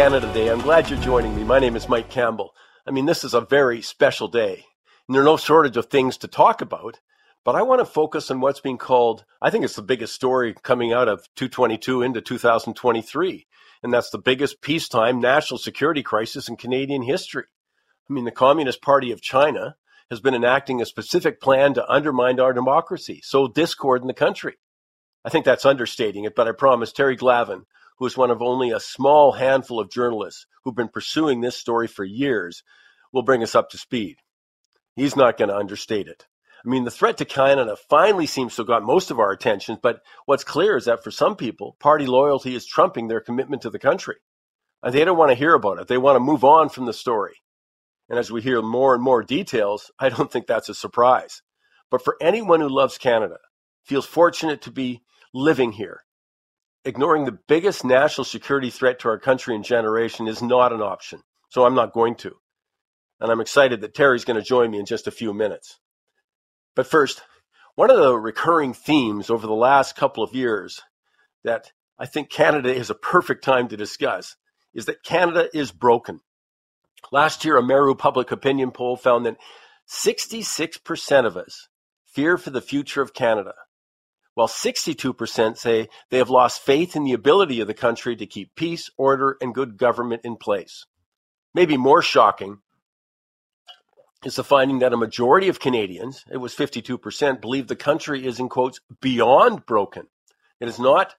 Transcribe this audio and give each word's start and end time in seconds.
Canada 0.00 0.32
Day. 0.32 0.48
I'm 0.48 0.62
glad 0.62 0.88
you're 0.88 0.98
joining 1.00 1.36
me. 1.36 1.44
My 1.44 1.58
name 1.58 1.76
is 1.76 1.86
Mike 1.86 2.08
Campbell. 2.08 2.54
I 2.86 2.90
mean, 2.90 3.04
this 3.04 3.22
is 3.22 3.34
a 3.34 3.42
very 3.42 3.82
special 3.82 4.28
day, 4.28 4.64
and 5.06 5.14
there 5.14 5.20
are 5.20 5.26
no 5.26 5.36
shortage 5.36 5.76
of 5.76 5.90
things 5.90 6.16
to 6.16 6.26
talk 6.26 6.62
about. 6.62 7.00
But 7.44 7.54
I 7.54 7.60
want 7.60 7.80
to 7.80 7.84
focus 7.84 8.30
on 8.30 8.40
what's 8.40 8.60
being 8.60 8.78
called, 8.78 9.26
I 9.42 9.50
think 9.50 9.62
it's 9.62 9.76
the 9.76 9.82
biggest 9.82 10.14
story 10.14 10.54
coming 10.62 10.90
out 10.90 11.08
of 11.08 11.28
222 11.36 12.00
into 12.00 12.22
2023. 12.22 13.46
And 13.82 13.92
that's 13.92 14.08
the 14.08 14.16
biggest 14.16 14.62
peacetime 14.62 15.20
national 15.20 15.58
security 15.58 16.02
crisis 16.02 16.48
in 16.48 16.56
Canadian 16.56 17.02
history. 17.02 17.44
I 18.08 18.14
mean, 18.14 18.24
the 18.24 18.30
Communist 18.30 18.80
Party 18.80 19.12
of 19.12 19.20
China 19.20 19.76
has 20.10 20.20
been 20.20 20.34
enacting 20.34 20.80
a 20.80 20.86
specific 20.86 21.42
plan 21.42 21.74
to 21.74 21.86
undermine 21.92 22.40
our 22.40 22.54
democracy, 22.54 23.20
sow 23.22 23.48
discord 23.48 24.00
in 24.00 24.06
the 24.06 24.14
country. 24.14 24.56
I 25.26 25.28
think 25.28 25.44
that's 25.44 25.66
understating 25.66 26.24
it, 26.24 26.34
but 26.34 26.48
I 26.48 26.52
promise 26.52 26.90
Terry 26.90 27.18
Glavin 27.18 27.64
who 28.00 28.06
is 28.06 28.16
one 28.16 28.30
of 28.30 28.42
only 28.42 28.72
a 28.72 28.80
small 28.80 29.32
handful 29.32 29.78
of 29.78 29.90
journalists 29.90 30.46
who've 30.64 30.74
been 30.74 30.88
pursuing 30.88 31.40
this 31.40 31.56
story 31.56 31.86
for 31.86 32.02
years, 32.02 32.64
will 33.12 33.22
bring 33.22 33.42
us 33.42 33.54
up 33.54 33.70
to 33.70 33.78
speed. 33.78 34.16
He's 34.96 35.16
not 35.16 35.36
going 35.36 35.50
to 35.50 35.56
understate 35.56 36.08
it. 36.08 36.26
I 36.64 36.68
mean, 36.68 36.84
the 36.84 36.90
threat 36.90 37.18
to 37.18 37.24
Canada 37.24 37.76
finally 37.88 38.26
seems 38.26 38.56
to 38.56 38.62
have 38.62 38.66
got 38.68 38.82
most 38.82 39.10
of 39.10 39.18
our 39.18 39.30
attention, 39.30 39.78
but 39.82 40.00
what's 40.26 40.44
clear 40.44 40.76
is 40.76 40.86
that 40.86 41.04
for 41.04 41.10
some 41.10 41.36
people, 41.36 41.76
party 41.78 42.06
loyalty 42.06 42.54
is 42.54 42.66
trumping 42.66 43.08
their 43.08 43.20
commitment 43.20 43.62
to 43.62 43.70
the 43.70 43.78
country. 43.78 44.16
And 44.82 44.94
they 44.94 45.04
don't 45.04 45.18
want 45.18 45.30
to 45.30 45.36
hear 45.36 45.54
about 45.54 45.78
it. 45.78 45.88
They 45.88 45.98
want 45.98 46.16
to 46.16 46.20
move 46.20 46.42
on 46.42 46.70
from 46.70 46.86
the 46.86 46.92
story. 46.92 47.36
And 48.08 48.18
as 48.18 48.30
we 48.30 48.42
hear 48.42 48.62
more 48.62 48.94
and 48.94 49.02
more 49.02 49.22
details, 49.22 49.90
I 49.98 50.08
don't 50.08 50.32
think 50.32 50.46
that's 50.46 50.68
a 50.68 50.74
surprise. 50.74 51.42
But 51.90 52.02
for 52.02 52.16
anyone 52.20 52.60
who 52.60 52.68
loves 52.68 52.98
Canada, 52.98 53.38
feels 53.84 54.06
fortunate 54.06 54.62
to 54.62 54.70
be 54.70 55.02
living 55.34 55.72
here, 55.72 56.02
ignoring 56.84 57.24
the 57.24 57.38
biggest 57.48 57.84
national 57.84 58.24
security 58.24 58.70
threat 58.70 59.00
to 59.00 59.08
our 59.08 59.18
country 59.18 59.54
and 59.54 59.64
generation 59.64 60.26
is 60.26 60.42
not 60.42 60.72
an 60.72 60.80
option. 60.80 61.22
So 61.50 61.64
I'm 61.64 61.74
not 61.74 61.92
going 61.92 62.14
to. 62.16 62.36
And 63.20 63.30
I'm 63.30 63.40
excited 63.40 63.80
that 63.80 63.94
Terry's 63.94 64.24
going 64.24 64.38
to 64.38 64.46
join 64.46 64.70
me 64.70 64.78
in 64.78 64.86
just 64.86 65.06
a 65.06 65.12
few 65.12 65.34
minutes. 65.34 65.78
But 66.74 66.86
first, 66.86 67.22
one 67.74 67.90
of 67.90 67.98
the 67.98 68.16
recurring 68.16 68.72
themes 68.72 69.30
over 69.30 69.46
the 69.46 69.52
last 69.52 69.96
couple 69.96 70.24
of 70.24 70.34
years 70.34 70.80
that 71.44 71.72
I 71.98 72.06
think 72.06 72.30
Canada 72.30 72.74
is 72.74 72.88
a 72.88 72.94
perfect 72.94 73.44
time 73.44 73.68
to 73.68 73.76
discuss 73.76 74.36
is 74.72 74.86
that 74.86 75.02
Canada 75.02 75.48
is 75.52 75.72
broken. 75.72 76.20
Last 77.12 77.44
year, 77.44 77.56
a 77.56 77.62
Maru 77.62 77.94
public 77.94 78.30
opinion 78.30 78.70
poll 78.70 78.96
found 78.96 79.26
that 79.26 79.36
66% 79.88 81.26
of 81.26 81.36
us 81.36 81.68
fear 82.06 82.38
for 82.38 82.50
the 82.50 82.60
future 82.60 83.02
of 83.02 83.12
Canada 83.12 83.54
while 84.34 84.48
62% 84.48 85.56
say 85.56 85.88
they 86.10 86.18
have 86.18 86.30
lost 86.30 86.62
faith 86.62 86.96
in 86.96 87.04
the 87.04 87.12
ability 87.12 87.60
of 87.60 87.66
the 87.66 87.74
country 87.74 88.16
to 88.16 88.26
keep 88.26 88.54
peace, 88.54 88.90
order, 88.96 89.36
and 89.40 89.54
good 89.54 89.76
government 89.76 90.22
in 90.24 90.36
place. 90.36 90.86
Maybe 91.54 91.76
more 91.76 92.02
shocking 92.02 92.58
is 94.24 94.36
the 94.36 94.44
finding 94.44 94.80
that 94.80 94.92
a 94.92 94.98
majority 94.98 95.48
of 95.48 95.60
Canadians, 95.60 96.24
it 96.30 96.36
was 96.36 96.54
52%, 96.54 97.40
believe 97.40 97.66
the 97.66 97.76
country 97.76 98.26
is 98.26 98.38
in 98.38 98.48
quotes 98.48 98.80
beyond 99.00 99.66
broken. 99.66 100.06
It 100.60 100.68
is 100.68 100.78
not, 100.78 101.14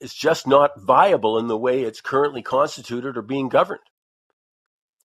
it's 0.00 0.14
just 0.14 0.46
not 0.46 0.80
viable 0.80 1.38
in 1.38 1.46
the 1.46 1.58
way 1.58 1.82
it's 1.82 2.00
currently 2.00 2.42
constituted 2.42 3.16
or 3.16 3.22
being 3.22 3.48
governed. 3.48 3.80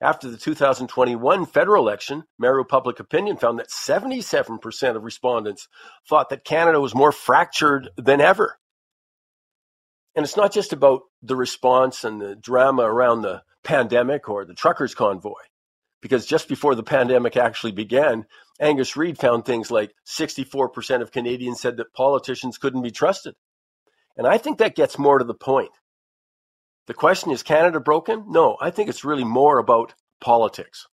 After 0.05 0.29
the 0.29 0.37
2021 0.37 1.47
federal 1.47 1.83
election, 1.83 2.25
Maru 2.37 2.63
Public 2.63 3.01
Opinion 3.01 3.39
found 3.39 3.59
that 3.59 3.71
77% 3.71 4.97
of 4.97 5.03
respondents 5.03 5.67
thought 6.07 6.29
that 6.29 6.45
Canada 6.45 6.79
was 6.79 6.95
more 6.95 7.11
fractured 7.11 7.89
than 7.97 8.21
ever. 8.21 8.59
And 10.15 10.23
it's 10.23 10.37
not 10.37 10.53
just 10.53 10.75
about 10.75 11.05
the 11.23 11.37
response 11.37 12.05
and 12.05 12.21
the 12.21 12.37
drama 12.37 12.83
around 12.83 13.23
the 13.23 13.45
pandemic 13.63 14.29
or 14.29 14.45
the 14.45 14.53
truckers' 14.53 14.95
convoy, 14.95 15.41
because 16.03 16.27
just 16.27 16.51
before 16.51 16.75
the 16.75 16.83
pandemic 16.83 17.39
actually 17.39 17.73
began, 17.73 18.27
Angus 18.61 18.99
Reid 18.99 19.17
found 19.17 19.47
things 19.47 19.71
like 19.71 19.95
64% 20.07 21.01
of 21.01 21.13
Canadians 21.13 21.63
said 21.63 21.79
that 21.79 21.95
politicians 21.95 22.59
couldn't 22.59 22.83
be 22.83 22.91
trusted. 22.91 23.37
And 24.19 24.27
I 24.27 24.37
think 24.37 24.59
that 24.59 24.77
gets 24.77 24.99
more 24.99 25.17
to 25.17 25.25
the 25.25 25.33
point. 25.33 25.73
The 26.87 26.95
question 26.95 27.31
is 27.31 27.43
Canada 27.43 27.81
broken? 27.81 28.27
No, 28.29 28.59
I 28.61 28.71
think 28.71 28.91
it's 28.91 29.05
really 29.05 29.25
more 29.25 29.59
about 29.59 29.95
politics. 30.21 30.87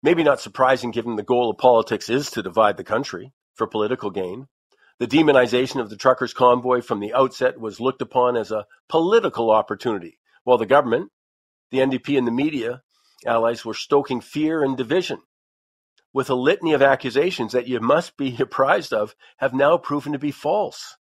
Maybe 0.00 0.22
not 0.22 0.40
surprising 0.40 0.92
given 0.92 1.16
the 1.16 1.24
goal 1.24 1.50
of 1.50 1.58
politics 1.58 2.08
is 2.08 2.30
to 2.32 2.42
divide 2.42 2.76
the 2.76 2.84
country 2.84 3.32
for 3.54 3.66
political 3.66 4.10
gain. 4.10 4.46
The 5.00 5.08
demonization 5.08 5.80
of 5.80 5.90
the 5.90 5.96
truckers' 5.96 6.32
convoy 6.32 6.80
from 6.80 7.00
the 7.00 7.12
outset 7.12 7.58
was 7.58 7.80
looked 7.80 8.02
upon 8.02 8.36
as 8.36 8.52
a 8.52 8.66
political 8.88 9.50
opportunity, 9.50 10.18
while 10.44 10.58
the 10.58 10.64
government, 10.64 11.10
the 11.72 11.78
NDP, 11.78 12.16
and 12.16 12.26
the 12.26 12.30
media 12.30 12.82
allies 13.26 13.64
were 13.64 13.74
stoking 13.74 14.20
fear 14.20 14.62
and 14.62 14.76
division. 14.76 15.18
With 16.12 16.30
a 16.30 16.34
litany 16.34 16.72
of 16.72 16.82
accusations 16.82 17.52
that 17.52 17.66
you 17.66 17.80
must 17.80 18.16
be 18.16 18.36
apprised 18.40 18.92
of 18.92 19.16
have 19.38 19.52
now 19.52 19.76
proven 19.76 20.12
to 20.12 20.18
be 20.20 20.30
false. 20.30 20.96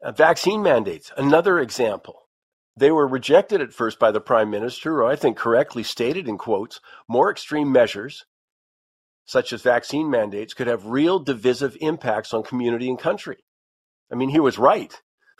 Uh, 0.00 0.12
vaccine 0.12 0.62
mandates, 0.62 1.10
another 1.16 1.58
example. 1.58 2.28
They 2.76 2.92
were 2.92 3.08
rejected 3.08 3.60
at 3.60 3.72
first 3.72 3.98
by 3.98 4.12
the 4.12 4.20
Prime 4.20 4.48
Minister, 4.48 5.00
who 5.00 5.06
I 5.06 5.16
think 5.16 5.36
correctly 5.36 5.82
stated 5.82 6.28
in 6.28 6.38
quotes, 6.38 6.80
more 7.08 7.30
extreme 7.30 7.72
measures, 7.72 8.24
such 9.24 9.52
as 9.52 9.62
vaccine 9.62 10.08
mandates, 10.08 10.54
could 10.54 10.68
have 10.68 10.86
real 10.86 11.18
divisive 11.18 11.76
impacts 11.80 12.32
on 12.32 12.44
community 12.44 12.88
and 12.88 12.98
country. 12.98 13.38
I 14.10 14.14
mean, 14.14 14.28
he 14.28 14.38
was 14.38 14.56
right. 14.56 14.94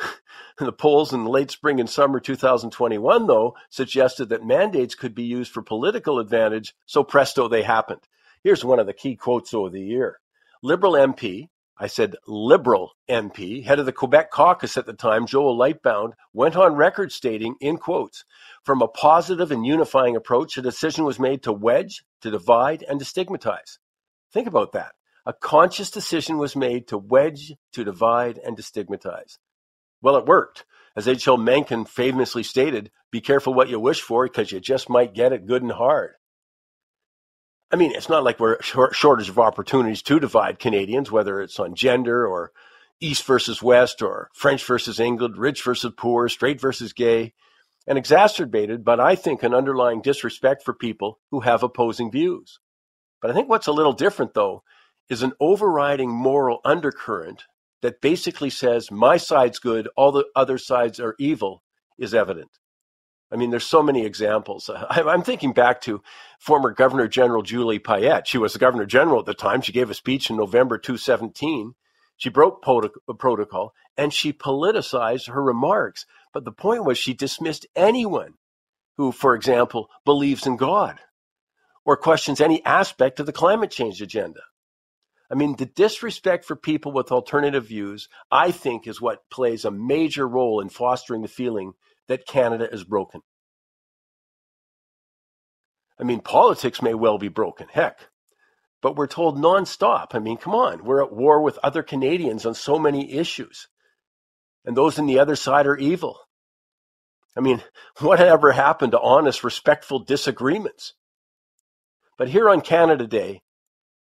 the 0.58 0.72
polls 0.72 1.12
in 1.12 1.24
late 1.24 1.52
spring 1.52 1.78
and 1.78 1.88
summer 1.88 2.18
2021, 2.18 3.28
though, 3.28 3.54
suggested 3.70 4.28
that 4.28 4.44
mandates 4.44 4.96
could 4.96 5.14
be 5.14 5.22
used 5.22 5.52
for 5.52 5.62
political 5.62 6.18
advantage, 6.18 6.74
so 6.84 7.04
presto, 7.04 7.46
they 7.46 7.62
happened. 7.62 8.00
Here's 8.42 8.64
one 8.64 8.80
of 8.80 8.86
the 8.86 8.92
key 8.92 9.14
quotes 9.14 9.54
of 9.54 9.70
the 9.70 9.80
year. 9.80 10.18
Liberal 10.62 10.94
MP 10.94 11.48
I 11.80 11.86
said 11.86 12.16
Liberal 12.26 12.92
MP, 13.08 13.64
head 13.64 13.78
of 13.78 13.86
the 13.86 13.92
Quebec 13.92 14.32
caucus 14.32 14.76
at 14.76 14.86
the 14.86 14.92
time, 14.92 15.26
Joel 15.26 15.56
Lightbound, 15.56 16.14
went 16.32 16.56
on 16.56 16.74
record 16.74 17.12
stating, 17.12 17.54
in 17.60 17.76
quotes, 17.76 18.24
from 18.64 18.82
a 18.82 18.88
positive 18.88 19.52
and 19.52 19.64
unifying 19.64 20.16
approach, 20.16 20.58
a 20.58 20.62
decision 20.62 21.04
was 21.04 21.20
made 21.20 21.44
to 21.44 21.52
wedge, 21.52 22.02
to 22.22 22.32
divide, 22.32 22.82
and 22.82 22.98
to 22.98 23.04
stigmatize. 23.04 23.78
Think 24.32 24.48
about 24.48 24.72
that. 24.72 24.92
A 25.24 25.32
conscious 25.32 25.90
decision 25.90 26.38
was 26.38 26.56
made 26.56 26.88
to 26.88 26.98
wedge, 26.98 27.54
to 27.74 27.84
divide, 27.84 28.38
and 28.38 28.56
to 28.56 28.62
stigmatize. 28.62 29.38
Well, 30.02 30.16
it 30.16 30.26
worked. 30.26 30.64
As 30.96 31.06
H.L. 31.06 31.36
Mencken 31.36 31.84
famously 31.84 32.42
stated, 32.42 32.90
be 33.12 33.20
careful 33.20 33.54
what 33.54 33.68
you 33.68 33.78
wish 33.78 34.00
for 34.00 34.26
because 34.26 34.50
you 34.50 34.58
just 34.58 34.90
might 34.90 35.14
get 35.14 35.32
it 35.32 35.46
good 35.46 35.62
and 35.62 35.70
hard. 35.70 36.14
I 37.70 37.76
mean, 37.76 37.92
it's 37.94 38.08
not 38.08 38.24
like 38.24 38.40
we're 38.40 38.60
short, 38.62 38.94
shortage 38.94 39.28
of 39.28 39.38
opportunities 39.38 40.02
to 40.02 40.18
divide 40.18 40.58
Canadians, 40.58 41.10
whether 41.10 41.40
it's 41.40 41.58
on 41.58 41.74
gender 41.74 42.26
or 42.26 42.52
East 43.00 43.24
versus 43.24 43.62
West 43.62 44.00
or 44.02 44.30
French 44.34 44.64
versus 44.64 44.98
England, 44.98 45.36
rich 45.36 45.62
versus 45.62 45.92
poor, 45.96 46.28
straight 46.28 46.60
versus 46.60 46.92
gay, 46.92 47.34
and 47.86 47.96
exacerbated, 47.96 48.84
but 48.84 49.00
I 49.00 49.14
think 49.14 49.42
an 49.42 49.54
underlying 49.54 50.02
disrespect 50.02 50.62
for 50.62 50.74
people 50.74 51.18
who 51.30 51.40
have 51.40 51.62
opposing 51.62 52.10
views. 52.10 52.58
But 53.20 53.30
I 53.30 53.34
think 53.34 53.48
what's 53.48 53.66
a 53.66 53.72
little 53.72 53.94
different, 53.94 54.34
though, 54.34 54.62
is 55.08 55.22
an 55.22 55.32
overriding 55.40 56.10
moral 56.10 56.60
undercurrent 56.64 57.44
that 57.80 58.00
basically 58.00 58.50
says 58.50 58.90
my 58.90 59.16
side's 59.16 59.58
good, 59.58 59.88
all 59.96 60.12
the 60.12 60.26
other 60.34 60.58
sides 60.58 61.00
are 61.00 61.14
evil, 61.18 61.62
is 61.98 62.12
evident. 62.14 62.50
I 63.30 63.36
mean, 63.36 63.50
there's 63.50 63.66
so 63.66 63.82
many 63.82 64.04
examples. 64.04 64.70
I'm 64.90 65.22
thinking 65.22 65.52
back 65.52 65.80
to 65.82 66.02
former 66.38 66.72
Governor 66.72 67.08
General 67.08 67.42
Julie 67.42 67.78
Payette. 67.78 68.26
She 68.26 68.38
was 68.38 68.52
the 68.52 68.58
Governor 68.58 68.86
General 68.86 69.20
at 69.20 69.26
the 69.26 69.34
time. 69.34 69.60
She 69.60 69.72
gave 69.72 69.90
a 69.90 69.94
speech 69.94 70.30
in 70.30 70.36
November 70.36 70.78
2017. 70.78 71.74
She 72.16 72.30
broke 72.30 72.64
uh, 72.66 73.12
protocol 73.14 73.74
and 73.96 74.12
she 74.12 74.32
politicized 74.32 75.28
her 75.28 75.42
remarks. 75.42 76.06
But 76.32 76.44
the 76.44 76.52
point 76.52 76.84
was 76.84 76.98
she 76.98 77.14
dismissed 77.14 77.66
anyone 77.76 78.34
who, 78.96 79.12
for 79.12 79.34
example, 79.34 79.88
believes 80.04 80.46
in 80.46 80.56
God 80.56 80.98
or 81.84 81.96
questions 81.96 82.40
any 82.40 82.64
aspect 82.64 83.20
of 83.20 83.26
the 83.26 83.32
climate 83.32 83.70
change 83.70 84.02
agenda. 84.02 84.40
I 85.30 85.34
mean, 85.34 85.56
the 85.56 85.66
disrespect 85.66 86.44
for 86.44 86.56
people 86.56 86.92
with 86.92 87.12
alternative 87.12 87.66
views, 87.66 88.08
I 88.30 88.50
think, 88.50 88.86
is 88.86 89.00
what 89.00 89.28
plays 89.30 89.64
a 89.64 89.70
major 89.70 90.26
role 90.26 90.60
in 90.60 90.70
fostering 90.70 91.22
the 91.22 91.28
feeling 91.28 91.74
that 92.08 92.26
Canada 92.26 92.68
is 92.72 92.84
broken. 92.84 93.22
I 96.00 96.04
mean, 96.04 96.20
politics 96.20 96.80
may 96.80 96.94
well 96.94 97.18
be 97.18 97.28
broken, 97.28 97.66
heck, 97.70 97.98
but 98.80 98.96
we're 98.96 99.06
told 99.06 99.36
nonstop. 99.36 100.14
I 100.14 100.18
mean, 100.20 100.36
come 100.36 100.54
on, 100.54 100.84
we're 100.84 101.02
at 101.02 101.12
war 101.12 101.42
with 101.42 101.58
other 101.62 101.82
Canadians 101.82 102.46
on 102.46 102.54
so 102.54 102.78
many 102.78 103.12
issues, 103.14 103.68
and 104.64 104.76
those 104.76 104.98
on 104.98 105.06
the 105.06 105.18
other 105.18 105.36
side 105.36 105.66
are 105.66 105.76
evil. 105.76 106.20
I 107.36 107.40
mean, 107.40 107.62
whatever 108.00 108.52
happened 108.52 108.92
to 108.92 109.00
honest, 109.00 109.44
respectful 109.44 110.00
disagreements? 110.00 110.94
But 112.16 112.28
here 112.28 112.48
on 112.48 112.60
Canada 112.60 113.06
Day, 113.06 113.42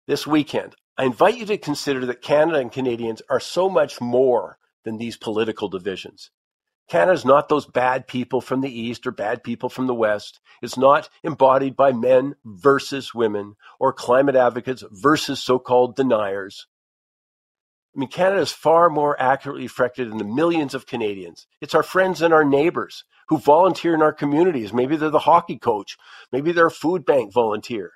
this 0.06 0.26
weekend, 0.26 0.74
I 0.96 1.04
invite 1.04 1.36
you 1.36 1.46
to 1.46 1.58
consider 1.58 2.06
that 2.06 2.22
Canada 2.22 2.58
and 2.58 2.70
Canadians 2.70 3.22
are 3.28 3.40
so 3.40 3.68
much 3.68 4.00
more 4.00 4.58
than 4.84 4.98
these 4.98 5.16
political 5.16 5.68
divisions. 5.68 6.30
Canada's 6.88 7.24
not 7.24 7.48
those 7.48 7.66
bad 7.66 8.06
people 8.06 8.40
from 8.40 8.60
the 8.60 8.80
East 8.80 9.06
or 9.06 9.10
bad 9.10 9.42
people 9.42 9.68
from 9.68 9.86
the 9.86 9.94
West. 9.94 10.40
It's 10.62 10.76
not 10.76 11.08
embodied 11.22 11.76
by 11.76 11.92
men 11.92 12.34
versus 12.44 13.14
women 13.14 13.54
or 13.80 13.92
climate 13.92 14.36
advocates 14.36 14.84
versus 14.90 15.42
so 15.42 15.58
called 15.58 15.96
deniers. 15.96 16.66
I 17.94 18.00
mean, 18.00 18.08
Canada 18.08 18.42
is 18.42 18.52
far 18.52 18.90
more 18.90 19.20
accurately 19.20 19.62
reflected 19.62 20.10
in 20.10 20.18
the 20.18 20.24
millions 20.24 20.74
of 20.74 20.86
Canadians. 20.86 21.46
It's 21.60 21.74
our 21.74 21.82
friends 21.82 22.20
and 22.22 22.34
our 22.34 22.44
neighbors 22.44 23.04
who 23.28 23.38
volunteer 23.38 23.94
in 23.94 24.02
our 24.02 24.12
communities. 24.12 24.72
Maybe 24.72 24.96
they're 24.96 25.10
the 25.10 25.20
hockey 25.20 25.56
coach. 25.56 25.96
Maybe 26.32 26.52
they're 26.52 26.66
a 26.66 26.70
food 26.72 27.06
bank 27.06 27.32
volunteer. 27.32 27.92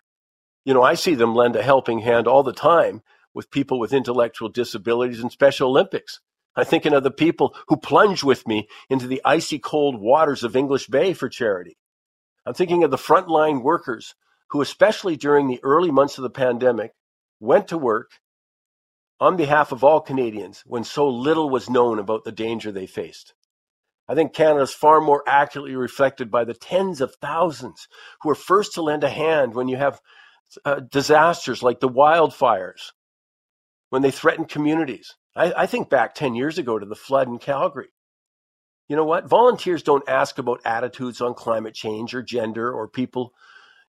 You 0.64 0.72
know, 0.72 0.82
I 0.82 0.94
see 0.94 1.14
them 1.14 1.34
lend 1.34 1.56
a 1.56 1.62
helping 1.62 2.00
hand 2.00 2.26
all 2.26 2.42
the 2.42 2.52
time 2.52 3.02
with 3.34 3.50
people 3.50 3.78
with 3.78 3.92
intellectual 3.92 4.48
disabilities 4.48 5.20
and 5.20 5.32
Special 5.32 5.70
Olympics. 5.70 6.20
I'm 6.58 6.64
thinking 6.64 6.92
of 6.92 7.04
the 7.04 7.12
people 7.12 7.54
who 7.68 7.76
plunge 7.76 8.24
with 8.24 8.44
me 8.48 8.66
into 8.90 9.06
the 9.06 9.22
icy 9.24 9.60
cold 9.60 10.00
waters 10.00 10.42
of 10.42 10.56
English 10.56 10.88
Bay 10.88 11.12
for 11.12 11.28
charity. 11.28 11.78
I'm 12.44 12.52
thinking 12.52 12.82
of 12.82 12.90
the 12.90 12.96
frontline 12.96 13.62
workers 13.62 14.16
who, 14.50 14.60
especially 14.60 15.14
during 15.14 15.46
the 15.46 15.60
early 15.62 15.92
months 15.92 16.18
of 16.18 16.22
the 16.22 16.30
pandemic, 16.30 16.94
went 17.38 17.68
to 17.68 17.78
work 17.78 18.10
on 19.20 19.36
behalf 19.36 19.70
of 19.70 19.84
all 19.84 20.00
Canadians 20.00 20.64
when 20.66 20.82
so 20.82 21.08
little 21.08 21.48
was 21.48 21.70
known 21.70 22.00
about 22.00 22.24
the 22.24 22.32
danger 22.32 22.72
they 22.72 22.86
faced. 22.88 23.34
I 24.08 24.16
think 24.16 24.34
Canada 24.34 24.62
is 24.62 24.74
far 24.74 25.00
more 25.00 25.22
accurately 25.28 25.76
reflected 25.76 26.28
by 26.28 26.42
the 26.42 26.54
tens 26.54 27.00
of 27.00 27.14
thousands 27.22 27.86
who 28.22 28.30
are 28.30 28.34
first 28.34 28.74
to 28.74 28.82
lend 28.82 29.04
a 29.04 29.10
hand 29.10 29.54
when 29.54 29.68
you 29.68 29.76
have 29.76 30.00
uh, 30.64 30.80
disasters 30.80 31.62
like 31.62 31.78
the 31.78 31.88
wildfires, 31.88 32.90
when 33.90 34.02
they 34.02 34.10
threaten 34.10 34.44
communities, 34.44 35.14
I, 35.38 35.62
I 35.62 35.66
think 35.66 35.88
back 35.88 36.14
10 36.14 36.34
years 36.34 36.58
ago 36.58 36.78
to 36.78 36.84
the 36.84 36.96
flood 36.96 37.28
in 37.28 37.38
Calgary. 37.38 37.90
You 38.88 38.96
know 38.96 39.04
what? 39.04 39.28
Volunteers 39.28 39.82
don't 39.82 40.08
ask 40.08 40.38
about 40.38 40.62
attitudes 40.64 41.20
on 41.20 41.34
climate 41.34 41.74
change 41.74 42.14
or 42.14 42.22
gender 42.22 42.72
or 42.72 42.88
people, 42.88 43.32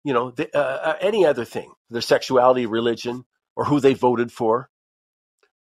you 0.03 0.13
know, 0.13 0.31
the, 0.31 0.55
uh, 0.55 0.59
uh, 0.59 0.97
any 1.01 1.25
other 1.25 1.45
thing, 1.45 1.73
their 1.89 2.01
sexuality, 2.01 2.65
religion, 2.65 3.25
or 3.55 3.65
who 3.65 3.79
they 3.79 3.93
voted 3.93 4.31
for. 4.31 4.69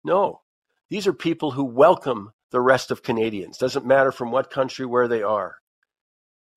No, 0.04 0.42
these 0.90 1.06
are 1.06 1.14
people 1.14 1.52
who 1.52 1.66
welcome 1.66 2.32
the 2.52 2.62
rest 2.62 2.90
of 2.90 3.04
Canadians. 3.04 3.58
Doesn't 3.58 3.86
matter 3.86 4.12
from 4.12 4.32
what 4.32 4.50
country, 4.50 4.86
where 4.86 5.08
they 5.08 5.22
are. 5.22 5.58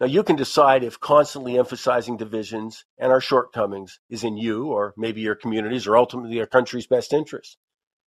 Now, 0.01 0.07
you 0.07 0.23
can 0.23 0.37
decide 0.37 0.85
if 0.85 1.01
constantly 1.01 1.59
emphasizing 1.59 2.17
divisions 2.17 2.85
and 2.97 3.11
our 3.11 3.21
shortcomings 3.21 3.99
is 4.09 4.23
in 4.23 4.37
you 4.37 4.67
or 4.69 4.95
maybe 4.97 5.21
your 5.21 5.35
communities 5.35 5.89
or 5.89 5.97
ultimately 5.97 6.39
our 6.39 6.47
country's 6.47 6.87
best 6.87 7.13
interest. 7.13 7.59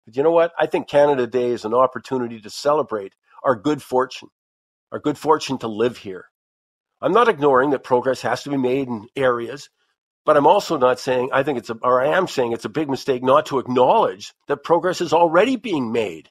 But 0.08 0.16
you 0.16 0.24
know 0.24 0.32
what? 0.32 0.54
I 0.58 0.68
think 0.68 0.88
Canada 0.88 1.28
Day 1.28 1.52
is 1.52 1.66
an 1.66 1.74
opportunity 1.74 2.40
to 2.40 2.50
celebrate 2.50 3.14
our 3.44 3.58
good 3.58 3.84
fortune, 3.84 4.30
our 4.90 5.00
good 5.00 5.18
fortune 5.18 5.58
to 5.58 5.68
live 5.68 5.98
here. 5.98 6.28
I'm 7.02 7.12
not 7.12 7.28
ignoring 7.28 7.72
that 7.72 7.84
progress 7.84 8.22
has 8.22 8.42
to 8.44 8.50
be 8.50 8.56
made 8.56 8.88
in 8.88 9.10
areas, 9.18 9.70
but 10.26 10.38
I'm 10.38 10.48
also 10.48 10.78
not 10.78 11.02
saying 11.02 11.32
I 11.34 11.44
think 11.44 11.58
it's 11.58 11.70
a, 11.70 11.74
or 11.82 12.02
I 12.02 12.16
am 12.16 12.26
saying 12.30 12.54
it's 12.54 12.64
a 12.64 12.70
big 12.70 12.90
mistake 12.90 13.22
not 13.22 13.48
to 13.48 13.60
acknowledge 13.60 14.34
that 14.48 14.64
progress 14.64 15.02
is 15.02 15.12
already 15.12 15.58
being 15.58 15.92
made. 15.92 16.30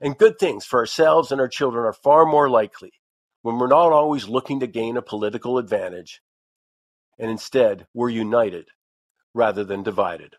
And 0.00 0.16
good 0.16 0.38
things 0.38 0.64
for 0.64 0.80
ourselves 0.80 1.30
and 1.30 1.42
our 1.42 1.48
children 1.48 1.84
are 1.84 1.92
far 1.92 2.24
more 2.24 2.48
likely 2.48 2.92
when 3.42 3.58
we're 3.58 3.66
not 3.66 3.92
always 3.92 4.28
looking 4.28 4.60
to 4.60 4.66
gain 4.66 4.96
a 4.96 5.02
political 5.02 5.58
advantage, 5.58 6.22
and 7.18 7.30
instead 7.30 7.86
we're 7.92 8.08
united 8.08 8.68
rather 9.34 9.62
than 9.62 9.82
divided 9.82 10.36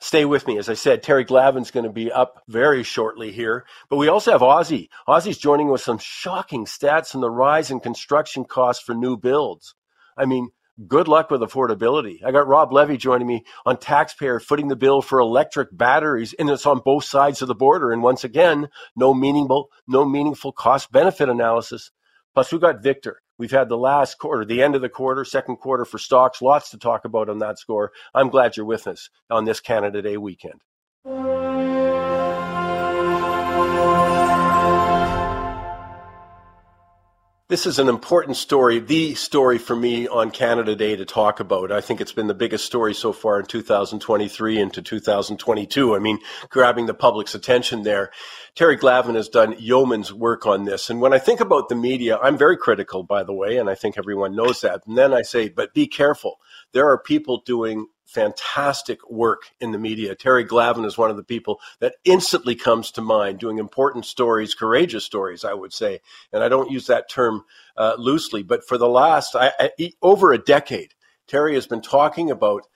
stay 0.00 0.24
with 0.24 0.46
me. 0.46 0.58
As 0.58 0.68
I 0.68 0.74
said, 0.74 1.02
Terry 1.02 1.24
Glavin's 1.24 1.70
going 1.70 1.84
to 1.84 1.92
be 1.92 2.10
up 2.10 2.42
very 2.48 2.82
shortly 2.82 3.32
here. 3.32 3.64
But 3.88 3.96
we 3.96 4.08
also 4.08 4.32
have 4.32 4.42
Ozzie. 4.42 4.90
Ozzie's 5.06 5.38
joining 5.38 5.70
with 5.70 5.80
some 5.80 5.98
shocking 5.98 6.64
stats 6.64 7.14
on 7.14 7.20
the 7.20 7.30
rise 7.30 7.70
in 7.70 7.80
construction 7.80 8.44
costs 8.44 8.82
for 8.82 8.94
new 8.94 9.16
builds. 9.16 9.74
I 10.16 10.24
mean, 10.24 10.50
good 10.86 11.08
luck 11.08 11.30
with 11.30 11.42
affordability. 11.42 12.24
I 12.24 12.30
got 12.30 12.48
Rob 12.48 12.72
Levy 12.72 12.96
joining 12.96 13.26
me 13.26 13.44
on 13.66 13.76
taxpayer 13.76 14.40
footing 14.40 14.68
the 14.68 14.76
bill 14.76 15.02
for 15.02 15.18
electric 15.18 15.68
batteries, 15.76 16.34
and 16.38 16.48
it's 16.48 16.66
on 16.66 16.80
both 16.84 17.04
sides 17.04 17.42
of 17.42 17.48
the 17.48 17.54
border. 17.54 17.92
And 17.92 18.02
once 18.02 18.24
again, 18.24 18.68
no 18.96 19.14
meaningful, 19.14 19.68
no 19.86 20.04
meaningful 20.04 20.52
cost 20.52 20.90
benefit 20.90 21.28
analysis. 21.28 21.90
Plus, 22.34 22.52
we 22.52 22.58
got 22.58 22.82
Victor. 22.82 23.20
We've 23.40 23.50
had 23.50 23.70
the 23.70 23.78
last 23.78 24.18
quarter, 24.18 24.44
the 24.44 24.62
end 24.62 24.74
of 24.74 24.82
the 24.82 24.90
quarter, 24.90 25.24
second 25.24 25.56
quarter 25.56 25.86
for 25.86 25.96
stocks, 25.96 26.42
lots 26.42 26.68
to 26.72 26.78
talk 26.78 27.06
about 27.06 27.30
on 27.30 27.38
that 27.38 27.58
score. 27.58 27.90
I'm 28.12 28.28
glad 28.28 28.54
you're 28.54 28.66
with 28.66 28.86
us 28.86 29.08
on 29.30 29.46
this 29.46 29.60
Canada 29.60 30.02
Day 30.02 30.18
weekend. 30.18 30.60
This 37.50 37.66
is 37.66 37.80
an 37.80 37.88
important 37.88 38.36
story, 38.36 38.78
the 38.78 39.16
story 39.16 39.58
for 39.58 39.74
me 39.74 40.06
on 40.06 40.30
Canada 40.30 40.76
Day 40.76 40.94
to 40.94 41.04
talk 41.04 41.40
about. 41.40 41.72
I 41.72 41.80
think 41.80 42.00
it's 42.00 42.12
been 42.12 42.28
the 42.28 42.32
biggest 42.32 42.64
story 42.64 42.94
so 42.94 43.12
far 43.12 43.40
in 43.40 43.46
2023 43.46 44.60
into 44.60 44.80
2022. 44.80 45.96
I 45.96 45.98
mean, 45.98 46.20
grabbing 46.48 46.86
the 46.86 46.94
public's 46.94 47.34
attention 47.34 47.82
there. 47.82 48.12
Terry 48.54 48.76
Glavin 48.76 49.16
has 49.16 49.28
done 49.28 49.56
yeoman's 49.58 50.12
work 50.12 50.46
on 50.46 50.64
this. 50.64 50.90
And 50.90 51.00
when 51.00 51.12
I 51.12 51.18
think 51.18 51.40
about 51.40 51.68
the 51.68 51.74
media, 51.74 52.18
I'm 52.18 52.38
very 52.38 52.56
critical, 52.56 53.02
by 53.02 53.24
the 53.24 53.34
way, 53.34 53.56
and 53.56 53.68
I 53.68 53.74
think 53.74 53.98
everyone 53.98 54.36
knows 54.36 54.60
that. 54.60 54.86
And 54.86 54.96
then 54.96 55.12
I 55.12 55.22
say, 55.22 55.48
but 55.48 55.74
be 55.74 55.88
careful. 55.88 56.36
There 56.70 56.88
are 56.88 57.02
people 57.02 57.42
doing 57.44 57.88
fantastic 58.10 59.08
work 59.08 59.42
in 59.60 59.70
the 59.70 59.78
media. 59.78 60.14
Terry 60.14 60.44
Glavin 60.44 60.84
is 60.84 60.98
one 60.98 61.10
of 61.10 61.16
the 61.16 61.22
people 61.22 61.60
that 61.78 61.94
instantly 62.04 62.56
comes 62.56 62.90
to 62.92 63.00
mind, 63.00 63.38
doing 63.38 63.58
important 63.58 64.04
stories, 64.04 64.54
courageous 64.54 65.04
stories, 65.04 65.44
I 65.44 65.54
would 65.54 65.72
say. 65.72 66.00
And 66.32 66.42
I 66.42 66.48
don't 66.48 66.70
use 66.70 66.88
that 66.88 67.08
term 67.08 67.44
uh, 67.76 67.94
loosely, 67.98 68.42
but 68.42 68.66
for 68.66 68.76
the 68.78 68.88
last 68.88 69.36
I, 69.36 69.52
I, 69.58 69.92
over 70.02 70.32
a 70.32 70.38
decade, 70.38 70.94
Terry 71.28 71.54
has 71.54 71.68
been 71.68 71.82
talking 71.82 72.30
about 72.30 72.66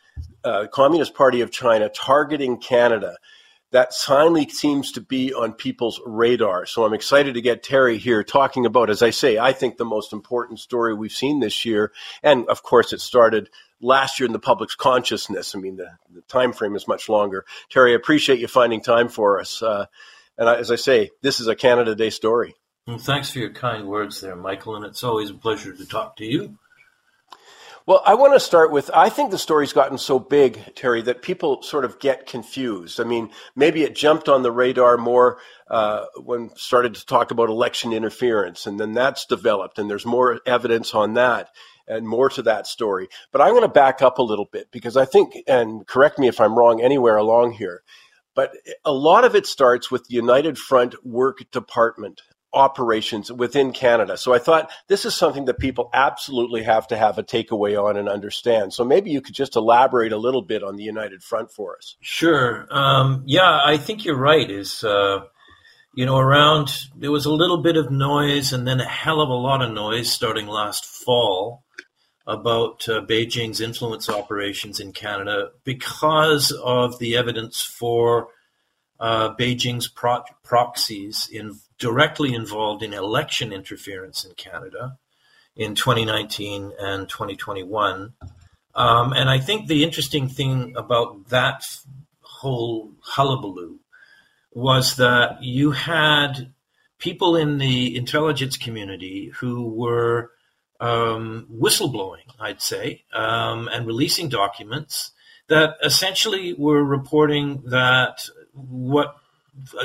uh, 0.44 0.66
Communist 0.72 1.14
Party 1.14 1.40
of 1.40 1.50
China 1.50 1.88
targeting 1.88 2.58
Canada 2.58 3.16
that 3.74 3.92
finally 3.92 4.48
seems 4.48 4.92
to 4.92 5.00
be 5.00 5.34
on 5.34 5.52
people's 5.52 6.00
radar. 6.06 6.64
So 6.64 6.84
I'm 6.84 6.94
excited 6.94 7.34
to 7.34 7.40
get 7.40 7.64
Terry 7.64 7.98
here 7.98 8.22
talking 8.22 8.66
about, 8.66 8.88
as 8.88 9.02
I 9.02 9.10
say, 9.10 9.36
I 9.36 9.52
think 9.52 9.78
the 9.78 9.84
most 9.84 10.12
important 10.12 10.60
story 10.60 10.94
we've 10.94 11.10
seen 11.10 11.40
this 11.40 11.64
year. 11.64 11.90
And 12.22 12.46
of 12.46 12.62
course, 12.62 12.92
it 12.92 13.00
started 13.00 13.50
last 13.80 14.20
year 14.20 14.28
in 14.28 14.32
the 14.32 14.38
public's 14.38 14.76
consciousness. 14.76 15.56
I 15.56 15.58
mean, 15.58 15.74
the, 15.74 15.90
the 16.14 16.20
time 16.22 16.52
frame 16.52 16.76
is 16.76 16.86
much 16.86 17.08
longer. 17.08 17.44
Terry, 17.68 17.94
I 17.94 17.96
appreciate 17.96 18.38
you 18.38 18.46
finding 18.46 18.80
time 18.80 19.08
for 19.08 19.40
us. 19.40 19.60
Uh, 19.60 19.86
and 20.38 20.48
I, 20.48 20.54
as 20.54 20.70
I 20.70 20.76
say, 20.76 21.10
this 21.22 21.40
is 21.40 21.48
a 21.48 21.56
Canada 21.56 21.96
Day 21.96 22.10
story. 22.10 22.54
Well, 22.86 22.98
thanks 22.98 23.32
for 23.32 23.40
your 23.40 23.50
kind 23.50 23.88
words 23.88 24.20
there, 24.20 24.36
Michael. 24.36 24.76
And 24.76 24.84
it's 24.84 25.02
always 25.02 25.30
a 25.30 25.34
pleasure 25.34 25.72
to 25.72 25.84
talk 25.84 26.14
to 26.18 26.24
you. 26.24 26.58
Well, 27.86 28.00
I 28.06 28.14
want 28.14 28.32
to 28.32 28.40
start 28.40 28.70
with 28.70 28.90
I 28.94 29.10
think 29.10 29.30
the 29.30 29.36
story's 29.36 29.74
gotten 29.74 29.98
so 29.98 30.18
big, 30.18 30.74
Terry, 30.74 31.02
that 31.02 31.20
people 31.20 31.60
sort 31.62 31.84
of 31.84 31.98
get 31.98 32.26
confused. 32.26 32.98
I 32.98 33.04
mean, 33.04 33.28
maybe 33.54 33.82
it 33.82 33.94
jumped 33.94 34.26
on 34.26 34.42
the 34.42 34.50
radar 34.50 34.96
more 34.96 35.38
uh, 35.68 36.06
when 36.16 36.48
started 36.56 36.94
to 36.94 37.04
talk 37.04 37.30
about 37.30 37.50
election 37.50 37.92
interference, 37.92 38.66
and 38.66 38.80
then 38.80 38.94
that's 38.94 39.26
developed, 39.26 39.78
and 39.78 39.90
there's 39.90 40.06
more 40.06 40.40
evidence 40.46 40.94
on 40.94 41.12
that 41.14 41.50
and 41.86 42.08
more 42.08 42.30
to 42.30 42.42
that 42.42 42.66
story. 42.66 43.06
But 43.32 43.42
I'm 43.42 43.50
going 43.50 43.60
to 43.60 43.68
back 43.68 44.00
up 44.00 44.16
a 44.16 44.22
little 44.22 44.48
bit 44.50 44.70
because 44.70 44.96
I 44.96 45.04
think, 45.04 45.34
and 45.46 45.86
correct 45.86 46.18
me 46.18 46.26
if 46.26 46.40
I'm 46.40 46.58
wrong 46.58 46.80
anywhere 46.80 47.16
along 47.16 47.52
here, 47.52 47.82
but 48.34 48.52
a 48.86 48.92
lot 48.92 49.24
of 49.24 49.34
it 49.34 49.44
starts 49.44 49.90
with 49.90 50.06
the 50.08 50.14
United 50.14 50.56
Front 50.56 50.94
Work 51.04 51.50
Department 51.50 52.22
operations 52.54 53.30
within 53.30 53.72
Canada. 53.72 54.16
So 54.16 54.32
I 54.32 54.38
thought 54.38 54.70
this 54.88 55.04
is 55.04 55.14
something 55.14 55.44
that 55.46 55.58
people 55.58 55.90
absolutely 55.92 56.62
have 56.62 56.86
to 56.88 56.96
have 56.96 57.18
a 57.18 57.22
takeaway 57.22 57.82
on 57.82 57.96
and 57.96 58.08
understand. 58.08 58.72
So 58.72 58.84
maybe 58.84 59.10
you 59.10 59.20
could 59.20 59.34
just 59.34 59.56
elaborate 59.56 60.12
a 60.12 60.16
little 60.16 60.42
bit 60.42 60.62
on 60.62 60.76
the 60.76 60.84
United 60.84 61.22
Front 61.22 61.50
for 61.50 61.76
us. 61.76 61.96
Sure. 62.00 62.66
Um, 62.70 63.22
yeah, 63.26 63.60
I 63.64 63.76
think 63.76 64.04
you're 64.04 64.18
right. 64.18 64.50
Is 64.50 64.84
uh, 64.84 65.24
you 65.94 66.06
know 66.06 66.18
around 66.18 66.86
there 66.96 67.12
was 67.12 67.26
a 67.26 67.32
little 67.32 67.62
bit 67.62 67.76
of 67.76 67.90
noise 67.90 68.52
and 68.52 68.66
then 68.66 68.80
a 68.80 68.88
hell 68.88 69.20
of 69.20 69.28
a 69.28 69.34
lot 69.34 69.62
of 69.62 69.72
noise 69.72 70.10
starting 70.10 70.46
last 70.46 70.84
fall 70.84 71.64
about 72.26 72.88
uh, 72.88 73.02
Beijing's 73.02 73.60
influence 73.60 74.08
operations 74.08 74.80
in 74.80 74.92
Canada 74.92 75.50
because 75.64 76.50
of 76.52 76.98
the 76.98 77.16
evidence 77.16 77.62
for 77.62 78.28
uh, 78.98 79.34
Beijing's 79.34 79.88
pro- 79.88 80.24
proxies 80.42 81.28
in 81.30 81.58
directly 81.78 82.34
involved 82.34 82.82
in 82.82 82.92
election 82.92 83.52
interference 83.52 84.24
in 84.24 84.34
Canada 84.34 84.98
in 85.56 85.74
2019 85.74 86.72
and 86.78 87.08
2021. 87.08 88.14
Um, 88.74 89.12
and 89.12 89.30
I 89.30 89.38
think 89.38 89.66
the 89.66 89.84
interesting 89.84 90.28
thing 90.28 90.74
about 90.76 91.28
that 91.28 91.64
whole 92.20 92.92
hullabaloo 93.00 93.78
was 94.52 94.96
that 94.96 95.42
you 95.42 95.72
had 95.72 96.52
people 96.98 97.36
in 97.36 97.58
the 97.58 97.96
intelligence 97.96 98.56
community 98.56 99.30
who 99.36 99.68
were 99.68 100.30
um, 100.80 101.46
whistleblowing, 101.52 102.24
I'd 102.40 102.62
say, 102.62 103.04
um, 103.12 103.68
and 103.68 103.86
releasing 103.86 104.28
documents 104.28 105.12
that 105.48 105.76
essentially 105.82 106.54
were 106.54 106.82
reporting 106.82 107.62
that 107.66 108.28
what 108.52 109.16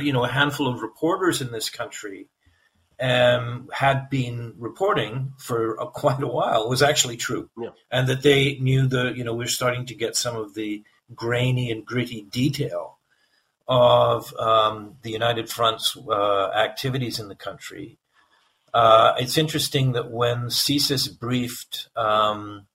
you 0.01 0.13
know 0.13 0.23
a 0.23 0.29
handful 0.29 0.67
of 0.67 0.81
reporters 0.81 1.41
in 1.41 1.51
this 1.51 1.69
country 1.69 2.27
um, 2.99 3.69
had 3.71 4.09
been 4.09 4.53
reporting 4.57 5.33
for 5.37 5.75
a, 5.75 5.87
quite 6.03 6.21
a 6.21 6.27
while 6.27 6.69
was 6.69 6.81
actually 6.81 7.17
true, 7.17 7.49
yeah. 7.57 7.69
and 7.91 8.07
that 8.07 8.23
they 8.23 8.57
knew 8.59 8.87
the 8.87 9.13
you 9.15 9.23
know 9.23 9.33
we're 9.33 9.47
starting 9.47 9.85
to 9.87 9.95
get 9.95 10.15
some 10.15 10.35
of 10.35 10.53
the 10.53 10.83
grainy 11.15 11.71
and 11.71 11.85
gritty 11.85 12.21
detail 12.31 12.97
of 13.67 14.33
um, 14.35 14.95
the 15.03 15.11
United 15.11 15.49
Front's 15.49 15.95
uh, 15.95 16.49
activities 16.49 17.19
in 17.19 17.27
the 17.27 17.35
country. 17.35 17.99
Uh, 18.73 19.13
it's 19.17 19.37
interesting 19.37 19.93
that 19.93 20.11
when 20.11 20.45
CSIS 20.47 21.19
briefed 21.19 21.89
um, 21.95 22.67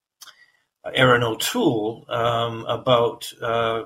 Erin 0.92 1.22
O'Toole 1.22 2.04
um, 2.08 2.64
about 2.66 3.32
uh, 3.42 3.84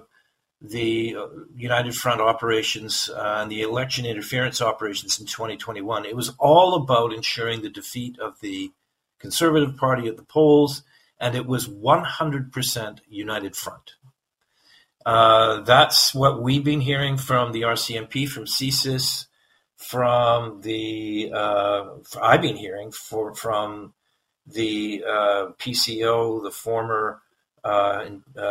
the 0.60 1.16
uh, 1.16 1.26
United 1.54 1.94
Front 1.94 2.20
operations 2.20 3.08
uh, 3.08 3.38
and 3.40 3.50
the 3.50 3.62
election 3.62 4.04
interference 4.04 4.60
operations 4.60 5.20
in 5.20 5.26
2021. 5.26 6.04
It 6.04 6.16
was 6.16 6.32
all 6.38 6.74
about 6.74 7.12
ensuring 7.12 7.62
the 7.62 7.70
defeat 7.70 8.18
of 8.18 8.40
the 8.40 8.72
Conservative 9.18 9.76
Party 9.76 10.08
at 10.08 10.16
the 10.16 10.22
polls, 10.22 10.82
and 11.20 11.34
it 11.34 11.46
was 11.46 11.68
100% 11.68 12.98
United 13.08 13.56
Front. 13.56 13.94
Uh, 15.06 15.60
that's 15.60 16.14
what 16.14 16.42
we've 16.42 16.64
been 16.64 16.80
hearing 16.80 17.16
from 17.16 17.52
the 17.52 17.62
RCMP, 17.62 18.28
from 18.28 18.44
CSIS, 18.44 19.26
from 19.76 20.60
the 20.62 21.30
uh, 21.32 21.84
I've 22.20 22.42
been 22.42 22.56
hearing 22.56 22.90
for, 22.90 23.32
from 23.34 23.94
the 24.46 25.04
uh, 25.06 25.46
PCO, 25.58 26.42
the 26.42 26.50
former 26.50 27.22
uh, 27.64 28.10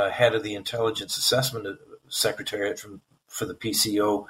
head 0.10 0.36
of 0.36 0.44
the 0.44 0.56
Intelligence 0.56 1.18
Assessment 1.18 1.68
Secretariat 2.10 2.80
from 2.80 3.02
for 3.28 3.46
the 3.46 3.56
PCO 3.56 4.26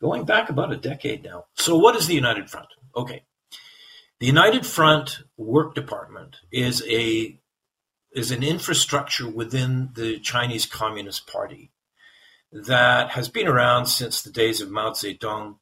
going 0.00 0.24
back 0.24 0.50
about 0.50 0.72
a 0.72 0.76
decade 0.76 1.22
now. 1.22 1.44
So 1.54 1.76
what 1.76 1.96
is 1.96 2.06
the 2.06 2.14
United 2.14 2.50
Front? 2.50 2.68
Okay. 2.96 3.22
The 4.18 4.26
United 4.26 4.66
Front 4.66 5.20
Work 5.36 5.74
Department 5.74 6.36
is 6.50 6.82
a 6.88 7.38
is 8.12 8.30
an 8.30 8.42
infrastructure 8.42 9.28
within 9.28 9.90
the 9.94 10.18
Chinese 10.18 10.66
Communist 10.66 11.26
Party 11.26 11.70
that 12.52 13.10
has 13.12 13.28
been 13.28 13.48
around 13.48 13.86
since 13.86 14.20
the 14.20 14.30
days 14.30 14.60
of 14.60 14.70
Mao 14.70 14.90
Zedong. 14.90 15.56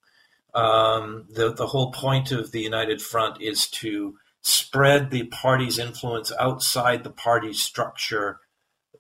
Um, 0.53 1.27
the 1.31 1.53
the 1.53 1.69
whole 1.69 1.93
point 1.93 2.33
of 2.33 2.51
the 2.51 2.61
United 2.61 3.01
Front 3.01 3.41
is 3.41 3.69
to 3.69 4.17
spread 4.43 5.11
the 5.11 5.25
party's 5.25 5.79
influence 5.79 6.33
outside 6.41 7.05
the 7.05 7.11
party 7.11 7.53
structure 7.53 8.41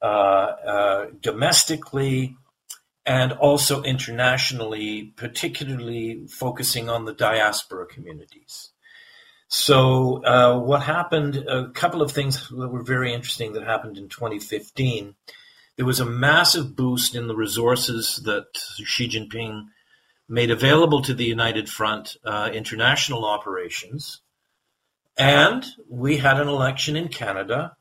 uh, 0.03 0.05
uh, 0.05 1.07
domestically 1.21 2.37
and 3.11 3.33
also 3.33 3.83
internationally, 3.83 5.13
particularly 5.17 6.29
focusing 6.29 6.89
on 6.89 7.07
the 7.07 7.13
diaspora 7.13 7.85
communities. 7.85 8.71
So, 9.49 10.25
uh, 10.25 10.61
what 10.61 10.85
happened? 10.85 11.35
A 11.35 11.71
couple 11.71 12.03
of 12.03 12.13
things 12.13 12.49
that 12.51 12.69
were 12.69 12.85
very 12.85 13.13
interesting 13.13 13.55
that 13.55 13.65
happened 13.65 13.99
in 13.99 14.09
2015. 14.09 15.17
There 15.75 15.85
was 15.85 15.99
a 15.99 16.07
massive 16.07 16.77
boost 16.77 17.17
in 17.17 17.27
the 17.27 17.35
resources 17.35 18.23
that 18.27 18.47
Xi 18.85 19.09
Jinping 19.09 19.65
made 20.29 20.53
available 20.53 21.03
to 21.03 21.13
the 21.13 21.25
United 21.25 21.69
Front 21.69 22.17
uh, 22.25 22.51
international 22.55 23.25
operations. 23.25 24.21
And 25.19 25.67
we 25.89 26.19
had 26.19 26.39
an 26.39 26.47
election 26.47 26.95
in 26.95 27.09
Canada 27.09 27.77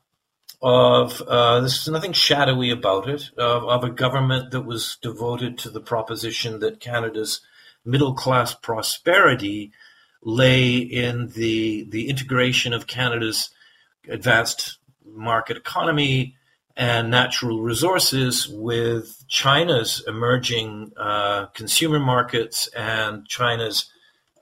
of 0.62 1.22
uh, 1.22 1.60
there's 1.60 1.88
nothing 1.88 2.12
shadowy 2.12 2.70
about 2.70 3.08
it 3.08 3.30
of, 3.38 3.64
of, 3.64 3.82
a 3.82 3.90
government 3.90 4.50
that 4.50 4.60
was 4.62 4.98
devoted 5.00 5.56
to 5.56 5.70
the 5.70 5.80
proposition 5.80 6.60
that 6.60 6.80
Canada's 6.80 7.40
middle 7.84 8.12
class 8.12 8.54
prosperity 8.54 9.72
lay 10.22 10.76
in 10.76 11.28
the 11.28 11.84
the 11.84 12.08
integration 12.10 12.74
of 12.74 12.86
Canada's 12.86 13.50
advanced 14.08 14.78
market 15.04 15.56
economy 15.56 16.36
and 16.76 17.10
natural 17.10 17.60
resources 17.60 18.46
with 18.48 19.24
China's 19.28 20.02
emerging 20.06 20.92
uh, 20.96 21.46
consumer 21.46 21.98
markets 21.98 22.68
and 22.76 23.26
China's 23.26 23.90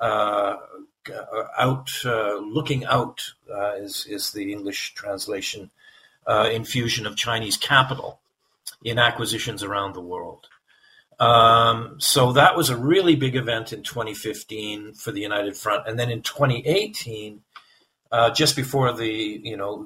uh, 0.01 0.57
out 1.57 1.91
uh, 2.05 2.37
looking 2.39 2.85
out 2.87 3.23
uh, 3.53 3.75
is 3.77 4.05
is 4.09 4.33
the 4.33 4.53
English 4.53 4.95
translation 4.95 5.71
infusion 6.29 7.07
of 7.07 7.17
Chinese 7.17 7.57
capital 7.57 8.21
in 8.85 8.99
acquisitions 8.99 9.63
around 9.63 9.95
the 9.95 10.01
world. 10.01 10.47
Um, 11.19 11.97
so 11.99 12.33
that 12.33 12.57
was 12.57 12.71
a 12.71 12.77
really 12.77 13.17
big 13.17 13.35
event 13.35 13.73
in 13.73 13.83
2015 13.83 14.95
for 14.95 15.11
the 15.11 15.21
United 15.21 15.57
Front, 15.57 15.89
and 15.89 15.99
then 15.99 16.11
in 16.11 16.23
2018, 16.23 17.41
uh, 18.13 18.31
just 18.31 18.55
before 18.55 18.93
the 18.93 19.41
you 19.43 19.57
know 19.57 19.85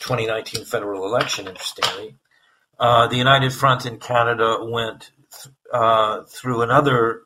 2019 0.00 0.64
federal 0.64 1.04
election, 1.04 1.46
interestingly, 1.46 2.16
uh, 2.80 3.06
the 3.06 3.16
United 3.16 3.52
Front 3.52 3.84
in 3.84 3.98
Canada 3.98 4.58
went 4.62 5.10
th- 5.42 5.54
uh, 5.72 6.22
through 6.22 6.62
another 6.62 7.22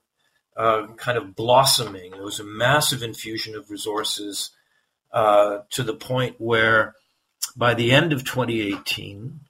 uh, 0.57 0.88
kind 0.97 1.17
of 1.17 1.37
blossoming. 1.37 2.11
There 2.11 2.25
was 2.25 2.41
a 2.41 2.45
massive 2.45 3.05
infusion 3.05 3.55
of 3.55 3.71
resources 3.71 4.50
uh, 5.12 5.59
to 5.71 5.85
the 5.85 5.95
point 5.95 6.35
where 6.38 6.95
by 7.57 7.75
the 7.75 7.93
end 7.93 8.12
of 8.12 8.25
2018, 8.25 9.40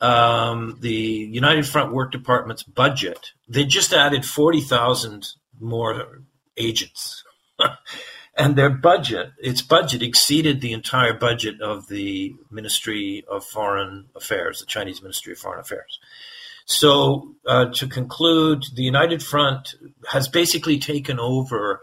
um, 0.00 0.76
the 0.80 0.92
United 0.92 1.66
Front 1.66 1.92
Work 1.92 2.12
Department's 2.12 2.62
budget, 2.62 3.32
they 3.48 3.64
just 3.64 3.92
added 3.92 4.24
40,000 4.24 5.26
more 5.60 6.22
agents. 6.56 7.24
and 8.36 8.56
their 8.56 8.70
budget, 8.70 9.32
its 9.38 9.62
budget 9.62 10.02
exceeded 10.02 10.60
the 10.60 10.72
entire 10.72 11.14
budget 11.14 11.60
of 11.60 11.88
the 11.88 12.34
Ministry 12.50 13.24
of 13.30 13.44
Foreign 13.44 14.06
Affairs, 14.14 14.60
the 14.60 14.66
Chinese 14.66 15.02
Ministry 15.02 15.32
of 15.32 15.38
Foreign 15.38 15.60
Affairs. 15.60 15.98
So, 16.66 17.34
uh, 17.46 17.66
to 17.74 17.86
conclude, 17.86 18.64
the 18.74 18.82
United 18.82 19.22
Front 19.22 19.74
has 20.10 20.28
basically 20.28 20.78
taken 20.78 21.18
over 21.18 21.82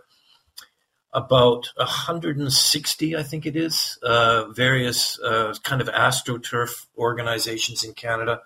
about 1.14 1.70
160, 1.76 3.18
I 3.18 3.24
think 3.24 3.46
it 3.46 3.56
is, 3.56 4.00
uh, 4.02 4.46
various 4.50 5.20
uh, 5.20 5.54
kind 5.64 5.82
of 5.82 5.88
astroturf 5.90 6.86
organizations 6.98 7.84
in 7.84 7.94
Canada 7.94 8.42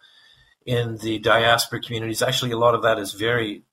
in 0.65 0.97
the 0.97 1.19
diaspora 1.19 1.79
communities. 1.79 2.21
Actually, 2.21 2.51
a 2.51 2.57
lot 2.57 2.73
of 2.73 2.81
that 2.81 2.97
is 2.97 3.13
very 3.13 3.63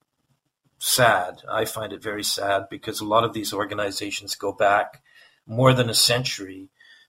sad. 0.79 1.43
I 1.49 1.65
find 1.65 1.93
it 1.93 2.03
very 2.03 2.25
sad 2.25 2.67
because 2.69 3.01
a 3.01 3.07
lot 3.07 3.25
of 3.25 3.33
these 3.33 3.53
organizations 3.53 4.35
go 4.35 4.53
back 4.53 5.03
more 5.47 5.73
than 5.73 5.89
a 5.89 5.95
century 5.95 6.69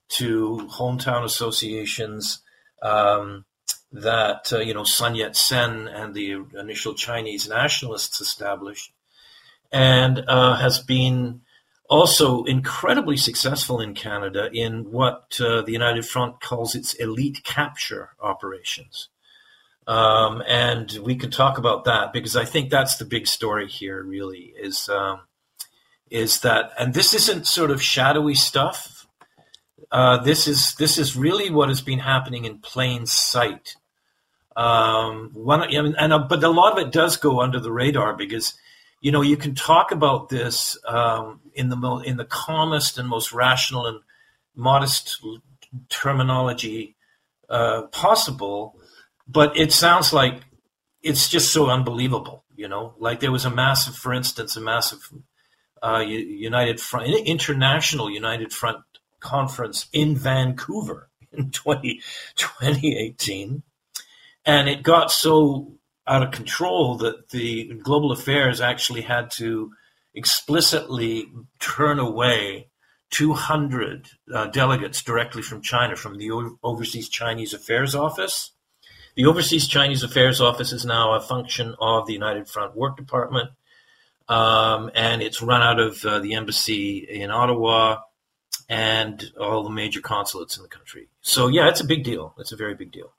to 0.09 0.69
hometown 0.73 1.23
associations 1.23 2.39
um, 2.81 3.45
that 3.91 4.51
uh, 4.53 4.59
you 4.59 4.73
know 4.73 4.83
Sun 4.83 5.15
Yat 5.15 5.35
Sen 5.35 5.87
and 5.87 6.13
the 6.13 6.43
initial 6.59 6.93
Chinese 6.93 7.47
nationalists 7.47 8.21
established, 8.21 8.91
and 9.71 10.23
uh, 10.27 10.55
has 10.55 10.79
been 10.79 11.41
also 11.89 12.43
incredibly 12.43 13.17
successful 13.17 13.79
in 13.79 13.93
Canada 13.93 14.49
in 14.51 14.91
what 14.91 15.39
uh, 15.39 15.61
the 15.61 15.71
United 15.71 16.05
Front 16.05 16.41
calls 16.41 16.75
its 16.75 16.93
elite 16.93 17.43
capture 17.43 18.11
operations. 18.21 19.09
Um, 19.85 20.41
and 20.47 20.97
we 21.03 21.15
can 21.15 21.29
talk 21.29 21.57
about 21.57 21.83
that 21.85 22.13
because 22.13 22.35
I 22.35 22.45
think 22.45 22.69
that's 22.69 22.97
the 22.97 23.05
big 23.05 23.27
story 23.27 23.67
here. 23.67 24.01
Really, 24.01 24.53
is 24.57 24.87
um, 24.87 25.21
is 26.09 26.39
that, 26.41 26.71
and 26.79 26.93
this 26.93 27.13
isn't 27.13 27.47
sort 27.47 27.71
of 27.71 27.81
shadowy 27.81 28.35
stuff. 28.35 29.07
Uh, 29.91 30.17
this 30.23 30.47
is 30.47 30.75
this 30.75 30.97
is 30.97 31.17
really 31.17 31.49
what 31.49 31.69
has 31.69 31.81
been 31.81 31.99
happening 31.99 32.45
in 32.45 32.59
plain 32.59 33.05
sight. 33.05 33.75
Um, 34.55 35.31
one, 35.33 35.63
and 35.63 36.13
uh, 36.13 36.19
but 36.19 36.43
a 36.43 36.49
lot 36.49 36.73
of 36.73 36.87
it 36.87 36.93
does 36.93 37.17
go 37.17 37.41
under 37.41 37.59
the 37.59 37.71
radar 37.71 38.15
because 38.15 38.53
you 39.03 39.11
know, 39.11 39.21
you 39.21 39.35
can 39.35 39.53
talk 39.53 39.91
about 39.91 40.29
this 40.29 40.77
um, 40.87 41.41
in 41.53 41.67
the 41.67 41.75
mo- 41.75 41.99
in 41.99 42.15
the 42.15 42.23
calmest 42.23 42.97
and 42.97 43.07
most 43.07 43.33
rational 43.33 43.85
and 43.85 43.99
modest 44.55 45.21
terminology 45.89 46.95
uh, 47.49 47.81
possible, 47.91 48.79
but 49.27 49.57
it 49.57 49.73
sounds 49.73 50.13
like 50.13 50.45
it's 51.01 51.27
just 51.27 51.51
so 51.51 51.69
unbelievable. 51.69 52.45
You 52.55 52.69
know, 52.69 52.93
like 52.97 53.19
there 53.19 53.31
was 53.31 53.43
a 53.43 53.49
massive, 53.49 53.93
for 53.93 54.13
instance, 54.13 54.55
a 54.55 54.61
massive 54.61 55.11
uh, 55.81 55.99
United 56.07 56.79
Front, 56.79 57.09
international 57.25 58.09
United 58.09 58.53
Front 58.53 58.85
conference 59.19 59.87
in 59.91 60.15
Vancouver 60.15 61.09
in 61.33 61.51
20, 61.51 61.99
2018. 62.37 63.63
And 64.45 64.69
it 64.69 64.81
got 64.81 65.11
so 65.11 65.73
out 66.07 66.23
of 66.23 66.31
control 66.31 66.97
that 66.97 67.29
the 67.29 67.73
global 67.81 68.11
affairs 68.11 68.59
actually 68.59 69.01
had 69.01 69.31
to 69.31 69.71
explicitly 70.13 71.31
turn 71.59 71.99
away 71.99 72.67
200 73.11 74.09
uh, 74.33 74.47
delegates 74.47 75.01
directly 75.01 75.41
from 75.41 75.61
China, 75.61 75.95
from 75.95 76.17
the 76.17 76.31
o- 76.31 76.57
Overseas 76.63 77.09
Chinese 77.09 77.53
Affairs 77.53 77.95
Office. 77.95 78.51
The 79.15 79.25
Overseas 79.25 79.67
Chinese 79.67 80.03
Affairs 80.03 80.41
Office 80.41 80.71
is 80.71 80.85
now 80.85 81.13
a 81.13 81.21
function 81.21 81.75
of 81.79 82.07
the 82.07 82.13
United 82.13 82.47
Front 82.49 82.75
Work 82.75 82.97
Department. 82.97 83.51
Um, 84.27 84.89
and 84.95 85.21
it's 85.21 85.41
run 85.41 85.61
out 85.61 85.79
of 85.79 86.03
uh, 86.05 86.19
the 86.19 86.33
embassy 86.33 86.97
in 86.97 87.29
Ottawa 87.29 87.99
and 88.69 89.31
all 89.39 89.63
the 89.63 89.69
major 89.69 90.01
consulates 90.01 90.57
in 90.57 90.63
the 90.63 90.69
country. 90.69 91.09
So 91.21 91.47
yeah, 91.47 91.67
it's 91.67 91.81
a 91.81 91.85
big 91.85 92.03
deal. 92.03 92.33
It's 92.39 92.51
a 92.51 92.57
very 92.57 92.73
big 92.73 92.91
deal. 92.91 93.13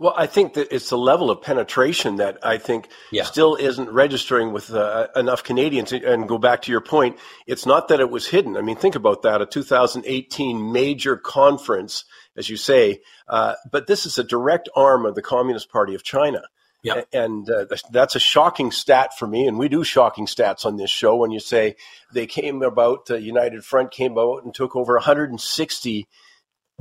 Well, 0.00 0.14
I 0.16 0.26
think 0.26 0.54
that 0.54 0.74
it's 0.74 0.88
the 0.88 0.96
level 0.96 1.30
of 1.30 1.42
penetration 1.42 2.16
that 2.16 2.38
I 2.42 2.56
think 2.56 2.88
yeah. 3.12 3.24
still 3.24 3.54
isn't 3.56 3.90
registering 3.90 4.50
with 4.50 4.72
uh, 4.72 5.08
enough 5.14 5.44
Canadians. 5.44 5.92
And 5.92 6.26
go 6.26 6.38
back 6.38 6.62
to 6.62 6.72
your 6.72 6.80
point, 6.80 7.18
it's 7.46 7.66
not 7.66 7.88
that 7.88 8.00
it 8.00 8.08
was 8.08 8.26
hidden. 8.26 8.56
I 8.56 8.62
mean, 8.62 8.76
think 8.76 8.94
about 8.94 9.20
that 9.22 9.42
a 9.42 9.46
2018 9.46 10.72
major 10.72 11.18
conference, 11.18 12.06
as 12.34 12.48
you 12.48 12.56
say, 12.56 13.02
uh, 13.28 13.56
but 13.70 13.88
this 13.88 14.06
is 14.06 14.16
a 14.18 14.24
direct 14.24 14.70
arm 14.74 15.04
of 15.04 15.14
the 15.14 15.20
Communist 15.20 15.70
Party 15.70 15.94
of 15.94 16.02
China. 16.02 16.44
Yeah. 16.82 17.02
And 17.12 17.50
uh, 17.50 17.66
that's 17.90 18.16
a 18.16 18.20
shocking 18.20 18.70
stat 18.70 19.10
for 19.18 19.26
me. 19.26 19.46
And 19.46 19.58
we 19.58 19.68
do 19.68 19.84
shocking 19.84 20.24
stats 20.24 20.64
on 20.64 20.78
this 20.78 20.90
show 20.90 21.16
when 21.16 21.30
you 21.30 21.40
say 21.40 21.76
they 22.10 22.26
came 22.26 22.62
about, 22.62 23.04
the 23.04 23.20
United 23.20 23.66
Front 23.66 23.90
came 23.90 24.12
about 24.12 24.44
and 24.44 24.54
took 24.54 24.74
over 24.74 24.94
160 24.94 26.08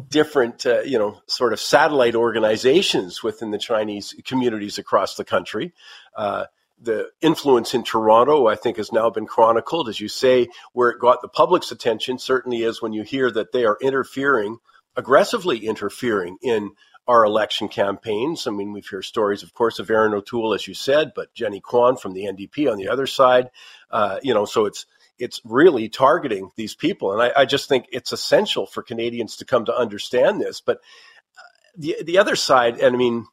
different, 0.07 0.65
uh, 0.65 0.81
you 0.81 0.97
know, 0.97 1.21
sort 1.27 1.53
of 1.53 1.59
satellite 1.59 2.15
organizations 2.15 3.23
within 3.23 3.51
the 3.51 3.57
Chinese 3.57 4.15
communities 4.25 4.77
across 4.77 5.15
the 5.15 5.25
country. 5.25 5.73
Uh, 6.15 6.45
the 6.81 7.09
influence 7.21 7.73
in 7.73 7.83
Toronto, 7.83 8.47
I 8.47 8.55
think, 8.55 8.77
has 8.77 8.91
now 8.91 9.09
been 9.09 9.25
chronicled. 9.25 9.89
As 9.89 9.99
you 9.99 10.07
say, 10.07 10.47
where 10.73 10.89
it 10.89 10.99
got 10.99 11.21
the 11.21 11.27
public's 11.27 11.71
attention 11.71 12.19
certainly 12.19 12.63
is 12.63 12.81
when 12.81 12.93
you 12.93 13.03
hear 13.03 13.29
that 13.31 13.51
they 13.51 13.65
are 13.65 13.77
interfering, 13.81 14.57
aggressively 14.95 15.65
interfering 15.65 16.37
in 16.41 16.71
our 17.07 17.25
election 17.25 17.67
campaigns. 17.67 18.45
I 18.45 18.51
mean, 18.51 18.71
we've 18.71 18.87
heard 18.87 19.03
stories, 19.03 19.41
of 19.41 19.53
course, 19.53 19.79
of 19.79 19.89
Erin 19.89 20.13
O'Toole, 20.13 20.53
as 20.53 20.67
you 20.67 20.75
said, 20.75 21.13
but 21.15 21.33
Jenny 21.33 21.59
Kwan 21.59 21.97
from 21.97 22.13
the 22.13 22.25
NDP 22.25 22.71
on 22.71 22.77
the 22.77 22.87
other 22.87 23.07
side. 23.07 23.49
Uh, 23.89 24.19
you 24.21 24.33
know, 24.33 24.45
so 24.45 24.65
it's 24.65 24.85
it's 25.19 25.41
really 25.43 25.89
targeting 25.89 26.51
these 26.55 26.75
people. 26.75 27.13
And 27.13 27.21
I, 27.21 27.41
I, 27.41 27.45
just 27.45 27.69
think 27.69 27.85
it's 27.91 28.11
essential 28.11 28.65
for 28.65 28.81
Canadians 28.81 29.37
to 29.37 29.45
come 29.45 29.65
to 29.65 29.75
understand 29.75 30.41
this. 30.41 30.61
But 30.61 30.77
uh, 30.77 31.41
the 31.77 31.97
the 32.03 32.17
other 32.17 32.35
side, 32.35 32.79
and 32.79 32.95
I 32.95 32.97
mean, 32.97 33.25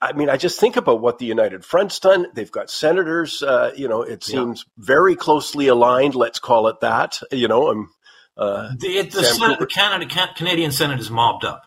I 0.00 0.12
mean, 0.12 0.28
I 0.28 0.36
just 0.36 0.60
think 0.60 0.76
about 0.76 1.00
what 1.00 1.18
the 1.18 1.26
United 1.26 1.64
Front's 1.64 1.98
done. 1.98 2.26
They've 2.34 2.50
got 2.50 2.70
senators. 2.70 3.42
Uh, 3.42 3.72
you 3.74 3.88
know, 3.88 4.02
it 4.02 4.22
seems 4.22 4.64
yeah. 4.66 4.84
very 4.84 5.16
closely 5.16 5.68
aligned. 5.68 6.14
Let's 6.14 6.38
call 6.38 6.68
it 6.68 6.80
that. 6.80 7.20
You 7.32 7.48
know, 7.48 7.68
I'm. 7.68 7.90
Uh, 8.36 8.72
the 8.76 9.02
the, 9.02 9.24
Senate, 9.24 9.70
Canada, 9.70 10.28
Canadian 10.36 10.72
Senate 10.72 11.00
is 11.00 11.10
mobbed 11.10 11.44
up. 11.44 11.62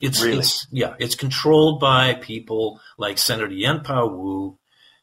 It's, 0.00 0.22
really? 0.22 0.38
it's 0.38 0.66
yeah, 0.70 0.94
it's 0.98 1.14
controlled 1.14 1.80
by 1.80 2.14
people 2.14 2.80
like 2.98 3.16
Senator 3.16 3.52
Yuen 3.52 3.80
Pau 3.80 4.06
Woo 4.06 4.58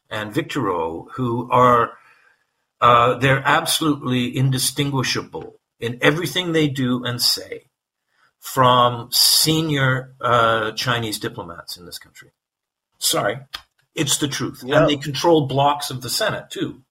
and 0.08 0.32
Victor 0.32 0.70
O, 0.70 1.08
who 1.14 1.50
are 1.50 1.98
uh, 2.84 3.16
they're 3.16 3.42
absolutely 3.46 4.36
indistinguishable 4.36 5.58
in 5.80 5.98
everything 6.02 6.52
they 6.52 6.68
do 6.68 7.02
and 7.02 7.20
say 7.20 7.64
from 8.40 9.08
senior 9.10 10.14
uh, 10.20 10.70
Chinese 10.72 11.18
diplomats 11.18 11.78
in 11.78 11.86
this 11.86 11.98
country. 11.98 12.30
Sorry, 12.98 13.38
it's 13.94 14.18
the 14.18 14.28
truth, 14.28 14.62
yeah. 14.62 14.80
and 14.80 14.90
they 14.90 14.96
control 14.96 15.46
blocks 15.46 15.88
of 15.88 16.02
the 16.02 16.10
Senate 16.10 16.50
too. 16.50 16.82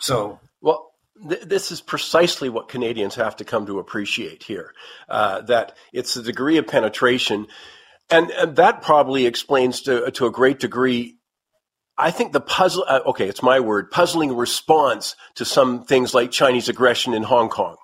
So, 0.00 0.40
well, 0.60 0.90
th- 1.28 1.42
this 1.42 1.70
is 1.70 1.80
precisely 1.80 2.48
what 2.48 2.68
Canadians 2.68 3.14
have 3.14 3.36
to 3.36 3.44
come 3.44 3.66
to 3.66 3.78
appreciate 3.78 4.42
here. 4.42 4.74
Uh, 5.08 5.42
that 5.42 5.76
it's 5.92 6.14
the 6.14 6.22
degree 6.24 6.58
of 6.58 6.66
penetration, 6.66 7.46
and, 8.10 8.32
and 8.32 8.56
that 8.56 8.82
probably 8.82 9.26
explains 9.26 9.82
to 9.82 10.10
to 10.10 10.26
a 10.26 10.32
great 10.32 10.58
degree 10.58 11.18
I 11.98 12.10
think 12.10 12.32
the 12.32 12.40
puzzle, 12.40 12.84
uh, 12.88 13.00
okay, 13.06 13.28
it's 13.28 13.42
my 13.42 13.60
word, 13.60 13.90
puzzling 13.90 14.34
response 14.34 15.14
to 15.34 15.44
some 15.44 15.84
things 15.84 16.14
like 16.14 16.30
Chinese 16.30 16.68
aggression 16.68 17.14
in 17.14 17.22
Hong 17.22 17.48
Kong. 17.48 17.76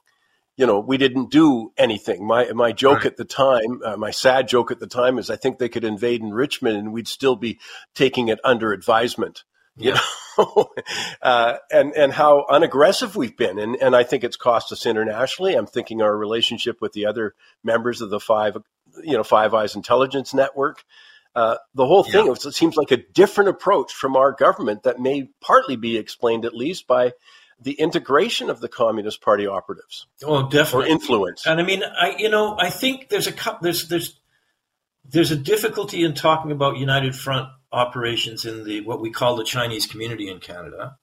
You 0.56 0.66
know, 0.66 0.80
we 0.80 0.96
didn't 0.96 1.30
do 1.30 1.72
anything. 1.76 2.26
My 2.26 2.50
my 2.52 2.72
joke 2.72 2.98
right. 2.98 3.06
at 3.06 3.16
the 3.16 3.24
time, 3.24 3.80
uh, 3.84 3.96
my 3.96 4.10
sad 4.10 4.48
joke 4.48 4.72
at 4.72 4.80
the 4.80 4.88
time, 4.88 5.18
is 5.18 5.30
I 5.30 5.36
think 5.36 5.58
they 5.58 5.68
could 5.68 5.84
invade 5.84 6.20
in 6.20 6.34
Richmond 6.34 6.76
and 6.76 6.92
we'd 6.92 7.06
still 7.06 7.36
be 7.36 7.60
taking 7.94 8.26
it 8.26 8.40
under 8.42 8.72
advisement. 8.72 9.44
You 9.76 9.92
yeah. 9.92 10.00
know, 10.36 10.70
uh, 11.22 11.54
and 11.70 11.92
and 11.94 12.12
how 12.12 12.44
unaggressive 12.50 13.14
we've 13.14 13.36
been, 13.36 13.60
and 13.60 13.76
and 13.76 13.94
I 13.94 14.02
think 14.02 14.24
it's 14.24 14.36
cost 14.36 14.72
us 14.72 14.84
internationally. 14.84 15.54
I'm 15.54 15.68
thinking 15.68 16.02
our 16.02 16.16
relationship 16.16 16.80
with 16.80 16.92
the 16.92 17.06
other 17.06 17.36
members 17.62 18.00
of 18.00 18.10
the 18.10 18.18
five, 18.18 18.56
you 19.04 19.16
know, 19.16 19.22
Five 19.22 19.54
Eyes 19.54 19.76
Intelligence 19.76 20.34
Network. 20.34 20.82
Uh, 21.34 21.56
the 21.74 21.86
whole 21.86 22.02
thing 22.02 22.26
yeah. 22.26 22.32
it 22.32 22.54
seems 22.54 22.76
like 22.76 22.90
a 22.90 22.96
different 22.96 23.50
approach 23.50 23.92
from 23.92 24.16
our 24.16 24.32
government 24.32 24.82
that 24.82 24.98
may 24.98 25.30
partly 25.40 25.76
be 25.76 25.96
explained 25.96 26.44
at 26.44 26.54
least 26.54 26.86
by 26.86 27.12
the 27.60 27.72
integration 27.72 28.50
of 28.50 28.60
the 28.60 28.68
Communist 28.68 29.20
Party 29.20 29.46
operatives. 29.46 30.06
Oh, 30.24 30.48
definitely. 30.48 30.88
Or 30.88 30.92
influence. 30.92 31.46
And 31.46 31.60
I 31.60 31.64
mean, 31.64 31.82
I 31.82 32.16
you 32.18 32.28
know, 32.28 32.56
I 32.58 32.70
think 32.70 33.08
there's 33.08 33.26
a 33.26 33.34
there's 33.60 33.88
there's 33.88 34.18
there's 35.04 35.30
a 35.32 35.36
difficulty 35.36 36.04
in 36.04 36.14
talking 36.14 36.52
about 36.52 36.76
United 36.76 37.14
Front 37.14 37.48
operations 37.72 38.44
in 38.44 38.64
the 38.64 38.80
what 38.82 39.00
we 39.00 39.10
call 39.10 39.36
the 39.36 39.44
Chinese 39.44 39.86
community 39.86 40.28
in 40.28 40.38
Canada, 40.38 40.96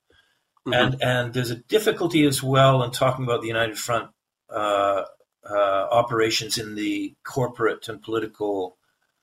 mm-hmm. 0.67 0.73
and 0.73 1.03
and 1.03 1.33
there's 1.33 1.51
a 1.51 1.55
difficulty 1.55 2.25
as 2.25 2.41
well 2.41 2.83
in 2.83 2.91
talking 2.91 3.25
about 3.25 3.41
the 3.41 3.47
United 3.47 3.77
Front 3.77 4.09
uh, 4.49 5.03
uh, 5.49 5.87
operations 5.91 6.57
in 6.57 6.75
the 6.75 7.15
corporate 7.23 7.87
and 7.89 8.01
political 8.01 8.77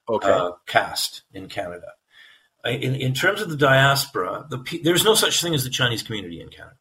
okay. 0.08 0.30
uh, 0.30 0.52
cast 0.66 1.22
in 1.32 1.48
Canada. 1.48 1.88
In, 2.64 2.94
in 2.94 3.12
terms 3.12 3.40
of 3.40 3.50
the 3.50 3.56
diaspora, 3.56 4.46
the, 4.48 4.80
there's 4.84 5.04
no 5.04 5.14
such 5.14 5.42
thing 5.42 5.54
as 5.54 5.64
the 5.64 5.70
Chinese 5.70 6.02
community 6.02 6.40
in 6.40 6.48
Canada. 6.48 6.76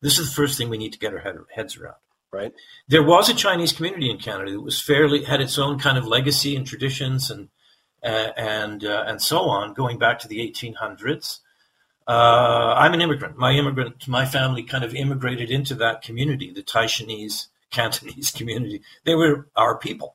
This 0.00 0.18
is 0.18 0.30
the 0.30 0.34
first 0.34 0.58
thing 0.58 0.68
we 0.68 0.78
need 0.78 0.92
to 0.92 0.98
get 0.98 1.12
our 1.12 1.20
head, 1.20 1.36
heads 1.54 1.76
around. 1.76 1.96
Right. 2.32 2.52
There 2.86 3.02
was 3.02 3.28
a 3.28 3.34
Chinese 3.34 3.72
community 3.72 4.08
in 4.08 4.18
Canada 4.18 4.52
that 4.52 4.60
was 4.60 4.80
fairly 4.80 5.24
had 5.24 5.40
its 5.40 5.58
own 5.58 5.80
kind 5.80 5.98
of 5.98 6.06
legacy 6.06 6.54
and 6.54 6.64
traditions 6.64 7.28
and 7.28 7.48
uh, 8.04 8.30
and 8.36 8.84
uh, 8.84 9.04
and 9.06 9.20
so 9.20 9.40
on, 9.48 9.74
going 9.74 9.98
back 9.98 10.20
to 10.20 10.28
the 10.28 10.38
1800s. 10.38 11.40
Uh, 12.06 12.74
I'm 12.76 12.94
an 12.94 13.00
immigrant. 13.00 13.36
My 13.36 13.52
immigrant, 13.52 14.06
my 14.08 14.24
family 14.26 14.62
kind 14.62 14.84
of 14.84 14.94
immigrated 14.94 15.50
into 15.50 15.74
that 15.76 16.02
community, 16.02 16.52
the 16.52 16.62
Taishanese 16.62 17.48
Cantonese 17.70 18.30
community. 18.36 18.82
They 19.04 19.14
were 19.14 19.48
our 19.56 19.76
people, 19.76 20.14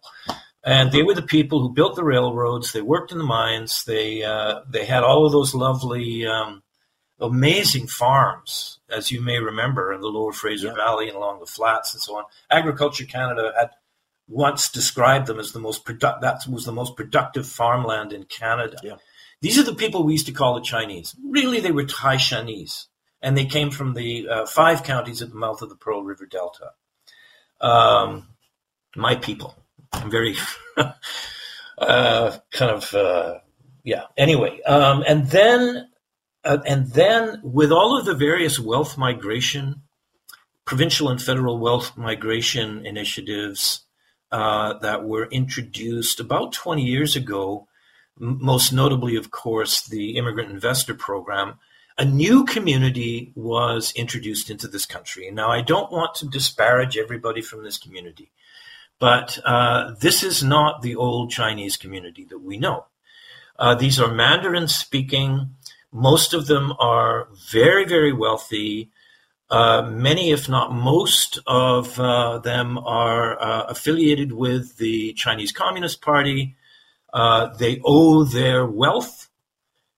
and 0.66 0.92
they 0.92 1.04
were 1.04 1.14
the 1.14 1.22
people 1.22 1.62
who 1.62 1.72
built 1.72 1.96
the 1.96 2.04
railroads. 2.04 2.74
They 2.74 2.82
worked 2.82 3.12
in 3.12 3.20
the 3.20 3.24
mines. 3.24 3.84
They 3.86 4.24
uh, 4.24 4.62
they 4.68 4.86
had 4.86 5.04
all 5.04 5.26
of 5.26 5.32
those 5.32 5.54
lovely, 5.54 6.26
um, 6.26 6.64
amazing 7.20 7.88
farms, 7.88 8.80
as 8.90 9.12
you 9.12 9.22
may 9.22 9.40
remember, 9.40 9.94
in 9.94 10.02
the 10.02 10.08
Lower 10.08 10.34
Fraser 10.34 10.68
yeah. 10.68 10.74
Valley 10.74 11.08
and 11.08 11.16
along 11.16 11.40
the 11.40 11.46
flats 11.46 11.94
and 11.94 12.02
so 12.02 12.18
on. 12.18 12.24
Agriculture 12.50 13.06
Canada 13.06 13.54
had 13.58 13.70
once 14.28 14.70
described 14.70 15.28
them 15.28 15.40
as 15.40 15.52
the 15.52 15.60
most 15.60 15.86
produ- 15.86 16.20
that 16.22 16.42
was 16.50 16.66
the 16.66 16.72
most 16.72 16.96
productive 16.96 17.48
farmland 17.48 18.12
in 18.12 18.24
Canada. 18.24 18.78
Yeah. 18.84 18.96
These 19.42 19.60
are 19.60 19.64
the 19.64 19.76
people 19.76 20.04
we 20.04 20.14
used 20.14 20.26
to 20.26 20.32
call 20.32 20.56
the 20.56 20.62
Chinese. 20.62 21.16
Really, 21.24 21.60
they 21.60 21.72
were 21.72 21.84
Taishanese, 21.84 22.88
and 23.22 23.38
they 23.38 23.46
came 23.46 23.70
from 23.70 23.94
the 23.94 24.28
uh, 24.28 24.46
five 24.48 24.82
counties 24.82 25.22
at 25.22 25.30
the 25.30 25.36
mouth 25.36 25.62
of 25.62 25.70
the 25.70 25.76
Pearl 25.76 26.04
River 26.04 26.26
Delta. 26.26 26.72
Um, 27.62 28.30
my 28.96 29.16
people. 29.16 29.56
I'm 29.94 30.12
very 30.12 30.36
uh, 31.78 32.38
kind 32.52 32.72
of 32.72 32.94
uh, 32.94 33.40
yeah. 33.84 34.04
Anyway, 34.18 34.62
um, 34.64 35.04
and 35.08 35.28
then 35.30 35.88
uh, 36.44 36.60
and 36.66 36.92
then 36.92 37.42
with 37.44 37.72
all 37.72 37.98
of 37.98 38.06
the 38.06 38.16
various 38.16 38.60
wealth 38.60 38.98
migration, 38.98 39.82
provincial 40.66 41.10
and 41.10 41.22
federal 41.22 41.60
wealth 41.60 41.98
migration 41.98 42.86
initiatives 42.86 43.82
uh, 44.32 44.78
that 44.80 45.06
were 45.06 45.26
introduced 45.28 46.20
about 46.20 46.52
20 46.54 46.82
years 46.84 47.16
ago, 47.16 47.68
most 48.18 48.72
notably, 48.72 49.16
of 49.16 49.32
course, 49.32 49.88
the 49.88 50.18
Immigrant 50.18 50.52
Investor 50.52 50.94
Program. 50.94 51.60
A 51.98 52.06
new 52.06 52.44
community 52.44 53.32
was 53.36 53.94
introduced 53.96 54.50
into 54.50 54.68
this 54.68 54.86
country. 54.86 55.32
Now, 55.32 55.50
I 55.50 55.62
don't 55.62 55.92
want 55.92 56.16
to 56.16 56.28
disparage 56.28 56.98
everybody 56.98 57.42
from 57.42 57.64
this 57.64 57.78
community. 57.78 58.32
But 59.00 59.40
uh, 59.46 59.96
this 60.00 60.24
is 60.24 60.44
not 60.44 60.82
the 60.82 60.96
old 60.96 61.32
Chinese 61.32 61.78
community 61.78 62.26
that 62.26 62.40
we 62.40 62.58
know. 62.58 62.86
Uh, 63.58 63.76
these 63.76 64.00
are 64.00 64.14
Mandarin 64.14 64.68
speaking. 64.68 65.56
Most 65.92 66.34
of 66.34 66.48
them 66.48 66.74
are 66.80 67.28
very, 67.52 67.86
very 67.86 68.14
wealthy. 68.14 68.92
Uh, 69.50 69.84
many, 69.84 70.32
if 70.32 70.50
not 70.50 70.74
most, 70.74 71.40
of 71.46 72.00
uh, 72.00 72.40
them 72.40 72.78
are 72.80 73.42
uh, 73.42 73.64
affiliated 73.64 74.32
with 74.32 74.78
the 74.78 75.14
Chinese 75.14 75.52
Communist 75.52 76.02
Party. 76.02 76.56
Uh, 77.14 77.48
they 77.56 77.80
owe 77.86 78.24
their 78.24 78.66
wealth 78.66 79.30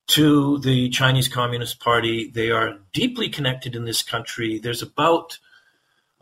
to 0.07 0.59
the 0.59 0.89
Chinese 0.89 1.27
Communist 1.27 1.79
Party. 1.79 2.29
They 2.29 2.51
are 2.51 2.79
deeply 2.93 3.29
connected 3.29 3.75
in 3.75 3.85
this 3.85 4.03
country. 4.03 4.59
There's 4.59 4.81
about 4.81 5.39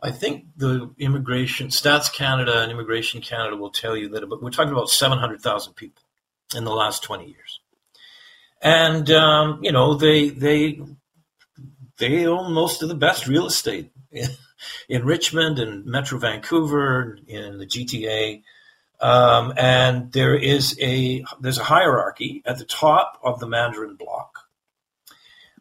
I 0.06 0.12
think 0.12 0.46
the 0.56 0.92
immigration 1.00 1.70
stats 1.70 2.14
Canada 2.14 2.62
and 2.62 2.72
Immigration 2.72 3.22
Canada 3.22 3.56
will 3.56 3.72
tell 3.72 3.98
you 3.98 4.10
that 4.10 4.30
we're 4.30 4.52
talking 4.52 4.72
about 4.72 4.90
700,000 4.90 5.74
people 5.74 6.04
in 6.56 6.64
the 6.64 6.72
last 6.72 7.02
20 7.02 7.26
years. 7.26 7.60
And, 8.62 9.10
um, 9.10 9.64
you 9.64 9.72
know, 9.72 9.96
they, 9.96 10.30
they 10.30 10.80
they 11.98 12.28
own 12.28 12.54
most 12.54 12.84
of 12.84 12.90
the 12.90 12.96
best 12.96 13.28
real 13.28 13.48
estate 13.48 13.92
in, 14.12 14.30
in 14.88 15.06
Richmond 15.06 15.58
and 15.58 15.86
Metro 15.86 16.20
Vancouver, 16.20 17.18
in 17.28 17.58
the 17.58 17.66
GTA. 17.66 18.44
Um, 19.02 19.54
and 19.58 20.12
there 20.12 20.36
is 20.36 20.78
a 20.80 21.26
there's 21.42 21.58
a 21.58 21.64
hierarchy 21.64 22.44
at 22.46 22.60
the 22.60 22.66
top 22.66 23.20
of 23.24 23.40
the 23.40 23.48
Mandarin 23.48 23.96
block, 23.96 24.48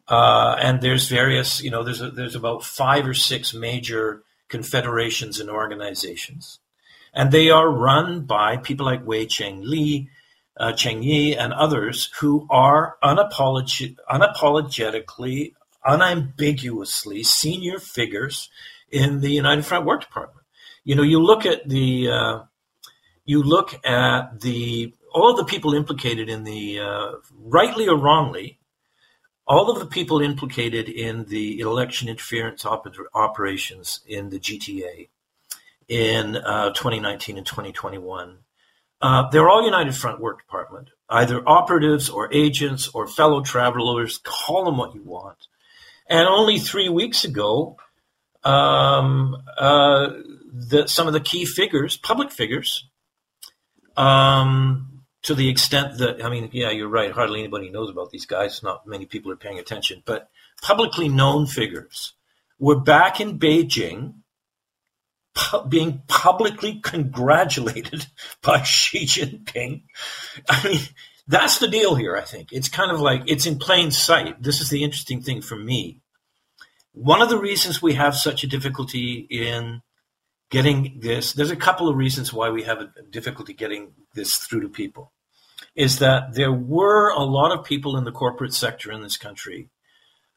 uh, 0.07 0.55
and 0.59 0.81
there's 0.81 1.09
various 1.09 1.61
you 1.61 1.69
know 1.69 1.83
there's 1.83 2.01
a, 2.01 2.11
there's 2.11 2.35
about 2.35 2.63
five 2.63 3.05
or 3.05 3.13
six 3.13 3.53
major 3.53 4.23
confederations 4.49 5.39
and 5.39 5.49
organizations, 5.49 6.59
and 7.13 7.31
they 7.31 7.49
are 7.49 7.69
run 7.69 8.21
by 8.21 8.57
people 8.57 8.85
like 8.85 9.05
Wei 9.05 9.25
Cheng 9.25 9.61
Li, 9.61 10.09
uh, 10.57 10.73
Cheng 10.73 11.03
Yi, 11.03 11.35
and 11.35 11.53
others 11.53 12.11
who 12.19 12.47
are 12.49 12.97
unapolog- 13.03 13.97
unapologetically, 14.09 15.53
unambiguously 15.85 17.23
senior 17.23 17.79
figures 17.79 18.49
in 18.91 19.21
the 19.21 19.31
United 19.31 19.65
Front 19.65 19.85
Work 19.85 20.01
Department. 20.01 20.45
You 20.83 20.95
know, 20.95 21.03
you 21.03 21.19
look 21.19 21.45
at 21.45 21.67
the 21.67 22.09
uh, 22.09 22.39
you 23.25 23.41
look 23.43 23.79
at 23.85 24.41
the 24.41 24.93
all 25.13 25.31
of 25.31 25.37
the 25.37 25.45
people 25.45 25.73
implicated 25.73 26.29
in 26.29 26.43
the 26.43 26.79
uh, 26.79 27.11
rightly 27.39 27.87
or 27.87 27.97
wrongly, 27.97 28.59
all 29.47 29.69
of 29.69 29.79
the 29.79 29.85
people 29.85 30.21
implicated 30.21 30.89
in 30.89 31.25
the 31.25 31.59
election 31.59 32.09
interference 32.09 32.65
op- 32.65 32.87
operations 33.13 34.01
in 34.07 34.29
the 34.29 34.39
GTA 34.39 35.09
in 35.87 36.35
uh, 36.35 36.71
2019 36.71 37.37
and 37.37 37.45
2021. 37.45 38.37
Uh, 39.01 39.29
they're 39.29 39.49
all 39.49 39.63
United 39.63 39.95
Front 39.95 40.19
Work 40.19 40.39
Department, 40.39 40.89
either 41.09 41.47
operatives 41.47 42.09
or 42.09 42.33
agents 42.33 42.89
or 42.93 43.07
fellow 43.07 43.41
travelers. 43.41 44.19
Call 44.23 44.65
them 44.65 44.77
what 44.77 44.95
you 44.95 45.03
want. 45.03 45.47
And 46.07 46.27
only 46.27 46.59
three 46.59 46.89
weeks 46.89 47.23
ago, 47.23 47.77
um, 48.43 49.35
uh, 49.57 50.09
the, 50.51 50.87
some 50.87 51.07
of 51.07 51.13
the 51.13 51.19
key 51.19 51.45
figures, 51.45 51.97
public 51.97 52.31
figures, 52.31 52.87
um, 53.97 54.94
to 55.25 55.35
the 55.35 55.49
extent 55.49 55.97
that, 55.97 56.23
I 56.23 56.29
mean, 56.29 56.49
yeah, 56.53 56.69
you're 56.69 56.87
right. 56.87 57.11
Hardly 57.11 57.39
anybody 57.39 57.69
knows 57.69 57.89
about 57.89 58.11
these 58.11 58.25
guys. 58.25 58.61
Not 58.61 58.87
many 58.87 59.05
people 59.05 59.31
are 59.31 59.37
paying 59.37 59.59
attention. 59.59 60.03
But 60.05 60.29
publicly 60.61 61.09
known 61.09 61.47
figures 61.47 62.13
were 62.59 62.79
back 62.79 63.19
in 63.19 63.39
Beijing 63.39 64.15
pu- 65.33 65.67
being 65.67 66.03
publicly 66.07 66.79
congratulated 66.79 68.07
by 68.41 68.61
Xi 68.61 69.05
Jinping. 69.05 69.83
I 70.47 70.67
mean, 70.67 70.79
that's 71.27 71.57
the 71.57 71.67
deal 71.67 71.95
here, 71.95 72.15
I 72.15 72.21
think. 72.21 72.51
It's 72.51 72.69
kind 72.69 72.91
of 72.91 72.99
like 72.99 73.23
it's 73.25 73.45
in 73.45 73.57
plain 73.57 73.91
sight. 73.91 74.41
This 74.41 74.61
is 74.61 74.69
the 74.69 74.83
interesting 74.83 75.21
thing 75.21 75.41
for 75.41 75.55
me. 75.55 76.01
One 76.93 77.21
of 77.21 77.29
the 77.29 77.39
reasons 77.39 77.81
we 77.81 77.93
have 77.93 78.15
such 78.15 78.43
a 78.43 78.47
difficulty 78.47 79.27
in 79.29 79.81
getting 80.49 80.99
this, 81.01 81.33
there's 81.33 81.51
a 81.51 81.55
couple 81.55 81.89
of 81.89 81.97
reasons 81.97 82.31
why 82.31 82.49
we 82.49 82.63
have 82.63 82.79
a 82.79 82.91
difficulty 83.09 83.53
getting 83.53 83.93
this 84.13 84.37
through 84.37 84.61
to 84.61 84.69
people, 84.69 85.11
is 85.75 85.99
that 85.99 86.33
there 86.33 86.51
were 86.51 87.09
a 87.09 87.23
lot 87.23 87.51
of 87.51 87.65
people 87.65 87.97
in 87.97 88.05
the 88.05 88.11
corporate 88.11 88.53
sector 88.53 88.91
in 88.91 89.01
this 89.01 89.17
country 89.17 89.69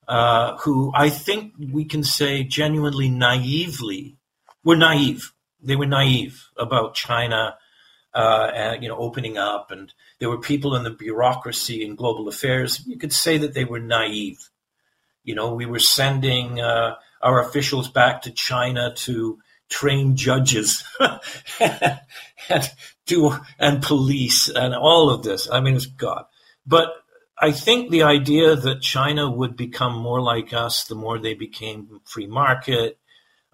uh, 0.08 0.56
who 0.58 0.90
I 0.94 1.10
think 1.10 1.52
we 1.58 1.84
can 1.84 2.02
say 2.02 2.42
genuinely 2.42 3.08
naively 3.08 4.16
were 4.64 4.76
naive. 4.76 5.32
They 5.62 5.76
were 5.76 5.86
naive 5.86 6.46
about 6.56 6.94
China, 6.94 7.56
uh, 8.14 8.50
and, 8.54 8.82
you 8.82 8.88
know, 8.88 8.96
opening 8.96 9.36
up, 9.36 9.70
and 9.70 9.92
there 10.18 10.30
were 10.30 10.40
people 10.40 10.74
in 10.74 10.82
the 10.82 10.90
bureaucracy 10.90 11.84
and 11.84 11.96
global 11.96 12.26
affairs. 12.26 12.84
You 12.86 12.96
could 12.96 13.12
say 13.12 13.38
that 13.38 13.54
they 13.54 13.64
were 13.64 13.80
naive. 13.80 14.48
You 15.24 15.34
know, 15.34 15.54
we 15.54 15.66
were 15.66 15.78
sending 15.78 16.60
uh, 16.60 16.94
our 17.20 17.40
officials 17.40 17.88
back 17.88 18.22
to 18.22 18.30
China 18.30 18.94
to 18.94 19.38
train 19.68 20.16
judges 20.16 20.82
and 21.60 22.70
do 23.08 23.34
and 23.58 23.82
police 23.82 24.48
and 24.48 24.74
all 24.74 25.10
of 25.10 25.24
this. 25.24 25.48
I 25.50 25.60
mean, 25.60 25.74
it's 25.74 25.86
God. 25.86 26.24
But 26.66 26.90
I 27.40 27.52
think 27.52 27.90
the 27.90 28.02
idea 28.02 28.54
that 28.54 28.82
China 28.82 29.30
would 29.30 29.56
become 29.56 29.96
more 29.96 30.20
like 30.20 30.52
us 30.52 30.84
the 30.84 30.94
more 30.94 31.18
they 31.18 31.34
became 31.34 32.00
free 32.04 32.26
market. 32.26 32.98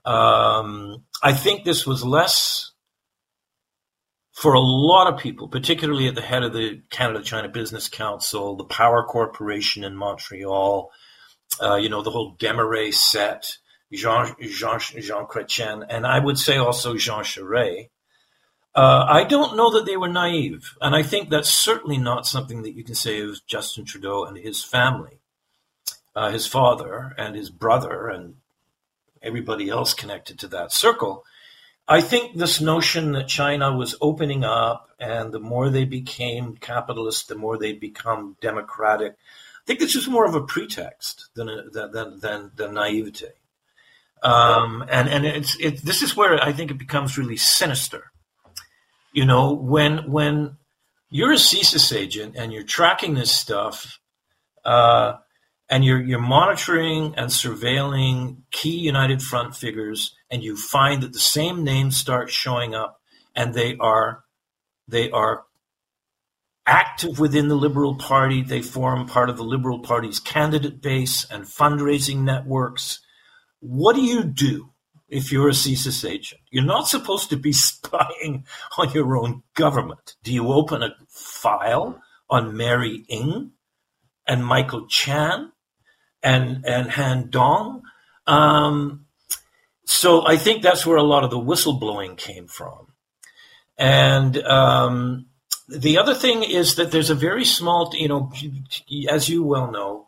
Um, 0.05 1.05
I 1.23 1.33
think 1.33 1.65
this 1.65 1.87
was 1.87 2.05
less 2.05 2.73
for 4.33 4.55
a 4.55 4.61
lot 4.61 5.13
of 5.13 5.21
people, 5.21 5.49
particularly 5.49 6.09
at 6.09 6.15
the 6.15 6.21
head 6.21 6.43
of 6.43 6.53
the 6.53 6.83
Canada 6.91 7.23
China 7.23 7.49
Business 7.49 7.89
Council, 7.89 8.57
the 8.57 8.65
Power 8.65 9.05
Corporation 9.05 9.85
in 9.85 9.95
Montreal, 9.95 10.91
uh, 11.63 11.77
you 11.77 11.89
know, 11.89 12.03
the 12.03 12.11
whole 12.11 12.37
Desmarais 12.37 12.95
set, 12.95 13.57
Jean, 13.93 14.35
Jean, 14.41 14.81
Jean 14.81 15.27
Chrétien, 15.27 15.87
and 15.89 16.05
I 16.05 16.19
would 16.19 16.39
say 16.39 16.57
also 16.57 16.97
Jean 16.97 17.23
Charest. 17.23 17.91
Uh, 18.75 19.07
I 19.09 19.23
don't 19.25 19.57
know 19.57 19.71
that 19.71 19.87
they 19.87 19.97
were 19.97 20.09
naive, 20.09 20.75
and 20.81 20.97
I 20.97 21.05
think 21.05 21.29
that's 21.29 21.49
certainly 21.49 21.97
not 21.97 22.27
something 22.27 22.63
that 22.63 22.75
you 22.75 22.83
can 22.83 22.97
say 22.97 23.21
of 23.21 23.47
Justin 23.47 23.85
Trudeau 23.85 24.25
and 24.25 24.37
his 24.37 24.65
family, 24.65 25.21
uh, 26.17 26.31
his 26.31 26.49
father 26.49 27.15
and 27.17 27.37
his 27.37 27.51
brother, 27.51 28.09
and 28.09 28.37
everybody 29.23 29.71
else 29.71 29.95
connected 29.95 30.41
to 30.41 30.49
that 30.49 30.73
circle. 30.73 31.25
I 31.87 32.01
think 32.01 32.37
this 32.37 32.61
notion 32.61 33.13
that 33.13 33.29
China 33.29 33.77
was 33.77 33.95
opening 34.01 34.43
up, 34.43 34.91
and 34.99 35.33
the 35.33 35.39
more 35.39 35.71
they 35.71 35.85
became 35.85 36.57
capitalist, 36.57 37.29
the 37.29 37.37
more 37.37 37.57
they 37.57 37.75
become 37.75 38.37
democratic. 38.41 39.13
I 39.13 39.65
think 39.67 39.79
this 39.79 39.95
is 39.95 40.09
more 40.09 40.27
of 40.27 40.35
a 40.35 40.43
pretext 40.43 41.29
than 41.35 41.49
a, 41.49 41.63
than, 41.71 42.51
than 42.57 42.75
naivete. 42.75 43.33
Um, 44.23 44.85
and 44.89 45.09
and 45.09 45.27
it's 45.27 45.57
it, 45.61 45.83
this 45.83 46.03
is 46.03 46.17
where 46.17 46.43
I 46.43 46.53
think 46.53 46.71
it 46.71 46.79
becomes 46.79 47.19
really 47.19 47.37
sinister. 47.37 48.11
You 49.15 49.25
know, 49.25 49.55
when 49.55 50.11
when 50.11 50.57
you're 51.09 51.33
a 51.33 51.37
CSIS 51.37 51.97
agent 51.97 52.35
and 52.37 52.53
you're 52.53 52.65
tracking 52.65 53.15
this 53.15 53.31
stuff, 53.31 54.01
uh, 54.65 55.15
and 55.71 55.85
you're 55.85 56.03
you're 56.03 56.19
monitoring 56.19 57.15
and 57.17 57.31
surveilling 57.31 58.43
key 58.51 58.77
United 58.77 59.23
Front 59.23 59.57
figures, 59.57 60.15
and 60.31 60.43
you 60.43 60.57
find 60.57 61.03
that 61.03 61.13
the 61.13 61.21
same 61.21 61.65
names 61.65 61.97
start 61.97 62.31
showing 62.31 62.75
up, 62.75 63.01
and 63.35 63.55
they 63.55 63.77
are 63.79 64.25
they 64.89 65.11
are 65.11 65.45
active 66.67 67.19
within 67.19 67.49
the 67.49 67.55
Liberal 67.55 67.95
Party. 67.95 68.43
They 68.43 68.63
form 68.63 69.07
part 69.07 69.31
of 69.31 69.37
the 69.37 69.45
Liberal 69.45 69.79
Party's 69.79 70.19
candidate 70.19 70.83
base 70.83 71.25
and 71.31 71.45
fundraising 71.45 72.25
networks 72.25 73.01
what 73.67 73.97
do 73.97 74.03
you 74.03 74.25
do 74.25 74.74
if 75.09 75.31
you're 75.31 75.49
a 75.49 75.53
CSIS 75.53 76.09
agent? 76.09 76.41
You're 76.51 76.65
not 76.65 76.89
supposed 76.89 77.31
to 77.31 77.37
be 77.37 77.53
spying 77.53 78.45
on 78.79 78.93
your 78.93 79.17
own 79.17 79.43
government. 79.55 80.17
Do 80.23 80.33
you 80.33 80.53
open 80.53 80.83
a 80.83 80.95
file 81.09 82.01
on 82.31 82.57
Mary 82.57 83.05
Ng 83.09 83.53
and 84.27 84.47
Michael 84.47 84.87
Chan 84.87 85.53
and 86.23 86.65
and 86.67 86.91
Han 86.93 87.31
Dong? 87.31 87.83
Um, 88.27 89.07
so 89.85 90.27
I 90.27 90.37
think 90.37 90.63
that's 90.63 90.87
where 90.87 90.97
a 90.97 91.03
lot 91.03 91.25
of 91.25 91.31
the 91.31 91.39
whistleblowing 91.39 92.17
came 92.17 92.47
from. 92.47 92.89
And 93.77 94.39
um, 94.45 95.27
the 95.69 95.99
other 95.99 96.15
thing 96.15 96.43
is 96.43 96.77
that 96.77 96.91
there's 96.91 97.11
a 97.11 97.15
very 97.15 97.45
small, 97.45 97.93
you 97.95 98.09
know, 98.09 98.33
as 99.11 99.29
you 99.29 99.43
well 99.43 99.71
know, 99.71 100.07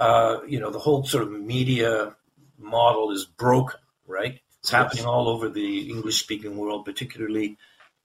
uh, 0.00 0.38
you 0.46 0.58
know, 0.58 0.70
the 0.70 0.78
whole 0.78 1.04
sort 1.04 1.24
of 1.24 1.32
media 1.32 2.14
model 2.58 3.10
is 3.12 3.24
broken, 3.24 3.80
right? 4.06 4.40
It's 4.60 4.70
happening 4.70 5.04
all 5.04 5.28
over 5.28 5.48
the 5.48 5.90
English 5.90 6.20
speaking 6.20 6.56
world, 6.56 6.84
particularly 6.84 7.58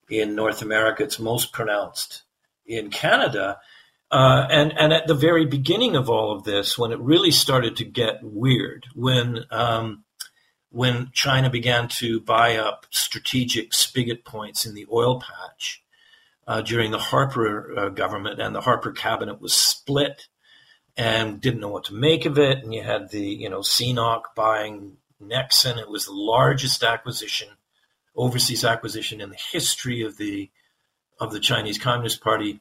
in 0.09 0.35
North 0.35 0.61
America. 0.61 1.03
It's 1.03 1.19
most 1.19 1.53
pronounced 1.53 2.23
in 2.65 2.89
Canada. 2.89 3.59
Uh, 4.11 4.47
and, 4.49 4.73
and 4.77 4.91
at 4.91 5.07
the 5.07 5.13
very 5.13 5.45
beginning 5.45 5.95
of 5.95 6.09
all 6.09 6.35
of 6.35 6.43
this, 6.43 6.77
when 6.77 6.91
it 6.91 6.99
really 6.99 7.31
started 7.31 7.75
to 7.77 7.85
get 7.85 8.23
weird, 8.23 8.87
when, 8.95 9.45
um, 9.51 10.03
when 10.71 11.11
China 11.13 11.49
began 11.49 11.87
to 11.87 12.19
buy 12.19 12.57
up 12.57 12.85
strategic 12.89 13.73
spigot 13.73 14.25
points 14.25 14.65
in 14.65 14.73
the 14.73 14.87
oil 14.91 15.21
patch 15.21 15.83
uh, 16.47 16.61
during 16.61 16.91
the 16.91 16.97
Harper 16.97 17.77
uh, 17.77 17.89
government, 17.89 18.41
and 18.41 18.55
the 18.55 18.61
Harper 18.61 18.91
cabinet 18.91 19.39
was 19.39 19.53
split 19.53 20.27
and 20.97 21.39
didn't 21.39 21.61
know 21.61 21.69
what 21.69 21.85
to 21.85 21.93
make 21.93 22.25
of 22.25 22.37
it. 22.37 22.63
And 22.63 22.73
you 22.73 22.83
had 22.83 23.11
the, 23.11 23.21
you 23.21 23.49
know, 23.49 23.59
CNOOC 23.59 24.21
buying 24.35 24.97
Nexen. 25.21 25.77
It 25.77 25.89
was 25.89 26.05
the 26.05 26.13
largest 26.13 26.83
acquisition, 26.83 27.49
overseas 28.15 28.63
acquisition 28.63 29.21
in 29.21 29.29
the 29.29 29.37
history 29.51 30.03
of 30.03 30.17
the 30.17 30.49
of 31.19 31.31
the 31.31 31.39
Chinese 31.39 31.77
Communist 31.77 32.21
Party. 32.21 32.59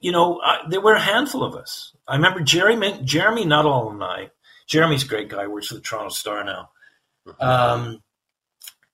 You 0.00 0.12
know, 0.12 0.40
I, 0.42 0.60
there 0.68 0.80
were 0.80 0.94
a 0.94 1.00
handful 1.00 1.44
of 1.44 1.54
us. 1.54 1.92
I 2.08 2.16
remember 2.16 2.40
Jeremy, 2.40 3.00
Jeremy 3.04 3.44
Nuttall 3.44 3.90
and 3.90 4.02
I. 4.02 4.30
Jeremy's 4.66 5.04
a 5.04 5.08
great 5.08 5.28
guy. 5.28 5.46
Works 5.46 5.68
for 5.68 5.74
the 5.74 5.80
Toronto 5.80 6.10
Star 6.10 6.42
now. 6.42 6.70
Mm-hmm. 7.26 7.42
Um, 7.42 8.02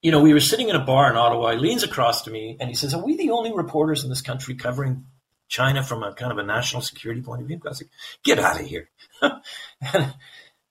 you 0.02 0.10
know, 0.10 0.20
we 0.20 0.34
were 0.34 0.40
sitting 0.40 0.68
in 0.68 0.76
a 0.76 0.84
bar 0.84 1.10
in 1.10 1.16
Ottawa. 1.16 1.52
He 1.52 1.58
leans 1.58 1.82
across 1.82 2.22
to 2.22 2.30
me 2.30 2.56
and 2.60 2.68
he 2.68 2.74
says, 2.74 2.92
"Are 2.92 3.04
we 3.04 3.16
the 3.16 3.30
only 3.30 3.52
reporters 3.52 4.04
in 4.04 4.10
this 4.10 4.20
country 4.20 4.54
covering 4.54 5.06
China 5.48 5.82
from 5.82 6.02
a 6.02 6.12
kind 6.12 6.32
of 6.32 6.38
a 6.38 6.42
national 6.42 6.82
security 6.82 7.22
point 7.22 7.42
of 7.42 7.48
view. 7.48 7.60
I 7.64 7.68
was 7.68 7.82
like, 7.82 7.90
get 8.24 8.38
out 8.38 8.60
of 8.60 8.66
here. 8.66 8.88
and, 9.22 10.14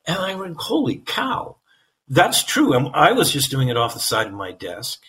And 0.07 0.17
I 0.17 0.35
went, 0.35 0.57
holy 0.57 0.97
cow, 0.97 1.57
that's 2.07 2.43
true. 2.43 2.73
And 2.73 2.89
I 2.93 3.13
was 3.13 3.31
just 3.31 3.49
doing 3.49 3.69
it 3.69 3.77
off 3.77 3.93
the 3.93 3.99
side 3.99 4.27
of 4.27 4.33
my 4.33 4.51
desk. 4.51 5.01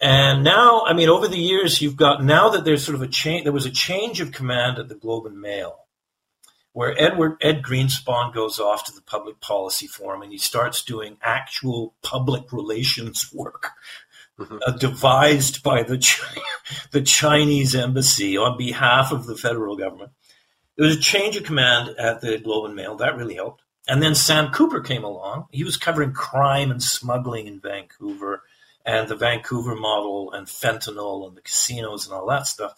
And 0.00 0.44
now, 0.44 0.84
I 0.86 0.92
mean, 0.92 1.08
over 1.08 1.26
the 1.26 1.38
years, 1.38 1.82
you've 1.82 1.96
got 1.96 2.22
now 2.22 2.50
that 2.50 2.64
there's 2.64 2.84
sort 2.84 2.94
of 2.94 3.02
a 3.02 3.08
change. 3.08 3.44
There 3.44 3.52
was 3.52 3.66
a 3.66 3.70
change 3.70 4.20
of 4.20 4.32
command 4.32 4.78
at 4.78 4.88
the 4.88 4.94
Globe 4.94 5.26
and 5.26 5.40
Mail, 5.40 5.86
where 6.72 6.94
Edward 7.00 7.36
Ed 7.40 7.62
Greenspon 7.62 8.32
goes 8.32 8.60
off 8.60 8.84
to 8.84 8.92
the 8.92 9.02
Public 9.02 9.40
Policy 9.40 9.88
Forum 9.88 10.22
and 10.22 10.30
he 10.30 10.38
starts 10.38 10.84
doing 10.84 11.16
actual 11.20 11.94
public 12.02 12.52
relations 12.52 13.32
work 13.32 13.72
mm-hmm. 14.38 14.58
uh, 14.64 14.72
devised 14.72 15.62
by 15.64 15.82
the 15.82 15.98
the 16.92 17.02
Chinese 17.02 17.74
embassy 17.74 18.36
on 18.36 18.56
behalf 18.56 19.10
of 19.10 19.26
the 19.26 19.36
federal 19.36 19.76
government. 19.76 20.12
It 20.76 20.82
was 20.82 20.96
a 20.96 21.00
change 21.00 21.36
of 21.36 21.42
command 21.42 21.88
at 21.98 22.20
the 22.20 22.38
Globe 22.38 22.66
and 22.66 22.76
Mail 22.76 22.96
that 22.96 23.16
really 23.16 23.34
helped. 23.34 23.62
And 23.88 24.02
then 24.02 24.14
Sam 24.14 24.52
Cooper 24.52 24.80
came 24.80 25.02
along. 25.02 25.46
He 25.50 25.64
was 25.64 25.78
covering 25.78 26.12
crime 26.12 26.70
and 26.70 26.82
smuggling 26.82 27.46
in 27.46 27.58
Vancouver 27.58 28.42
and 28.84 29.08
the 29.08 29.16
Vancouver 29.16 29.74
model 29.74 30.32
and 30.32 30.46
fentanyl 30.46 31.26
and 31.26 31.36
the 31.36 31.40
casinos 31.40 32.06
and 32.06 32.14
all 32.14 32.26
that 32.28 32.46
stuff. 32.46 32.74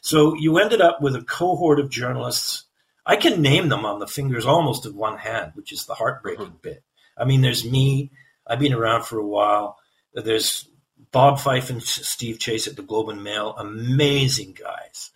So 0.00 0.34
you 0.34 0.58
ended 0.58 0.80
up 0.80 1.00
with 1.00 1.16
a 1.16 1.22
cohort 1.22 1.80
of 1.80 1.90
journalists. 1.90 2.64
I 3.06 3.16
can 3.16 3.42
name 3.42 3.68
them 3.68 3.84
on 3.84 3.98
the 3.98 4.06
fingers 4.06 4.46
almost 4.46 4.86
of 4.86 4.94
one 4.94 5.18
hand, 5.18 5.52
which 5.54 5.70
is 5.70 5.84
the 5.84 5.94
heartbreaking 5.94 6.46
mm-hmm. 6.46 6.56
bit. 6.62 6.82
I 7.16 7.24
mean, 7.24 7.42
there's 7.42 7.64
me. 7.64 8.10
I've 8.46 8.58
been 8.58 8.72
around 8.72 9.04
for 9.04 9.18
a 9.18 9.26
while. 9.26 9.78
There's 10.14 10.68
Bob 11.10 11.38
Fife 11.38 11.70
and 11.70 11.82
Steve 11.82 12.38
Chase 12.38 12.66
at 12.66 12.76
the 12.76 12.82
Globe 12.82 13.08
and 13.08 13.22
Mail, 13.22 13.54
amazing 13.56 14.56
guys. 14.58 15.10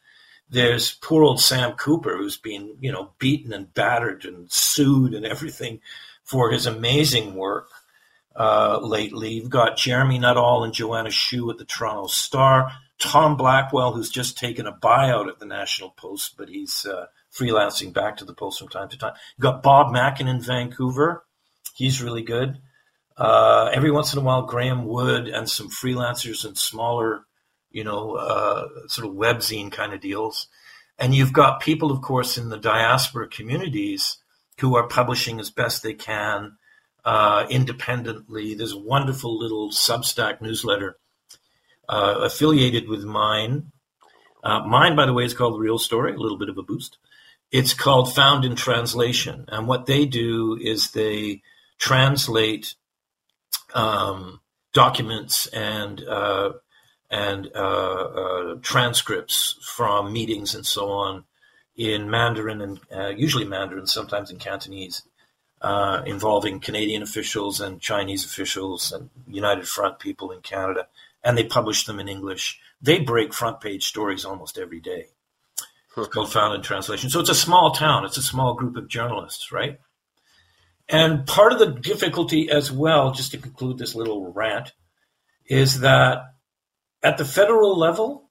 There's 0.50 0.92
poor 0.92 1.24
old 1.24 1.40
Sam 1.40 1.72
Cooper, 1.72 2.16
who's 2.16 2.38
been, 2.38 2.76
you 2.80 2.90
know, 2.90 3.10
beaten 3.18 3.52
and 3.52 3.72
battered 3.74 4.24
and 4.24 4.50
sued 4.50 5.14
and 5.14 5.26
everything 5.26 5.80
for 6.24 6.50
his 6.50 6.66
amazing 6.66 7.34
work 7.34 7.68
uh, 8.34 8.78
lately. 8.80 9.32
You've 9.32 9.50
got 9.50 9.76
Jeremy 9.76 10.18
Nuttall 10.18 10.64
and 10.64 10.72
Joanna 10.72 11.10
Chiu 11.10 11.50
at 11.50 11.58
the 11.58 11.64
Toronto 11.64 12.06
Star. 12.06 12.72
Tom 12.98 13.36
Blackwell, 13.36 13.92
who's 13.92 14.10
just 14.10 14.38
taken 14.38 14.66
a 14.66 14.72
buyout 14.72 15.28
at 15.28 15.38
the 15.38 15.46
National 15.46 15.90
Post, 15.90 16.36
but 16.36 16.48
he's 16.48 16.84
uh, 16.84 17.06
freelancing 17.32 17.92
back 17.92 18.16
to 18.16 18.24
the 18.24 18.34
Post 18.34 18.58
from 18.58 18.68
time 18.68 18.88
to 18.88 18.98
time. 18.98 19.14
You've 19.36 19.42
got 19.42 19.62
Bob 19.62 19.92
Mackin 19.92 20.28
in 20.28 20.40
Vancouver. 20.40 21.24
He's 21.74 22.02
really 22.02 22.22
good. 22.22 22.58
Uh, 23.16 23.70
every 23.72 23.90
once 23.90 24.12
in 24.12 24.18
a 24.18 24.22
while, 24.22 24.42
Graham 24.42 24.84
Wood 24.84 25.28
and 25.28 25.48
some 25.48 25.68
freelancers 25.68 26.44
and 26.44 26.56
smaller 26.56 27.24
you 27.70 27.84
know, 27.84 28.14
uh, 28.14 28.66
sort 28.86 29.06
of 29.08 29.14
webzine 29.14 29.70
kind 29.70 29.92
of 29.92 30.00
deals. 30.00 30.48
And 30.98 31.14
you've 31.14 31.32
got 31.32 31.60
people, 31.60 31.90
of 31.92 32.02
course, 32.02 32.36
in 32.36 32.48
the 32.48 32.58
diaspora 32.58 33.28
communities 33.28 34.18
who 34.60 34.74
are 34.76 34.88
publishing 34.88 35.38
as 35.38 35.50
best 35.50 35.82
they 35.82 35.94
can 35.94 36.56
uh, 37.04 37.46
independently. 37.48 38.54
There's 38.54 38.72
a 38.72 38.78
wonderful 38.78 39.38
little 39.38 39.70
Substack 39.70 40.40
newsletter 40.40 40.96
uh, 41.88 42.16
affiliated 42.22 42.88
with 42.88 43.04
mine. 43.04 43.72
Uh, 44.42 44.60
mine, 44.60 44.96
by 44.96 45.06
the 45.06 45.12
way, 45.12 45.24
is 45.24 45.34
called 45.34 45.54
The 45.54 45.60
Real 45.60 45.78
Story, 45.78 46.12
a 46.14 46.18
little 46.18 46.38
bit 46.38 46.48
of 46.48 46.58
a 46.58 46.62
boost. 46.62 46.98
It's 47.50 47.72
called 47.72 48.14
Found 48.14 48.44
in 48.44 48.56
Translation. 48.56 49.46
And 49.48 49.66
what 49.66 49.86
they 49.86 50.04
do 50.04 50.58
is 50.60 50.90
they 50.90 51.42
translate 51.78 52.74
um, 53.74 54.40
documents 54.74 55.46
and 55.46 56.02
uh, 56.04 56.52
and 57.10 57.50
uh, 57.54 57.58
uh, 57.58 58.54
transcripts 58.62 59.58
from 59.62 60.12
meetings 60.12 60.54
and 60.54 60.66
so 60.66 60.90
on 60.90 61.24
in 61.76 62.10
Mandarin 62.10 62.60
and 62.60 62.80
uh, 62.94 63.08
usually 63.08 63.44
Mandarin, 63.44 63.86
sometimes 63.86 64.30
in 64.30 64.38
Cantonese, 64.38 65.02
uh, 65.62 66.02
involving 66.06 66.60
Canadian 66.60 67.02
officials 67.02 67.60
and 67.60 67.80
Chinese 67.80 68.24
officials 68.24 68.92
and 68.92 69.10
United 69.26 69.66
Front 69.66 69.98
people 69.98 70.30
in 70.30 70.40
Canada, 70.40 70.88
and 71.24 71.36
they 71.36 71.44
publish 71.44 71.84
them 71.84 71.98
in 72.00 72.08
English. 72.08 72.60
They 72.82 73.00
break 73.00 73.32
front 73.32 73.60
page 73.60 73.86
stories 73.86 74.24
almost 74.24 74.58
every 74.58 74.80
day. 74.80 75.06
It's 75.96 76.08
called 76.08 76.32
Found 76.32 76.54
in 76.54 76.62
Translation. 76.62 77.10
So 77.10 77.18
it's 77.18 77.30
a 77.30 77.34
small 77.34 77.72
town. 77.72 78.04
It's 78.04 78.16
a 78.16 78.22
small 78.22 78.54
group 78.54 78.76
of 78.76 78.86
journalists, 78.88 79.50
right? 79.50 79.80
And 80.88 81.26
part 81.26 81.52
of 81.52 81.58
the 81.58 81.72
difficulty 81.72 82.50
as 82.50 82.70
well, 82.70 83.10
just 83.10 83.32
to 83.32 83.38
conclude 83.38 83.78
this 83.78 83.94
little 83.94 84.32
rant, 84.32 84.72
is 85.46 85.80
that 85.80 86.34
at 87.02 87.18
the 87.18 87.24
federal 87.24 87.78
level, 87.78 88.30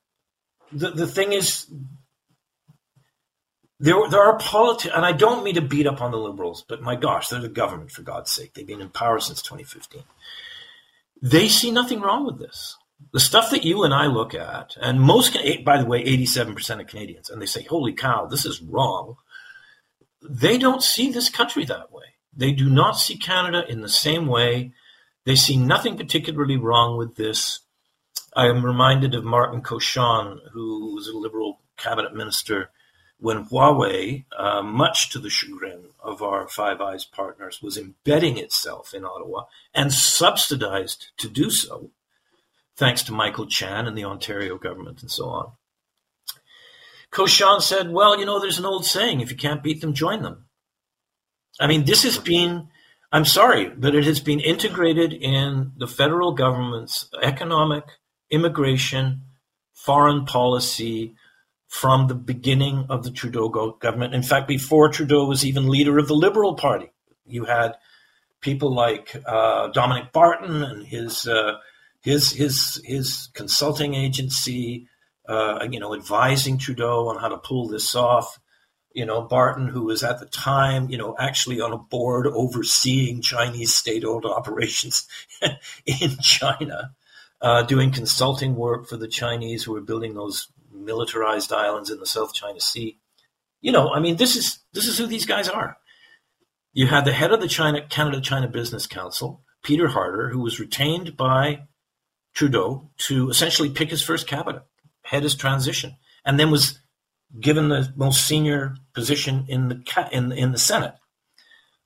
the, 0.72 0.92
the 0.92 1.08
thing 1.08 1.34
is, 1.34 1.68
there, 3.80 3.96
there 4.10 4.24
are 4.24 4.38
politics, 4.40 4.94
and 4.94 5.06
I 5.06 5.12
don't 5.12 5.44
mean 5.44 5.56
to 5.56 5.62
beat 5.62 5.88
up 5.88 6.02
on 6.02 6.12
the 6.12 6.18
liberals, 6.18 6.66
but 6.68 6.82
my 6.82 6.96
gosh, 6.96 7.28
they're 7.28 7.40
the 7.40 7.48
government, 7.48 7.92
for 7.92 8.02
God's 8.02 8.32
sake. 8.32 8.54
They've 8.54 8.66
been 8.66 8.82
in 8.82 8.90
power 8.90 9.20
since 9.20 9.42
2015. 9.42 10.04
They 11.22 11.48
see 11.48 11.72
nothing 11.72 12.02
wrong 12.02 12.26
with 12.26 12.40
this. 12.40 12.76
The 13.14 13.20
stuff 13.20 13.52
that 13.52 13.64
you 13.64 13.84
and 13.84 13.94
I 13.94 14.08
look 14.08 14.34
at, 14.34 14.76
and 14.82 15.00
most, 15.00 15.36
eh, 15.36 15.62
by 15.64 15.78
the 15.80 15.86
way, 15.86 16.04
87% 16.04 16.82
of 16.82 16.88
Canadians, 16.88 17.30
and 17.30 17.42
they 17.42 17.46
say, 17.46 17.64
holy 17.64 17.94
cow, 17.94 18.26
this 18.26 18.46
is 18.46 18.62
wrong. 18.62 19.18
They 20.28 20.58
don't 20.58 20.82
see 20.82 21.12
this 21.12 21.30
country 21.30 21.64
that 21.66 21.92
way. 21.92 22.16
They 22.36 22.52
do 22.52 22.70
not 22.70 22.98
see 22.98 23.18
Canada 23.18 23.64
in 23.68 23.82
the 23.82 23.90
same 23.90 24.26
way. 24.26 24.74
They 25.26 25.36
see 25.36 25.58
nothing 25.58 25.98
particularly 25.98 26.58
wrong 26.58 26.98
with 26.98 27.16
this. 27.16 27.60
I 28.38 28.50
am 28.50 28.64
reminded 28.64 29.16
of 29.16 29.24
Martin 29.24 29.64
Cauchon, 29.64 30.38
who 30.52 30.94
was 30.94 31.08
a 31.08 31.18
Liberal 31.18 31.60
cabinet 31.76 32.14
minister 32.14 32.70
when 33.20 33.46
Huawei, 33.46 34.26
uh, 34.38 34.62
much 34.62 35.10
to 35.10 35.18
the 35.18 35.32
chagrin 35.32 35.86
of 36.00 36.22
our 36.22 36.48
Five 36.48 36.80
Eyes 36.80 37.04
partners, 37.04 37.64
was 37.64 37.80
embedding 37.80 38.38
itself 38.38 38.94
in 38.94 39.04
Ottawa 39.04 39.46
and 39.74 39.92
subsidized 39.92 41.08
to 41.18 41.28
do 41.28 41.50
so, 41.50 41.90
thanks 42.76 43.02
to 43.04 43.12
Michael 43.12 43.48
Chan 43.48 43.88
and 43.88 43.98
the 43.98 44.06
Ontario 44.06 44.60
government 44.60 45.02
and 45.02 45.10
so 45.10 45.30
on. 45.30 45.52
Cauchon 47.10 47.60
said, 47.60 47.92
Well, 47.92 48.20
you 48.20 48.26
know, 48.28 48.40
there's 48.40 48.60
an 48.60 48.66
old 48.66 48.86
saying 48.86 49.20
if 49.20 49.32
you 49.32 49.38
can't 49.38 49.64
beat 49.64 49.82
them, 49.82 49.96
join 49.96 50.22
them. 50.22 50.46
I 51.60 51.66
mean, 51.66 51.86
this 51.86 52.04
has 52.04 52.20
been, 52.20 52.68
I'm 53.12 53.26
sorry, 53.26 53.70
but 53.70 53.96
it 53.96 54.04
has 54.04 54.20
been 54.20 54.40
integrated 54.40 55.12
in 55.12 55.72
the 55.76 55.88
federal 55.88 56.34
government's 56.34 57.10
economic 57.24 57.86
immigration, 58.30 59.22
foreign 59.74 60.26
policy 60.26 61.16
from 61.68 62.08
the 62.08 62.16
beginning 62.16 62.86
of 62.90 63.04
the 63.04 63.12
Trudeau 63.12 63.50
government. 63.80 64.14
In 64.14 64.24
fact, 64.24 64.48
before 64.48 64.90
Trudeau 64.90 65.26
was 65.26 65.46
even 65.46 65.68
leader 65.68 65.98
of 65.98 66.08
the 66.08 66.16
Liberal 66.16 66.56
Party, 66.56 66.92
you 67.26 67.46
had 67.46 67.76
people 68.42 68.74
like 68.74 69.16
uh, 69.26 69.68
Dominic 69.70 70.12
Barton 70.12 70.64
and 70.64 70.86
his 70.86 71.28
uh, 71.28 71.58
his 72.02 72.32
his 72.32 72.82
his 72.86 73.30
consulting 73.34 73.96
agency, 73.96 74.88
uh, 75.28 75.68
you 75.70 75.80
know, 75.80 75.94
advising 75.94 76.58
Trudeau 76.58 77.10
on 77.10 77.20
how 77.20 77.28
to 77.28 77.38
pull 77.38 77.68
this 77.68 77.96
off. 77.96 78.40
You 78.94 79.06
know, 79.06 79.22
Barton, 79.22 79.68
who 79.68 79.84
was 79.84 80.04
at 80.04 80.20
the 80.20 80.26
time, 80.26 80.90
you 80.90 80.98
know, 80.98 81.16
actually 81.20 81.62
on 81.62 81.72
a 81.72 81.78
board 81.78 82.26
overseeing 82.26 83.22
Chinese 83.22 83.76
state-owned 83.76 84.26
operations 84.26 85.08
in 85.86 86.18
China 86.20 86.96
uh, 87.42 87.64
doing 87.64 87.92
consulting 87.92 88.56
work 88.56 88.88
for 88.88 88.98
the 88.98 89.08
Chinese 89.08 89.64
who 89.64 89.74
were 89.74 89.82
building 89.82 90.14
those 90.14 90.48
militarized 90.72 91.52
islands 91.52 91.90
in 91.90 92.00
the 92.00 92.06
South 92.06 92.34
China 92.34 92.60
Sea. 92.60 92.98
You 93.62 93.72
know, 93.72 93.94
I 93.94 94.00
mean, 94.00 94.18
this 94.18 94.36
is 94.36 94.60
this 94.74 94.88
is 94.88 94.98
who 94.98 95.08
these 95.08 95.26
guys 95.26 95.50
are. 95.50 95.78
You 96.74 96.88
had 96.88 97.06
the 97.06 97.14
head 97.14 97.32
of 97.32 97.42
the 97.42 97.48
China 97.48 97.86
Canada 97.88 98.22
China 98.22 98.48
Business 98.48 98.88
Council, 98.88 99.42
Peter 99.64 99.90
Harder, 99.90 100.30
who 100.30 100.40
was 100.40 100.60
retained 100.60 101.18
by 101.18 101.64
Trudeau 102.34 102.92
to 103.00 103.30
essentially 103.30 103.70
pick 103.70 103.90
his 103.90 104.02
first 104.02 104.28
cabinet, 104.28 104.64
head 105.02 105.24
his 105.24 105.36
transition, 105.36 105.98
and 106.24 106.40
then 106.40 106.52
was 106.52 106.80
given 107.40 107.70
the 107.70 107.92
most 107.96 108.26
senior 108.26 108.76
position 108.94 109.46
in 109.48 109.70
the 109.70 110.10
in 110.12 110.32
in 110.32 110.52
the 110.52 110.58
Senate. 110.58 110.96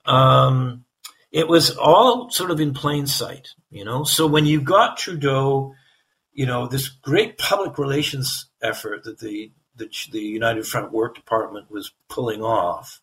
Um, 0.06 0.86
it 1.32 1.48
was 1.48 1.78
all 1.78 2.30
sort 2.30 2.52
of 2.52 2.60
in 2.60 2.74
plain 2.74 3.08
sight, 3.08 3.50
you 3.70 3.86
know. 3.86 4.04
So 4.04 4.28
when 4.28 4.46
you 4.46 4.62
got 4.62 4.98
Trudeau, 4.98 5.74
you 6.34 6.46
know, 6.46 6.68
this 6.68 6.90
great 6.90 7.38
public 7.38 7.78
relations 7.78 8.50
effort 8.62 9.04
that 9.04 9.20
the 9.20 9.52
the, 9.76 9.90
the 10.12 10.20
United 10.20 10.68
Front 10.68 10.92
Work 10.92 11.16
Department 11.16 11.72
was 11.72 11.92
pulling 12.10 12.42
off, 12.42 13.02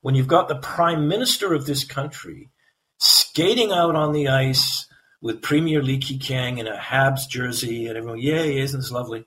when 0.00 0.14
you've 0.14 0.26
got 0.26 0.48
the 0.48 0.56
prime 0.56 1.08
minister 1.08 1.52
of 1.52 1.66
this 1.66 1.84
country 1.84 2.50
skating 2.98 3.70
out 3.70 3.94
on 3.94 4.12
the 4.12 4.28
ice 4.28 4.86
with 5.20 5.42
Premier 5.42 5.82
Li 5.82 5.98
Keqiang 5.98 6.58
in 6.58 6.66
a 6.66 6.76
Habs 6.76 7.28
jersey 7.28 7.86
and 7.86 7.98
everyone, 7.98 8.18
yay, 8.18 8.58
isn't 8.58 8.80
this 8.80 8.90
lovely? 8.90 9.26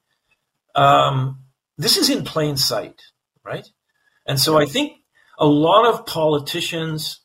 Um, 0.73 1.43
this 1.77 1.97
is 1.97 2.09
in 2.09 2.23
plain 2.23 2.57
sight, 2.57 3.01
right? 3.43 3.67
And 4.25 4.39
so 4.39 4.57
I 4.57 4.65
think 4.65 4.93
a 5.37 5.45
lot 5.45 5.85
of 5.85 6.05
politicians 6.05 7.21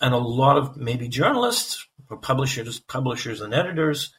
and 0.00 0.14
a 0.14 0.18
lot 0.18 0.56
of 0.56 0.76
maybe 0.76 1.08
journalists 1.08 1.86
or 2.10 2.16
publishers, 2.16 2.80
publishers 2.80 3.40
and 3.40 3.52
editors 3.54 4.12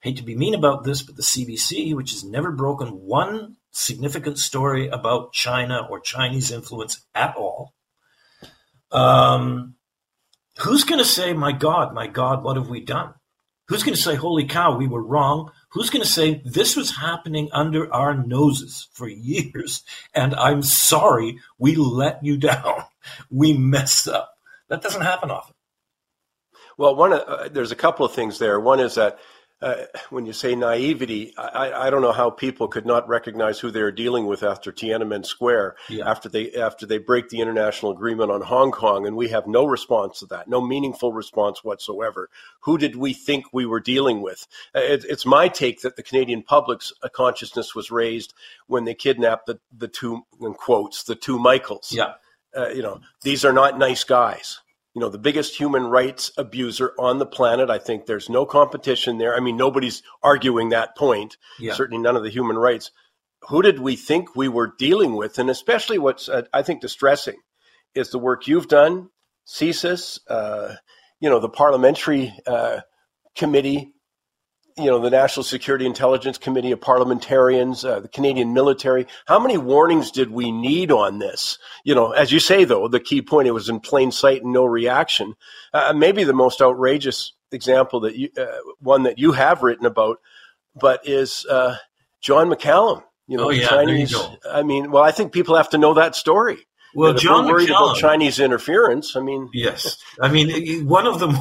hate 0.00 0.16
to 0.16 0.22
be 0.22 0.36
mean 0.36 0.54
about 0.54 0.84
this, 0.84 1.02
but 1.02 1.16
the 1.16 1.22
CBC, 1.22 1.94
which 1.94 2.10
has 2.10 2.24
never 2.24 2.50
broken 2.50 2.88
one 2.88 3.56
significant 3.70 4.38
story 4.38 4.88
about 4.88 5.32
China 5.32 5.86
or 5.88 6.00
Chinese 6.00 6.50
influence 6.50 7.04
at 7.14 7.34
all, 7.36 7.72
um, 8.90 9.76
Who's 10.58 10.84
going 10.84 10.98
to 10.98 11.04
say, 11.04 11.32
my 11.32 11.52
God, 11.52 11.94
my 11.94 12.06
God, 12.06 12.44
what 12.44 12.56
have 12.56 12.68
we 12.68 12.80
done? 12.80 13.14
Who's 13.68 13.82
going 13.82 13.94
to 13.94 14.00
say, 14.00 14.16
holy 14.16 14.44
cow, 14.44 14.76
we 14.76 14.86
were 14.86 15.02
wrong? 15.02 15.50
Who's 15.70 15.88
going 15.88 16.04
to 16.04 16.08
say, 16.08 16.42
this 16.44 16.76
was 16.76 16.96
happening 16.96 17.48
under 17.52 17.92
our 17.92 18.14
noses 18.14 18.88
for 18.92 19.08
years, 19.08 19.82
and 20.14 20.34
I'm 20.34 20.62
sorry 20.62 21.38
we 21.58 21.74
let 21.74 22.24
you 22.24 22.36
down. 22.36 22.84
We 23.30 23.56
messed 23.56 24.08
up. 24.08 24.34
That 24.72 24.80
doesn't 24.80 25.02
happen 25.02 25.30
often. 25.30 25.54
Well, 26.78 26.96
one 26.96 27.12
uh, 27.12 27.50
there's 27.52 27.72
a 27.72 27.76
couple 27.76 28.06
of 28.06 28.14
things 28.14 28.38
there. 28.38 28.58
One 28.58 28.80
is 28.80 28.94
that 28.94 29.18
uh, 29.60 29.84
when 30.08 30.24
you 30.24 30.32
say 30.32 30.54
naivety, 30.54 31.34
I, 31.36 31.86
I, 31.86 31.90
don't 31.90 32.00
know 32.00 32.10
how 32.10 32.30
people 32.30 32.68
could 32.68 32.86
not 32.86 33.06
recognize 33.06 33.60
who 33.60 33.70
they 33.70 33.82
are 33.82 33.92
dealing 33.92 34.26
with 34.26 34.42
after 34.42 34.72
Tiananmen 34.72 35.26
Square, 35.26 35.76
yeah. 35.90 36.10
after 36.10 36.30
they 36.30 36.52
after 36.54 36.86
they 36.86 36.96
break 36.96 37.28
the 37.28 37.42
international 37.42 37.92
agreement 37.92 38.30
on 38.30 38.40
Hong 38.40 38.72
Kong, 38.72 39.06
and 39.06 39.14
we 39.14 39.28
have 39.28 39.46
no 39.46 39.66
response 39.66 40.20
to 40.20 40.26
that, 40.26 40.48
no 40.48 40.62
meaningful 40.62 41.12
response 41.12 41.62
whatsoever. 41.62 42.30
Who 42.60 42.78
did 42.78 42.96
we 42.96 43.12
think 43.12 43.52
we 43.52 43.66
were 43.66 43.78
dealing 43.78 44.22
with? 44.22 44.48
Uh, 44.74 44.80
it, 44.80 45.04
it's 45.04 45.26
my 45.26 45.48
take 45.48 45.82
that 45.82 45.96
the 45.96 46.02
Canadian 46.02 46.42
public's 46.42 46.94
uh, 47.02 47.10
consciousness 47.10 47.74
was 47.74 47.90
raised 47.90 48.32
when 48.68 48.84
they 48.84 48.94
kidnapped 48.94 49.44
the 49.44 49.60
the 49.76 49.88
two 49.88 50.22
in 50.40 50.54
quotes 50.54 51.02
the 51.02 51.14
two 51.14 51.38
Michaels. 51.38 51.92
Yeah, 51.92 52.14
uh, 52.56 52.68
you 52.68 52.82
know 52.82 53.00
these 53.22 53.44
are 53.44 53.52
not 53.52 53.78
nice 53.78 54.04
guys 54.04 54.60
you 54.94 55.00
know, 55.00 55.08
the 55.08 55.18
biggest 55.18 55.58
human 55.58 55.84
rights 55.84 56.30
abuser 56.36 56.92
on 56.98 57.18
the 57.18 57.26
planet. 57.26 57.70
I 57.70 57.78
think 57.78 58.04
there's 58.04 58.28
no 58.28 58.44
competition 58.44 59.18
there. 59.18 59.34
I 59.34 59.40
mean, 59.40 59.56
nobody's 59.56 60.02
arguing 60.22 60.68
that 60.68 60.96
point. 60.96 61.38
Yeah. 61.58 61.72
Certainly 61.72 62.02
none 62.02 62.16
of 62.16 62.22
the 62.22 62.30
human 62.30 62.58
rights. 62.58 62.90
Who 63.48 63.62
did 63.62 63.80
we 63.80 63.96
think 63.96 64.36
we 64.36 64.48
were 64.48 64.74
dealing 64.78 65.16
with? 65.16 65.38
And 65.38 65.48
especially 65.48 65.98
what's, 65.98 66.28
uh, 66.28 66.42
I 66.52 66.62
think, 66.62 66.82
distressing 66.82 67.38
is 67.94 68.10
the 68.10 68.18
work 68.18 68.46
you've 68.46 68.68
done, 68.68 69.08
CSIS, 69.46 70.20
uh, 70.28 70.74
you 71.20 71.30
know, 71.30 71.40
the 71.40 71.48
parliamentary 71.48 72.34
uh, 72.46 72.80
committee, 73.34 73.94
you 74.76 74.86
know, 74.86 74.98
the 74.98 75.10
National 75.10 75.44
Security 75.44 75.86
Intelligence 75.86 76.38
Committee 76.38 76.72
of 76.72 76.80
Parliamentarians, 76.80 77.84
uh, 77.84 78.00
the 78.00 78.08
Canadian 78.08 78.52
military. 78.54 79.06
How 79.26 79.38
many 79.38 79.58
warnings 79.58 80.10
did 80.10 80.30
we 80.30 80.50
need 80.50 80.90
on 80.90 81.18
this? 81.18 81.58
You 81.84 81.94
know, 81.94 82.12
as 82.12 82.32
you 82.32 82.40
say, 82.40 82.64
though, 82.64 82.88
the 82.88 83.00
key 83.00 83.22
point, 83.22 83.48
it 83.48 83.52
was 83.52 83.68
in 83.68 83.80
plain 83.80 84.10
sight 84.12 84.42
and 84.42 84.52
no 84.52 84.64
reaction. 84.64 85.34
Uh, 85.72 85.92
maybe 85.92 86.24
the 86.24 86.32
most 86.32 86.60
outrageous 86.60 87.32
example 87.50 88.00
that 88.00 88.16
you, 88.16 88.30
uh, 88.38 88.46
one 88.80 89.02
that 89.04 89.18
you 89.18 89.32
have 89.32 89.62
written 89.62 89.86
about, 89.86 90.18
but 90.74 91.06
is 91.06 91.46
uh, 91.46 91.76
John 92.20 92.48
McCallum. 92.48 93.02
You 93.28 93.38
know, 93.38 93.46
oh, 93.46 93.50
yeah, 93.50 93.68
Chinese. 93.68 94.14
I 94.50 94.62
mean, 94.62 94.90
well, 94.90 95.02
I 95.02 95.12
think 95.12 95.32
people 95.32 95.56
have 95.56 95.70
to 95.70 95.78
know 95.78 95.94
that 95.94 96.16
story. 96.16 96.66
Well, 96.94 97.14
John 97.14 97.46
worried 97.46 97.68
McCallum, 97.68 97.92
about 97.92 97.96
Chinese 97.96 98.38
interference. 98.38 99.16
I 99.16 99.20
mean, 99.20 99.48
yes, 99.52 100.02
I 100.20 100.28
mean 100.30 100.86
one 100.86 101.06
of 101.06 101.20
them. 101.20 101.36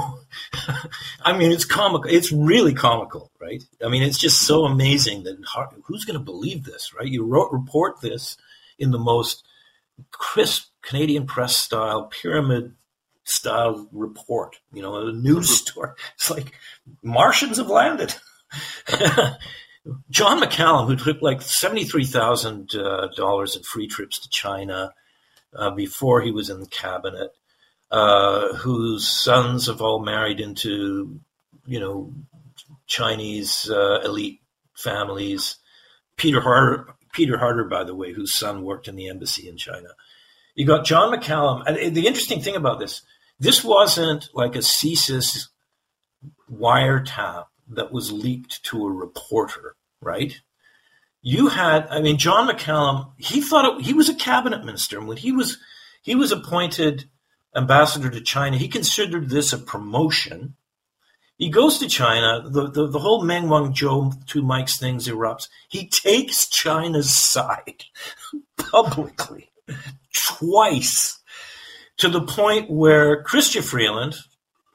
I 1.21 1.37
mean, 1.37 1.51
it's 1.51 1.65
comical. 1.65 2.09
It's 2.09 2.31
really 2.31 2.73
comical, 2.73 3.31
right? 3.39 3.63
I 3.83 3.89
mean, 3.89 4.03
it's 4.03 4.19
just 4.19 4.41
so 4.41 4.65
amazing 4.65 5.23
that 5.23 5.37
who's 5.83 6.05
going 6.05 6.17
to 6.17 6.23
believe 6.23 6.63
this, 6.63 6.93
right? 6.93 7.07
You 7.07 7.25
wrote 7.25 7.51
report 7.51 8.01
this 8.01 8.37
in 8.79 8.91
the 8.91 8.99
most 8.99 9.43
crisp 10.11 10.69
Canadian 10.81 11.27
press 11.27 11.55
style, 11.55 12.05
pyramid 12.05 12.73
style 13.23 13.87
report. 13.91 14.57
You 14.71 14.81
know, 14.81 15.07
a 15.07 15.11
news 15.11 15.47
mm-hmm. 15.47 15.53
story. 15.53 15.89
It's 16.15 16.31
like 16.31 16.53
Martians 17.03 17.57
have 17.57 17.69
landed. 17.69 18.15
John 20.09 20.39
McCallum, 20.39 20.87
who 20.87 20.95
took 20.95 21.21
like 21.21 21.41
seventy 21.41 21.83
three 21.83 22.05
thousand 22.05 22.73
uh, 22.75 23.07
dollars 23.15 23.55
in 23.55 23.63
free 23.63 23.87
trips 23.87 24.19
to 24.19 24.29
China 24.29 24.93
before 25.75 26.21
he 26.21 26.31
was 26.31 26.49
in 26.49 26.59
the 26.59 26.67
cabinet, 26.67 27.31
uh, 27.91 28.53
whose 28.55 29.07
sons 29.07 29.67
have 29.67 29.81
all 29.81 29.99
married 29.99 30.39
into, 30.39 31.19
you 31.65 31.79
know, 31.79 32.13
Chinese 32.87 33.69
uh, 33.69 34.01
elite 34.03 34.41
families. 34.75 35.57
Peter 36.17 36.41
Harder, 36.41 36.87
Peter 37.13 37.37
Harder, 37.37 37.65
by 37.65 37.83
the 37.83 37.95
way, 37.95 38.13
whose 38.13 38.33
son 38.33 38.63
worked 38.63 38.87
in 38.87 38.95
the 38.95 39.09
embassy 39.09 39.47
in 39.49 39.57
China. 39.57 39.89
You 40.55 40.65
got 40.65 40.85
John 40.85 41.13
McCallum, 41.13 41.63
and 41.65 41.95
the 41.95 42.07
interesting 42.07 42.41
thing 42.41 42.55
about 42.55 42.79
this, 42.79 43.01
this 43.39 43.63
wasn't 43.63 44.29
like 44.33 44.55
a 44.55 44.59
CSIS 44.59 45.47
wiretap 46.51 47.45
that 47.69 47.91
was 47.91 48.11
leaked 48.11 48.63
to 48.65 48.85
a 48.85 48.91
reporter, 48.91 49.75
right? 50.01 50.39
You 51.21 51.49
had, 51.49 51.87
I 51.89 52.01
mean, 52.01 52.17
John 52.17 52.49
McCallum, 52.49 53.11
he 53.17 53.41
thought 53.41 53.79
it, 53.79 53.85
he 53.85 53.93
was 53.93 54.09
a 54.09 54.15
cabinet 54.15 54.65
minister. 54.65 54.97
And 54.97 55.07
when 55.07 55.17
he 55.17 55.31
was, 55.31 55.57
he 56.01 56.15
was 56.15 56.31
appointed 56.31 57.05
ambassador 57.55 58.09
to 58.09 58.21
China, 58.21 58.57
he 58.57 58.67
considered 58.67 59.29
this 59.29 59.53
a 59.53 59.57
promotion. 59.57 60.55
He 61.37 61.49
goes 61.49 61.79
to 61.79 61.87
China. 61.87 62.47
The, 62.49 62.69
the, 62.69 62.87
the 62.87 62.99
whole 62.99 63.23
Meng 63.23 63.45
Wanzhou 63.45 64.25
two 64.27 64.41
Mikes 64.41 64.79
things 64.79 65.07
erupts. 65.07 65.47
He 65.69 65.87
takes 65.87 66.47
China's 66.47 67.13
side 67.13 67.85
publicly 68.57 69.51
twice 70.13 71.19
to 71.97 72.09
the 72.09 72.21
point 72.21 72.69
where 72.69 73.23
Chrystia 73.23 73.63
Freeland 73.63 74.15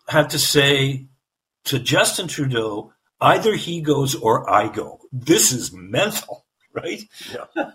had 0.09 0.31
to 0.31 0.39
say 0.39 1.07
to 1.65 1.79
Justin 1.81 2.29
Trudeau, 2.29 2.93
either 3.21 3.55
he 3.55 3.81
goes 3.81 4.15
or 4.15 4.49
I 4.49 4.69
go. 4.69 5.01
This 5.13 5.53
is 5.53 5.73
mental, 5.73 6.45
right? 6.73 7.03
Yeah. 7.33 7.71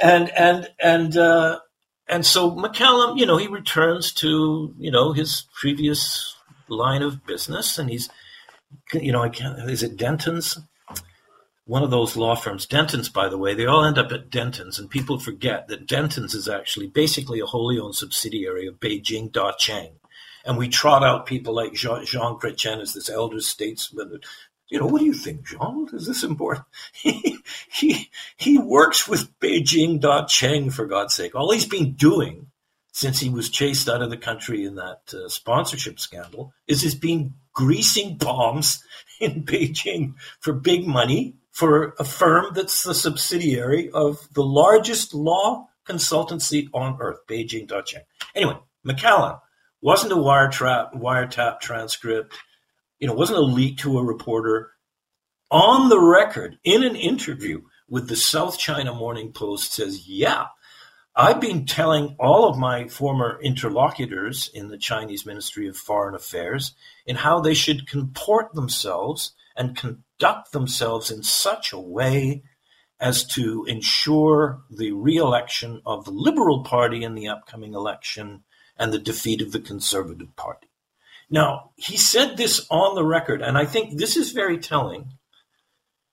and 0.00 0.30
and 0.30 0.68
and 0.82 1.16
uh, 1.16 1.60
and 2.08 2.26
so 2.26 2.50
McCallum, 2.50 3.18
you 3.18 3.26
know, 3.26 3.36
he 3.36 3.46
returns 3.46 4.12
to 4.14 4.74
you 4.78 4.90
know 4.90 5.12
his 5.12 5.46
previous 5.58 6.36
line 6.68 7.02
of 7.02 7.26
business, 7.26 7.78
and 7.78 7.90
he's 7.90 8.08
you 8.92 9.12
know, 9.12 9.22
I 9.22 9.28
can't. 9.28 9.58
Is 9.70 9.82
it 9.82 9.96
Dentons? 9.96 10.58
One 11.64 11.84
of 11.84 11.90
those 11.90 12.16
law 12.16 12.34
firms, 12.34 12.66
Dentons, 12.66 13.12
by 13.12 13.28
the 13.28 13.38
way, 13.38 13.54
they 13.54 13.66
all 13.66 13.84
end 13.84 13.96
up 13.96 14.10
at 14.10 14.30
Dentons, 14.30 14.78
and 14.78 14.90
people 14.90 15.18
forget 15.18 15.68
that 15.68 15.86
Dentons 15.86 16.34
is 16.34 16.48
actually 16.48 16.88
basically 16.88 17.38
a 17.38 17.46
wholly 17.46 17.78
owned 17.78 17.94
subsidiary 17.94 18.66
of 18.66 18.80
Beijing 18.80 19.30
Da 19.30 19.52
Cheng. 19.52 20.00
And 20.44 20.58
we 20.58 20.68
trot 20.68 21.04
out 21.04 21.24
people 21.24 21.54
like 21.54 21.72
Jean, 21.72 22.04
Jean 22.04 22.36
Chrétien 22.36 22.80
as 22.80 22.94
this 22.94 23.08
elder 23.08 23.40
statesman 23.40 24.18
you 24.72 24.80
know, 24.80 24.86
what 24.86 25.00
do 25.00 25.04
you 25.04 25.12
think, 25.12 25.46
Jean? 25.46 25.86
Is 25.92 26.06
this 26.06 26.22
important? 26.22 26.64
he, 26.94 27.36
he, 27.70 28.08
he 28.38 28.56
works 28.56 29.06
with 29.06 29.38
Beijing 29.38 30.00
Da 30.00 30.24
Cheng, 30.24 30.70
for 30.70 30.86
God's 30.86 31.14
sake. 31.14 31.34
All 31.34 31.52
he's 31.52 31.66
been 31.66 31.92
doing 31.92 32.46
since 32.90 33.20
he 33.20 33.28
was 33.28 33.50
chased 33.50 33.86
out 33.86 34.00
of 34.00 34.08
the 34.08 34.16
country 34.16 34.64
in 34.64 34.76
that 34.76 35.12
uh, 35.12 35.28
sponsorship 35.28 36.00
scandal 36.00 36.54
is 36.66 36.80
he's 36.80 36.94
been 36.94 37.34
greasing 37.52 38.16
palms 38.16 38.82
in 39.20 39.44
Beijing 39.44 40.14
for 40.40 40.54
big 40.54 40.86
money 40.86 41.34
for 41.50 41.94
a 41.98 42.04
firm 42.04 42.54
that's 42.54 42.82
the 42.82 42.94
subsidiary 42.94 43.90
of 43.90 44.26
the 44.32 44.42
largest 44.42 45.12
law 45.12 45.68
consultancy 45.86 46.68
on 46.72 46.96
earth, 46.98 47.18
Beijing 47.28 47.66
Da 47.66 47.82
Cheng. 47.82 48.04
Anyway, 48.34 48.56
McCallum 48.86 49.38
wasn't 49.82 50.12
a 50.12 50.16
wiretap, 50.16 50.94
wiretap 50.94 51.60
transcript 51.60 52.34
you 53.02 53.08
know, 53.08 53.14
wasn't 53.14 53.38
a 53.40 53.42
leak 53.42 53.78
to 53.78 53.98
a 53.98 54.04
reporter 54.04 54.70
on 55.50 55.88
the 55.88 55.98
record 55.98 56.56
in 56.62 56.84
an 56.84 56.94
interview 56.94 57.60
with 57.88 58.08
the 58.08 58.14
South 58.14 58.56
China 58.56 58.94
Morning 58.94 59.32
Post 59.32 59.74
says, 59.74 60.06
yeah, 60.08 60.46
I've 61.16 61.40
been 61.40 61.66
telling 61.66 62.14
all 62.20 62.48
of 62.48 62.56
my 62.56 62.86
former 62.86 63.40
interlocutors 63.42 64.48
in 64.54 64.68
the 64.68 64.78
Chinese 64.78 65.26
Ministry 65.26 65.66
of 65.66 65.76
Foreign 65.76 66.14
Affairs 66.14 66.76
in 67.04 67.16
how 67.16 67.40
they 67.40 67.54
should 67.54 67.88
comport 67.88 68.54
themselves 68.54 69.32
and 69.56 69.76
conduct 69.76 70.52
themselves 70.52 71.10
in 71.10 71.24
such 71.24 71.72
a 71.72 71.80
way 71.80 72.44
as 73.00 73.26
to 73.34 73.64
ensure 73.64 74.62
the 74.70 74.92
re-election 74.92 75.82
of 75.84 76.04
the 76.04 76.12
Liberal 76.12 76.62
Party 76.62 77.02
in 77.02 77.16
the 77.16 77.26
upcoming 77.26 77.74
election 77.74 78.44
and 78.76 78.92
the 78.92 78.98
defeat 79.00 79.42
of 79.42 79.50
the 79.50 79.60
Conservative 79.60 80.36
Party. 80.36 80.68
Now, 81.32 81.70
he 81.76 81.96
said 81.96 82.36
this 82.36 82.66
on 82.70 82.94
the 82.94 83.04
record, 83.04 83.40
and 83.40 83.56
I 83.56 83.64
think 83.64 83.98
this 83.98 84.18
is 84.18 84.32
very 84.32 84.58
telling. 84.58 85.14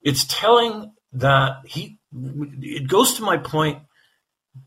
It's 0.01 0.23
telling 0.23 0.93
that 1.11 1.57
he, 1.65 1.99
it 2.13 2.87
goes 2.87 3.15
to 3.15 3.23
my 3.23 3.35
point, 3.35 3.79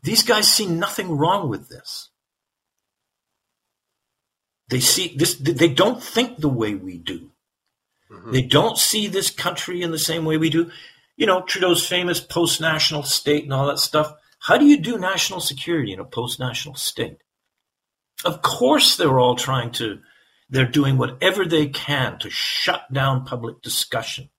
these 0.03 0.21
guys 0.21 0.47
see 0.47 0.67
nothing 0.67 1.17
wrong 1.17 1.49
with 1.49 1.69
this. 1.69 2.11
They 4.69 4.79
see 4.79 5.15
this, 5.17 5.35
they 5.35 5.69
don't 5.69 6.01
think 6.01 6.37
the 6.37 6.49
way 6.49 6.75
we 6.75 6.99
do. 6.99 7.31
Mm-hmm. 8.11 8.31
They 8.31 8.43
don't 8.43 8.77
see 8.77 9.07
this 9.07 9.31
country 9.31 9.81
in 9.81 9.89
the 9.89 9.97
same 9.97 10.23
way 10.23 10.37
we 10.37 10.51
do. 10.51 10.69
You 11.17 11.25
know, 11.25 11.41
Trudeau's 11.41 11.85
famous 11.85 12.19
post 12.19 12.61
national 12.61 13.03
state 13.03 13.43
and 13.43 13.53
all 13.53 13.65
that 13.67 13.79
stuff. 13.79 14.13
How 14.39 14.57
do 14.57 14.65
you 14.65 14.79
do 14.79 14.99
national 14.99 15.39
security 15.39 15.93
in 15.93 15.99
a 15.99 16.05
post 16.05 16.39
national 16.39 16.75
state? 16.75 17.17
Of 18.23 18.43
course, 18.43 18.97
they're 18.97 19.19
all 19.19 19.35
trying 19.35 19.71
to 19.73 19.99
they're 20.49 20.65
doing 20.65 20.97
whatever 20.97 21.45
they 21.45 21.67
can 21.67 22.19
to 22.19 22.29
shut 22.29 22.91
down 22.91 23.25
public 23.25 23.61
discussion 23.61 24.29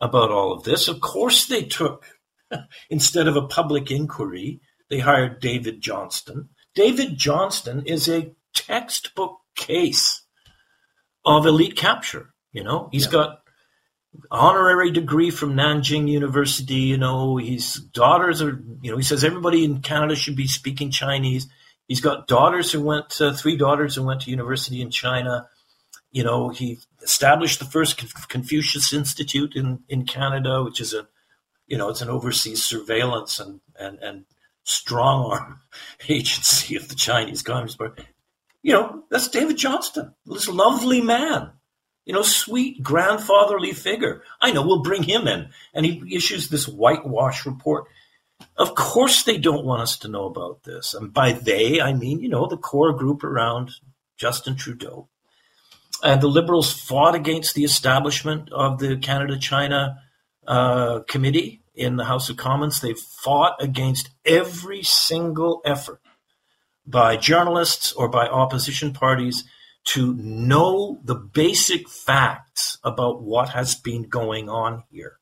about 0.00 0.30
all 0.30 0.52
of 0.52 0.64
this. 0.64 0.88
Of 0.88 1.00
course, 1.00 1.46
they 1.46 1.64
took, 1.64 2.04
instead 2.90 3.28
of 3.28 3.36
a 3.36 3.46
public 3.46 3.90
inquiry, 3.90 4.60
they 4.90 4.98
hired 4.98 5.40
David 5.40 5.80
Johnston. 5.80 6.50
David 6.74 7.16
Johnston 7.16 7.84
is 7.86 8.08
a 8.08 8.32
textbook 8.54 9.38
case 9.56 10.22
of 11.24 11.46
elite 11.46 11.76
capture. 11.76 12.34
You 12.52 12.64
know, 12.64 12.88
he's 12.92 13.06
yeah. 13.06 13.12
got 13.12 13.38
honorary 14.30 14.90
degree 14.90 15.30
from 15.30 15.54
Nanjing 15.54 16.08
University. 16.08 16.74
You 16.74 16.98
know, 16.98 17.36
his 17.36 17.74
daughters 17.74 18.42
are. 18.42 18.62
You 18.82 18.90
know, 18.90 18.96
he 18.96 19.02
says 19.02 19.24
everybody 19.24 19.64
in 19.64 19.80
Canada 19.80 20.14
should 20.14 20.36
be 20.36 20.46
speaking 20.46 20.90
Chinese. 20.90 21.48
He's 21.88 22.00
got 22.00 22.26
daughters 22.26 22.72
who 22.72 22.82
went, 22.82 23.20
uh, 23.20 23.32
three 23.32 23.56
daughters 23.56 23.94
who 23.94 24.04
went 24.04 24.22
to 24.22 24.30
university 24.30 24.80
in 24.80 24.90
China. 24.90 25.48
You 26.10 26.24
know, 26.24 26.48
he 26.48 26.78
established 27.02 27.58
the 27.58 27.64
first 27.64 28.02
Confucius 28.28 28.92
Institute 28.92 29.54
in, 29.54 29.80
in 29.88 30.06
Canada, 30.06 30.62
which 30.62 30.80
is 30.80 30.94
a, 30.94 31.06
you 31.66 31.76
know, 31.76 31.88
it's 31.88 32.00
an 32.00 32.08
overseas 32.08 32.64
surveillance 32.64 33.38
and, 33.38 33.60
and, 33.78 33.98
and 34.00 34.24
strong 34.64 35.30
arm 35.30 35.60
agency 36.08 36.76
of 36.76 36.88
the 36.88 36.94
Chinese 36.94 37.42
Communist 37.42 37.78
Party. 37.78 38.04
You 38.62 38.72
know, 38.72 39.04
that's 39.10 39.28
David 39.28 39.58
Johnston, 39.58 40.14
this 40.24 40.48
lovely 40.48 41.02
man, 41.02 41.50
you 42.06 42.14
know, 42.14 42.22
sweet 42.22 42.82
grandfatherly 42.82 43.72
figure. 43.72 44.22
I 44.40 44.52
know, 44.52 44.62
we'll 44.62 44.82
bring 44.82 45.02
him 45.02 45.28
in. 45.28 45.50
And 45.74 45.84
he 45.84 46.16
issues 46.16 46.48
this 46.48 46.66
whitewash 46.66 47.44
report. 47.44 47.84
Of 48.56 48.74
course, 48.74 49.22
they 49.22 49.38
don't 49.38 49.64
want 49.64 49.82
us 49.82 49.96
to 49.98 50.08
know 50.08 50.26
about 50.26 50.62
this. 50.64 50.94
And 50.94 51.12
by 51.12 51.32
they, 51.32 51.80
I 51.80 51.92
mean, 51.92 52.20
you 52.20 52.28
know, 52.28 52.46
the 52.46 52.56
core 52.56 52.92
group 52.92 53.24
around 53.24 53.72
Justin 54.16 54.56
Trudeau. 54.56 55.08
And 56.02 56.20
the 56.20 56.28
Liberals 56.28 56.72
fought 56.72 57.14
against 57.14 57.54
the 57.54 57.64
establishment 57.64 58.50
of 58.52 58.78
the 58.78 58.96
Canada 58.96 59.38
China 59.38 59.98
uh, 60.46 61.00
Committee 61.08 61.62
in 61.74 61.96
the 61.96 62.04
House 62.04 62.28
of 62.28 62.36
Commons. 62.36 62.80
They 62.80 62.94
fought 62.94 63.56
against 63.60 64.10
every 64.24 64.82
single 64.82 65.60
effort 65.64 66.00
by 66.86 67.16
journalists 67.16 67.92
or 67.92 68.08
by 68.08 68.26
opposition 68.26 68.92
parties 68.92 69.44
to 69.84 70.14
know 70.14 71.00
the 71.04 71.14
basic 71.14 71.88
facts 71.88 72.78
about 72.84 73.22
what 73.22 73.50
has 73.50 73.74
been 73.74 74.08
going 74.08 74.48
on 74.48 74.84
here. 74.90 75.18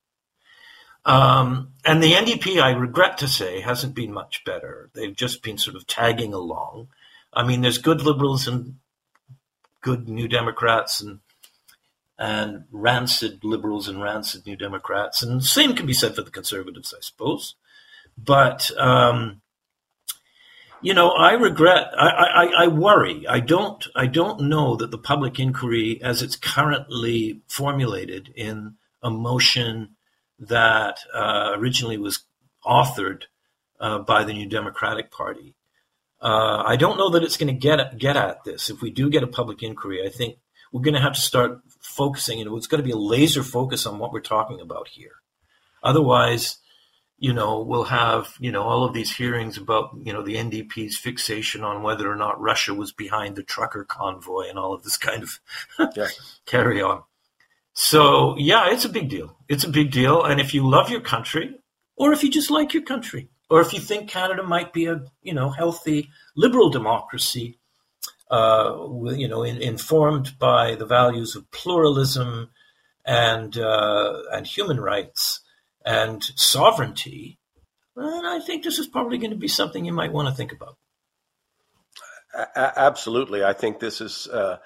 Um, 1.04 1.72
and 1.84 2.02
the 2.02 2.12
NDP, 2.12 2.62
I 2.62 2.70
regret 2.70 3.18
to 3.18 3.28
say, 3.28 3.60
hasn't 3.60 3.94
been 3.94 4.12
much 4.12 4.44
better. 4.44 4.90
They've 4.94 5.14
just 5.14 5.42
been 5.42 5.58
sort 5.58 5.76
of 5.76 5.86
tagging 5.86 6.32
along. 6.32 6.88
I 7.32 7.44
mean, 7.44 7.60
there's 7.60 7.78
good 7.78 8.02
liberals 8.02 8.46
and 8.46 8.76
good 9.80 10.08
New 10.08 10.28
Democrats 10.28 11.00
and 11.00 11.20
and 12.18 12.64
rancid 12.70 13.42
liberals 13.42 13.88
and 13.88 14.00
rancid 14.00 14.46
New 14.46 14.54
Democrats, 14.54 15.22
and 15.22 15.42
same 15.42 15.74
can 15.74 15.86
be 15.86 15.94
said 15.94 16.14
for 16.14 16.22
the 16.22 16.30
Conservatives, 16.30 16.94
I 16.96 17.00
suppose. 17.00 17.56
But 18.16 18.70
um, 18.78 19.40
you 20.82 20.94
know, 20.94 21.10
I 21.10 21.32
regret. 21.32 21.92
I, 21.98 22.08
I, 22.08 22.64
I 22.64 22.66
worry. 22.68 23.26
I 23.26 23.40
don't. 23.40 23.84
I 23.96 24.06
don't 24.06 24.42
know 24.42 24.76
that 24.76 24.90
the 24.90 24.98
public 24.98 25.40
inquiry, 25.40 26.00
as 26.02 26.22
it's 26.22 26.36
currently 26.36 27.40
formulated 27.48 28.32
in 28.36 28.74
a 29.02 29.10
motion 29.10 29.96
that 30.38 30.98
uh, 31.14 31.52
originally 31.54 31.98
was 31.98 32.24
authored 32.64 33.24
uh, 33.80 33.98
by 33.98 34.24
the 34.24 34.32
New 34.32 34.48
Democratic 34.48 35.10
Party, 35.10 35.54
uh, 36.22 36.62
I 36.64 36.76
don't 36.76 36.98
know 36.98 37.10
that 37.10 37.24
it's 37.24 37.36
going 37.36 37.52
to 37.52 37.58
get 37.60 37.98
get 37.98 38.16
at 38.16 38.44
this. 38.44 38.70
If 38.70 38.80
we 38.80 38.90
do 38.90 39.10
get 39.10 39.24
a 39.24 39.26
public 39.26 39.62
inquiry, 39.62 40.06
I 40.06 40.08
think 40.08 40.38
we're 40.70 40.82
going 40.82 40.94
to 40.94 41.00
have 41.00 41.14
to 41.14 41.20
start 41.20 41.60
focusing. 41.80 42.38
You 42.38 42.44
know, 42.44 42.56
it's 42.56 42.68
going 42.68 42.80
to 42.82 42.86
be 42.86 42.92
a 42.92 42.96
laser 42.96 43.42
focus 43.42 43.86
on 43.86 43.98
what 43.98 44.12
we're 44.12 44.20
talking 44.20 44.60
about 44.60 44.88
here. 44.88 45.16
Otherwise, 45.82 46.58
you 47.18 47.32
know, 47.32 47.60
we'll 47.60 47.84
have 47.84 48.34
you 48.38 48.52
know 48.52 48.62
all 48.62 48.84
of 48.84 48.94
these 48.94 49.16
hearings 49.16 49.56
about 49.56 49.90
you 50.00 50.12
know 50.12 50.22
the 50.22 50.36
NDP's 50.36 50.96
fixation 50.96 51.64
on 51.64 51.82
whether 51.82 52.10
or 52.10 52.16
not 52.16 52.40
Russia 52.40 52.72
was 52.72 52.92
behind 52.92 53.34
the 53.34 53.42
trucker 53.42 53.84
convoy 53.84 54.48
and 54.48 54.58
all 54.58 54.72
of 54.72 54.84
this 54.84 54.96
kind 54.96 55.24
of 55.24 55.40
yeah. 55.96 56.06
carry 56.46 56.80
on. 56.80 57.02
So 57.74 58.36
yeah, 58.38 58.70
it's 58.70 58.84
a 58.84 58.88
big 58.88 59.08
deal. 59.08 59.36
It's 59.48 59.64
a 59.64 59.70
big 59.70 59.90
deal, 59.90 60.22
and 60.22 60.40
if 60.40 60.52
you 60.54 60.68
love 60.68 60.90
your 60.90 61.00
country, 61.00 61.56
or 61.96 62.12
if 62.12 62.22
you 62.22 62.30
just 62.30 62.50
like 62.50 62.74
your 62.74 62.82
country, 62.82 63.28
or 63.48 63.60
if 63.60 63.72
you 63.72 63.80
think 63.80 64.10
Canada 64.10 64.42
might 64.42 64.72
be 64.72 64.86
a 64.86 65.02
you 65.22 65.32
know 65.32 65.50
healthy 65.50 66.10
liberal 66.36 66.68
democracy, 66.68 67.58
uh, 68.30 68.76
you 69.14 69.26
know 69.26 69.42
in, 69.42 69.56
informed 69.60 70.38
by 70.38 70.74
the 70.74 70.86
values 70.86 71.34
of 71.34 71.50
pluralism 71.50 72.50
and 73.06 73.56
uh, 73.56 74.22
and 74.32 74.46
human 74.46 74.78
rights 74.78 75.40
and 75.84 76.22
sovereignty, 76.36 77.38
then 77.96 78.26
I 78.26 78.40
think 78.40 78.64
this 78.64 78.78
is 78.78 78.86
probably 78.86 79.16
going 79.16 79.30
to 79.30 79.36
be 79.36 79.48
something 79.48 79.84
you 79.84 79.92
might 79.92 80.12
want 80.12 80.28
to 80.28 80.34
think 80.34 80.52
about. 80.52 80.76
Absolutely, 82.54 83.42
I 83.42 83.54
think 83.54 83.80
this 83.80 84.02
is. 84.02 84.26
Uh 84.26 84.58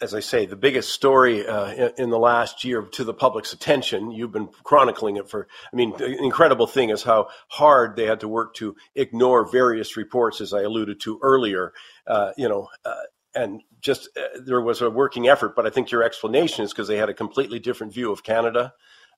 as 0.00 0.14
I 0.14 0.20
say, 0.20 0.46
the 0.46 0.56
biggest 0.56 0.90
story 0.90 1.46
uh, 1.46 1.90
in, 1.98 2.10
the 2.10 2.18
last 2.18 2.64
year 2.64 2.82
to 2.82 3.04
the 3.04 3.12
public's 3.14 3.52
attention. 3.52 4.10
You've 4.10 4.32
been 4.32 4.48
chronicling 4.64 5.16
it 5.16 5.28
for, 5.28 5.46
I 5.72 5.76
mean, 5.76 5.94
the 5.96 6.16
incredible 6.18 6.66
thing 6.66 6.90
is 6.90 7.02
how 7.02 7.28
hard 7.48 7.96
they 7.96 8.06
had 8.06 8.20
to 8.20 8.28
work 8.28 8.54
to 8.56 8.76
ignore 8.94 9.50
various 9.50 9.96
reports, 9.96 10.40
as 10.40 10.52
I 10.52 10.62
alluded 10.62 11.00
to 11.00 11.18
earlier. 11.22 11.72
Uh, 12.06 12.32
you 12.36 12.48
know, 12.48 12.68
uh, 12.84 12.94
and 13.34 13.62
just 13.80 14.08
uh, 14.16 14.40
there 14.44 14.60
was 14.60 14.80
a 14.80 14.90
working 14.90 15.28
effort, 15.28 15.54
but 15.54 15.66
I 15.66 15.70
think 15.70 15.90
your 15.90 16.02
explanation 16.02 16.64
is 16.64 16.72
because 16.72 16.88
they 16.88 16.96
had 16.96 17.10
a 17.10 17.14
completely 17.14 17.58
different 17.58 17.92
view 17.92 18.10
of 18.10 18.24
Canada, 18.24 18.72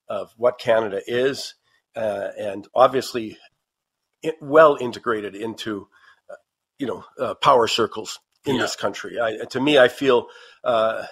of 0.08 0.32
what 0.36 0.58
Canada 0.58 1.00
is, 1.06 1.54
uh, 1.94 2.28
and 2.38 2.66
obviously 2.74 3.38
it, 4.22 4.34
well 4.40 4.76
integrated 4.80 5.36
into, 5.36 5.88
uh, 6.28 6.34
you 6.78 6.86
know, 6.86 7.34
power 7.40 7.68
circles 7.68 8.18
in 8.44 8.56
yeah. 8.56 8.62
this 8.62 8.76
country. 8.76 9.20
I, 9.20 9.44
to 9.50 9.60
me, 9.60 9.78
I 9.78 9.88
feel, 9.88 10.26
uh, 10.64 11.04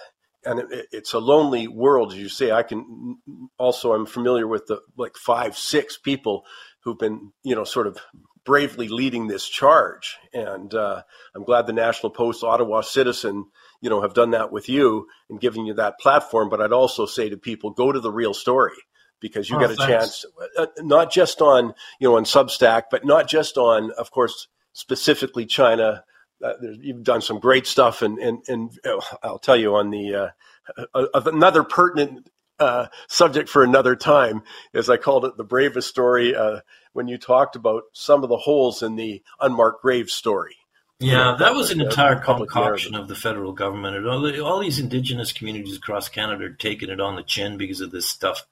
and 0.43 0.59
it, 0.71 0.87
it's 0.91 1.13
a 1.13 1.19
lonely 1.19 1.67
world, 1.67 2.13
as 2.13 2.19
you 2.19 2.29
say. 2.29 2.51
I 2.51 2.63
can 2.63 3.17
also, 3.57 3.93
I'm 3.93 4.05
familiar 4.05 4.47
with 4.47 4.67
the 4.67 4.81
like 4.97 5.15
five, 5.15 5.57
six 5.57 5.97
people 5.97 6.43
who've 6.83 6.97
been, 6.97 7.31
you 7.43 7.55
know, 7.55 7.63
sort 7.63 7.87
of 7.87 7.97
bravely 8.43 8.87
leading 8.87 9.27
this 9.27 9.47
charge. 9.47 10.17
And 10.33 10.73
uh, 10.73 11.03
I'm 11.35 11.43
glad 11.43 11.67
the 11.67 11.73
National 11.73 12.09
Post, 12.09 12.43
Ottawa 12.43 12.81
Citizen, 12.81 13.45
you 13.81 13.89
know, 13.89 14.01
have 14.01 14.13
done 14.13 14.31
that 14.31 14.51
with 14.51 14.67
you 14.67 15.07
and 15.29 15.39
giving 15.39 15.65
you 15.65 15.75
that 15.75 15.99
platform. 15.99 16.49
But 16.49 16.61
I'd 16.61 16.73
also 16.73 17.05
say 17.05 17.29
to 17.29 17.37
people, 17.37 17.71
go 17.71 17.91
to 17.91 17.99
the 17.99 18.11
real 18.11 18.33
story 18.33 18.73
because 19.19 19.49
you 19.49 19.57
oh, 19.57 19.59
get 19.59 19.71
a 19.71 19.75
thanks. 19.75 19.91
chance, 19.91 20.25
uh, 20.57 20.65
not 20.79 21.11
just 21.11 21.41
on, 21.41 21.73
you 21.99 22.09
know, 22.09 22.17
on 22.17 22.25
Substack, 22.25 22.85
but 22.89 23.05
not 23.05 23.27
just 23.27 23.57
on, 23.57 23.91
of 23.91 24.09
course, 24.09 24.47
specifically 24.73 25.45
China 25.45 26.03
uh, 26.43 26.53
you've 26.79 27.03
done 27.03 27.21
some 27.21 27.39
great 27.39 27.67
stuff, 27.67 28.01
and 28.01 28.17
and 28.19 28.43
and 28.47 28.79
oh, 28.85 29.01
I'll 29.23 29.39
tell 29.39 29.57
you 29.57 29.75
on 29.75 29.89
the 29.89 30.15
uh, 30.15 30.85
uh, 30.93 31.21
another 31.25 31.63
pertinent 31.63 32.29
uh, 32.59 32.87
subject 33.07 33.49
for 33.49 33.63
another 33.63 33.95
time, 33.95 34.43
as 34.73 34.89
I 34.89 34.97
called 34.97 35.25
it, 35.25 35.37
the 35.37 35.43
bravest 35.43 35.87
story 35.87 36.35
uh, 36.35 36.59
when 36.93 37.07
you 37.07 37.17
talked 37.17 37.55
about 37.55 37.83
some 37.93 38.23
of 38.23 38.29
the 38.29 38.37
holes 38.37 38.83
in 38.83 38.95
the 38.95 39.23
unmarked 39.39 39.81
grave 39.81 40.09
story. 40.09 40.55
Yeah, 40.99 41.35
that, 41.39 41.55
was 41.55 41.71
an 41.71 41.81
entire 41.81 42.17
concoction 42.19 42.93
of 42.93 43.07
the 43.07 43.15
federal 43.15 43.53
government. 43.53 44.05
All 44.05 44.59
these 44.59 44.77
indigenous 44.77 45.31
communities 45.31 45.75
across 45.75 46.07
Canada 46.09 46.45
are 46.45 46.49
taking 46.49 46.89
it 46.89 47.01
on 47.01 47.15
the 47.15 47.23
chin 47.23 47.57
because 47.57 47.81
of 47.81 47.89
this 47.89 48.07
stuff. 48.07 48.45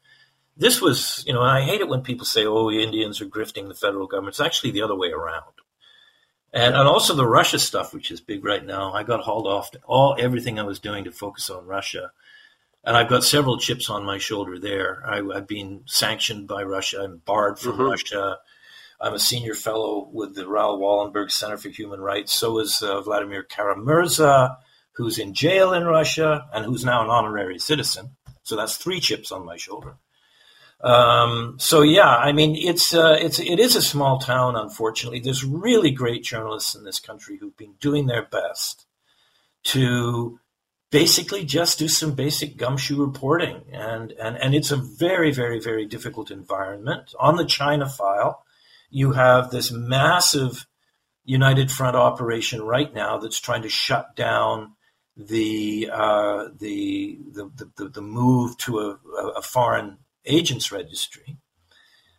This 0.58 0.82
was, 0.82 1.24
you 1.28 1.34
know, 1.34 1.44
I 1.44 1.62
hate 1.62 1.80
it 1.80 1.88
when 1.88 2.02
people 2.02 2.26
say, 2.26 2.48
"Oh, 2.48 2.72
Indians 2.72 3.22
are 3.22 3.28
grifting 3.28 3.68
the 3.68 3.76
federal 3.76 4.08
government." 4.08 4.34
It's 4.34 4.40
actually 4.40 4.72
the 4.72 4.82
other 4.82 4.96
way 4.96 5.12
around 5.12 5.54
and 6.54 6.76
and 6.76 6.88
also 6.88 7.14
the 7.14 7.28
Russia 7.28 7.60
stuff, 7.60 7.94
which 7.94 8.12
is 8.12 8.22
big 8.22 8.44
right 8.44 8.66
now. 8.66 8.94
I 8.94 9.04
got 9.04 9.22
hauled 9.22 9.48
off 9.48 9.72
all 9.86 10.16
everything 10.20 10.60
I 10.60 10.64
was 10.64 10.80
doing 10.80 11.04
to 11.06 11.12
focus 11.12 11.50
on 11.50 11.66
Russia, 11.66 12.12
and 12.84 12.96
I've 12.96 13.10
got 13.10 13.24
several 13.24 13.58
chips 13.58 13.90
on 13.90 14.06
my 14.06 14.18
shoulder 14.18 14.60
there. 14.60 15.04
I, 15.06 15.22
have 15.34 15.48
been 15.48 15.84
sanctioned 15.86 16.48
by 16.48 16.64
Russia. 16.64 17.02
I'm 17.04 17.18
barred 17.18 17.60
from 17.60 17.74
mm-hmm. 17.74 17.84
Russia. 17.84 18.38
I'm 19.02 19.14
a 19.14 19.20
senior 19.20 19.54
fellow 19.54 20.10
with 20.12 20.36
the 20.36 20.48
Raoul 20.48 20.80
Wallenberg 20.80 21.32
Center 21.32 21.58
for 21.58 21.70
Human 21.70 22.02
Rights. 22.02 22.34
So 22.34 22.60
is 22.60 22.82
uh, 22.82 23.00
Vladimir 23.02 23.44
Kara-Murza, 23.44 24.58
who's 24.94 25.18
in 25.18 25.34
jail 25.34 25.72
in 25.72 25.86
Russia 25.86 26.50
and 26.54 26.66
who's 26.66 26.84
now 26.84 27.04
an 27.04 27.10
honorary 27.10 27.60
citizen. 27.60 28.18
So 28.44 28.58
that's 28.58 28.76
three 28.76 29.00
chips 29.00 29.32
on 29.32 29.46
my 29.46 29.56
shoulder. 29.56 29.96
Um, 30.82 31.56
so 31.60 31.82
yeah, 31.82 32.16
I 32.16 32.32
mean, 32.32 32.56
it's 32.56 32.94
uh, 32.94 33.18
it's 33.20 33.40
it 33.40 33.60
is 33.60 33.76
a 33.76 33.82
small 33.82 34.20
town. 34.20 34.56
Unfortunately, 34.56 35.20
there's 35.20 35.44
really 35.44 35.92
great 35.92 36.24
journalists 36.24 36.74
in 36.74 36.86
this 36.86 37.00
country 37.00 37.38
who've 37.38 37.58
been 37.58 37.74
doing 37.80 38.08
their 38.08 38.24
best 38.24 38.86
to 39.64 40.40
basically 40.90 41.44
just 41.44 41.80
do 41.80 41.88
some 41.88 42.14
basic 42.14 42.56
gumshoe 42.56 43.04
reporting, 43.04 43.64
and 43.74 44.14
and 44.14 44.38
and 44.38 44.56
it's 44.56 44.72
a 44.72 44.78
very 44.78 45.32
very 45.32 45.60
very 45.60 45.86
difficult 45.86 46.32
environment. 46.32 47.14
On 47.20 47.36
the 47.36 47.46
China 47.46 47.88
file, 47.90 48.46
you 48.90 49.12
have 49.12 49.52
this 49.52 49.72
massive 49.72 50.66
United 51.26 51.72
Front 51.72 51.98
operation 51.98 52.62
right 52.62 52.94
now 52.94 53.18
that's 53.18 53.40
trying 53.40 53.64
to 53.64 53.70
shut 53.70 54.16
down 54.16 54.76
the 55.18 55.90
uh, 55.92 56.48
the, 56.58 57.20
the, 57.34 57.70
the 57.76 57.90
the 57.90 58.02
move 58.02 58.58
to 58.60 58.80
a, 58.80 58.98
a 59.36 59.42
foreign 59.42 59.98
agents 60.30 60.72
registry. 60.72 61.38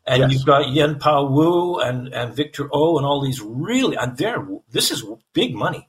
And 0.06 0.22
yes. 0.22 0.32
you've 0.32 0.46
got 0.46 0.68
Yuen 0.68 0.98
Pau 0.98 1.30
Woo 1.30 1.78
and, 1.78 2.08
and 2.12 2.34
Victor 2.34 2.68
O 2.72 2.96
and 2.96 3.06
all 3.06 3.22
these 3.22 3.40
really, 3.40 3.96
and 3.96 4.16
they're, 4.16 4.46
this 4.70 4.90
is 4.90 5.04
big 5.32 5.54
money. 5.54 5.88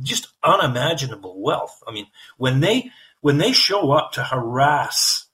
just 0.00 0.28
unimaginable 0.42 1.40
wealth. 1.40 1.82
I 1.86 1.92
mean, 1.92 2.06
when 2.38 2.60
they 2.60 2.90
when 3.20 3.38
they 3.38 3.52
show 3.52 3.92
up 3.92 4.12
to 4.12 4.24
harass, 4.24 5.26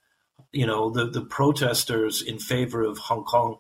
you 0.52 0.66
know, 0.66 0.90
the 0.90 1.06
the 1.06 1.22
protesters 1.22 2.22
in 2.22 2.38
favor 2.38 2.82
of 2.82 2.98
Hong 2.98 3.24
Kong, 3.24 3.58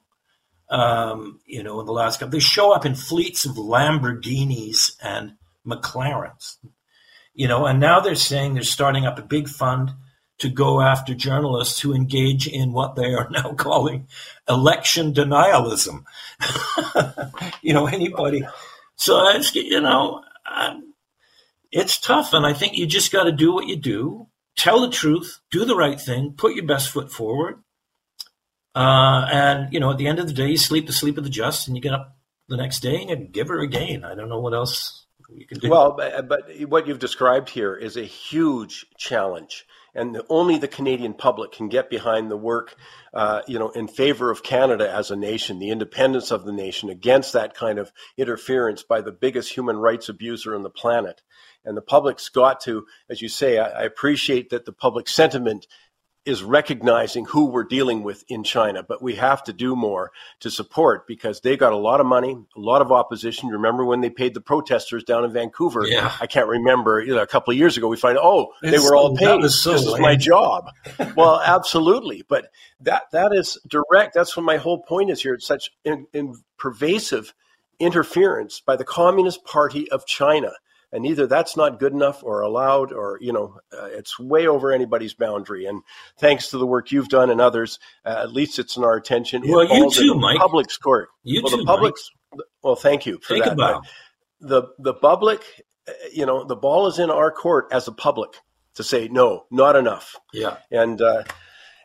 um, 0.70 1.40
you 1.46 1.62
know, 1.62 1.80
in 1.80 1.86
the 1.86 1.92
last 1.92 2.18
couple, 2.18 2.32
they 2.32 2.40
show 2.40 2.72
up 2.72 2.84
in 2.84 2.94
fleets 2.94 3.44
of 3.44 3.56
Lamborghinis 3.56 4.96
and 5.02 5.34
McLarens, 5.66 6.56
you 7.34 7.48
know, 7.48 7.66
and 7.66 7.80
now 7.80 8.00
they're 8.00 8.14
saying 8.14 8.54
they're 8.54 8.62
starting 8.62 9.06
up 9.06 9.18
a 9.18 9.22
big 9.22 9.48
fund 9.48 9.92
to 10.38 10.48
go 10.48 10.80
after 10.80 11.14
journalists 11.14 11.80
who 11.80 11.94
engage 11.94 12.46
in 12.46 12.72
what 12.72 12.96
they 12.96 13.12
are 13.12 13.28
now 13.30 13.52
calling 13.54 14.06
election 14.48 15.12
denialism. 15.12 16.04
you 17.62 17.74
know, 17.74 17.86
anybody. 17.86 18.46
So 18.96 19.28
it's, 19.30 19.54
you 19.54 19.80
know, 19.80 20.22
it's 21.70 21.98
tough. 21.98 22.32
And 22.32 22.46
I 22.46 22.52
think 22.52 22.76
you 22.76 22.86
just 22.86 23.12
got 23.12 23.24
to 23.24 23.32
do 23.32 23.52
what 23.52 23.66
you 23.66 23.76
do, 23.76 24.28
tell 24.56 24.80
the 24.80 24.90
truth, 24.90 25.40
do 25.50 25.64
the 25.64 25.76
right 25.76 26.00
thing, 26.00 26.34
put 26.36 26.54
your 26.54 26.66
best 26.66 26.90
foot 26.90 27.12
forward. 27.12 27.62
Uh, 28.74 29.26
and, 29.32 29.72
you 29.72 29.80
know, 29.80 29.90
at 29.90 29.98
the 29.98 30.06
end 30.06 30.20
of 30.20 30.28
the 30.28 30.32
day, 30.32 30.50
you 30.50 30.56
sleep 30.56 30.86
the 30.86 30.92
sleep 30.92 31.18
of 31.18 31.24
the 31.24 31.30
just 31.30 31.66
and 31.66 31.76
you 31.76 31.82
get 31.82 31.94
up 31.94 32.16
the 32.48 32.56
next 32.56 32.80
day 32.80 33.02
and 33.02 33.10
you 33.10 33.28
give 33.28 33.48
her 33.48 33.60
again. 33.60 34.04
I 34.04 34.14
don't 34.14 34.28
know 34.28 34.40
what 34.40 34.54
else 34.54 35.04
you 35.34 35.46
can 35.46 35.58
do. 35.58 35.68
Well, 35.68 35.92
but, 35.92 36.28
but 36.28 36.48
what 36.68 36.86
you've 36.86 37.00
described 37.00 37.50
here 37.50 37.74
is 37.74 37.96
a 37.96 38.04
huge 38.04 38.86
challenge 38.96 39.66
and 39.98 40.22
only 40.28 40.58
the 40.58 40.68
Canadian 40.68 41.12
public 41.12 41.52
can 41.52 41.68
get 41.68 41.90
behind 41.90 42.30
the 42.30 42.36
work, 42.36 42.76
uh, 43.12 43.42
you 43.46 43.58
know, 43.58 43.70
in 43.70 43.88
favor 43.88 44.30
of 44.30 44.42
Canada 44.42 44.90
as 44.90 45.10
a 45.10 45.16
nation, 45.16 45.58
the 45.58 45.70
independence 45.70 46.30
of 46.30 46.44
the 46.44 46.52
nation 46.52 46.88
against 46.88 47.32
that 47.32 47.54
kind 47.54 47.78
of 47.78 47.92
interference 48.16 48.82
by 48.82 49.00
the 49.00 49.12
biggest 49.12 49.52
human 49.52 49.76
rights 49.76 50.08
abuser 50.08 50.54
on 50.54 50.62
the 50.62 50.70
planet. 50.70 51.22
And 51.64 51.76
the 51.76 51.82
public's 51.82 52.28
got 52.28 52.60
to, 52.62 52.86
as 53.10 53.20
you 53.20 53.28
say, 53.28 53.58
I, 53.58 53.80
I 53.80 53.82
appreciate 53.82 54.50
that 54.50 54.64
the 54.64 54.72
public 54.72 55.08
sentiment 55.08 55.66
is 56.28 56.42
recognizing 56.42 57.24
who 57.24 57.46
we're 57.46 57.64
dealing 57.64 58.02
with 58.02 58.22
in 58.28 58.44
China, 58.44 58.82
but 58.82 59.00
we 59.00 59.14
have 59.14 59.42
to 59.42 59.52
do 59.54 59.74
more 59.74 60.12
to 60.40 60.50
support 60.50 61.06
because 61.06 61.40
they 61.40 61.56
got 61.56 61.72
a 61.72 61.76
lot 61.76 62.00
of 62.00 62.06
money, 62.06 62.36
a 62.54 62.60
lot 62.60 62.82
of 62.82 62.92
opposition. 62.92 63.48
Remember 63.48 63.82
when 63.82 64.02
they 64.02 64.10
paid 64.10 64.34
the 64.34 64.40
protesters 64.42 65.04
down 65.04 65.24
in 65.24 65.32
Vancouver? 65.32 65.86
Yeah. 65.86 66.12
I 66.20 66.26
can't 66.26 66.46
remember. 66.46 67.00
You 67.00 67.14
know, 67.14 67.22
a 67.22 67.26
couple 67.26 67.52
of 67.52 67.56
years 67.56 67.78
ago, 67.78 67.88
we 67.88 67.96
find 67.96 68.18
oh 68.20 68.52
it's, 68.62 68.72
they 68.72 68.78
were 68.78 68.94
all 68.94 69.16
paid. 69.16 69.42
So 69.50 69.72
this 69.72 69.84
lame. 69.86 69.94
is 69.94 70.00
my 70.00 70.16
job. 70.16 70.70
well, 71.16 71.40
absolutely, 71.40 72.22
but 72.28 72.50
that 72.80 73.04
that 73.12 73.32
is 73.32 73.58
direct. 73.66 74.12
That's 74.12 74.36
what 74.36 74.44
my 74.44 74.58
whole 74.58 74.82
point 74.82 75.10
is 75.10 75.22
here. 75.22 75.32
It's 75.32 75.46
such 75.46 75.70
in, 75.82 76.06
in 76.12 76.34
pervasive 76.58 77.32
interference 77.78 78.60
by 78.60 78.76
the 78.76 78.84
Communist 78.84 79.44
Party 79.44 79.90
of 79.90 80.04
China 80.04 80.52
and 80.92 81.06
either 81.06 81.26
that's 81.26 81.56
not 81.56 81.78
good 81.78 81.92
enough 81.92 82.22
or 82.22 82.40
allowed 82.40 82.92
or 82.92 83.18
you 83.20 83.32
know 83.32 83.58
uh, 83.72 83.86
it's 83.86 84.18
way 84.18 84.46
over 84.46 84.72
anybody's 84.72 85.14
boundary. 85.14 85.66
And 85.66 85.82
thanks 86.18 86.50
to 86.50 86.58
the 86.58 86.66
work 86.66 86.92
you've 86.92 87.08
done 87.08 87.30
and 87.30 87.40
others 87.40 87.78
uh, 88.04 88.20
at 88.22 88.32
least 88.32 88.58
it's 88.58 88.76
in 88.76 88.84
our 88.84 88.96
attention 88.96 89.42
well 89.46 89.64
you 89.64 89.90
too 89.90 90.14
mike. 90.14 90.38
public's 90.38 90.76
court 90.76 91.08
you 91.24 91.42
well, 91.42 91.50
too, 91.50 91.58
the 91.58 91.64
public's 91.64 92.10
mike. 92.32 92.40
well 92.62 92.76
thank 92.76 93.06
you 93.06 93.18
for 93.18 93.34
Think 93.34 93.44
that 93.44 93.54
about. 93.54 93.86
the 94.40 94.62
the 94.78 94.94
public 94.94 95.42
uh, 95.88 95.92
you 96.12 96.26
know 96.26 96.44
the 96.44 96.56
ball 96.56 96.86
is 96.86 96.98
in 96.98 97.10
our 97.10 97.30
court 97.30 97.68
as 97.72 97.88
a 97.88 97.92
public 97.92 98.30
to 98.74 98.82
say 98.82 99.08
no 99.08 99.44
not 99.50 99.76
enough. 99.76 100.16
Yeah. 100.32 100.58
And 100.70 101.00
uh, 101.02 101.24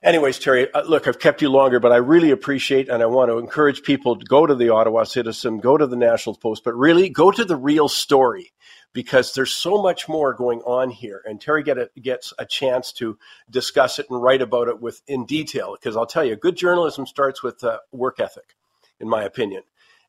anyways, 0.04 0.38
Terry, 0.40 0.72
uh, 0.74 0.84
look, 0.84 1.08
I've 1.08 1.20
kept 1.20 1.42
you 1.42 1.50
longer, 1.50 1.80
but 1.80 1.92
I 1.92 1.98
really 1.98 2.32
appreciate 2.32 2.90
and 2.90 3.02
I 3.02 3.08
want 3.08 3.32
to 3.32 3.38
encourage 3.38 3.82
people 3.84 4.18
to 4.18 4.26
go 4.26 4.46
to 4.46 4.54
the 4.54 4.70
Ottawa 4.70 5.04
Citizen, 5.04 5.60
go 5.60 5.78
to 5.78 5.88
the 5.88 5.96
National 5.96 6.36
Post, 6.36 6.64
but 6.64 6.76
really 6.76 7.10
go 7.10 7.32
to 7.32 7.44
the 7.44 7.56
real 7.56 7.88
story 7.90 8.52
because 8.94 9.34
there's 9.34 9.52
so 9.52 9.82
much 9.82 10.08
more 10.08 10.34
going 10.34 10.60
on 10.62 10.90
here. 10.92 11.22
And 11.26 11.42
Terry 11.42 11.64
get 11.64 11.78
a, 11.78 11.90
gets 12.00 12.34
a 12.38 12.46
chance 12.46 12.92
to 12.94 13.18
discuss 13.50 14.00
it 14.00 14.06
and 14.10 14.22
write 14.22 14.42
about 14.42 14.68
it 14.68 14.80
with 14.80 15.02
in 15.08 15.26
detail. 15.26 15.74
Because 15.74 15.98
I'll 15.98 16.06
tell 16.06 16.24
you, 16.24 16.36
good 16.36 16.56
journalism 16.56 17.06
starts 17.06 17.44
with 17.44 17.64
uh, 17.64 17.80
work 17.92 18.20
ethic, 18.20 18.56
in 19.00 19.10
my 19.10 19.24
opinion. 19.24 19.64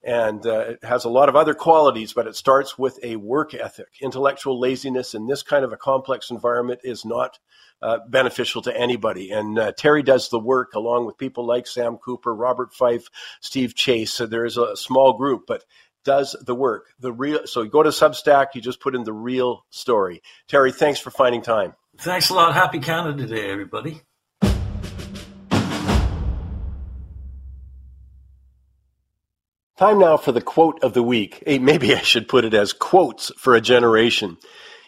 And 0.07 0.47
uh, 0.47 0.59
it 0.73 0.85
has 0.85 1.07
a 1.07 1.09
lot 1.09 1.31
of 1.31 1.37
other 1.37 1.55
qualities, 1.55 2.13
but 2.13 2.27
it 2.27 2.37
starts 2.37 2.79
with 2.79 2.99
a 3.03 3.17
work 3.17 3.55
ethic. 3.55 3.89
Intellectual 4.03 4.61
laziness 4.61 5.15
in 5.15 5.27
this 5.27 5.43
kind 5.43 5.65
of 5.65 5.73
a 5.73 5.79
complex 5.79 6.31
environment 6.31 6.81
is 6.85 7.07
not 7.07 7.39
uh, 7.81 8.01
beneficial 8.09 8.61
to 8.63 8.77
anybody. 8.77 9.31
And 9.31 9.59
uh, 9.59 9.73
Terry 9.73 10.03
does 10.03 10.29
the 10.29 10.39
work 10.39 10.75
along 10.75 11.07
with 11.07 11.17
people 11.17 11.47
like 11.47 11.67
Sam 11.67 11.97
Cooper, 11.97 12.35
Robert 12.35 12.75
Fife, 12.75 13.09
Steve 13.41 13.75
Chase. 13.75 14.13
So 14.13 14.27
there 14.27 14.45
is 14.45 14.59
a 14.59 14.77
small 14.77 15.15
group, 15.15 15.45
but 15.47 15.65
does 16.05 16.37
the 16.41 16.55
work. 16.55 16.87
The 17.01 17.13
real. 17.13 17.47
So 17.47 17.63
you 17.63 17.71
go 17.71 17.83
to 17.83 17.91
Substack, 17.91 18.49
you 18.55 18.61
just 18.61 18.81
put 18.81 18.95
in 18.95 19.05
the 19.05 19.13
real 19.13 19.65
story. 19.71 20.23
Terry, 20.49 20.73
thanks 20.73 21.01
for 21.01 21.11
finding 21.11 21.43
time. 21.43 21.75
Thanks 21.99 22.31
a 22.31 22.35
lot. 22.35 22.55
Happy 22.55 22.79
Canada 22.79 23.27
Day, 23.27 23.51
everybody. 23.51 24.03
Time 29.77 29.99
now 29.99 30.17
for 30.17 30.31
the 30.31 30.41
quote 30.41 30.85
of 30.85 30.95
the 30.95 31.03
week. 31.03 31.43
Hey, 31.45 31.59
maybe 31.59 31.95
I 31.95 31.99
should 31.99 32.29
put 32.29 32.45
it 32.45 32.55
as 32.55 32.73
quotes 32.73 33.33
for 33.37 33.57
a 33.57 33.61
generation. 33.61 34.37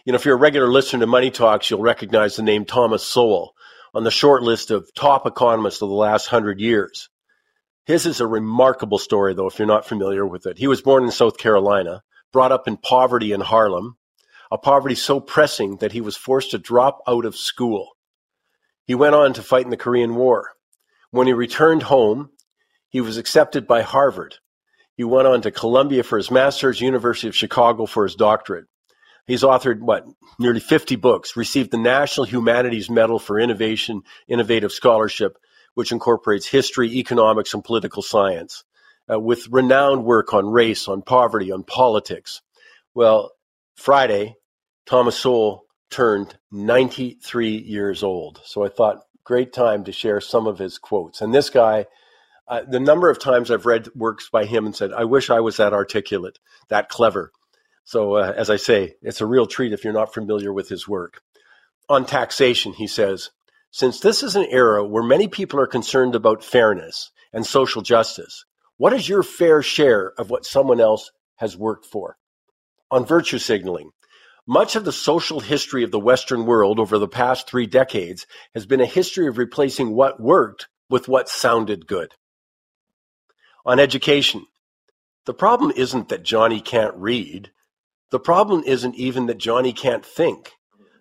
You 0.05 0.13
know, 0.13 0.15
if 0.15 0.23
you're 0.23 0.35
a 0.35 0.39
regular 0.39 0.69
listener 0.69 1.01
to 1.01 1.07
Money 1.07 1.29
Talks, 1.29 1.69
you'll 1.69 1.81
recognize 1.81 2.37
the 2.37 2.43
name 2.43 2.63
Thomas 2.63 3.03
Sowell 3.03 3.53
on 3.93 4.05
the 4.05 4.11
short 4.11 4.43
list 4.43 4.71
of 4.71 4.93
top 4.93 5.25
economists 5.25 5.81
of 5.81 5.89
the 5.89 5.95
last 5.95 6.27
hundred 6.27 6.61
years. 6.61 7.09
His 7.87 8.05
is 8.05 8.19
a 8.19 8.27
remarkable 8.27 8.97
story, 8.97 9.33
though, 9.33 9.47
if 9.47 9.57
you're 9.57 9.65
not 9.65 9.87
familiar 9.87 10.25
with 10.25 10.45
it. 10.45 10.57
He 10.57 10.67
was 10.67 10.81
born 10.81 11.05
in 11.05 11.11
South 11.11 11.37
Carolina, 11.37 12.03
brought 12.33 12.51
up 12.51 12.67
in 12.67 12.75
poverty 12.75 13.31
in 13.31 13.39
Harlem, 13.39 13.95
a 14.51 14.57
poverty 14.57 14.93
so 14.93 15.21
pressing 15.21 15.77
that 15.77 15.93
he 15.93 16.01
was 16.01 16.17
forced 16.17 16.51
to 16.51 16.57
drop 16.57 16.99
out 17.07 17.23
of 17.23 17.37
school. 17.37 17.91
He 18.85 18.93
went 18.93 19.15
on 19.15 19.31
to 19.33 19.41
fight 19.41 19.63
in 19.63 19.69
the 19.69 19.77
Korean 19.77 20.15
War. 20.15 20.51
When 21.11 21.27
he 21.27 21.33
returned 21.33 21.83
home, 21.83 22.31
he 22.89 22.99
was 22.99 23.15
accepted 23.15 23.65
by 23.65 23.83
Harvard. 23.83 24.35
He 24.97 25.05
went 25.05 25.29
on 25.29 25.41
to 25.43 25.51
Columbia 25.51 26.03
for 26.03 26.17
his 26.17 26.29
master's, 26.29 26.81
University 26.81 27.29
of 27.29 27.37
Chicago 27.37 27.85
for 27.85 28.03
his 28.03 28.15
doctorate. 28.15 28.65
He's 29.27 29.43
authored 29.43 29.79
what 29.79 30.05
nearly 30.37 30.59
50 30.59 30.97
books, 30.97 31.37
received 31.37 31.71
the 31.71 31.77
National 31.77 32.25
Humanities 32.25 32.89
Medal 32.89 33.17
for 33.17 33.39
Innovation, 33.39 34.01
Innovative 34.27 34.73
Scholarship, 34.73 35.37
which 35.77 35.91
incorporates 35.91 36.47
history, 36.47 36.89
economics, 36.97 37.53
and 37.53 37.63
political 37.63 38.01
science, 38.01 38.63
uh, 39.11 39.19
with 39.19 39.47
renowned 39.51 40.03
work 40.03 40.33
on 40.33 40.47
race, 40.47 40.87
on 40.87 41.03
poverty, 41.03 41.51
on 41.51 41.61
politics. 41.61 42.41
Well, 42.95 43.33
Friday, 43.75 44.37
Thomas 44.87 45.19
Sowell 45.19 45.65
turned 45.91 46.35
93 46.51 47.57
years 47.57 48.01
old. 48.01 48.41
So 48.43 48.65
I 48.65 48.69
thought, 48.69 49.03
great 49.23 49.53
time 49.53 49.83
to 49.83 49.91
share 49.91 50.19
some 50.19 50.47
of 50.47 50.57
his 50.57 50.79
quotes. 50.79 51.21
And 51.21 51.31
this 51.31 51.51
guy, 51.51 51.85
uh, 52.47 52.61
the 52.67 52.79
number 52.79 53.11
of 53.11 53.19
times 53.19 53.51
I've 53.51 53.67
read 53.67 53.87
works 53.93 54.29
by 54.31 54.45
him 54.45 54.65
and 54.65 54.75
said, 54.75 54.91
I 54.91 55.03
wish 55.03 55.29
I 55.29 55.41
was 55.41 55.57
that 55.57 55.73
articulate, 55.73 56.39
that 56.69 56.89
clever. 56.89 57.31
So, 57.83 58.15
uh, 58.15 58.33
as 58.35 58.49
I 58.49 58.55
say, 58.55 58.95
it's 59.03 59.21
a 59.21 59.27
real 59.27 59.45
treat 59.45 59.73
if 59.73 59.83
you're 59.83 59.93
not 59.93 60.11
familiar 60.11 60.51
with 60.51 60.69
his 60.69 60.87
work. 60.87 61.21
On 61.87 62.03
taxation, 62.03 62.73
he 62.73 62.87
says, 62.87 63.29
since 63.71 63.99
this 63.99 64.23
is 64.23 64.35
an 64.35 64.47
era 64.49 64.85
where 64.85 65.03
many 65.03 65.27
people 65.27 65.59
are 65.59 65.67
concerned 65.67 66.15
about 66.15 66.43
fairness 66.43 67.11
and 67.33 67.45
social 67.45 67.81
justice, 67.81 68.45
what 68.77 68.93
is 68.93 69.09
your 69.09 69.23
fair 69.23 69.61
share 69.61 70.13
of 70.17 70.29
what 70.29 70.45
someone 70.45 70.79
else 70.79 71.11
has 71.37 71.57
worked 71.57 71.85
for? 71.85 72.17
On 72.89 73.05
virtue 73.05 73.39
signaling, 73.39 73.91
much 74.47 74.75
of 74.75 74.85
the 74.85 74.93
social 74.93 75.41
history 75.41 75.83
of 75.83 75.91
the 75.91 75.99
Western 75.99 76.45
world 76.45 76.79
over 76.79 76.97
the 76.97 77.07
past 77.07 77.49
three 77.49 77.67
decades 77.67 78.25
has 78.53 78.65
been 78.65 78.79
a 78.79 78.85
history 78.85 79.27
of 79.27 79.37
replacing 79.37 79.93
what 79.93 80.21
worked 80.21 80.67
with 80.89 81.07
what 81.07 81.27
sounded 81.27 81.85
good. 81.85 82.13
On 83.65 83.79
education, 83.79 84.45
the 85.25 85.33
problem 85.33 85.73
isn't 85.75 86.07
that 86.07 86.23
Johnny 86.23 86.61
can't 86.61 86.95
read. 86.95 87.51
The 88.11 88.19
problem 88.19 88.63
isn't 88.65 88.95
even 88.95 89.25
that 89.25 89.37
Johnny 89.37 89.73
can't 89.73 90.05
think. 90.05 90.53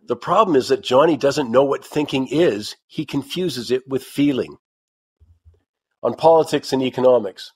The 0.07 0.17
problem 0.17 0.57
is 0.57 0.69
that 0.69 0.83
Johnny 0.83 1.17
doesn't 1.17 1.51
know 1.51 1.65
what 1.65 1.85
thinking 1.85 2.29
is. 2.29 2.77
He 2.87 3.05
confuses 3.05 3.71
it 3.71 3.89
with 3.89 4.05
feeling. 4.05 4.57
On 6.03 6.15
politics 6.15 6.73
and 6.73 6.83
economics, 6.83 7.53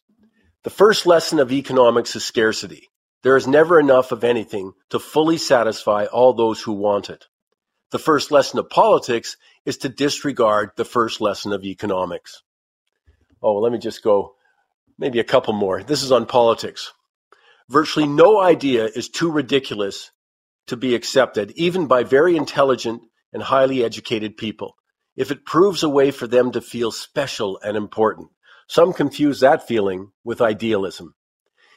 the 0.64 0.70
first 0.70 1.06
lesson 1.06 1.38
of 1.38 1.52
economics 1.52 2.16
is 2.16 2.24
scarcity. 2.24 2.88
There 3.22 3.36
is 3.36 3.46
never 3.46 3.78
enough 3.78 4.12
of 4.12 4.24
anything 4.24 4.72
to 4.88 4.98
fully 4.98 5.38
satisfy 5.38 6.06
all 6.06 6.32
those 6.32 6.60
who 6.60 6.72
want 6.72 7.08
it. 7.08 7.26
The 7.92 7.98
first 7.98 8.30
lesson 8.30 8.58
of 8.58 8.70
politics 8.70 9.36
is 9.64 9.76
to 9.78 9.88
disregard 9.88 10.70
the 10.76 10.84
first 10.84 11.20
lesson 11.20 11.52
of 11.52 11.64
economics. 11.64 12.42
Oh, 13.42 13.56
let 13.56 13.72
me 13.72 13.78
just 13.78 14.02
go 14.02 14.34
maybe 14.98 15.20
a 15.20 15.24
couple 15.24 15.52
more. 15.52 15.82
This 15.82 16.02
is 16.02 16.12
on 16.12 16.26
politics. 16.26 16.92
Virtually 17.68 18.06
no 18.06 18.40
idea 18.40 18.86
is 18.86 19.08
too 19.08 19.30
ridiculous 19.30 20.10
to 20.70 20.76
be 20.76 20.94
accepted, 20.94 21.52
even 21.56 21.88
by 21.88 22.04
very 22.04 22.36
intelligent 22.36 23.02
and 23.32 23.42
highly 23.42 23.84
educated 23.84 24.36
people, 24.36 24.76
if 25.16 25.32
it 25.32 25.44
proves 25.44 25.82
a 25.82 25.88
way 25.88 26.12
for 26.12 26.28
them 26.28 26.52
to 26.52 26.60
feel 26.60 26.92
special 26.92 27.58
and 27.62 27.76
important. 27.76 28.28
Some 28.68 28.92
confuse 28.92 29.40
that 29.40 29.66
feeling 29.66 30.12
with 30.22 30.40
idealism. 30.40 31.16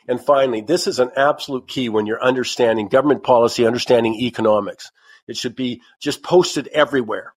And 0.08 0.24
finally, 0.24 0.62
this 0.62 0.86
is 0.86 1.00
an 1.00 1.10
absolute 1.18 1.68
key 1.68 1.90
when 1.90 2.06
you're 2.06 2.24
understanding 2.24 2.88
government 2.88 3.24
policy, 3.24 3.66
understanding 3.66 4.14
economics. 4.14 4.92
It 5.28 5.38
should 5.38 5.56
be 5.56 5.82
just 6.00 6.22
posted 6.22 6.68
everywhere. 6.68 7.34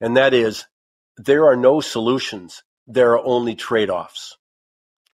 And 0.00 0.16
that 0.16 0.32
is, 0.32 0.64
there 1.16 1.46
are 1.46 1.56
no 1.56 1.80
solutions. 1.80 2.62
There 2.86 3.14
are 3.14 3.24
only 3.24 3.56
trade-offs. 3.56 4.36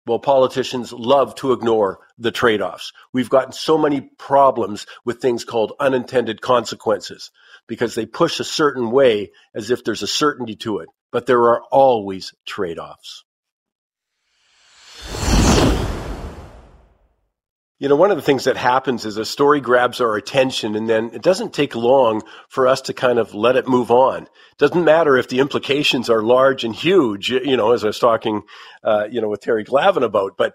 Well, 0.06 0.18
politicians 0.18 0.92
love 0.92 1.34
to 1.36 1.52
ignore 1.52 2.00
the 2.18 2.30
trade-offs. 2.30 2.92
We've 3.12 3.30
gotten 3.30 3.52
so 3.52 3.78
many 3.78 4.02
problems 4.02 4.86
with 5.04 5.20
things 5.20 5.44
called 5.44 5.72
unintended 5.80 6.42
consequences 6.42 7.30
because 7.66 7.94
they 7.94 8.04
push 8.04 8.38
a 8.38 8.44
certain 8.44 8.90
way 8.90 9.32
as 9.54 9.70
if 9.70 9.82
there's 9.82 10.02
a 10.02 10.06
certainty 10.06 10.56
to 10.56 10.80
it. 10.80 10.90
But 11.10 11.24
there 11.24 11.44
are 11.44 11.62
always 11.72 12.34
trade-offs. 12.44 13.24
You 17.80 17.88
know, 17.88 17.96
one 17.96 18.12
of 18.12 18.16
the 18.16 18.22
things 18.22 18.44
that 18.44 18.56
happens 18.56 19.04
is 19.04 19.16
a 19.16 19.24
story 19.24 19.60
grabs 19.60 20.00
our 20.00 20.14
attention 20.14 20.76
and 20.76 20.88
then 20.88 21.10
it 21.12 21.22
doesn't 21.22 21.52
take 21.52 21.74
long 21.74 22.22
for 22.48 22.68
us 22.68 22.82
to 22.82 22.94
kind 22.94 23.18
of 23.18 23.34
let 23.34 23.56
it 23.56 23.66
move 23.66 23.90
on. 23.90 24.22
It 24.22 24.58
doesn't 24.58 24.84
matter 24.84 25.16
if 25.16 25.28
the 25.28 25.40
implications 25.40 26.08
are 26.08 26.22
large 26.22 26.62
and 26.62 26.74
huge, 26.74 27.30
you 27.30 27.56
know, 27.56 27.72
as 27.72 27.82
I 27.82 27.88
was 27.88 27.98
talking, 27.98 28.42
uh, 28.84 29.08
you 29.10 29.20
know, 29.20 29.28
with 29.28 29.40
Terry 29.40 29.64
Glavin 29.64 30.04
about, 30.04 30.36
but 30.36 30.54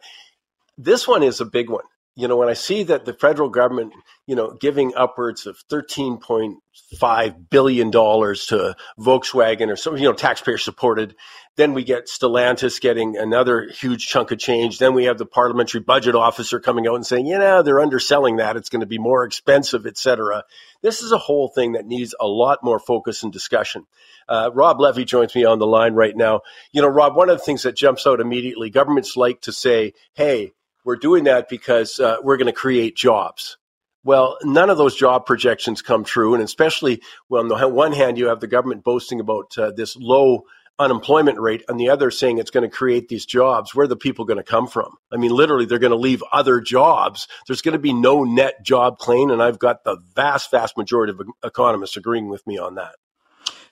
this 0.77 1.07
one 1.07 1.21
is 1.21 1.41
a 1.41 1.45
big 1.45 1.69
one. 1.69 1.83
You 2.19 2.27
know, 2.27 2.37
when 2.37 2.49
I 2.49 2.53
see 2.53 2.83
that 2.83 3.05
the 3.05 3.13
federal 3.13 3.49
government, 3.49 3.93
you 4.27 4.35
know, 4.35 4.55
giving 4.59 4.93
upwards 4.95 5.47
of 5.47 5.57
$13.5 5.71 7.49
billion 7.49 7.91
to 7.91 8.75
Volkswagen 8.99 9.71
or 9.71 9.75
some, 9.75 9.97
you 9.97 10.03
know, 10.03 10.13
taxpayer 10.13 10.57
supported 10.57 11.15
then 11.59 11.73
we 11.73 11.83
get 11.83 12.07
Stellantis 12.07 12.79
getting 12.79 13.17
another 13.17 13.67
huge 13.69 14.07
chunk 14.07 14.31
of 14.31 14.39
change. 14.39 14.79
Then 14.79 14.93
we 14.93 15.03
have 15.05 15.17
the 15.17 15.25
parliamentary 15.25 15.81
budget 15.81 16.15
officer 16.15 16.57
coming 16.61 16.87
out 16.87 16.95
and 16.95 17.05
saying, 17.05 17.25
you 17.25 17.37
know, 17.37 17.61
they're 17.61 17.81
underselling 17.81 18.37
that. 18.37 18.55
It's 18.55 18.69
going 18.69 18.79
to 18.79 18.85
be 18.85 18.97
more 18.97 19.25
expensive, 19.25 19.85
et 19.85 19.97
cetera. 19.97 20.45
This 20.81 21.01
is 21.01 21.11
a 21.11 21.17
whole 21.17 21.49
thing 21.49 21.73
that 21.73 21.85
needs 21.85 22.15
a 22.17 22.27
lot 22.27 22.63
more 22.63 22.79
focus 22.79 23.23
and 23.23 23.33
discussion. 23.33 23.85
Uh, 24.29 24.51
Rob 24.53 24.79
Levy 24.79 25.03
joins 25.03 25.35
me 25.35 25.43
on 25.43 25.59
the 25.59 25.67
line 25.67 25.95
right 25.95 26.15
now. 26.15 26.41
You 26.71 26.81
know, 26.81 26.87
Rob, 26.87 27.17
one 27.17 27.29
of 27.29 27.37
the 27.37 27.43
things 27.43 27.63
that 27.63 27.75
jumps 27.75 28.07
out 28.07 28.21
immediately, 28.21 28.69
governments 28.69 29.17
like 29.17 29.41
to 29.41 29.51
say, 29.51 29.91
hey, 30.13 30.53
we're 30.89 30.95
doing 30.95 31.25
that 31.25 31.49
because 31.49 31.99
uh, 31.99 32.17
we're 32.23 32.37
going 32.37 32.47
to 32.47 32.51
create 32.51 32.95
jobs. 32.95 33.57
Well, 34.03 34.39
none 34.41 34.71
of 34.71 34.77
those 34.79 34.95
job 34.95 35.27
projections 35.27 35.83
come 35.83 36.03
true. 36.03 36.33
And 36.33 36.41
especially, 36.41 37.03
well, 37.29 37.43
on 37.43 37.47
the 37.47 37.67
one 37.67 37.91
hand, 37.91 38.17
you 38.17 38.29
have 38.29 38.39
the 38.39 38.47
government 38.47 38.83
boasting 38.83 39.19
about 39.19 39.55
uh, 39.55 39.69
this 39.69 39.95
low 39.95 40.45
unemployment 40.79 41.39
rate 41.39 41.63
and 41.67 41.79
the 41.79 41.91
other 41.91 42.09
saying 42.09 42.39
it's 42.39 42.49
going 42.49 42.67
to 42.67 42.75
create 42.75 43.07
these 43.07 43.27
jobs 43.27 43.75
where 43.75 43.83
are 43.83 43.87
the 43.87 43.95
people 43.97 44.23
going 44.23 44.37
to 44.37 44.43
come 44.43 44.65
from 44.65 44.95
i 45.11 45.17
mean 45.17 45.29
literally 45.29 45.65
they're 45.65 45.77
going 45.77 45.91
to 45.91 45.97
leave 45.97 46.23
other 46.31 46.61
jobs 46.61 47.27
there's 47.47 47.61
going 47.61 47.73
to 47.73 47.79
be 47.79 47.91
no 47.91 48.23
net 48.23 48.63
job 48.63 48.97
claim 48.97 49.29
and 49.29 49.43
i've 49.43 49.59
got 49.59 49.83
the 49.83 49.97
vast 50.15 50.49
vast 50.51 50.77
majority 50.77 51.11
of 51.11 51.19
economists 51.43 51.97
agreeing 51.97 52.29
with 52.29 52.47
me 52.47 52.57
on 52.57 52.75
that 52.75 52.95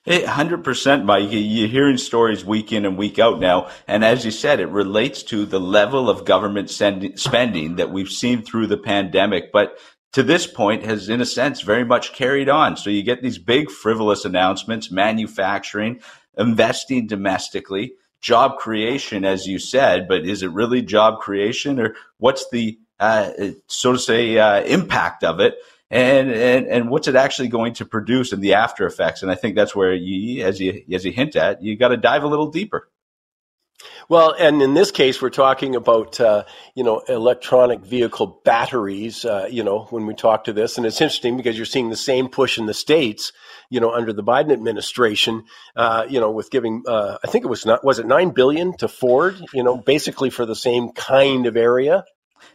Hey, 0.04 0.22
100%, 0.22 1.04
Mike. 1.04 1.28
You're 1.30 1.68
hearing 1.68 1.98
stories 1.98 2.44
week 2.44 2.72
in 2.72 2.86
and 2.86 2.96
week 2.96 3.18
out 3.18 3.40
now. 3.40 3.68
And 3.86 4.04
as 4.04 4.24
you 4.24 4.30
said, 4.30 4.60
it 4.60 4.68
relates 4.68 5.22
to 5.24 5.44
the 5.44 5.58
level 5.58 6.08
of 6.08 6.24
government 6.24 6.70
spending 6.70 7.76
that 7.76 7.90
we've 7.90 8.08
seen 8.08 8.42
through 8.42 8.68
the 8.68 8.76
pandemic. 8.78 9.50
But 9.52 9.76
to 10.12 10.22
this 10.22 10.46
point 10.46 10.84
has, 10.84 11.08
in 11.08 11.20
a 11.20 11.26
sense, 11.26 11.62
very 11.62 11.84
much 11.84 12.12
carried 12.12 12.48
on. 12.48 12.76
So 12.76 12.90
you 12.90 13.02
get 13.02 13.22
these 13.22 13.38
big 13.38 13.70
frivolous 13.70 14.24
announcements, 14.24 14.90
manufacturing, 14.90 16.00
investing 16.38 17.08
domestically, 17.08 17.94
job 18.20 18.56
creation, 18.56 19.24
as 19.24 19.46
you 19.46 19.58
said, 19.58 20.06
but 20.08 20.24
is 20.24 20.44
it 20.44 20.52
really 20.52 20.80
job 20.80 21.18
creation 21.18 21.80
or 21.80 21.96
what's 22.18 22.48
the, 22.50 22.78
uh, 23.00 23.30
so 23.66 23.92
to 23.92 23.98
say, 23.98 24.38
uh, 24.38 24.62
impact 24.62 25.24
of 25.24 25.40
it? 25.40 25.56
And, 25.90 26.30
and, 26.30 26.66
and 26.66 26.90
what's 26.90 27.08
it 27.08 27.16
actually 27.16 27.48
going 27.48 27.74
to 27.74 27.86
produce 27.86 28.32
in 28.32 28.40
the 28.40 28.54
after 28.54 28.86
effects? 28.86 29.22
And 29.22 29.30
I 29.30 29.34
think 29.34 29.54
that's 29.54 29.74
where 29.74 29.94
you, 29.94 30.44
as 30.44 30.60
you, 30.60 30.84
as 30.92 31.04
you 31.04 31.12
hint 31.12 31.34
at, 31.34 31.62
you 31.62 31.76
got 31.76 31.88
to 31.88 31.96
dive 31.96 32.24
a 32.24 32.28
little 32.28 32.50
deeper. 32.50 32.88
Well, 34.08 34.34
and 34.36 34.62
in 34.62 34.74
this 34.74 34.90
case, 34.90 35.20
we're 35.20 35.30
talking 35.30 35.76
about 35.76 36.18
uh, 36.18 36.44
you 36.74 36.82
know 36.82 37.00
electronic 37.00 37.80
vehicle 37.80 38.40
batteries. 38.44 39.24
Uh, 39.24 39.48
you 39.50 39.62
know, 39.62 39.86
when 39.90 40.06
we 40.06 40.14
talk 40.14 40.44
to 40.44 40.52
this, 40.52 40.78
and 40.78 40.86
it's 40.86 41.00
interesting 41.00 41.36
because 41.36 41.56
you're 41.56 41.66
seeing 41.66 41.90
the 41.90 41.96
same 41.96 42.28
push 42.28 42.58
in 42.58 42.66
the 42.66 42.74
states. 42.74 43.32
You 43.70 43.80
know, 43.80 43.92
under 43.92 44.12
the 44.12 44.24
Biden 44.24 44.52
administration, 44.52 45.44
uh, 45.76 46.06
you 46.08 46.20
know, 46.20 46.30
with 46.30 46.50
giving, 46.50 46.84
uh, 46.88 47.18
I 47.22 47.26
think 47.28 47.44
it 47.44 47.48
was 47.48 47.66
not 47.66 47.84
was 47.84 47.98
it 47.98 48.06
nine 48.06 48.30
billion 48.30 48.76
to 48.78 48.88
Ford. 48.88 49.36
You 49.52 49.62
know, 49.62 49.76
basically 49.76 50.30
for 50.30 50.46
the 50.46 50.56
same 50.56 50.90
kind 50.92 51.46
of 51.46 51.56
area. 51.56 52.04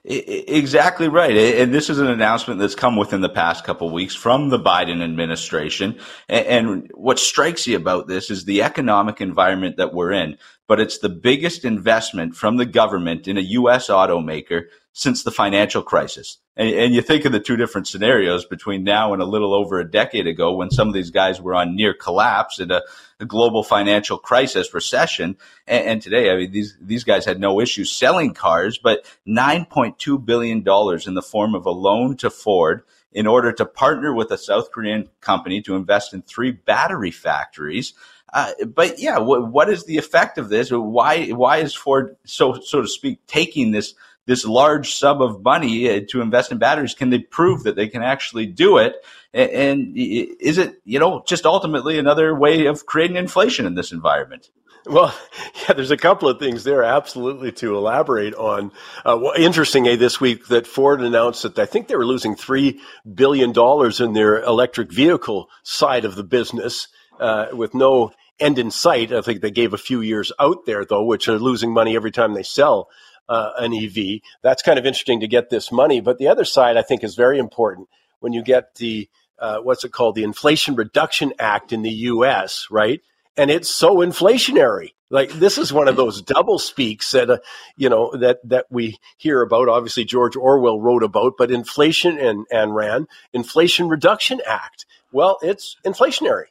Exactly 0.06 1.08
right. 1.08 1.36
And 1.36 1.74
this 1.74 1.90
is 1.90 2.00
an 2.00 2.08
announcement 2.08 2.60
that's 2.60 2.76
come 2.76 2.98
within 2.98 3.22
the 3.22 3.30
past 3.30 3.64
couple 3.64 3.90
weeks 3.90 4.14
from 4.14 4.50
the 4.50 4.60
Biden 4.60 5.02
administration. 5.02 5.98
And 6.28 6.92
what 6.94 7.20
strikes 7.20 7.68
you 7.68 7.78
about 7.78 8.08
this 8.08 8.30
is 8.30 8.44
the 8.44 8.64
economic 8.64 9.22
environment 9.22 9.78
that 9.78 9.94
we're 9.94 10.12
in, 10.12 10.38
but 10.68 10.82
it's 10.82 10.98
the 10.98 11.08
biggest 11.10 11.64
investment 11.64 12.36
from 12.36 12.58
the 12.58 12.66
government 12.66 13.30
in 13.30 13.38
a 13.38 13.42
U.S. 13.42 13.88
automaker 13.88 14.66
since 14.94 15.24
the 15.24 15.32
financial 15.32 15.82
crisis. 15.82 16.38
And, 16.56 16.70
and, 16.70 16.94
you 16.94 17.02
think 17.02 17.26
of 17.26 17.32
the 17.32 17.40
two 17.40 17.58
different 17.58 17.88
scenarios 17.88 18.46
between 18.46 18.84
now 18.84 19.12
and 19.12 19.24
a 19.24 19.26
little 19.26 19.56
over 19.56 19.80
a 19.80 19.90
decade 19.90 20.28
ago 20.28 20.54
when 20.54 20.70
some 20.70 20.88
of 20.88 20.94
these 20.94 21.10
guys 21.10 21.42
were 21.42 21.56
on 21.56 21.76
near 21.76 21.96
collapse 21.96 22.60
in 22.60 22.70
a, 22.70 22.84
a 23.20 23.26
global 23.26 23.64
financial 23.64 24.20
crisis 24.20 24.72
recession. 24.72 25.36
And, 25.66 25.86
and, 25.86 26.02
today, 26.02 26.32
I 26.32 26.36
mean, 26.36 26.52
these, 26.52 26.78
these 26.80 27.04
guys 27.04 27.26
had 27.26 27.40
no 27.40 27.60
issues 27.60 27.92
selling 27.92 28.36
cars, 28.36 28.78
but 28.78 29.04
$9.2 29.28 30.24
billion 30.24 30.58
in 30.60 31.14
the 31.16 31.28
form 31.28 31.56
of 31.56 31.66
a 31.66 31.72
loan 31.72 32.16
to 32.18 32.30
Ford 32.30 32.84
in 33.12 33.26
order 33.26 33.52
to 33.52 33.66
partner 33.66 34.14
with 34.14 34.30
a 34.30 34.38
South 34.38 34.72
Korean 34.72 35.10
company 35.22 35.62
to 35.64 35.76
invest 35.76 36.14
in 36.14 36.22
three 36.22 36.52
battery 36.52 37.12
factories. 37.12 37.94
Uh, 38.32 38.52
but 38.68 39.00
yeah, 39.00 39.20
what, 39.20 39.52
what 39.52 39.70
is 39.70 39.86
the 39.86 39.98
effect 39.98 40.38
of 40.40 40.50
this? 40.50 40.72
Why 40.72 41.28
why 41.28 41.58
is 41.58 41.76
Ford 41.76 42.16
so 42.26 42.60
so 42.62 42.82
to 42.82 42.88
speak 42.88 43.20
taking 43.28 43.72
this 43.72 43.94
this 44.26 44.46
large 44.46 44.94
sum 44.96 45.22
of 45.22 45.44
money 45.44 45.90
uh, 45.90 46.02
to 46.10 46.22
invest 46.22 46.52
in 46.52 46.58
batteries? 46.58 46.94
Can 46.94 47.10
they 47.10 47.20
prove 47.20 47.64
that 47.64 47.76
they 47.76 47.88
can 47.88 48.04
actually 48.04 48.46
do 48.46 48.78
it? 48.78 48.96
And 49.34 49.94
is 49.96 50.58
it, 50.58 50.82
you 50.86 51.00
know, 51.00 51.24
just 51.26 51.46
ultimately 51.46 51.98
another 51.98 52.36
way 52.36 52.68
of 52.68 52.86
creating 52.86 53.18
inflation 53.18 53.66
in 53.66 53.76
this 53.76 53.92
environment? 53.92 54.50
Well, 54.86 55.16
yeah, 55.62 55.74
there's 55.74 55.92
a 55.92 55.98
couple 55.98 56.30
of 56.30 56.40
things 56.40 56.64
there 56.64 56.84
absolutely 56.84 57.52
to 57.54 57.76
elaborate 57.76 58.36
on. 58.36 58.72
Uh, 59.06 59.18
well, 59.22 59.34
interesting, 59.38 59.88
eh, 59.88 59.96
this 59.96 60.20
week 60.20 60.48
that 60.48 60.68
Ford 60.68 61.02
announced 61.02 61.44
that 61.44 61.58
I 61.58 61.66
think 61.66 61.88
they 61.88 61.96
were 61.96 62.06
losing 62.06 62.36
$3 62.36 62.80
billion 63.14 63.54
in 64.00 64.14
their 64.14 64.42
electric 64.44 64.92
vehicle 64.92 65.50
side 65.64 66.06
of 66.06 66.16
the 66.16 66.24
business 66.24 66.88
uh, 67.20 67.48
with 67.54 67.74
no 67.74 68.12
end 68.40 68.60
in 68.60 68.72
sight. 68.72 69.14
I 69.14 69.22
think 69.22 69.42
they 69.42 69.52
gave 69.52 69.74
a 69.74 69.78
few 69.78 70.02
years 70.02 70.32
out 70.40 70.66
there, 70.66 70.86
though, 70.86 71.04
which 71.04 71.28
are 71.28 71.40
losing 71.40 71.74
money 71.74 71.96
every 71.96 72.12
time 72.12 72.34
they 72.34 72.44
sell 72.44 72.90
uh, 73.30 73.52
an 73.58 73.74
EV. 73.74 74.22
That's 74.42 74.62
kind 74.62 74.80
of 74.80 74.86
interesting 74.86 75.20
to 75.22 75.28
get 75.28 75.50
this 75.50 75.72
money. 75.72 76.02
But 76.02 76.18
the 76.18 76.28
other 76.28 76.46
side, 76.46 76.78
I 76.78 76.82
think, 76.82 77.04
is 77.04 77.16
very 77.16 77.40
important 77.40 77.90
when 78.20 78.34
you 78.34 78.42
get 78.44 78.76
the 78.76 79.10
uh, 79.40 79.60
what's 79.60 79.84
it 79.84 79.92
called, 79.92 80.16
the 80.16 80.24
Inflation 80.24 80.76
Reduction 80.76 81.34
Act 81.40 81.74
in 81.74 81.82
the 81.82 81.92
U.S. 81.92 82.68
Right, 82.70 83.02
and 83.36 83.52
it's 83.52 83.70
so 83.70 83.98
inflationary. 83.98 84.94
Like 85.10 85.32
this 85.34 85.58
is 85.58 85.72
one 85.72 85.88
of 85.88 85.96
those 85.96 86.22
double 86.22 86.58
speaks 86.58 87.12
that 87.12 87.30
uh, 87.30 87.38
you 87.78 87.90
know 87.90 88.16
that 88.16 88.40
that 88.50 88.66
we 88.70 88.98
hear 89.18 89.42
about. 89.42 89.70
Obviously, 89.70 90.06
George 90.06 90.36
Orwell 90.36 90.82
wrote 90.82 91.04
about, 91.04 91.34
but 91.38 91.52
inflation 91.52 92.18
and 92.18 92.48
and 92.52 92.74
ran 92.74 93.08
Inflation 93.32 93.90
Reduction 93.90 94.42
Act. 94.48 94.86
Well, 95.12 95.38
it's 95.42 95.78
inflationary. 95.86 96.46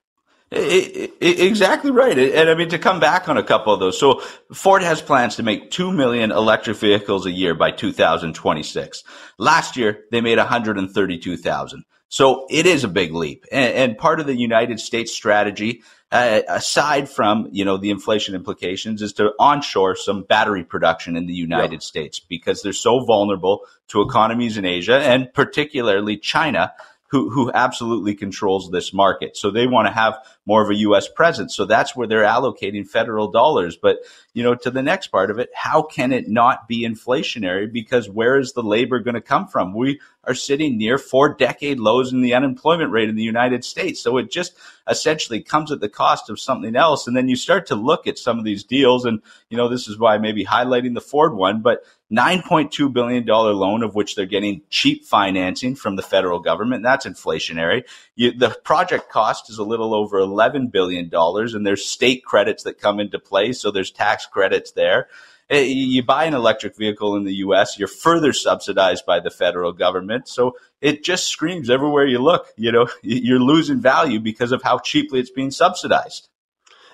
Exactly 0.53 1.90
right. 1.90 2.18
And 2.18 2.50
I 2.50 2.55
mean, 2.55 2.68
to 2.70 2.78
come 2.78 3.00
back 3.00 3.28
on 3.28 3.38
a 3.38 3.42
couple 3.42 3.72
of 3.72 3.80
those. 3.80 3.98
So 3.98 4.20
Ford 4.53 4.82
has 4.82 5.00
plans 5.00 5.36
to 5.36 5.42
make 5.42 5.70
2 5.70 5.92
million 5.92 6.30
electric 6.30 6.76
vehicles 6.76 7.26
a 7.26 7.30
year 7.30 7.55
by 7.55 7.70
2026. 7.70 9.05
Last 9.38 9.76
year, 9.76 10.05
they 10.11 10.20
made 10.20 10.38
132,000. 10.38 11.84
So 12.09 12.46
it 12.50 12.66
is 12.66 12.84
a 12.84 12.88
big 12.88 13.14
leap. 13.14 13.46
And, 13.50 13.96
part 13.96 14.20
of 14.20 14.26
the 14.26 14.36
United 14.36 14.78
States 14.80 15.12
strategy, 15.12 15.82
uh, 16.11 16.42
aside 16.46 17.09
from, 17.09 17.48
you 17.53 17.64
know, 17.64 17.78
the 17.78 17.88
inflation 17.88 18.34
implications 18.34 19.00
is 19.00 19.14
to 19.14 19.32
onshore 19.38 19.96
some 19.96 20.24
battery 20.24 20.62
production 20.62 21.16
in 21.16 21.26
the 21.26 21.32
United 21.32 21.72
yep. 21.72 21.82
States 21.82 22.20
because 22.20 22.61
they're 22.61 22.74
so 22.74 23.03
vulnerable 23.07 23.62
to 23.88 24.03
economies 24.03 24.59
in 24.59 24.66
Asia 24.66 24.98
and 24.98 25.32
particularly 25.32 26.18
China 26.18 26.74
who, 27.12 27.28
who 27.28 27.50
absolutely 27.53 28.14
controls 28.14 28.70
this 28.70 28.92
market. 28.92 29.36
So 29.36 29.50
they 29.50 29.66
want 29.66 29.86
to 29.86 29.92
have 29.92 30.18
more 30.47 30.62
of 30.62 30.70
a 30.70 30.74
U.S. 30.76 31.09
presence. 31.09 31.55
So 31.55 31.64
that's 31.64 31.95
where 31.95 32.07
they're 32.07 32.24
allocating 32.24 32.86
federal 32.86 33.30
dollars. 33.30 33.76
But, 33.76 33.99
you 34.34 34.43
know, 34.43 34.55
to 34.57 34.70
the 34.70 34.82
next 34.82 35.09
part 35.09 35.30
of 35.30 35.38
it, 35.38 35.51
how 35.55 35.82
can 35.82 36.12
it 36.12 36.28
not 36.28 36.66
be 36.66 36.86
inflationary? 36.86 37.72
Because 37.72 38.09
where 38.09 38.38
is 38.38 38.53
the 38.53 38.62
labor 38.62 38.99
going 38.99 39.14
to 39.14 39.20
come 39.20 39.47
from? 39.47 39.74
We 39.74 40.01
are 40.24 40.34
sitting 40.34 40.78
near 40.78 40.99
four 40.99 41.34
decade 41.34 41.78
lows 41.78 42.12
in 42.12 42.22
the 42.22 42.34
unemployment 42.34 42.93
rate 42.93 43.09
in 43.09 43.16
the 43.16 43.22
United 43.22 43.64
States. 43.64 44.01
So 44.01 44.16
it 44.18 44.30
just 44.30 44.55
essentially 44.88 45.40
comes 45.40 45.70
at 45.70 45.80
the 45.80 45.88
cost 45.88 46.30
of 46.30 46.40
something 46.40 46.76
else. 46.76 47.07
And 47.07 47.16
then 47.16 47.28
you 47.28 47.36
start 47.36 47.66
to 47.66 47.74
look 47.74 48.07
at 48.07 48.18
some 48.18 48.38
of 48.38 48.45
these 48.45 48.64
deals. 48.64 49.05
And, 49.05 49.20
you 49.49 49.57
know, 49.57 49.68
this 49.68 49.88
is 49.88 49.99
why 49.99 50.18
maybe 50.18 50.45
highlighting 50.45 50.95
the 50.95 51.01
Ford 51.01 51.34
one, 51.34 51.61
but 51.61 51.84
$9.2 52.12 52.93
billion 52.93 53.24
loan 53.24 53.82
of 53.82 53.95
which 53.95 54.14
they're 54.14 54.26
getting 54.26 54.61
cheap 54.68 55.05
financing 55.05 55.74
from 55.74 55.97
the 55.97 56.03
federal 56.03 56.40
government. 56.40 56.82
That's 56.82 57.07
inflationary. 57.07 57.84
You, 58.16 58.32
the 58.32 58.51
project 58.51 59.09
cost 59.09 59.49
is 59.49 59.59
a 59.59 59.64
little 59.64 59.95
over 59.95 60.24
$11 60.33 60.70
billion 60.70 61.11
and 61.12 61.66
there's 61.66 61.85
state 61.85 62.24
credits 62.24 62.62
that 62.64 62.80
come 62.80 63.01
into 63.01 63.18
play. 63.18 63.53
So 63.53 63.70
there's 63.70 63.91
tax 63.91 64.26
credits 64.26 64.72
there. 64.72 65.09
Eh, 65.51 65.64
you 65.64 66.03
buy 66.03 66.24
an 66.24 66.33
electric 66.35 66.76
vehicle 66.76 67.14
in 67.16 67.24
the 67.24 67.35
US, 67.35 67.78
you're 67.78 67.87
further 67.89 68.33
subsidized 68.33 69.05
by 69.05 69.20
the 69.20 69.30
federal 69.30 69.72
government. 69.72 70.26
So 70.26 70.57
it 70.80 71.05
just 71.05 71.26
screams 71.26 71.68
everywhere 71.68 72.07
you 72.07 72.20
look. 72.20 72.47
You 72.57 72.72
know, 72.72 72.89
you're 73.03 73.39
losing 73.39 73.80
value 73.80 74.18
because 74.18 74.53
of 74.53 74.62
how 74.62 74.78
cheaply 74.78 75.20
it's 75.20 75.30
being 75.30 75.51
subsidized. 75.51 76.28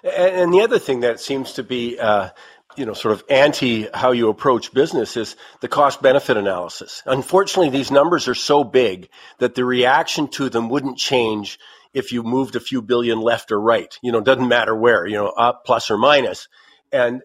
And, 0.03 0.53
the 0.53 0.61
other 0.61 0.78
thing 0.78 1.01
that 1.01 1.20
seems 1.20 1.55
to 1.55 1.64
be, 1.64 1.99
uh, 1.99 2.30
you 2.76 2.86
know, 2.86 2.95
sort 2.95 3.14
of 3.14 3.24
anti 3.28 3.89
how 3.93 4.12
you 4.12 4.28
approach 4.28 4.72
business 4.72 5.16
is 5.16 5.36
the 5.61 5.68
cost 5.68 6.01
benefit 6.01 6.36
analysis. 6.36 7.03
Unfortunately, 7.07 7.70
these 7.70 7.91
numbers 7.91 8.28
are 8.28 8.34
so 8.34 8.62
big 8.62 9.09
that 9.39 9.57
the 9.57 9.64
reaction 9.64 10.28
to 10.28 10.49
them 10.49 10.68
wouldn't 10.68 10.99
change 10.99 11.59
if 11.93 12.12
you 12.12 12.22
moved 12.22 12.57
a 12.57 12.61
few 12.61 12.82
billion 12.82 13.20
left 13.20 13.53
or 13.53 13.61
right. 13.61 13.97
You 14.03 14.12
know, 14.12 14.20
doesn't 14.20 14.49
matter 14.49 14.74
where, 14.74 15.07
you 15.07 15.16
know, 15.16 15.28
up, 15.28 15.64
plus 15.64 15.91
or 15.91 15.99
minus. 15.99 16.49
And 16.93 17.22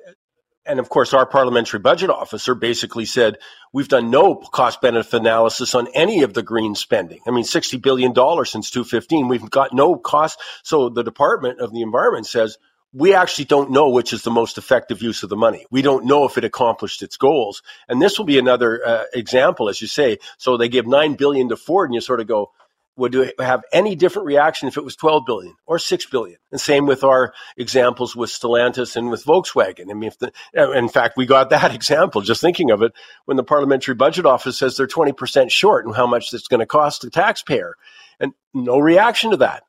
and 0.65 0.79
of 0.79 0.89
course, 0.89 1.13
our 1.13 1.25
parliamentary 1.25 1.79
budget 1.79 2.09
officer 2.09 2.55
basically 2.55 3.05
said, 3.05 3.37
we've 3.73 3.89
done 3.89 4.09
no 4.09 4.35
cost 4.35 4.79
benefit 4.79 5.19
analysis 5.19 5.75
on 5.75 5.87
any 5.93 6.23
of 6.23 6.33
the 6.33 6.43
green 6.43 6.75
spending. 6.75 7.19
I 7.27 7.31
mean, 7.31 7.43
$60 7.43 7.81
billion 7.81 8.13
since 8.45 8.71
2015. 8.71 9.27
We've 9.27 9.49
got 9.49 9.73
no 9.73 9.97
cost. 9.97 10.39
So 10.63 10.89
the 10.89 11.03
Department 11.03 11.59
of 11.59 11.73
the 11.73 11.81
Environment 11.81 12.25
says, 12.25 12.57
we 12.93 13.15
actually 13.15 13.45
don't 13.45 13.71
know 13.71 13.89
which 13.89 14.13
is 14.13 14.21
the 14.21 14.31
most 14.31 14.57
effective 14.57 15.01
use 15.01 15.23
of 15.23 15.29
the 15.29 15.35
money. 15.35 15.65
We 15.71 15.81
don't 15.81 16.05
know 16.05 16.25
if 16.25 16.37
it 16.37 16.43
accomplished 16.43 17.01
its 17.01 17.17
goals. 17.17 17.63
And 17.89 18.01
this 18.01 18.17
will 18.17 18.25
be 18.25 18.37
another 18.37 18.85
uh, 18.85 19.03
example, 19.13 19.67
as 19.67 19.81
you 19.81 19.87
say. 19.87 20.19
So 20.37 20.57
they 20.57 20.69
give 20.69 20.85
9 20.85 21.15
billion 21.15 21.49
to 21.49 21.57
Ford 21.57 21.89
and 21.89 21.95
you 21.95 22.01
sort 22.01 22.21
of 22.21 22.27
go, 22.27 22.51
would 22.95 23.33
have 23.39 23.63
any 23.71 23.95
different 23.95 24.27
reaction 24.27 24.67
if 24.67 24.77
it 24.77 24.83
was 24.83 24.95
12 24.95 25.23
billion 25.25 25.55
or 25.65 25.79
6 25.79 26.05
billion? 26.07 26.37
And 26.51 26.61
same 26.61 26.85
with 26.85 27.03
our 27.03 27.33
examples 27.57 28.15
with 28.15 28.29
Stellantis 28.29 28.95
and 28.95 29.09
with 29.09 29.25
Volkswagen. 29.25 29.89
I 29.89 29.93
mean, 29.93 30.09
if 30.09 30.19
the, 30.19 30.31
in 30.77 30.89
fact, 30.89 31.17
we 31.17 31.25
got 31.25 31.49
that 31.49 31.73
example 31.75 32.21
just 32.21 32.41
thinking 32.41 32.71
of 32.71 32.81
it 32.81 32.93
when 33.25 33.37
the 33.37 33.43
parliamentary 33.43 33.95
budget 33.95 34.25
office 34.25 34.57
says 34.57 34.77
they're 34.77 34.87
20% 34.87 35.49
short 35.49 35.85
and 35.85 35.95
how 35.95 36.07
much 36.07 36.33
it's 36.33 36.47
going 36.47 36.59
to 36.59 36.65
cost 36.65 37.01
the 37.01 37.09
taxpayer 37.09 37.75
and 38.19 38.33
no 38.53 38.77
reaction 38.79 39.31
to 39.31 39.37
that. 39.37 39.63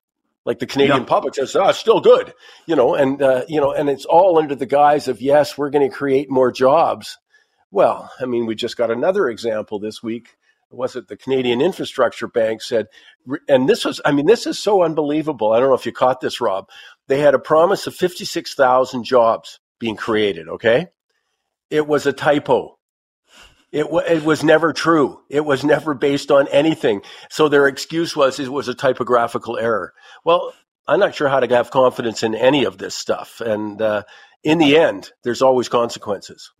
Like 0.45 0.59
the 0.59 0.67
Canadian 0.67 0.99
yeah. 0.99 1.05
public 1.05 1.35
says, 1.35 1.57
oh, 1.57 1.73
still 1.73 2.01
good, 2.01 2.35
you 2.67 2.77
know, 2.77 2.95
and, 2.95 3.23
uh, 3.23 3.45
you 3.49 3.63
know, 3.63 3.73
and 3.73 3.89
it's 3.89 4.05
all 4.05 4.39
under 4.39 4.55
the 4.55 4.67
guise 4.67 5.09
of, 5.09 5.23
yes, 5.23 5.57
we're 5.57 5.71
going 5.71 5.89
to 5.89 5.97
create 5.97 6.31
more 6.31 6.53
jobs. 6.53 7.17
Well, 7.71 8.11
I 8.21 8.27
mean, 8.27 8.45
we 8.45 8.55
just 8.55 8.77
got 8.77 8.91
another 8.91 9.31
example 9.31 9.79
this 9.79 10.03
week 10.03 10.37
was 10.71 10.97
it 10.97 11.09
the 11.09 11.17
Canadian 11.17 11.61
Infrastructure 11.61 12.27
Bank 12.27 12.63
said, 12.63 12.87
and 13.49 13.69
this 13.69 13.85
was, 13.85 14.01
I 14.05 14.13
mean, 14.13 14.27
this 14.27 14.47
is 14.47 14.59
so 14.59 14.83
unbelievable. 14.83 15.53
I 15.53 15.61
don't 15.61 15.69
know 15.69 15.75
if 15.75 15.87
you 15.87 15.93
caught 15.93 16.21
this, 16.21 16.41
Rob. 16.41 16.69
They 17.09 17.21
had 17.21 17.35
a 17.35 17.39
promise 17.39 17.87
of 17.87 17.95
56,000 17.95 19.05
jobs 19.05 19.61
being 19.79 19.97
created, 19.97 20.49
okay? 20.49 20.89
It 21.71 21.87
was 21.87 22.07
a 22.07 22.13
typo. 22.13 22.79
It, 23.73 23.85
w- 23.85 24.07
it 24.07 24.25
was 24.25 24.45
never 24.45 24.73
true. 24.73 25.21
It 25.29 25.45
was 25.45 25.65
never 25.65 25.95
based 25.95 26.31
on 26.31 26.47
anything. 26.49 27.03
So 27.31 27.49
their 27.49 27.67
excuse 27.67 28.15
was 28.15 28.39
it 28.39 28.49
was 28.49 28.69
a 28.69 28.75
typographical 28.75 29.59
error. 29.59 29.93
Well, 30.25 30.53
I'm 30.87 31.01
not 31.01 31.15
sure 31.15 31.29
how 31.29 31.41
to 31.41 31.55
have 31.55 31.71
confidence 31.71 32.23
in 32.23 32.35
any 32.35 32.65
of 32.65 32.79
this 32.79 32.95
stuff. 32.95 33.41
And 33.41 33.81
uh, 33.81 34.05
in 34.43 34.59
the 34.59 34.77
end, 34.77 35.11
there's 35.25 35.43
always 35.43 35.69
consequences. 35.69 36.53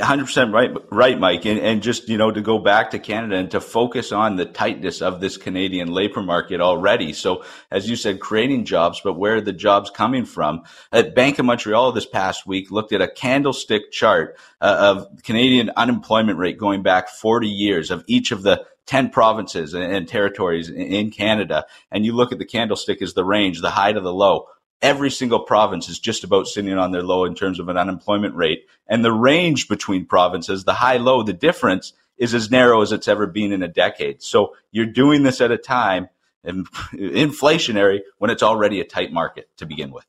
Hundred 0.00 0.26
percent 0.26 0.52
right, 0.52 0.70
right, 0.92 1.18
Mike, 1.18 1.44
and 1.44 1.58
and 1.58 1.82
just 1.82 2.08
you 2.08 2.16
know 2.16 2.30
to 2.30 2.40
go 2.40 2.58
back 2.58 2.92
to 2.92 3.00
Canada 3.00 3.36
and 3.36 3.50
to 3.50 3.60
focus 3.60 4.12
on 4.12 4.36
the 4.36 4.44
tightness 4.44 5.02
of 5.02 5.20
this 5.20 5.36
Canadian 5.36 5.90
labor 5.90 6.22
market 6.22 6.60
already. 6.60 7.12
So 7.12 7.42
as 7.68 7.90
you 7.90 7.96
said, 7.96 8.20
creating 8.20 8.64
jobs, 8.64 9.00
but 9.02 9.14
where 9.14 9.36
are 9.36 9.40
the 9.40 9.52
jobs 9.52 9.90
coming 9.90 10.24
from? 10.24 10.62
At 10.92 11.16
Bank 11.16 11.40
of 11.40 11.46
Montreal 11.46 11.90
this 11.90 12.06
past 12.06 12.46
week 12.46 12.70
looked 12.70 12.92
at 12.92 13.00
a 13.00 13.08
candlestick 13.08 13.90
chart 13.90 14.38
uh, 14.60 14.94
of 14.96 15.22
Canadian 15.24 15.70
unemployment 15.70 16.38
rate 16.38 16.58
going 16.58 16.84
back 16.84 17.08
40 17.08 17.48
years 17.48 17.90
of 17.90 18.04
each 18.06 18.30
of 18.30 18.42
the 18.42 18.64
10 18.86 19.10
provinces 19.10 19.74
and 19.74 20.06
territories 20.06 20.68
in 20.68 21.10
Canada, 21.10 21.64
and 21.90 22.04
you 22.04 22.12
look 22.12 22.30
at 22.30 22.38
the 22.38 22.44
candlestick 22.44 23.00
as 23.00 23.14
the 23.14 23.24
range, 23.24 23.60
the 23.60 23.70
high 23.70 23.92
to 23.92 24.00
the 24.00 24.12
low 24.12 24.46
every 24.82 25.10
single 25.10 25.40
province 25.40 25.88
is 25.88 25.98
just 25.98 26.24
about 26.24 26.48
sitting 26.48 26.76
on 26.76 26.90
their 26.90 27.02
low 27.02 27.24
in 27.24 27.34
terms 27.34 27.60
of 27.60 27.68
an 27.68 27.78
unemployment 27.78 28.34
rate. 28.34 28.66
And 28.88 29.04
the 29.04 29.12
range 29.12 29.68
between 29.68 30.04
provinces, 30.04 30.64
the 30.64 30.74
high 30.74 30.98
low, 30.98 31.22
the 31.22 31.32
difference 31.32 31.92
is 32.18 32.34
as 32.34 32.50
narrow 32.50 32.82
as 32.82 32.92
it's 32.92 33.08
ever 33.08 33.26
been 33.26 33.52
in 33.52 33.62
a 33.62 33.68
decade. 33.68 34.22
So 34.22 34.54
you're 34.70 34.86
doing 34.86 35.22
this 35.22 35.40
at 35.40 35.50
a 35.50 35.56
time 35.56 36.08
and 36.44 36.66
inflationary 36.92 38.00
when 38.18 38.30
it's 38.30 38.42
already 38.42 38.80
a 38.80 38.84
tight 38.84 39.12
market 39.12 39.48
to 39.58 39.66
begin 39.66 39.92
with. 39.92 40.04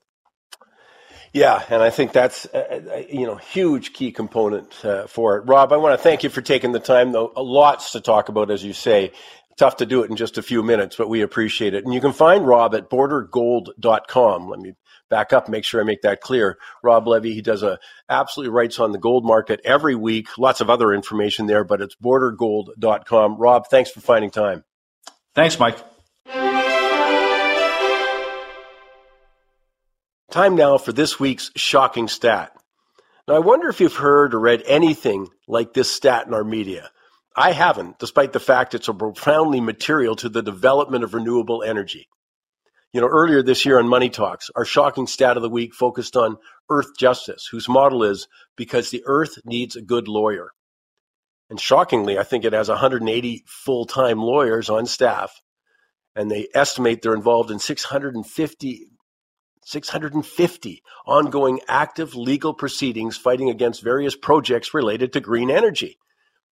Yeah, 1.33 1.63
and 1.67 1.81
I 1.81 1.89
think 1.89 2.13
that's 2.13 2.45
a, 2.53 3.07
you 3.09 3.25
know 3.25 3.35
huge 3.35 3.93
key 3.93 4.11
component 4.11 4.85
uh, 4.85 5.07
for 5.07 5.37
it. 5.37 5.47
Rob, 5.47 5.73
I 5.73 5.77
want 5.77 5.97
to 5.97 6.03
thank 6.03 6.23
you 6.23 6.29
for 6.29 6.41
taking 6.41 6.73
the 6.73 6.79
time. 6.79 7.11
Though 7.11 7.33
lots 7.35 7.93
to 7.93 8.01
talk 8.01 8.29
about, 8.29 8.51
as 8.51 8.63
you 8.63 8.73
say, 8.73 9.13
tough 9.57 9.77
to 9.77 9.85
do 9.85 10.03
it 10.03 10.09
in 10.09 10.15
just 10.15 10.37
a 10.37 10.43
few 10.43 10.63
minutes, 10.63 10.95
but 10.95 11.09
we 11.09 11.21
appreciate 11.21 11.73
it. 11.73 11.85
And 11.85 11.93
you 11.93 12.01
can 12.01 12.13
find 12.13 12.47
Rob 12.47 12.75
at 12.75 12.89
bordergold.com. 12.89 14.49
Let 14.49 14.59
me 14.59 14.73
back 15.09 15.31
up, 15.33 15.47
make 15.47 15.63
sure 15.63 15.79
I 15.79 15.83
make 15.83 16.01
that 16.01 16.21
clear. 16.21 16.57
Rob 16.81 17.07
Levy, 17.07 17.33
he 17.33 17.41
does 17.41 17.61
a 17.61 17.79
absolutely 18.09 18.51
writes 18.51 18.79
on 18.79 18.91
the 18.91 18.97
gold 18.97 19.25
market 19.25 19.61
every 19.63 19.95
week. 19.95 20.37
Lots 20.37 20.61
of 20.61 20.69
other 20.69 20.91
information 20.93 21.45
there, 21.45 21.63
but 21.63 21.81
it's 21.81 21.95
bordergold.com. 21.95 23.37
Rob, 23.37 23.67
thanks 23.69 23.91
for 23.91 24.01
finding 24.01 24.31
time. 24.31 24.63
Thanks, 25.35 25.59
Mike. 25.59 25.77
Time 30.31 30.55
now 30.55 30.79
for 30.79 30.91
this 30.91 31.19
week's 31.19 31.51
shocking 31.55 32.07
stat. 32.07 32.51
Now, 33.27 33.35
I 33.35 33.39
wonder 33.39 33.69
if 33.69 33.79
you've 33.79 33.95
heard 33.95 34.33
or 34.33 34.39
read 34.39 34.63
anything 34.65 35.27
like 35.47 35.73
this 35.73 35.91
stat 35.91 36.25
in 36.25 36.33
our 36.33 36.43
media. 36.43 36.89
I 37.35 37.51
haven't, 37.51 37.97
despite 37.99 38.33
the 38.33 38.39
fact 38.39 38.75
it's 38.75 38.87
a 38.87 38.93
profoundly 38.93 39.59
material 39.59 40.15
to 40.17 40.29
the 40.29 40.43
development 40.43 41.03
of 41.03 41.13
renewable 41.13 41.63
energy. 41.63 42.07
You 42.93 43.01
know, 43.01 43.07
earlier 43.07 43.41
this 43.41 43.65
year 43.65 43.79
on 43.79 43.87
Money 43.87 44.09
Talks, 44.09 44.51
our 44.55 44.65
shocking 44.65 45.07
stat 45.07 45.35
of 45.35 45.41
the 45.41 45.49
week 45.49 45.73
focused 45.73 46.15
on 46.15 46.37
Earth 46.69 46.95
Justice, 46.97 47.47
whose 47.51 47.67
model 47.67 48.03
is 48.03 48.27
because 48.55 48.91
the 48.91 49.03
Earth 49.07 49.39
needs 49.45 49.75
a 49.75 49.81
good 49.81 50.07
lawyer. 50.07 50.51
And 51.49 51.59
shockingly, 51.59 52.19
I 52.19 52.23
think 52.23 52.45
it 52.45 52.53
has 52.53 52.69
180 52.69 53.43
full 53.47 53.85
time 53.85 54.19
lawyers 54.19 54.69
on 54.69 54.85
staff, 54.85 55.41
and 56.15 56.29
they 56.29 56.47
estimate 56.53 57.01
they're 57.01 57.15
involved 57.15 57.49
in 57.49 57.57
650, 57.57 58.85
650 59.65 60.83
ongoing 61.07 61.61
active 61.67 62.15
legal 62.15 62.53
proceedings 62.53 63.17
fighting 63.17 63.49
against 63.49 63.83
various 63.83 64.15
projects 64.15 64.73
related 64.75 65.13
to 65.13 65.19
green 65.19 65.49
energy, 65.49 65.97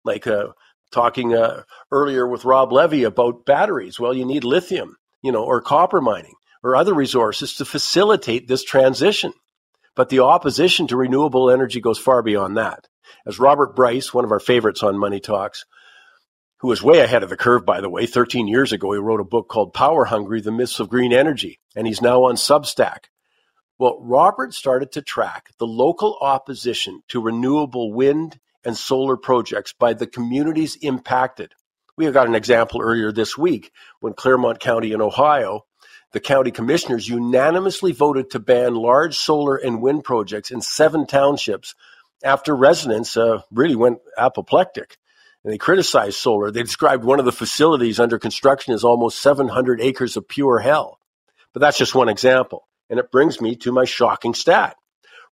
like 0.03 0.25
uh, 0.25 0.47
talking 0.91 1.33
uh, 1.33 1.63
earlier 1.91 2.27
with 2.27 2.45
Rob 2.45 2.71
Levy 2.71 3.03
about 3.03 3.45
batteries. 3.45 3.99
Well, 3.99 4.13
you 4.13 4.25
need 4.25 4.43
lithium, 4.43 4.97
you 5.21 5.31
know, 5.31 5.43
or 5.43 5.61
copper 5.61 6.01
mining 6.01 6.35
or 6.63 6.75
other 6.75 6.93
resources 6.93 7.55
to 7.55 7.65
facilitate 7.65 8.47
this 8.47 8.63
transition. 8.63 9.33
But 9.95 10.09
the 10.09 10.19
opposition 10.19 10.87
to 10.87 10.97
renewable 10.97 11.49
energy 11.49 11.81
goes 11.81 11.99
far 11.99 12.21
beyond 12.21 12.57
that. 12.57 12.87
As 13.25 13.39
Robert 13.39 13.75
Bryce, 13.75 14.13
one 14.13 14.25
of 14.25 14.31
our 14.31 14.39
favorites 14.39 14.83
on 14.83 14.97
Money 14.97 15.19
Talks, 15.19 15.65
who 16.59 16.67
was 16.67 16.81
way 16.81 16.99
ahead 16.99 17.23
of 17.23 17.29
the 17.29 17.37
curve, 17.37 17.65
by 17.65 17.81
the 17.81 17.89
way, 17.89 18.05
13 18.05 18.47
years 18.47 18.71
ago, 18.71 18.93
he 18.93 18.99
wrote 18.99 19.19
a 19.19 19.25
book 19.25 19.49
called 19.49 19.73
Power 19.73 20.05
Hungry 20.05 20.41
The 20.41 20.51
Myths 20.51 20.79
of 20.79 20.89
Green 20.89 21.11
Energy, 21.11 21.59
and 21.75 21.87
he's 21.87 22.01
now 22.01 22.23
on 22.25 22.35
Substack. 22.35 23.05
Well, 23.79 23.97
Robert 23.99 24.53
started 24.53 24.91
to 24.93 25.01
track 25.01 25.49
the 25.57 25.65
local 25.65 26.17
opposition 26.21 27.01
to 27.07 27.19
renewable 27.19 27.91
wind 27.91 28.39
and 28.64 28.78
solar 28.78 29.18
projects 29.18 29.74
by 29.74 29.93
the 29.93 30.07
communities 30.07 30.76
impacted. 30.82 31.53
We 31.97 32.05
have 32.05 32.14
got 32.14 32.28
an 32.28 32.36
example 32.36 32.82
earlier 32.82 33.12
this 33.12 33.38
week 33.38 33.72
when 33.99 34.14
Clermont 34.14 34.59
County 34.59 34.91
in 34.91 35.01
Ohio, 35.01 35.66
the 36.14 36.20
county 36.20 36.51
commissioners 36.51 37.07
unanimously 37.07 37.91
voted 37.91 38.32
to 38.32 38.39
ban 38.39 38.76
large 38.76 39.18
solar 39.18 39.55
and 39.55 39.82
wind 39.82 40.03
projects 40.03 40.51
in 40.51 40.62
seven 40.62 41.05
townships 41.05 41.76
after 42.24 42.55
residents 42.55 43.16
uh, 43.18 43.41
really 43.51 43.76
went 43.76 43.99
apoplectic. 44.18 44.97
And 45.43 45.51
they 45.51 45.57
criticized 45.57 46.18
solar. 46.18 46.51
They 46.51 46.62
described 46.62 47.03
one 47.03 47.20
of 47.20 47.26
the 47.26 47.32
facilities 47.32 47.99
under 47.99 48.20
construction 48.20 48.74
as 48.74 48.84
almost 48.84 49.22
700 49.22 49.82
acres 49.82 50.18
of 50.18 50.28
pure 50.28 50.59
hell. 50.59 50.99
But 51.53 51.62
that's 51.62 51.78
just 51.78 51.95
one 51.95 52.09
example. 52.09 52.68
And 52.89 52.99
it 52.99 53.12
brings 53.12 53.41
me 53.41 53.55
to 53.57 53.72
my 53.72 53.86
shocking 53.86 54.34
stat. 54.34 54.76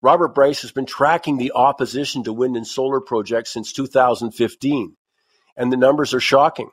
Robert 0.02 0.34
Bryce 0.34 0.62
has 0.62 0.72
been 0.72 0.86
tracking 0.86 1.36
the 1.36 1.52
opposition 1.54 2.24
to 2.24 2.32
wind 2.32 2.56
and 2.56 2.66
solar 2.66 3.00
projects 3.00 3.52
since 3.52 3.72
2015. 3.72 4.96
And 5.56 5.72
the 5.72 5.76
numbers 5.76 6.14
are 6.14 6.20
shocking. 6.20 6.70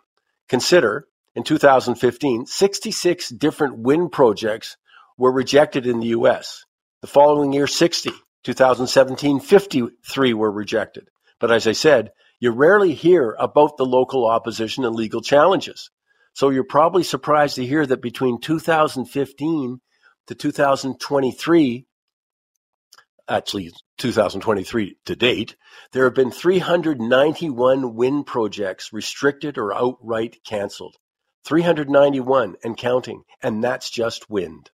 Consider 0.48 1.08
in 1.36 1.44
2015, 1.44 2.46
66 2.46 3.30
different 3.30 3.80
wind 3.80 4.12
projects 4.12 4.78
were 5.18 5.32
rejected 5.32 5.86
in 5.86 6.00
the 6.00 6.08
US. 6.08 6.66
The 7.02 7.08
following 7.08 7.52
year, 7.54 7.68
60. 7.68 8.12
2017, 8.44 9.42
53 9.42 10.34
were 10.34 10.52
rejected. 10.52 11.10
But 11.40 11.52
as 11.52 11.68
I 11.68 11.74
said, 11.74 12.12
you 12.40 12.52
rarely 12.52 12.94
hear 12.94 13.36
about 13.38 13.76
the 13.76 13.86
local 13.86 14.26
opposition 14.26 14.86
and 14.86 14.96
legal 14.96 15.22
challenges. 15.22 15.92
So 16.34 16.50
you're 16.50 16.64
probably 16.64 17.04
surprised 17.04 17.56
to 17.56 17.66
hear 17.66 17.86
that 17.86 18.02
between 18.02 18.40
2015 18.40 19.82
to 20.28 20.36
2023, 20.36 21.88
actually 23.28 23.72
2023 23.98 24.98
to 25.06 25.16
date, 25.16 25.56
there 25.92 26.06
have 26.06 26.14
been 26.14 26.32
391 26.32 27.96
wind 27.96 28.26
projects 28.26 28.94
restricted 28.94 29.58
or 29.58 29.74
outright 29.74 30.38
canceled. 30.46 30.96
391 31.46 32.56
and 32.64 32.76
counting, 32.78 33.24
and 33.42 33.64
that's 33.64 33.90
just 33.90 34.30
wind. 34.30 34.70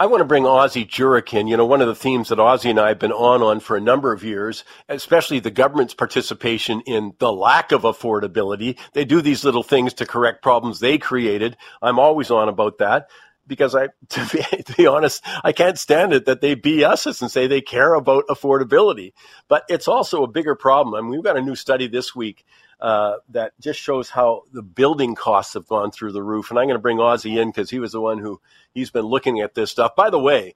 I 0.00 0.06
want 0.06 0.22
to 0.22 0.24
bring 0.24 0.46
Ozzie 0.46 0.86
Jurock. 0.86 1.46
You 1.46 1.58
know, 1.58 1.66
one 1.66 1.82
of 1.82 1.86
the 1.86 1.94
themes 1.94 2.30
that 2.30 2.40
Ozzie 2.40 2.70
and 2.70 2.80
I 2.80 2.88
have 2.88 2.98
been 2.98 3.12
on 3.12 3.42
on 3.42 3.60
for 3.60 3.76
a 3.76 3.82
number 3.82 4.12
of 4.12 4.24
years, 4.24 4.64
especially 4.88 5.40
the 5.40 5.50
government's 5.50 5.92
participation 5.92 6.80
in 6.86 7.12
the 7.18 7.30
lack 7.30 7.70
of 7.70 7.82
affordability. 7.82 8.78
They 8.94 9.04
do 9.04 9.20
these 9.20 9.44
little 9.44 9.62
things 9.62 9.92
to 9.94 10.06
correct 10.06 10.42
problems 10.42 10.80
they 10.80 10.96
created. 10.96 11.58
I'm 11.82 11.98
always 11.98 12.30
on 12.30 12.48
about 12.48 12.78
that 12.78 13.08
because 13.50 13.74
I, 13.74 13.88
to 14.08 14.28
be, 14.32 14.62
to 14.62 14.74
be, 14.74 14.86
honest, 14.86 15.22
I 15.44 15.52
can't 15.52 15.78
stand 15.78 16.14
it 16.14 16.24
that 16.24 16.40
they 16.40 16.56
BS 16.56 17.06
us 17.06 17.20
and 17.20 17.30
say 17.30 17.46
they 17.46 17.60
care 17.60 17.92
about 17.92 18.28
affordability. 18.28 19.12
But 19.48 19.64
it's 19.68 19.88
also 19.88 20.22
a 20.22 20.28
bigger 20.28 20.54
problem. 20.54 20.94
I 20.94 21.02
mean, 21.02 21.10
we've 21.10 21.24
got 21.24 21.36
a 21.36 21.42
new 21.42 21.56
study 21.56 21.88
this 21.88 22.14
week 22.14 22.46
uh, 22.80 23.16
that 23.28 23.52
just 23.60 23.78
shows 23.78 24.08
how 24.08 24.44
the 24.52 24.62
building 24.62 25.14
costs 25.14 25.52
have 25.54 25.66
gone 25.66 25.90
through 25.90 26.12
the 26.12 26.22
roof. 26.22 26.48
And 26.48 26.58
I'm 26.58 26.66
going 26.66 26.76
to 26.76 26.82
bring 26.82 27.00
Ozzie 27.00 27.38
in 27.38 27.50
because 27.50 27.68
he 27.68 27.80
was 27.80 27.92
the 27.92 28.00
one 28.00 28.18
who 28.18 28.40
he's 28.72 28.90
been 28.90 29.04
looking 29.04 29.40
at 29.40 29.54
this 29.54 29.70
stuff. 29.70 29.94
By 29.96 30.08
the 30.08 30.18
way, 30.18 30.54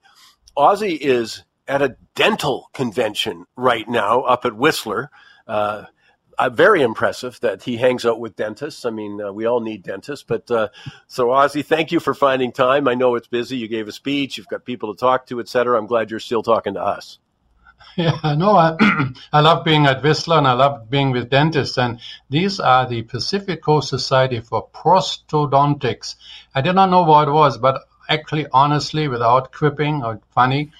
Ozzie 0.56 0.94
is 0.94 1.42
at 1.66 1.82
a 1.82 1.96
dental 2.14 2.70
convention 2.72 3.44
right 3.56 3.88
now 3.88 4.22
up 4.22 4.44
at 4.44 4.54
Whistler. 4.54 5.10
Uh, 5.46 5.84
uh, 6.38 6.50
very 6.50 6.82
impressive 6.82 7.38
that 7.40 7.62
he 7.62 7.76
hangs 7.76 8.04
out 8.04 8.20
with 8.20 8.36
dentists. 8.36 8.84
I 8.84 8.90
mean, 8.90 9.20
uh, 9.20 9.32
we 9.32 9.46
all 9.46 9.60
need 9.60 9.82
dentists, 9.82 10.24
but 10.26 10.50
uh, 10.50 10.68
so 11.06 11.30
Ozzie, 11.30 11.62
thank 11.62 11.92
you 11.92 12.00
for 12.00 12.14
finding 12.14 12.52
time. 12.52 12.88
I 12.88 12.94
know 12.94 13.14
it's 13.14 13.28
busy. 13.28 13.56
You 13.56 13.68
gave 13.68 13.88
a 13.88 13.92
speech. 13.92 14.36
You've 14.38 14.48
got 14.48 14.64
people 14.64 14.94
to 14.94 14.98
talk 14.98 15.26
to, 15.26 15.40
etc. 15.40 15.78
I'm 15.78 15.86
glad 15.86 16.10
you're 16.10 16.20
still 16.20 16.42
talking 16.42 16.74
to 16.74 16.82
us. 16.82 17.18
Yeah, 17.96 18.34
no, 18.36 18.56
I, 18.56 18.76
I 19.32 19.40
love 19.40 19.64
being 19.64 19.86
at 19.86 20.02
Whistler 20.02 20.38
and 20.38 20.48
I 20.48 20.54
love 20.54 20.90
being 20.90 21.12
with 21.12 21.30
dentists. 21.30 21.78
And 21.78 22.00
these 22.28 22.58
are 22.58 22.88
the 22.88 23.02
Pacific 23.02 23.62
Coast 23.62 23.88
Society 23.88 24.40
for 24.40 24.68
Prosthodontics. 24.74 26.16
I 26.54 26.60
did 26.60 26.74
not 26.74 26.90
know 26.90 27.04
what 27.04 27.28
it 27.28 27.32
was, 27.32 27.56
but 27.56 27.82
actually, 28.08 28.46
honestly, 28.52 29.06
without 29.06 29.52
quipping 29.52 30.02
or 30.02 30.20
funny, 30.34 30.72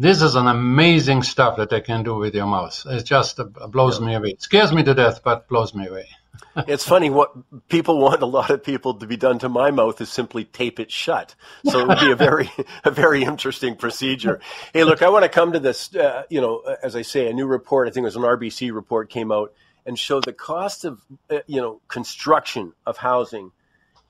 this 0.00 0.22
is 0.22 0.34
an 0.34 0.46
amazing 0.46 1.22
stuff 1.22 1.58
that 1.58 1.68
they 1.68 1.82
can 1.82 2.02
do 2.02 2.14
with 2.14 2.34
your 2.34 2.46
mouse. 2.46 2.86
It 2.86 3.04
just 3.04 3.38
blows 3.68 4.00
yeah. 4.00 4.06
me 4.06 4.14
away. 4.14 4.30
It 4.30 4.40
scares 4.40 4.72
me 4.72 4.82
to 4.82 4.94
death, 4.94 5.22
but 5.22 5.46
blows 5.46 5.74
me 5.74 5.88
away. 5.88 6.08
it's 6.56 6.84
funny 6.86 7.10
what 7.10 7.34
people 7.68 7.98
want 7.98 8.22
a 8.22 8.26
lot 8.26 8.48
of 8.48 8.64
people 8.64 8.94
to 8.94 9.06
be 9.06 9.18
done 9.18 9.38
to 9.40 9.50
my 9.50 9.70
mouth 9.70 10.00
is 10.00 10.08
simply 10.08 10.46
tape 10.46 10.80
it 10.80 10.90
shut. 10.90 11.34
So 11.66 11.80
it 11.80 11.88
would 11.88 12.00
be 12.00 12.12
a 12.12 12.16
very, 12.16 12.50
a 12.84 12.90
very 12.90 13.24
interesting 13.24 13.76
procedure. 13.76 14.40
Hey, 14.72 14.84
look, 14.84 15.02
I 15.02 15.10
want 15.10 15.24
to 15.24 15.28
come 15.28 15.52
to 15.52 15.60
this. 15.60 15.94
Uh, 15.94 16.22
you 16.30 16.40
know, 16.40 16.60
as 16.82 16.96
I 16.96 17.02
say, 17.02 17.28
a 17.28 17.34
new 17.34 17.46
report. 17.46 17.86
I 17.86 17.90
think 17.90 18.04
it 18.04 18.06
was 18.06 18.16
an 18.16 18.22
RBC 18.22 18.72
report 18.72 19.10
came 19.10 19.30
out 19.30 19.52
and 19.84 19.98
showed 19.98 20.24
the 20.24 20.32
cost 20.32 20.86
of 20.86 21.02
uh, 21.28 21.40
you 21.46 21.60
know 21.60 21.82
construction 21.88 22.72
of 22.86 22.96
housing 22.96 23.52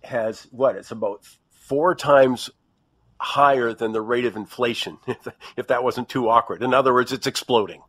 has 0.05 0.47
what? 0.53 0.76
It's 0.76 0.93
about 0.93 1.24
four 1.51 1.97
times 1.97 2.49
higher 3.20 3.74
than 3.74 3.92
the 3.92 4.00
rate 4.00 4.24
of 4.24 4.34
inflation, 4.34 4.98
if, 5.56 5.66
that 5.66 5.84
wasn't 5.84 6.08
too 6.08 6.28
awkward. 6.28 6.62
In 6.62 6.72
other 6.72 6.94
words, 6.94 7.12
it's 7.12 7.26
exploding. 7.26 7.82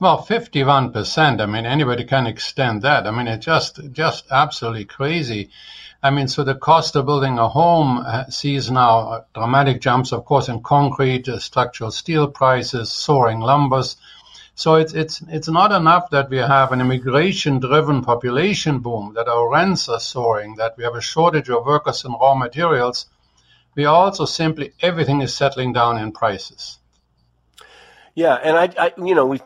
Well, 0.00 0.24
51%. 0.24 1.40
I 1.40 1.46
mean, 1.46 1.66
anybody 1.66 2.04
can 2.04 2.26
extend 2.26 2.82
that. 2.82 3.06
I 3.06 3.10
mean, 3.10 3.26
it's 3.26 3.44
just, 3.44 3.80
just 3.92 4.24
absolutely 4.30 4.84
crazy. 4.84 5.50
I 6.02 6.10
mean, 6.10 6.28
so 6.28 6.44
the 6.44 6.54
cost 6.54 6.94
of 6.94 7.06
building 7.06 7.38
a 7.38 7.48
home 7.48 7.98
uh, 7.98 8.26
sees 8.26 8.70
now 8.70 9.24
dramatic 9.34 9.80
jumps, 9.80 10.12
of 10.12 10.24
course, 10.24 10.48
in 10.48 10.62
concrete, 10.62 11.28
uh, 11.28 11.40
structural 11.40 11.90
steel 11.90 12.28
prices, 12.28 12.92
soaring 12.92 13.40
lumbers. 13.40 13.96
So 14.54 14.76
it's, 14.76 14.94
it's, 14.94 15.20
it's 15.28 15.48
not 15.48 15.72
enough 15.72 16.10
that 16.10 16.30
we 16.30 16.36
have 16.36 16.70
an 16.70 16.80
immigration 16.80 17.58
driven 17.58 18.02
population 18.02 18.78
boom, 18.78 19.14
that 19.14 19.26
our 19.26 19.50
rents 19.50 19.88
are 19.88 19.98
soaring, 19.98 20.54
that 20.56 20.76
we 20.76 20.84
have 20.84 20.94
a 20.94 21.00
shortage 21.00 21.50
of 21.50 21.66
workers 21.66 22.04
and 22.04 22.14
raw 22.20 22.34
materials 22.34 23.06
we 23.74 23.84
also 23.84 24.24
simply 24.24 24.72
everything 24.80 25.20
is 25.20 25.34
settling 25.34 25.72
down 25.72 25.98
in 25.98 26.12
prices. 26.12 26.78
Yeah, 28.14 28.34
and 28.34 28.56
I, 28.56 28.70
I 28.78 28.92
you 28.98 29.14
know, 29.14 29.26
we 29.26 29.40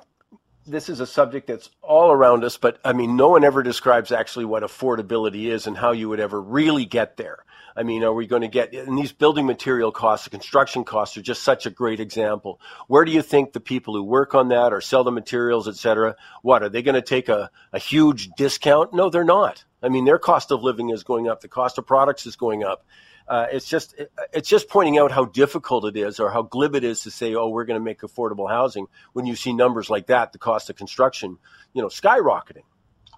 this 0.67 0.89
is 0.89 1.01
a 1.01 1.07
subject 1.07 1.47
that's 1.47 1.71
all 1.83 2.13
around 2.13 2.45
us, 2.45 2.59
but 2.59 2.79
I 2.85 2.93
mean, 2.93 3.17
no 3.17 3.31
one 3.31 3.45
ever 3.45 3.63
describes 3.63 4.13
actually 4.13 4.45
what 4.45 4.63
affordability 4.63 5.47
is 5.47 5.67
and 5.67 5.77
how 5.77 5.93
you 5.93 6.09
would 6.11 6.21
ever 6.21 6.41
really 6.41 6.85
get 6.85 7.17
there. 7.17 7.39
I 7.75 7.85
mean, 7.85 8.03
are 8.03 8.13
we 8.13 8.27
going 8.27 8.43
to 8.43 8.49
get, 8.49 8.75
and 8.75 8.99
these 8.99 9.13
building 9.13 9.47
material 9.47 9.93
costs, 9.93 10.25
the 10.25 10.31
construction 10.31 10.85
costs 10.85 11.17
are 11.17 11.23
just 11.23 11.43
such 11.43 11.65
a 11.65 11.71
great 11.71 12.01
example. 12.01 12.61
Where 12.89 13.05
do 13.05 13.13
you 13.13 13.23
think 13.23 13.53
the 13.53 13.61
people 13.61 13.95
who 13.95 14.03
work 14.03 14.35
on 14.35 14.49
that 14.49 14.73
or 14.73 14.81
sell 14.81 15.05
the 15.05 15.13
materials, 15.13 15.69
et 15.69 15.77
cetera, 15.77 16.17
what, 16.43 16.63
are 16.65 16.69
they 16.69 16.83
going 16.83 16.97
to 16.97 17.03
take 17.03 17.29
a, 17.29 17.51
a 17.73 17.79
huge 17.79 18.31
discount? 18.37 18.93
No, 18.93 19.11
they're 19.11 19.23
not. 19.23 19.65
I 19.81 19.91
mean, 19.91 20.05
their 20.05 20.19
cost 20.19 20.51
of 20.51 20.63
living 20.63 20.91
is 20.91 21.05
going 21.05 21.29
up. 21.29 21.41
The 21.41 21.49
cost 21.49 21.79
of 21.79 21.87
products 21.87 22.27
is 22.27 22.35
going 22.35 22.65
up 22.65 22.85
uh, 23.29 23.47
it's 23.53 23.69
just 23.69 23.95
it's 24.33 24.49
just 24.49 24.69
pointing 24.69 24.99
out 24.99 25.13
how 25.13 25.27
difficult 25.27 25.85
it 25.85 25.97
is 25.97 26.19
or 26.19 26.31
how 26.31 26.43
glib 26.43 26.75
it 26.75 26.85
is 26.85 27.03
to 27.03 27.11
say, 27.11 27.35
oh, 27.35 27.49
we're 27.49 27.65
going 27.65 27.79
to 27.79 27.85
make 27.85 28.01
affordable 28.01 28.49
housing 28.49 28.87
when 29.13 29.27
you 29.27 29.37
see 29.37 29.53
numbers 29.53 29.91
like 29.91 30.07
that, 30.07 30.33
the 30.33 30.39
cost 30.39 30.71
of 30.71 30.77
construction, 30.77 31.39
you 31.75 31.83
know, 31.83 31.89
skyrocketing. 31.89 32.63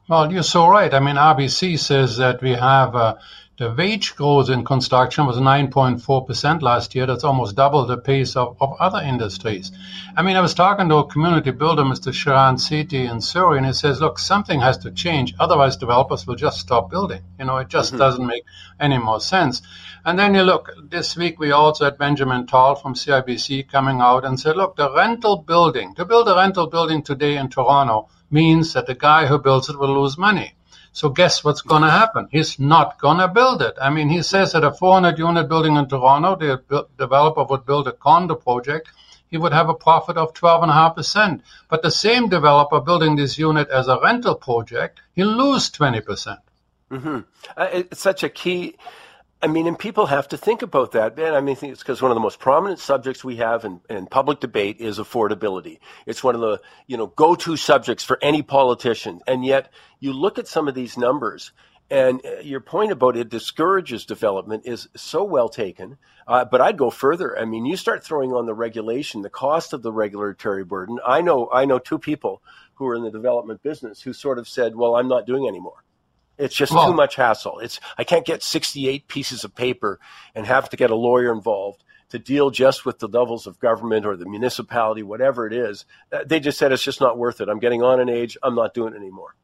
Well, 0.08 0.32
you're 0.32 0.42
so 0.42 0.66
right. 0.66 0.92
I 0.92 0.98
mean, 0.98 1.14
RBC 1.14 1.78
says 1.78 2.16
that 2.16 2.42
we 2.42 2.50
have 2.50 2.96
uh, 2.96 3.16
the 3.60 3.74
wage 3.74 4.16
growth 4.16 4.48
in 4.48 4.64
construction 4.64 5.26
was 5.26 5.36
9.4% 5.36 6.62
last 6.62 6.94
year. 6.94 7.04
That's 7.04 7.24
almost 7.24 7.56
double 7.56 7.84
the 7.84 7.98
pace 7.98 8.34
of, 8.34 8.56
of 8.58 8.74
other 8.80 9.00
industries. 9.00 9.70
I 10.16 10.22
mean, 10.22 10.36
I 10.36 10.40
was 10.40 10.54
talking 10.54 10.88
to 10.88 10.96
a 10.96 11.06
community 11.06 11.50
builder, 11.50 11.82
Mr. 11.82 12.10
Sharan 12.10 12.56
Sethi 12.56 13.06
in 13.06 13.20
Surrey, 13.20 13.58
and 13.58 13.66
he 13.66 13.74
says, 13.74 14.00
look, 14.00 14.18
something 14.18 14.60
has 14.60 14.78
to 14.78 14.90
change. 14.90 15.34
Otherwise, 15.38 15.76
developers 15.76 16.26
will 16.26 16.36
just 16.36 16.58
stop 16.58 16.90
building. 16.90 17.22
You 17.38 17.44
know, 17.44 17.58
it 17.58 17.68
just 17.68 17.90
mm-hmm. 17.90 17.98
doesn't 17.98 18.26
make 18.26 18.44
any 18.80 18.96
more 18.96 19.20
sense. 19.20 19.60
And 20.06 20.18
then 20.18 20.34
you 20.34 20.40
look, 20.40 20.70
this 20.88 21.14
week 21.14 21.38
we 21.38 21.52
also 21.52 21.84
had 21.84 21.98
Benjamin 21.98 22.46
Tal 22.46 22.76
from 22.76 22.94
CIBC 22.94 23.68
coming 23.68 24.00
out 24.00 24.24
and 24.24 24.40
said, 24.40 24.56
look, 24.56 24.76
the 24.76 24.90
rental 24.90 25.36
building, 25.36 25.94
to 25.96 26.06
build 26.06 26.28
a 26.28 26.34
rental 26.34 26.66
building 26.66 27.02
today 27.02 27.36
in 27.36 27.50
Toronto 27.50 28.08
means 28.30 28.72
that 28.72 28.86
the 28.86 28.94
guy 28.94 29.26
who 29.26 29.38
builds 29.38 29.68
it 29.68 29.78
will 29.78 30.00
lose 30.00 30.16
money. 30.16 30.54
So 30.92 31.08
guess 31.08 31.44
what's 31.44 31.62
going 31.62 31.82
to 31.82 31.90
happen? 31.90 32.28
He's 32.30 32.58
not 32.58 32.98
going 32.98 33.18
to 33.18 33.28
build 33.28 33.62
it. 33.62 33.76
I 33.80 33.90
mean, 33.90 34.08
he 34.08 34.22
says 34.22 34.52
that 34.52 34.64
a 34.64 34.72
400 34.72 35.18
unit 35.18 35.48
building 35.48 35.76
in 35.76 35.88
Toronto, 35.88 36.36
the 36.36 36.86
developer 36.98 37.44
would 37.44 37.64
build 37.64 37.86
a 37.86 37.92
condo 37.92 38.34
project. 38.34 38.88
He 39.30 39.38
would 39.38 39.52
have 39.52 39.68
a 39.68 39.74
profit 39.74 40.16
of 40.16 40.34
12.5%. 40.34 41.42
But 41.68 41.82
the 41.82 41.90
same 41.90 42.28
developer 42.28 42.80
building 42.80 43.14
this 43.14 43.38
unit 43.38 43.68
as 43.70 43.86
a 43.86 44.00
rental 44.02 44.34
project, 44.34 45.00
he'll 45.14 45.28
lose 45.28 45.70
20%. 45.70 46.04
percent 46.04 46.40
mm 46.90 47.00
hmm 47.00 47.18
uh, 47.56 47.68
it's 47.72 48.00
such 48.00 48.24
a 48.24 48.28
key 48.28 48.76
I 49.42 49.46
mean, 49.46 49.66
and 49.66 49.78
people 49.78 50.06
have 50.06 50.28
to 50.28 50.36
think 50.36 50.60
about 50.60 50.92
that. 50.92 51.18
And 51.18 51.34
I 51.34 51.40
mean, 51.40 51.56
it's 51.62 51.80
because 51.80 52.02
one 52.02 52.10
of 52.10 52.14
the 52.14 52.20
most 52.20 52.38
prominent 52.38 52.78
subjects 52.78 53.24
we 53.24 53.36
have 53.36 53.64
in, 53.64 53.80
in 53.88 54.06
public 54.06 54.38
debate 54.40 54.80
is 54.80 54.98
affordability. 54.98 55.78
It's 56.04 56.22
one 56.22 56.34
of 56.34 56.42
the, 56.42 56.60
you 56.86 56.98
know, 56.98 57.06
go-to 57.06 57.56
subjects 57.56 58.04
for 58.04 58.18
any 58.20 58.42
politician. 58.42 59.20
And 59.26 59.44
yet 59.44 59.72
you 59.98 60.12
look 60.12 60.38
at 60.38 60.46
some 60.46 60.68
of 60.68 60.74
these 60.74 60.98
numbers 60.98 61.52
and 61.90 62.20
uh, 62.24 62.40
your 62.40 62.60
point 62.60 62.92
about 62.92 63.16
it 63.16 63.30
discourages 63.30 64.04
development 64.04 64.64
is 64.66 64.88
so 64.94 65.24
well 65.24 65.48
taken. 65.48 65.96
Uh, 66.26 66.44
but 66.44 66.60
I'd 66.60 66.76
go 66.76 66.90
further. 66.90 67.36
I 67.38 67.46
mean, 67.46 67.64
you 67.64 67.76
start 67.76 68.04
throwing 68.04 68.32
on 68.32 68.44
the 68.44 68.54
regulation, 68.54 69.22
the 69.22 69.30
cost 69.30 69.72
of 69.72 69.82
the 69.82 69.92
regulatory 69.92 70.64
burden. 70.64 70.98
I 71.04 71.22
know, 71.22 71.48
I 71.52 71.64
know 71.64 71.78
two 71.78 71.98
people 71.98 72.42
who 72.74 72.86
are 72.86 72.94
in 72.94 73.02
the 73.02 73.10
development 73.10 73.62
business 73.62 74.02
who 74.02 74.12
sort 74.12 74.38
of 74.38 74.46
said, 74.46 74.76
well, 74.76 74.96
I'm 74.96 75.08
not 75.08 75.26
doing 75.26 75.48
anymore. 75.48 75.82
It's 76.40 76.54
just 76.54 76.72
too 76.72 76.92
much 76.92 77.16
hassle. 77.16 77.58
It's 77.60 77.80
I 77.98 78.04
can't 78.04 78.26
get 78.26 78.42
68 78.42 79.08
pieces 79.08 79.44
of 79.44 79.54
paper 79.54 80.00
and 80.34 80.46
have 80.46 80.70
to 80.70 80.76
get 80.76 80.90
a 80.90 80.96
lawyer 80.96 81.32
involved 81.32 81.84
to 82.10 82.18
deal 82.18 82.50
just 82.50 82.84
with 82.84 82.98
the 82.98 83.08
levels 83.08 83.46
of 83.46 83.58
government 83.60 84.04
or 84.04 84.16
the 84.16 84.28
municipality, 84.28 85.02
whatever 85.02 85.46
it 85.46 85.52
is. 85.52 85.84
Uh, 86.12 86.24
they 86.26 86.40
just 86.40 86.58
said 86.58 86.72
it's 86.72 86.82
just 86.82 87.00
not 87.00 87.16
worth 87.16 87.40
it. 87.40 87.48
I'm 87.48 87.60
getting 87.60 87.82
on 87.82 88.00
in 88.00 88.08
age. 88.08 88.36
I'm 88.42 88.54
not 88.54 88.74
doing 88.74 88.94
it 88.94 88.96
anymore. 88.96 89.36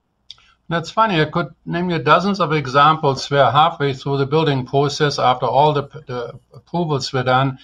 That's 0.68 0.90
funny. 0.90 1.20
I 1.20 1.26
could 1.26 1.54
name 1.64 1.90
you 1.90 2.00
dozens 2.00 2.40
of 2.40 2.52
examples 2.52 3.30
where 3.30 3.50
halfway 3.50 3.94
through 3.94 4.18
the 4.18 4.26
building 4.26 4.66
process, 4.66 5.18
after 5.20 5.46
all 5.46 5.72
the, 5.72 5.82
the 6.06 6.40
approvals 6.52 7.12
were 7.12 7.22
done, 7.22 7.58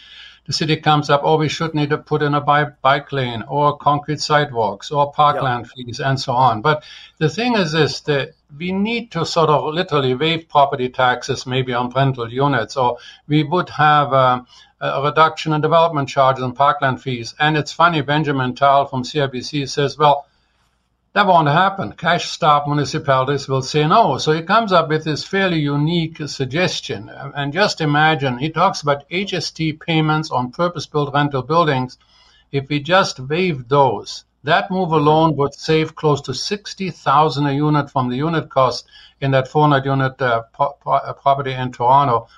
the 0.46 0.52
city 0.52 0.76
comes 0.76 1.08
up, 1.08 1.20
oh, 1.22 1.38
we 1.38 1.48
should 1.48 1.74
need 1.74 1.90
to 1.90 1.98
put 1.98 2.22
in 2.22 2.34
a 2.34 2.40
bike 2.40 3.12
lane 3.12 3.44
or 3.46 3.76
concrete 3.76 4.20
sidewalks 4.20 4.90
or 4.90 5.12
parkland 5.12 5.66
yeah. 5.76 5.84
fees 5.84 6.00
and 6.00 6.18
so 6.18 6.32
on. 6.32 6.62
But 6.62 6.84
the 7.18 7.28
thing 7.28 7.54
is 7.54 7.72
this, 7.72 8.00
that 8.00 8.32
we 8.58 8.72
need 8.72 9.12
to 9.12 9.24
sort 9.24 9.50
of 9.50 9.72
literally 9.72 10.14
waive 10.14 10.48
property 10.48 10.88
taxes 10.88 11.46
maybe 11.46 11.72
on 11.72 11.90
rental 11.90 12.30
units, 12.30 12.76
or 12.76 12.98
we 13.28 13.44
would 13.44 13.68
have 13.70 14.12
um, 14.12 14.46
a 14.80 15.00
reduction 15.02 15.52
in 15.52 15.60
development 15.60 16.08
charges 16.08 16.42
and 16.42 16.56
parkland 16.56 17.00
fees. 17.00 17.34
And 17.38 17.56
it's 17.56 17.72
funny, 17.72 18.00
Benjamin 18.02 18.54
Tal 18.56 18.86
from 18.86 19.04
CIBC 19.04 19.68
says, 19.68 19.96
well, 19.96 20.26
that 21.14 21.26
won't 21.26 21.48
happen. 21.48 21.92
Cash-starved 21.92 22.66
municipalities 22.66 23.46
will 23.46 23.60
say 23.60 23.86
no. 23.86 24.16
So 24.16 24.32
he 24.32 24.42
comes 24.42 24.72
up 24.72 24.88
with 24.88 25.04
this 25.04 25.24
fairly 25.24 25.58
unique 25.58 26.16
suggestion. 26.26 27.10
And 27.10 27.52
just 27.52 27.82
imagine, 27.82 28.38
he 28.38 28.48
talks 28.48 28.80
about 28.80 29.06
HST 29.10 29.78
payments 29.80 30.30
on 30.30 30.52
purpose-built 30.52 31.12
rental 31.12 31.42
buildings. 31.42 31.98
If 32.50 32.70
we 32.70 32.80
just 32.80 33.20
waive 33.20 33.68
those, 33.68 34.24
that 34.44 34.70
move 34.70 34.92
alone 34.92 35.36
would 35.36 35.52
save 35.52 35.94
close 35.94 36.22
to 36.22 36.32
60,000 36.32 37.46
a 37.46 37.52
unit 37.52 37.90
from 37.90 38.08
the 38.08 38.16
unit 38.16 38.48
cost 38.48 38.86
in 39.20 39.32
that 39.32 39.48
400 39.48 39.84
unit 39.84 40.20
uh, 40.22 40.44
pro- 40.54 40.72
pro- 40.80 41.12
property 41.12 41.52
in 41.52 41.72
Toronto. 41.72 42.28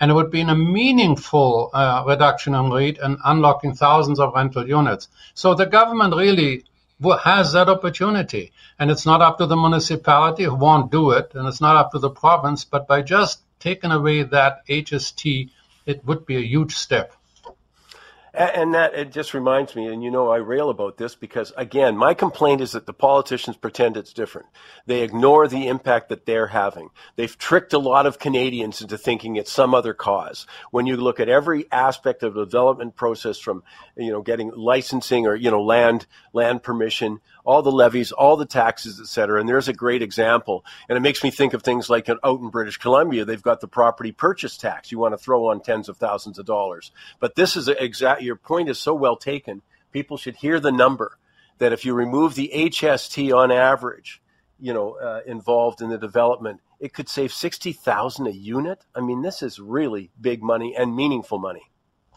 And 0.00 0.10
it 0.10 0.14
would 0.14 0.30
be 0.30 0.42
a 0.42 0.54
meaningful 0.54 1.70
uh, 1.72 2.04
reduction 2.06 2.54
in 2.54 2.70
rate 2.70 2.98
and 3.02 3.16
unlocking 3.24 3.74
thousands 3.74 4.20
of 4.20 4.34
rental 4.34 4.68
units. 4.68 5.08
So 5.32 5.54
the 5.54 5.66
government 5.66 6.14
really 6.14 6.64
has 7.00 7.52
that 7.52 7.68
opportunity. 7.68 8.52
And 8.78 8.90
it's 8.90 9.06
not 9.06 9.22
up 9.22 9.38
to 9.38 9.46
the 9.46 9.56
municipality 9.56 10.44
who 10.44 10.54
won't 10.54 10.90
do 10.90 11.10
it, 11.12 11.32
and 11.34 11.46
it's 11.46 11.60
not 11.60 11.76
up 11.76 11.92
to 11.92 11.98
the 11.98 12.10
province, 12.10 12.64
but 12.64 12.86
by 12.86 13.02
just 13.02 13.40
taking 13.60 13.90
away 13.90 14.22
that 14.22 14.66
HST, 14.68 15.50
it 15.86 16.04
would 16.04 16.26
be 16.26 16.36
a 16.36 16.40
huge 16.40 16.74
step. 16.74 17.12
And 18.38 18.72
that 18.74 18.94
it 18.94 19.10
just 19.10 19.34
reminds 19.34 19.74
me, 19.74 19.88
and 19.88 20.00
you 20.00 20.12
know, 20.12 20.30
I 20.30 20.36
rail 20.36 20.70
about 20.70 20.96
this 20.96 21.16
because, 21.16 21.52
again, 21.56 21.96
my 21.96 22.14
complaint 22.14 22.60
is 22.60 22.70
that 22.70 22.86
the 22.86 22.92
politicians 22.92 23.56
pretend 23.56 23.96
it's 23.96 24.12
different. 24.12 24.46
They 24.86 25.02
ignore 25.02 25.48
the 25.48 25.66
impact 25.66 26.08
that 26.10 26.24
they're 26.24 26.46
having. 26.46 26.90
They've 27.16 27.36
tricked 27.36 27.72
a 27.72 27.80
lot 27.80 28.06
of 28.06 28.20
Canadians 28.20 28.80
into 28.80 28.96
thinking 28.96 29.34
it's 29.34 29.50
some 29.50 29.74
other 29.74 29.92
cause. 29.92 30.46
When 30.70 30.86
you 30.86 30.96
look 30.96 31.18
at 31.18 31.28
every 31.28 31.66
aspect 31.72 32.22
of 32.22 32.34
the 32.34 32.44
development 32.44 32.94
process, 32.94 33.40
from 33.40 33.64
you 33.96 34.12
know 34.12 34.22
getting 34.22 34.52
licensing 34.54 35.26
or 35.26 35.34
you 35.34 35.50
know 35.50 35.60
land 35.60 36.06
land 36.32 36.62
permission, 36.62 37.20
all 37.48 37.62
the 37.62 37.72
levies, 37.72 38.12
all 38.12 38.36
the 38.36 38.44
taxes, 38.44 39.00
et 39.00 39.06
cetera. 39.06 39.40
And 39.40 39.48
there's 39.48 39.68
a 39.68 39.72
great 39.72 40.02
example. 40.02 40.66
And 40.86 40.98
it 40.98 41.00
makes 41.00 41.24
me 41.24 41.30
think 41.30 41.54
of 41.54 41.62
things 41.62 41.88
like 41.88 42.06
out 42.10 42.40
in 42.40 42.50
British 42.50 42.76
Columbia, 42.76 43.24
they've 43.24 43.40
got 43.40 43.62
the 43.62 43.66
property 43.66 44.12
purchase 44.12 44.58
tax. 44.58 44.92
You 44.92 44.98
want 44.98 45.14
to 45.14 45.18
throw 45.18 45.46
on 45.46 45.62
tens 45.62 45.88
of 45.88 45.96
thousands 45.96 46.38
of 46.38 46.44
dollars. 46.44 46.92
But 47.20 47.36
this 47.36 47.56
is 47.56 47.66
exact, 47.68 48.20
your 48.20 48.36
point 48.36 48.68
is 48.68 48.78
so 48.78 48.92
well 48.92 49.16
taken. 49.16 49.62
People 49.92 50.18
should 50.18 50.36
hear 50.36 50.60
the 50.60 50.70
number 50.70 51.16
that 51.56 51.72
if 51.72 51.86
you 51.86 51.94
remove 51.94 52.34
the 52.34 52.50
HST 52.54 53.34
on 53.34 53.50
average, 53.50 54.20
you 54.60 54.74
know, 54.74 54.98
uh, 54.98 55.22
involved 55.24 55.80
in 55.80 55.88
the 55.88 55.96
development, 55.96 56.60
it 56.80 56.92
could 56.92 57.08
save 57.08 57.32
60,000 57.32 58.26
a 58.26 58.30
unit. 58.30 58.84
I 58.94 59.00
mean, 59.00 59.22
this 59.22 59.42
is 59.42 59.58
really 59.58 60.10
big 60.20 60.42
money 60.42 60.76
and 60.76 60.94
meaningful 60.94 61.38
money. 61.38 61.70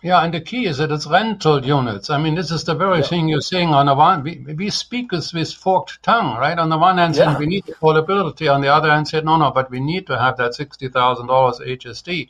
Yeah, 0.03 0.23
and 0.23 0.33
the 0.33 0.41
key 0.41 0.65
is 0.65 0.79
that 0.79 0.91
it's 0.91 1.05
rental 1.05 1.63
units. 1.63 2.09
I 2.09 2.17
mean, 2.17 2.33
this 2.33 2.49
is 2.49 2.63
the 2.63 2.73
very 2.73 2.99
yeah. 2.99 3.05
thing 3.05 3.27
you're 3.27 3.41
saying. 3.41 3.69
On 3.69 3.85
the 3.85 3.93
one, 3.93 4.23
we, 4.23 4.39
we 4.55 4.71
speak 4.71 5.11
with, 5.11 5.31
with 5.31 5.53
forked 5.53 6.01
tongue, 6.01 6.37
right? 6.37 6.57
On 6.57 6.69
the 6.69 6.77
one 6.77 6.97
hand, 6.97 7.15
yeah. 7.15 7.25
saying 7.25 7.37
we 7.37 7.45
need 7.45 7.65
affordability. 7.65 8.51
On 8.51 8.61
the 8.61 8.73
other 8.73 8.89
hand, 8.89 9.07
said 9.07 9.25
no, 9.25 9.37
no, 9.37 9.51
but 9.51 9.69
we 9.69 9.79
need 9.79 10.07
to 10.07 10.17
have 10.17 10.37
that 10.37 10.55
sixty 10.55 10.89
thousand 10.89 11.27
dollars 11.27 11.59
HST. 11.59 12.29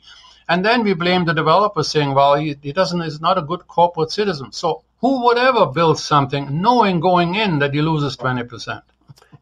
And 0.50 0.62
then 0.62 0.82
we 0.82 0.92
blame 0.92 1.24
the 1.24 1.32
developer, 1.32 1.82
saying, 1.82 2.12
well, 2.12 2.34
he, 2.34 2.56
he 2.60 2.72
doesn't, 2.72 3.00
is 3.00 3.22
not 3.22 3.38
a 3.38 3.42
good 3.42 3.66
corporate 3.68 4.10
citizen. 4.10 4.52
So 4.52 4.82
who 5.00 5.24
would 5.24 5.38
ever 5.38 5.66
build 5.66 5.98
something 5.98 6.60
knowing 6.60 7.00
going 7.00 7.36
in 7.36 7.60
that 7.60 7.72
he 7.72 7.80
loses 7.80 8.16
twenty 8.16 8.44
percent? 8.44 8.84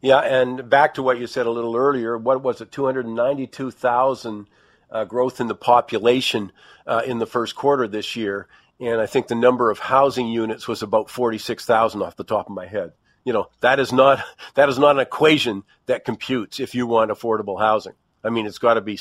Yeah, 0.01 0.19
and 0.19 0.69
back 0.69 0.93
to 0.93 1.03
what 1.03 1.19
you 1.19 1.27
said 1.27 1.47
a 1.47 1.51
little 1.51 1.75
earlier. 1.75 2.17
What 2.17 2.41
was 2.41 2.61
it? 2.61 2.71
Two 2.71 2.85
hundred 2.85 3.07
ninety-two 3.07 3.71
thousand 3.71 4.47
uh, 4.91 5.05
growth 5.05 5.39
in 5.39 5.47
the 5.47 5.55
population 5.55 6.51
uh, 6.85 7.01
in 7.05 7.19
the 7.19 7.25
first 7.25 7.55
quarter 7.55 7.87
this 7.87 8.15
year. 8.15 8.47
And 8.79 8.99
I 8.99 9.05
think 9.05 9.27
the 9.27 9.35
number 9.35 9.69
of 9.69 9.79
housing 9.79 10.27
units 10.27 10.67
was 10.67 10.81
about 10.81 11.09
46,000 11.09 12.01
off 12.01 12.15
the 12.15 12.23
top 12.23 12.47
of 12.47 12.55
my 12.55 12.65
head. 12.65 12.93
You 13.23 13.33
know, 13.33 13.49
that 13.61 13.79
is 13.79 13.93
not, 13.93 14.23
that 14.55 14.69
is 14.69 14.79
not 14.79 14.95
an 14.95 15.01
equation 15.01 15.63
that 15.85 16.05
computes 16.05 16.59
if 16.59 16.75
you 16.75 16.87
want 16.87 17.11
affordable 17.11 17.59
housing. 17.59 17.93
I 18.23 18.29
mean, 18.29 18.45
it's 18.45 18.59
got 18.59 18.75
to 18.75 18.81
be 18.81 18.99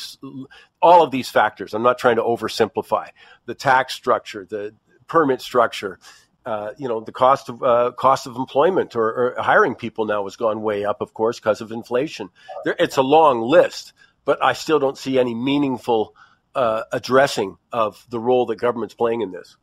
all 0.81 1.03
of 1.03 1.11
these 1.11 1.29
factors. 1.29 1.75
I'm 1.75 1.83
not 1.83 1.99
trying 1.99 2.17
to 2.17 2.23
oversimplify 2.23 3.09
the 3.45 3.55
tax 3.55 3.95
structure, 3.95 4.47
the 4.49 4.75
permit 5.09 5.43
structure, 5.43 5.99
uh, 6.47 6.71
you 6.79 6.89
know, 6.89 7.01
the 7.01 7.13
cost 7.13 7.51
of 7.51 7.63
uh, 7.63 7.93
cost 7.93 8.27
of 8.27 8.37
employment 8.37 8.97
or, 8.97 9.35
or, 9.37 9.43
hiring 9.43 9.75
people 9.75 10.07
now 10.07 10.25
has 10.25 10.37
gone 10.37 10.63
way 10.63 10.87
up, 10.87 11.03
of 11.03 11.13
course, 11.13 11.39
because 11.39 11.61
of 11.61 11.71
inflation. 11.71 12.31
There, 12.65 12.75
it's 12.79 12.97
a 12.97 13.03
long 13.03 13.43
list 13.43 13.93
but 14.25 14.43
I 14.43 14.53
still 14.53 14.79
don't 14.79 14.99
see 14.99 15.19
any 15.19 15.35
meaningful 15.35 16.15
uh, 16.55 16.83
addressing 16.93 17.57
of 17.73 18.05
the 18.11 18.19
role 18.19 18.47
that 18.47 18.57
government's 18.57 18.95
playing 18.95 19.21
in 19.23 19.31
this. 19.31 19.57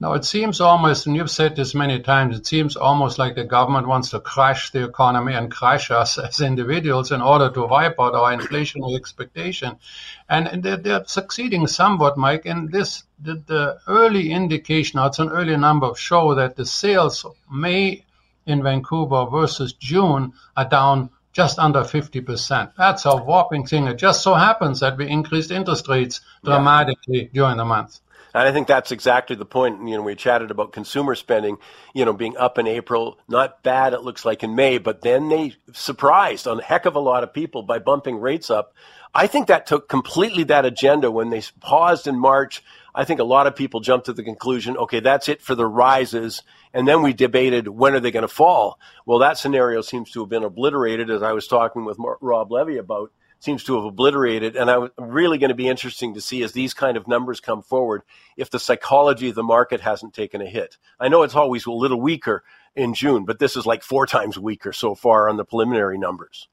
No, 0.00 0.14
it 0.14 0.24
seems 0.24 0.60
almost, 0.60 1.06
and 1.06 1.14
you've 1.14 1.30
said 1.30 1.54
this 1.54 1.74
many 1.74 2.00
times, 2.00 2.36
it 2.36 2.46
seems 2.46 2.76
almost 2.76 3.18
like 3.18 3.36
the 3.36 3.44
government 3.44 3.86
wants 3.86 4.10
to 4.10 4.20
crash 4.20 4.70
the 4.70 4.84
economy 4.84 5.34
and 5.34 5.50
crash 5.50 5.90
us 5.90 6.18
as 6.28 6.40
individuals 6.40 7.12
in 7.12 7.22
order 7.22 7.50
to 7.50 7.66
wipe 7.66 8.00
out 8.00 8.14
our 8.14 8.36
inflationary 8.36 8.96
expectation. 8.96 9.76
And 10.28 10.62
they're, 10.62 10.76
they're 10.76 11.04
succeeding 11.06 11.66
somewhat, 11.68 12.18
Mike. 12.18 12.46
And 12.46 12.72
this, 12.72 13.04
the, 13.20 13.36
the 13.46 13.78
early 13.86 14.32
indication, 14.32 14.98
it's 15.00 15.20
an 15.20 15.30
early 15.30 15.56
number, 15.56 15.94
show 15.94 16.34
that 16.34 16.56
the 16.56 16.66
sales 16.66 17.24
May 17.50 18.04
in 18.46 18.62
Vancouver 18.62 19.26
versus 19.30 19.72
June 19.74 20.32
are 20.56 20.68
down 20.68 21.10
just 21.34 21.58
under 21.58 21.80
50%. 21.80 22.72
That's 22.78 23.04
a 23.04 23.16
whopping 23.16 23.66
thing. 23.66 23.88
It 23.88 23.96
just 23.96 24.22
so 24.22 24.34
happens 24.34 24.80
that 24.80 24.96
we 24.96 25.08
increased 25.08 25.50
interest 25.50 25.88
rates 25.88 26.20
dramatically 26.44 27.24
yeah. 27.24 27.28
during 27.32 27.56
the 27.58 27.64
month. 27.64 28.00
And 28.32 28.48
I 28.48 28.52
think 28.52 28.66
that's 28.66 28.90
exactly 28.90 29.36
the 29.36 29.44
point. 29.44 29.88
You 29.88 29.96
know, 29.96 30.02
we 30.02 30.14
chatted 30.14 30.50
about 30.50 30.72
consumer 30.72 31.14
spending, 31.14 31.58
you 31.92 32.04
know, 32.04 32.12
being 32.12 32.36
up 32.36 32.58
in 32.58 32.66
April, 32.66 33.18
not 33.28 33.62
bad, 33.62 33.92
it 33.92 34.02
looks 34.02 34.24
like 34.24 34.42
in 34.42 34.56
May, 34.56 34.78
but 34.78 35.02
then 35.02 35.28
they 35.28 35.54
surprised 35.72 36.46
a 36.46 36.60
heck 36.62 36.86
of 36.86 36.96
a 36.96 37.00
lot 37.00 37.22
of 37.22 37.32
people 37.32 37.62
by 37.62 37.78
bumping 37.78 38.18
rates 38.18 38.50
up. 38.50 38.74
I 39.14 39.28
think 39.28 39.46
that 39.46 39.66
took 39.66 39.88
completely 39.88 40.42
that 40.44 40.64
agenda 40.64 41.10
when 41.12 41.30
they 41.30 41.42
paused 41.60 42.08
in 42.08 42.18
March. 42.18 42.64
I 42.94 43.04
think 43.04 43.18
a 43.18 43.24
lot 43.24 43.46
of 43.46 43.56
people 43.56 43.80
jumped 43.80 44.06
to 44.06 44.12
the 44.12 44.22
conclusion, 44.22 44.76
okay, 44.76 45.00
that's 45.00 45.28
it 45.28 45.42
for 45.42 45.54
the 45.54 45.66
rises. 45.66 46.42
And 46.72 46.86
then 46.86 47.02
we 47.02 47.12
debated 47.12 47.66
when 47.66 47.94
are 47.94 48.00
they 48.00 48.12
going 48.12 48.22
to 48.22 48.28
fall? 48.28 48.78
Well, 49.04 49.18
that 49.18 49.36
scenario 49.36 49.80
seems 49.80 50.12
to 50.12 50.20
have 50.20 50.28
been 50.28 50.44
obliterated, 50.44 51.10
as 51.10 51.22
I 51.22 51.32
was 51.32 51.48
talking 51.48 51.84
with 51.84 51.98
Rob 52.20 52.52
Levy 52.52 52.76
about, 52.76 53.10
seems 53.40 53.64
to 53.64 53.74
have 53.74 53.84
obliterated. 53.84 54.56
And 54.56 54.70
I'm 54.70 54.90
really 54.96 55.38
going 55.38 55.48
to 55.48 55.54
be 55.54 55.68
interesting 55.68 56.14
to 56.14 56.20
see 56.20 56.42
as 56.42 56.52
these 56.52 56.72
kind 56.72 56.96
of 56.96 57.08
numbers 57.08 57.40
come 57.40 57.62
forward 57.62 58.02
if 58.36 58.50
the 58.50 58.60
psychology 58.60 59.28
of 59.28 59.34
the 59.34 59.42
market 59.42 59.80
hasn't 59.80 60.14
taken 60.14 60.40
a 60.40 60.46
hit. 60.46 60.78
I 61.00 61.08
know 61.08 61.24
it's 61.24 61.34
always 61.34 61.66
a 61.66 61.72
little 61.72 62.00
weaker 62.00 62.44
in 62.76 62.94
June, 62.94 63.24
but 63.24 63.38
this 63.38 63.56
is 63.56 63.66
like 63.66 63.82
four 63.82 64.06
times 64.06 64.38
weaker 64.38 64.72
so 64.72 64.94
far 64.94 65.28
on 65.28 65.36
the 65.36 65.44
preliminary 65.44 65.98
numbers. 65.98 66.48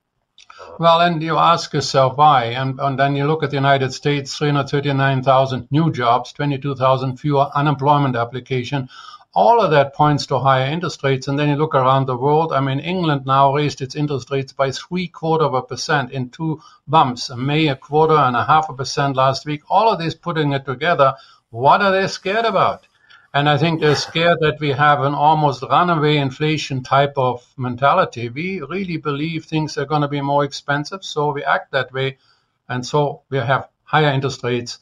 Well, 0.80 1.02
and 1.02 1.22
you 1.22 1.38
ask 1.38 1.74
yourself 1.74 2.18
why, 2.18 2.46
and, 2.46 2.80
and 2.80 2.98
then 2.98 3.16
you 3.16 3.26
look 3.26 3.44
at 3.44 3.52
the 3.52 3.58
United 3.58 3.94
States, 3.94 4.38
339,000 4.38 5.68
new 5.72 5.92
jobs, 5.92 6.34
22,000 6.34 7.18
fewer 7.18 7.50
unemployment 7.54 8.16
application. 8.16 8.90
All 9.34 9.62
of 9.62 9.72
that 9.72 9.94
points 9.94 10.26
to 10.28 10.40
higher 10.40 10.66
interest 10.66 11.04
rates. 11.04 11.28
And 11.28 11.40
then 11.40 11.50
you 11.50 11.56
look 11.56 11.74
around 11.74 12.06
the 12.06 12.18
world. 12.18 12.52
I 12.52 12.60
mean, 12.60 12.80
England 12.80 13.26
now 13.26 13.54
raised 13.54 13.82
its 13.82 13.96
interest 13.96 14.30
rates 14.30 14.52
by 14.52 14.72
three 14.72 15.08
quarter 15.08 15.46
of 15.46 15.54
a 15.54 15.62
percent 15.62 16.12
in 16.12 16.30
two 16.30 16.62
bumps. 16.88 17.30
May 17.30 17.70
a 17.70 17.76
quarter 17.76 18.16
and 18.16 18.36
a 18.36 18.44
half 18.44 18.68
a 18.68 18.74
percent 18.74 19.16
last 19.16 19.46
week. 19.46 19.62
All 19.70 19.90
of 19.90 20.00
this 20.00 20.16
putting 20.16 20.52
it 20.52 20.66
together. 20.66 21.16
What 21.50 21.82
are 21.82 21.92
they 21.92 22.08
scared 22.08 22.46
about? 22.46 22.88
And 23.34 23.48
I 23.48 23.58
think 23.58 23.80
they're 23.80 23.96
scared 23.96 24.40
that 24.42 24.60
we 24.60 24.70
have 24.72 25.02
an 25.02 25.14
almost 25.14 25.64
runaway 25.64 26.18
inflation 26.18 26.84
type 26.84 27.14
of 27.16 27.46
mentality. 27.58 28.28
We 28.28 28.62
really 28.62 28.98
believe 28.98 29.46
things 29.46 29.78
are 29.78 29.86
going 29.86 30.02
to 30.02 30.10
be 30.10 30.20
more 30.20 30.44
expensive, 30.44 31.04
so 31.04 31.32
we 31.32 31.44
act 31.44 31.72
that 31.72 31.94
way. 31.94 32.18
And 32.68 32.86
so 32.86 33.22
we 33.30 33.38
have 33.38 33.70
higher 33.84 34.12
interest 34.12 34.44
rates 34.44 34.80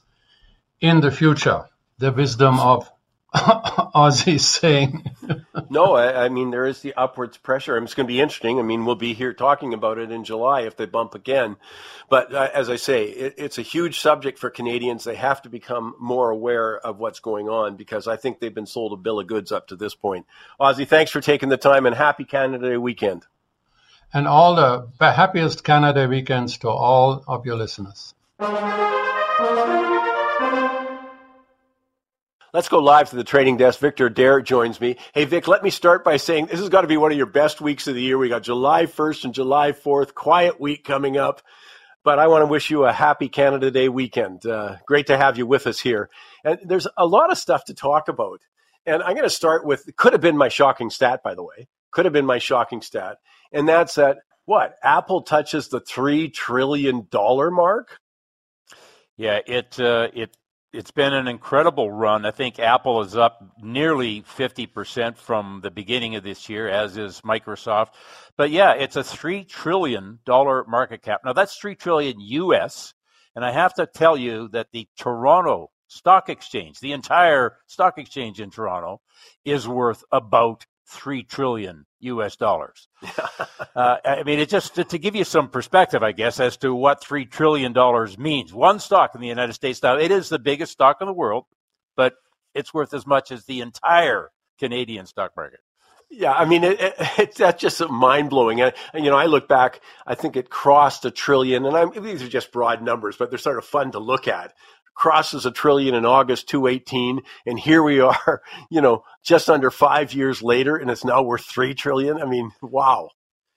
in 0.82 1.00
the 1.00 1.12
future. 1.12 1.66
The 2.00 2.12
wisdom 2.12 2.60
of 2.60 2.90
Ozzie 3.94 4.40
saying. 4.40 5.04
no, 5.70 5.94
I, 5.94 6.26
I, 6.26 6.30
mean 6.30 6.50
there 6.50 6.66
is 6.66 6.82
the 6.82 6.96
upwards 6.96 7.38
pressure. 7.38 7.78
It's 7.78 7.94
going 7.94 8.08
to 8.08 8.12
be 8.12 8.20
interesting. 8.20 8.58
I 8.58 8.64
mean, 8.64 8.86
we'll 8.86 8.96
be 8.96 9.14
here 9.14 9.34
talking 9.34 9.76
about 9.76 10.00
it 10.00 10.12
in 10.12 10.24
July 10.24 10.62
if 10.62 10.76
they 10.76 10.88
bump 10.88 11.14
again. 11.14 11.56
But 12.10 12.34
uh, 12.34 12.50
as 12.54 12.72
I 12.72 12.78
say, 12.78 13.06
it, 13.06 13.36
it's 13.38 13.60
a 13.60 13.62
huge 13.62 14.00
subject 14.00 14.40
for 14.40 14.50
Canadians. 14.50 15.04
They 15.04 15.16
have 15.16 15.44
to 15.44 15.50
become 15.50 15.94
more 16.00 16.32
aware 16.32 16.80
of 16.80 16.98
what's 16.98 17.20
going 17.20 17.50
on 17.50 17.76
because 17.76 18.08
I 18.08 18.18
think 18.18 18.40
they've 18.40 18.54
been 18.54 18.66
sold 18.66 18.94
a 18.94 18.98
bill 18.98 19.20
of 19.20 19.28
goods 19.28 19.52
up 19.52 19.68
to 19.68 19.76
this 19.76 19.94
point. 19.94 20.26
Ozzie, 20.60 20.86
thanks 20.86 21.12
for 21.12 21.22
taking 21.22 21.50
the 21.50 21.58
time 21.58 21.86
and 21.86 21.96
happy 21.96 22.24
Canada 22.24 22.70
Day 22.70 22.78
weekend. 22.78 23.26
and 24.12 24.28
all 24.28 24.56
the 24.56 24.88
happiest 25.00 25.64
Canada 25.64 26.08
weekends 26.08 26.58
to 26.60 26.70
all 26.70 27.24
of 27.28 27.46
your 27.46 27.58
listeners. 27.58 28.16
Let's 32.52 32.68
go 32.68 32.80
live 32.80 33.12
to 33.12 33.16
the 33.16 33.24
trading 33.24 33.58
desk. 33.58 33.80
Victor 33.80 34.08
Adair 34.08 34.42
joins 34.42 34.82
me. 34.82 34.98
Hey, 35.14 35.26
Vic, 35.26 35.48
let 35.48 35.62
me 35.62 35.70
start 35.70 36.04
by 36.04 36.18
saying 36.18 36.48
this 36.48 36.60
has 36.60 36.70
got 36.70 36.82
to 36.82 36.88
be 36.88 36.98
one 36.98 37.12
of 37.12 37.18
your 37.18 37.28
best 37.28 37.62
weeks 37.62 37.88
of 37.88 37.94
the 37.94 38.02
year. 38.02 38.18
We 38.18 38.28
got 38.28 38.42
July 38.42 38.88
1st 38.88 39.26
and 39.26 39.34
July 39.36 39.72
4th, 39.72 40.16
quiet 40.16 40.60
week 40.60 40.84
coming 40.84 41.16
up. 41.16 41.44
But 42.04 42.18
I 42.18 42.26
want 42.26 42.42
to 42.42 42.48
wish 42.48 42.72
you 42.72 42.86
a 42.86 42.92
happy 42.92 43.30
Canada 43.30 43.70
Day 43.70 43.88
weekend. 43.88 44.48
Uh, 44.48 44.78
great 44.88 45.08
to 45.08 45.18
have 45.18 45.38
you 45.38 45.46
with 45.46 45.68
us 45.68 45.80
here. 45.80 46.10
And 46.44 46.58
there's 46.66 46.88
a 46.98 47.06
lot 47.06 47.32
of 47.32 47.38
stuff 47.38 47.66
to 47.66 47.76
talk 47.76 48.08
about. 48.08 48.42
And 48.84 49.04
I'm 49.04 49.14
going 49.14 49.24
to 49.24 49.30
start 49.30 49.64
with 49.64 49.86
could 49.96 50.14
have 50.14 50.22
been 50.22 50.38
my 50.38 50.50
shocking 50.50 50.90
stat, 50.90 51.22
by 51.24 51.36
the 51.36 51.44
way. 51.44 51.68
Could 51.92 52.06
have 52.06 52.14
been 52.14 52.26
my 52.26 52.40
shocking 52.40 52.82
stat. 52.82 53.18
And 53.52 53.70
that's 53.70 53.94
that 53.96 54.18
what? 54.46 54.74
Apple 54.82 55.22
touches 55.22 55.68
the 55.68 55.82
$3 55.82 56.34
trillion 56.34 57.08
mark? 57.14 58.00
Yeah, 59.18 59.40
it 59.46 59.80
uh, 59.80 60.08
it 60.14 60.36
it's 60.72 60.92
been 60.92 61.14
an 61.14 61.28
incredible 61.28 61.90
run. 61.92 62.26
I 62.26 62.32
think 62.32 62.60
Apple 62.60 63.02
is 63.02 63.16
up 63.16 63.44
nearly 63.62 64.22
50% 64.22 65.18
from 65.18 65.62
the 65.64 65.72
beginning 65.72 66.16
of 66.16 66.24
this 66.24 66.48
year, 66.48 66.70
as 66.70 66.98
is 66.98 67.22
Microsoft. 67.22 67.94
But 68.38 68.52
yeah, 68.52 68.74
it's 68.74 68.96
a 68.96 69.02
$3 69.02 69.48
trillion 69.48 70.20
market 70.28 71.02
cap. 71.02 71.22
Now 71.26 71.34
that's 71.34 71.58
3 71.58 71.76
trillion 71.76 72.20
US. 72.20 72.94
And 73.36 73.44
I 73.44 73.52
have 73.52 73.74
to 73.76 73.86
tell 73.86 74.18
you 74.18 74.48
that 74.50 74.68
the 74.72 74.88
Toronto 74.98 75.72
Stock 75.88 76.30
Exchange, 76.30 76.80
the 76.80 76.92
entire 76.92 77.58
stock 77.66 77.98
exchange 77.98 78.40
in 78.40 78.52
Toronto, 78.52 79.02
is 79.46 79.68
worth 79.68 80.04
about 80.12 80.66
3 80.90 81.24
trillion 81.24 81.86
US 82.00 82.36
dollars. 82.36 82.88
uh, 83.76 83.98
I 84.04 84.24
mean, 84.24 84.40
it 84.40 84.50
just 84.50 84.76
to, 84.76 84.84
to, 84.86 84.98
give 84.98 85.16
you 85.16 85.24
some 85.24 85.50
perspective, 85.50 86.02
I 86.02 86.12
guess, 86.12 86.40
as 86.40 86.58
to 86.58 86.74
what 86.74 87.04
three 87.04 87.26
trillion 87.26 87.74
dollars 87.74 88.18
means. 88.18 88.54
One 88.54 88.80
stock 88.80 89.16
in 89.16 89.22
the 89.22 89.28
United 89.28 89.54
States 89.54 89.84
now, 89.84 89.98
it 89.98 90.12
is 90.12 90.30
the 90.30 90.40
biggest 90.40 90.72
stock 90.72 90.98
in 91.02 91.08
the 91.08 91.14
world, 91.14 91.46
but 91.96 92.16
it's 92.56 92.74
worth 92.74 92.94
as 92.94 93.06
much 93.06 93.32
as 93.32 93.46
the 93.46 93.62
entire 93.62 94.32
Canadian 94.60 95.06
stock 95.06 95.32
market. 95.36 95.60
Yeah, 96.12 96.34
I 96.34 96.46
mean, 96.46 96.64
it, 96.64 96.80
it, 96.80 96.94
it, 97.20 97.36
that's 97.36 97.62
just 97.62 97.88
mind 97.88 98.32
blowing. 98.32 98.62
And 98.62 98.74
you 98.96 99.12
know, 99.12 99.16
I 99.16 99.28
look 99.28 99.48
back, 99.48 99.82
I 100.08 100.16
think 100.16 100.36
it 100.36 100.50
crossed 100.50 101.06
a 101.06 101.12
trillion, 101.12 101.66
and 101.66 101.78
I'm, 101.78 102.04
these 102.04 102.24
are 102.24 102.28
just 102.28 102.52
broad 102.52 102.82
numbers, 102.82 103.16
but 103.16 103.30
they're 103.30 103.38
sort 103.38 103.60
of 103.60 103.66
fun 103.66 103.92
to 103.92 104.00
look 104.00 104.28
at 104.28 104.54
crosses 105.00 105.46
a 105.46 105.52
trillion 105.52 105.96
in 105.96 106.06
August 106.06 106.50
218. 106.50 107.22
And 107.46 107.58
here 107.58 107.82
we 107.82 108.02
are, 108.02 108.42
you 108.70 108.82
know, 108.82 109.04
just 109.24 109.50
under 109.50 109.72
five 109.72 110.14
years 110.14 110.44
later, 110.44 110.76
and 110.76 110.92
it's 110.92 111.06
now 111.06 111.24
worth 111.24 111.46
3 111.46 111.74
trillion. 111.74 112.22
I 112.22 112.26
mean, 112.26 112.52
wow. 112.62 113.10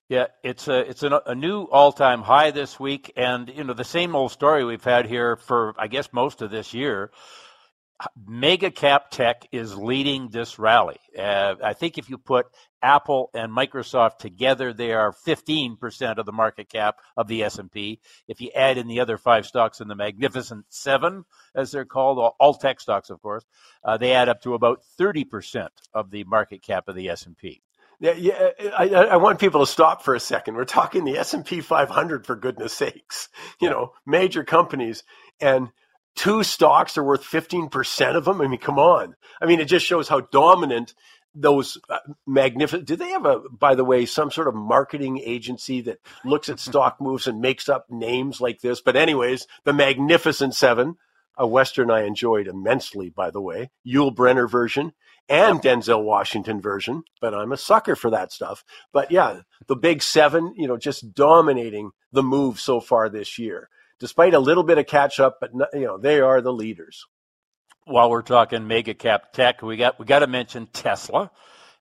Yeah, 0.09 0.27
it's 0.45 0.69
a 0.69 0.79
it's 0.81 1.03
a, 1.03 1.23
a 1.27 1.35
new 1.35 1.63
all-time 1.63 2.21
high 2.21 2.51
this 2.51 2.79
week, 2.79 3.13
and 3.17 3.49
you 3.49 3.65
know 3.65 3.73
the 3.73 3.83
same 3.83 4.15
old 4.15 4.31
story 4.31 4.63
we've 4.63 4.85
had 4.85 5.07
here 5.07 5.37
for 5.37 5.75
I 5.79 5.87
guess 5.87 6.13
most 6.13 6.43
of 6.43 6.51
this 6.51 6.75
year 6.75 7.11
mega 8.17 8.71
cap 8.71 9.11
tech 9.11 9.47
is 9.53 9.77
leading 9.77 10.29
this 10.29 10.59
rally. 10.59 10.99
Uh, 11.19 11.55
I 11.63 11.73
think 11.73 11.99
if 11.99 12.09
you 12.11 12.19
put 12.19 12.47
Apple 12.83 13.31
and 13.35 13.53
Microsoft 13.53 14.19
together, 14.19 14.73
they 14.73 14.93
are 14.93 15.13
15% 15.27 16.19
of 16.19 16.27
the 16.27 16.33
market 16.33 16.69
cap 16.69 16.97
of 17.17 17.29
the 17.29 17.45
S&P. 17.45 18.01
If 18.29 18.41
you 18.41 18.51
add 18.55 18.79
in 18.79 18.89
the 18.89 19.01
other 19.01 19.19
five 19.19 19.47
stocks 19.47 19.81
in 19.81 19.89
the 19.89 19.95
Magnificent 19.95 20.67
Seven, 20.69 21.25
as 21.55 21.71
they're 21.71 21.85
called, 21.85 22.19
all 22.39 22.55
tech 22.55 22.81
stocks, 22.81 23.11
of 23.11 23.21
course, 23.23 23.45
uh, 23.85 23.97
they 23.97 24.13
add 24.13 24.29
up 24.29 24.43
to 24.43 24.55
about 24.55 24.81
30% 24.99 25.69
of 25.95 26.11
the 26.11 26.25
market 26.25 26.63
cap 26.63 26.89
of 26.89 26.97
the 26.97 27.09
S&P. 27.11 27.63
Yeah, 28.01 28.15
yeah. 28.15 28.49
I, 28.77 28.89
I, 28.89 29.17
want 29.19 29.39
people 29.39 29.61
to 29.61 29.67
stop 29.71 30.03
for 30.03 30.17
a 30.17 30.21
second. 30.21 30.57
We're 30.57 30.65
talking 30.65 31.05
the 31.05 31.19
S 31.19 31.35
and 31.35 31.47
P 31.47 31.61
500 31.61 32.27
for 32.27 32.35
goodness 32.35 32.73
sakes. 32.73 33.29
You 33.61 33.71
know, 33.71 33.93
major 34.05 34.43
companies, 34.43 35.05
and 35.41 35.69
two 36.17 36.43
stocks 36.43 36.97
are 36.99 37.05
worth 37.05 37.23
15% 37.23 38.17
of 38.17 38.25
them. 38.25 38.41
I 38.41 38.47
mean, 38.47 38.61
come 38.61 38.79
on. 38.79 39.15
I 39.41 39.47
mean, 39.47 39.61
it 39.61 39.67
just 39.67 39.87
shows 39.87 40.09
how 40.09 40.21
dominant 40.21 40.95
those 41.35 41.79
uh, 41.89 41.99
magnificent. 42.27 42.87
Do 42.87 42.97
they 42.97 43.11
have 43.11 43.25
a, 43.25 43.41
by 43.51 43.75
the 43.75 43.85
way, 43.85 44.05
some 44.05 44.31
sort 44.31 44.49
of 44.49 44.55
marketing 44.55 45.19
agency 45.19 45.81
that 45.83 45.99
looks 46.25 46.49
at 46.49 46.61
stock 46.61 47.01
moves 47.01 47.27
and 47.27 47.41
makes 47.41 47.69
up 47.69 47.87
names 47.91 48.41
like 48.41 48.61
this? 48.61 48.81
But, 48.81 48.97
anyways, 48.97 49.47
the 49.65 49.73
Magnificent 49.73 50.55
Seven, 50.55 50.97
a 51.37 51.47
Western 51.47 51.91
I 51.91 52.05
enjoyed 52.05 52.47
immensely, 52.47 53.09
by 53.09 53.31
the 53.31 53.41
way, 53.41 53.71
Yul 53.87 54.15
Brynner 54.15 54.51
version 54.51 54.93
and 55.29 55.63
Denzel 55.63 56.03
Washington 56.03 56.61
version, 56.61 57.05
but 57.21 57.33
I'm 57.33 57.53
a 57.53 57.57
sucker 57.57 57.97
for 57.97 58.11
that 58.11 58.33
stuff. 58.33 58.65
But 58.93 59.11
yeah, 59.11 59.41
the 59.67 59.77
big 59.77 60.03
seven, 60.03 60.53
you 60.57 60.67
know, 60.67 60.77
just 60.77 61.15
dominating 61.15 61.93
the 62.11 62.23
move 62.25 62.61
so 62.61 62.81
far 62.81 63.09
this 63.09 63.39
year 63.39 63.71
despite 64.03 64.35
a 64.35 64.41
little 64.41 64.65
bit 64.65 64.79
of 64.79 64.87
catch 64.89 65.21
up, 65.21 65.39
but 65.41 65.53
you 65.73 65.87
know 65.87 65.97
they 65.97 66.21
are 66.21 66.41
the 66.41 66.53
leaders. 66.53 67.07
While 67.85 68.11
we're 68.11 68.23
talking 68.23 68.67
mega 68.67 68.95
cap 68.95 69.33
tech, 69.33 69.63
we 69.63 69.77
got 69.77 69.99
we 69.99 70.05
got 70.05 70.19
to 70.19 70.27
mention 70.27 70.67
Tesla. 70.67 71.31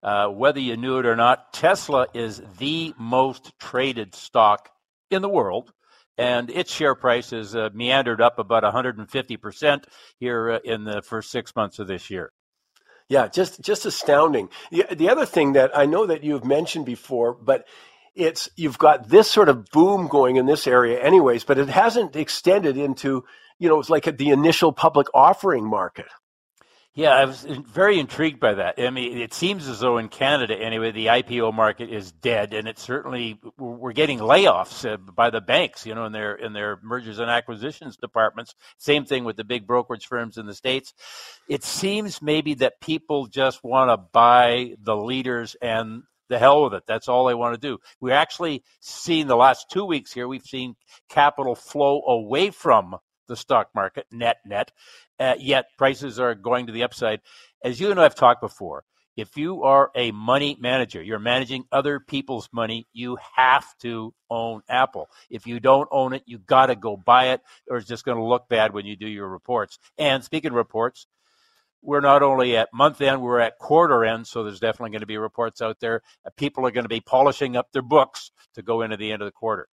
Uh, 0.03 0.27
whether 0.27 0.59
you 0.59 0.77
knew 0.77 0.99
it 0.99 1.05
or 1.07 1.15
not, 1.15 1.51
Tesla 1.51 2.07
is 2.13 2.41
the 2.59 2.93
most 2.97 3.51
traded 3.59 4.13
stock 4.13 4.69
in 5.09 5.23
the 5.23 5.29
world, 5.29 5.73
and 6.15 6.51
its 6.51 6.71
share 6.71 6.93
price 6.93 7.31
has 7.31 7.55
uh, 7.55 7.69
meandered 7.73 8.21
up 8.21 8.37
about 8.37 8.63
150 8.63 9.37
percent 9.37 9.87
here 10.19 10.51
uh, 10.51 10.59
in 10.63 10.83
the 10.83 11.01
first 11.01 11.31
six 11.31 11.55
months 11.55 11.79
of 11.79 11.87
this 11.87 12.11
year. 12.11 12.31
Yeah, 13.09 13.29
just 13.29 13.61
just 13.61 13.87
astounding. 13.87 14.49
The, 14.69 14.85
the 14.95 15.09
other 15.09 15.25
thing 15.25 15.53
that 15.53 15.75
I 15.75 15.87
know 15.87 16.05
that 16.05 16.23
you've 16.23 16.45
mentioned 16.45 16.85
before, 16.85 17.33
but 17.33 17.65
it's 18.15 18.49
you've 18.55 18.77
got 18.77 19.09
this 19.09 19.29
sort 19.29 19.49
of 19.49 19.65
boom 19.71 20.07
going 20.07 20.35
in 20.35 20.45
this 20.45 20.67
area 20.67 21.01
anyways 21.01 21.43
but 21.43 21.57
it 21.57 21.69
hasn't 21.69 22.15
extended 22.15 22.77
into 22.77 23.23
you 23.59 23.69
know 23.69 23.79
it's 23.79 23.89
like 23.89 24.17
the 24.17 24.29
initial 24.29 24.71
public 24.71 25.07
offering 25.13 25.65
market. 25.65 26.07
Yeah 26.93 27.15
i 27.15 27.23
was 27.23 27.43
very 27.43 27.99
intrigued 27.99 28.41
by 28.41 28.55
that. 28.55 28.75
I 28.77 28.89
mean 28.89 29.17
it 29.17 29.33
seems 29.33 29.67
as 29.69 29.79
though 29.79 29.97
in 29.97 30.09
canada 30.09 30.55
anyway 30.57 30.91
the 30.91 31.05
ipo 31.05 31.53
market 31.53 31.89
is 31.89 32.11
dead 32.11 32.53
and 32.53 32.67
it's 32.67 32.81
certainly 32.81 33.39
we're 33.57 33.93
getting 33.93 34.19
layoffs 34.19 34.91
uh, 34.91 34.97
by 34.97 35.29
the 35.29 35.39
banks 35.39 35.85
you 35.85 35.95
know 35.95 36.05
in 36.05 36.11
their 36.11 36.35
in 36.35 36.51
their 36.51 36.79
mergers 36.83 37.19
and 37.19 37.29
acquisitions 37.31 37.95
departments. 37.95 38.55
Same 38.77 39.05
thing 39.05 39.23
with 39.23 39.37
the 39.37 39.45
big 39.45 39.65
brokerage 39.65 40.07
firms 40.07 40.37
in 40.37 40.47
the 40.47 40.53
states. 40.53 40.93
It 41.47 41.63
seems 41.63 42.21
maybe 42.21 42.55
that 42.55 42.81
people 42.81 43.27
just 43.27 43.63
want 43.63 43.89
to 43.89 43.97
buy 44.11 44.73
the 44.83 44.97
leaders 44.97 45.55
and 45.61 46.03
the 46.31 46.39
hell 46.39 46.63
with 46.63 46.73
it. 46.73 46.83
That's 46.87 47.09
all 47.09 47.25
they 47.25 47.35
want 47.35 47.53
to 47.53 47.59
do. 47.59 47.77
We're 47.99 48.15
actually 48.15 48.63
seeing 48.79 49.27
the 49.27 49.35
last 49.35 49.67
two 49.69 49.85
weeks 49.85 50.13
here, 50.13 50.27
we've 50.27 50.41
seen 50.41 50.75
capital 51.09 51.55
flow 51.55 52.01
away 52.07 52.49
from 52.49 52.95
the 53.27 53.35
stock 53.35 53.67
market, 53.75 54.07
net, 54.11 54.37
net, 54.45 54.71
uh, 55.19 55.35
yet 55.37 55.65
prices 55.77 56.19
are 56.19 56.33
going 56.33 56.67
to 56.67 56.73
the 56.73 56.83
upside. 56.83 57.19
As 57.63 57.79
you 57.79 57.91
and 57.91 57.99
I 57.99 58.03
have 58.03 58.15
talked 58.15 58.41
before, 58.41 58.83
if 59.17 59.35
you 59.35 59.63
are 59.63 59.91
a 59.93 60.11
money 60.11 60.57
manager, 60.59 61.03
you're 61.03 61.19
managing 61.19 61.65
other 61.69 61.99
people's 61.99 62.47
money, 62.53 62.87
you 62.93 63.17
have 63.35 63.65
to 63.79 64.13
own 64.29 64.61
Apple. 64.69 65.09
If 65.29 65.45
you 65.45 65.59
don't 65.59 65.89
own 65.91 66.13
it, 66.13 66.23
you 66.25 66.39
got 66.39 66.67
to 66.67 66.75
go 66.75 66.95
buy 66.95 67.33
it, 67.33 67.41
or 67.69 67.77
it's 67.77 67.87
just 67.87 68.05
going 68.05 68.17
to 68.17 68.23
look 68.23 68.47
bad 68.47 68.73
when 68.73 68.85
you 68.85 68.95
do 68.95 69.07
your 69.07 69.27
reports. 69.27 69.79
And 69.97 70.23
speaking 70.23 70.53
reports, 70.53 71.07
we're 71.81 72.01
not 72.01 72.23
only 72.23 72.55
at 72.57 72.69
month 72.73 73.01
end, 73.01 73.21
we're 73.21 73.39
at 73.39 73.57
quarter 73.57 74.05
end. 74.05 74.27
So 74.27 74.43
there's 74.43 74.59
definitely 74.59 74.91
going 74.91 75.01
to 75.01 75.07
be 75.07 75.17
reports 75.17 75.61
out 75.61 75.79
there. 75.79 76.01
People 76.37 76.65
are 76.65 76.71
going 76.71 76.85
to 76.85 76.89
be 76.89 77.01
polishing 77.01 77.55
up 77.55 77.71
their 77.71 77.81
books 77.81 78.31
to 78.55 78.61
go 78.61 78.81
into 78.81 78.97
the 78.97 79.11
end 79.11 79.21
of 79.21 79.25
the 79.25 79.31
quarter. 79.31 79.67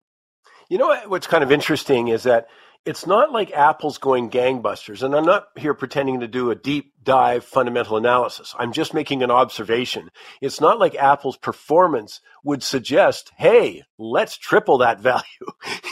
You 0.69 0.79
know 0.79 0.95
what's 1.07 1.27
kind 1.27 1.43
of 1.43 1.51
interesting 1.51 2.09
is 2.09 2.25
that 2.25 2.47
it's 2.85 3.07
not 3.07 3.33
like 3.33 3.53
Apple's 3.53 3.99
going 3.99 4.31
gangbusters. 4.31 5.03
And 5.03 5.15
I'm 5.15 5.27
not 5.27 5.49
here 5.57 5.75
pretending 5.75 6.21
to 6.21 6.29
do 6.29 6.51
a 6.51 6.55
deep 6.55 6.93
dive 7.03 7.45
fundamental 7.45 7.97
analysis. 7.97 8.55
I'm 8.59 8.73
just 8.73 8.95
making 8.95 9.23
an 9.23 9.31
observation. 9.31 10.11
It's 10.41 10.61
not 10.61 10.79
like 10.79 10.95
Apple's 10.95 11.37
performance 11.37 12.21
would 12.45 12.63
suggest, 12.63 13.33
hey, 13.37 13.83
let's 13.99 14.39
triple 14.39 14.79
that 14.79 15.01
value. 15.03 15.23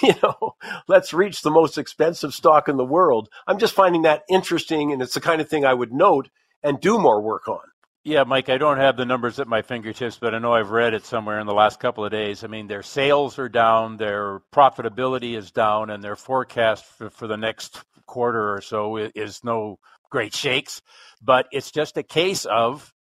you 0.02 0.14
know, 0.22 0.54
let's 0.88 1.12
reach 1.12 1.42
the 1.42 1.50
most 1.50 1.78
expensive 1.78 2.32
stock 2.32 2.68
in 2.68 2.76
the 2.76 2.84
world. 2.84 3.28
I'm 3.46 3.58
just 3.58 3.74
finding 3.74 4.02
that 4.02 4.22
interesting. 4.28 4.92
And 4.92 5.02
it's 5.02 5.14
the 5.14 5.20
kind 5.20 5.40
of 5.40 5.48
thing 5.48 5.64
I 5.64 5.74
would 5.74 5.92
note 5.92 6.30
and 6.62 6.80
do 6.80 6.98
more 6.98 7.20
work 7.20 7.48
on. 7.48 7.60
Yeah, 8.06 8.22
Mike, 8.22 8.48
I 8.50 8.56
don't 8.56 8.76
have 8.76 8.96
the 8.96 9.04
numbers 9.04 9.40
at 9.40 9.48
my 9.48 9.62
fingertips, 9.62 10.16
but 10.16 10.32
I 10.32 10.38
know 10.38 10.54
I've 10.54 10.70
read 10.70 10.94
it 10.94 11.04
somewhere 11.04 11.40
in 11.40 11.46
the 11.48 11.52
last 11.52 11.80
couple 11.80 12.04
of 12.04 12.12
days. 12.12 12.44
I 12.44 12.46
mean, 12.46 12.68
their 12.68 12.84
sales 12.84 13.36
are 13.36 13.48
down, 13.48 13.96
their 13.96 14.42
profitability 14.54 15.36
is 15.36 15.50
down, 15.50 15.90
and 15.90 16.04
their 16.04 16.14
forecast 16.14 16.84
for, 16.84 17.10
for 17.10 17.26
the 17.26 17.36
next 17.36 17.82
quarter 18.06 18.54
or 18.54 18.60
so 18.60 18.96
is 18.96 19.42
no 19.42 19.80
great 20.08 20.32
shakes. 20.32 20.82
But 21.20 21.48
it's 21.50 21.72
just 21.72 21.96
a 21.96 22.04
case 22.04 22.44
of 22.44 22.94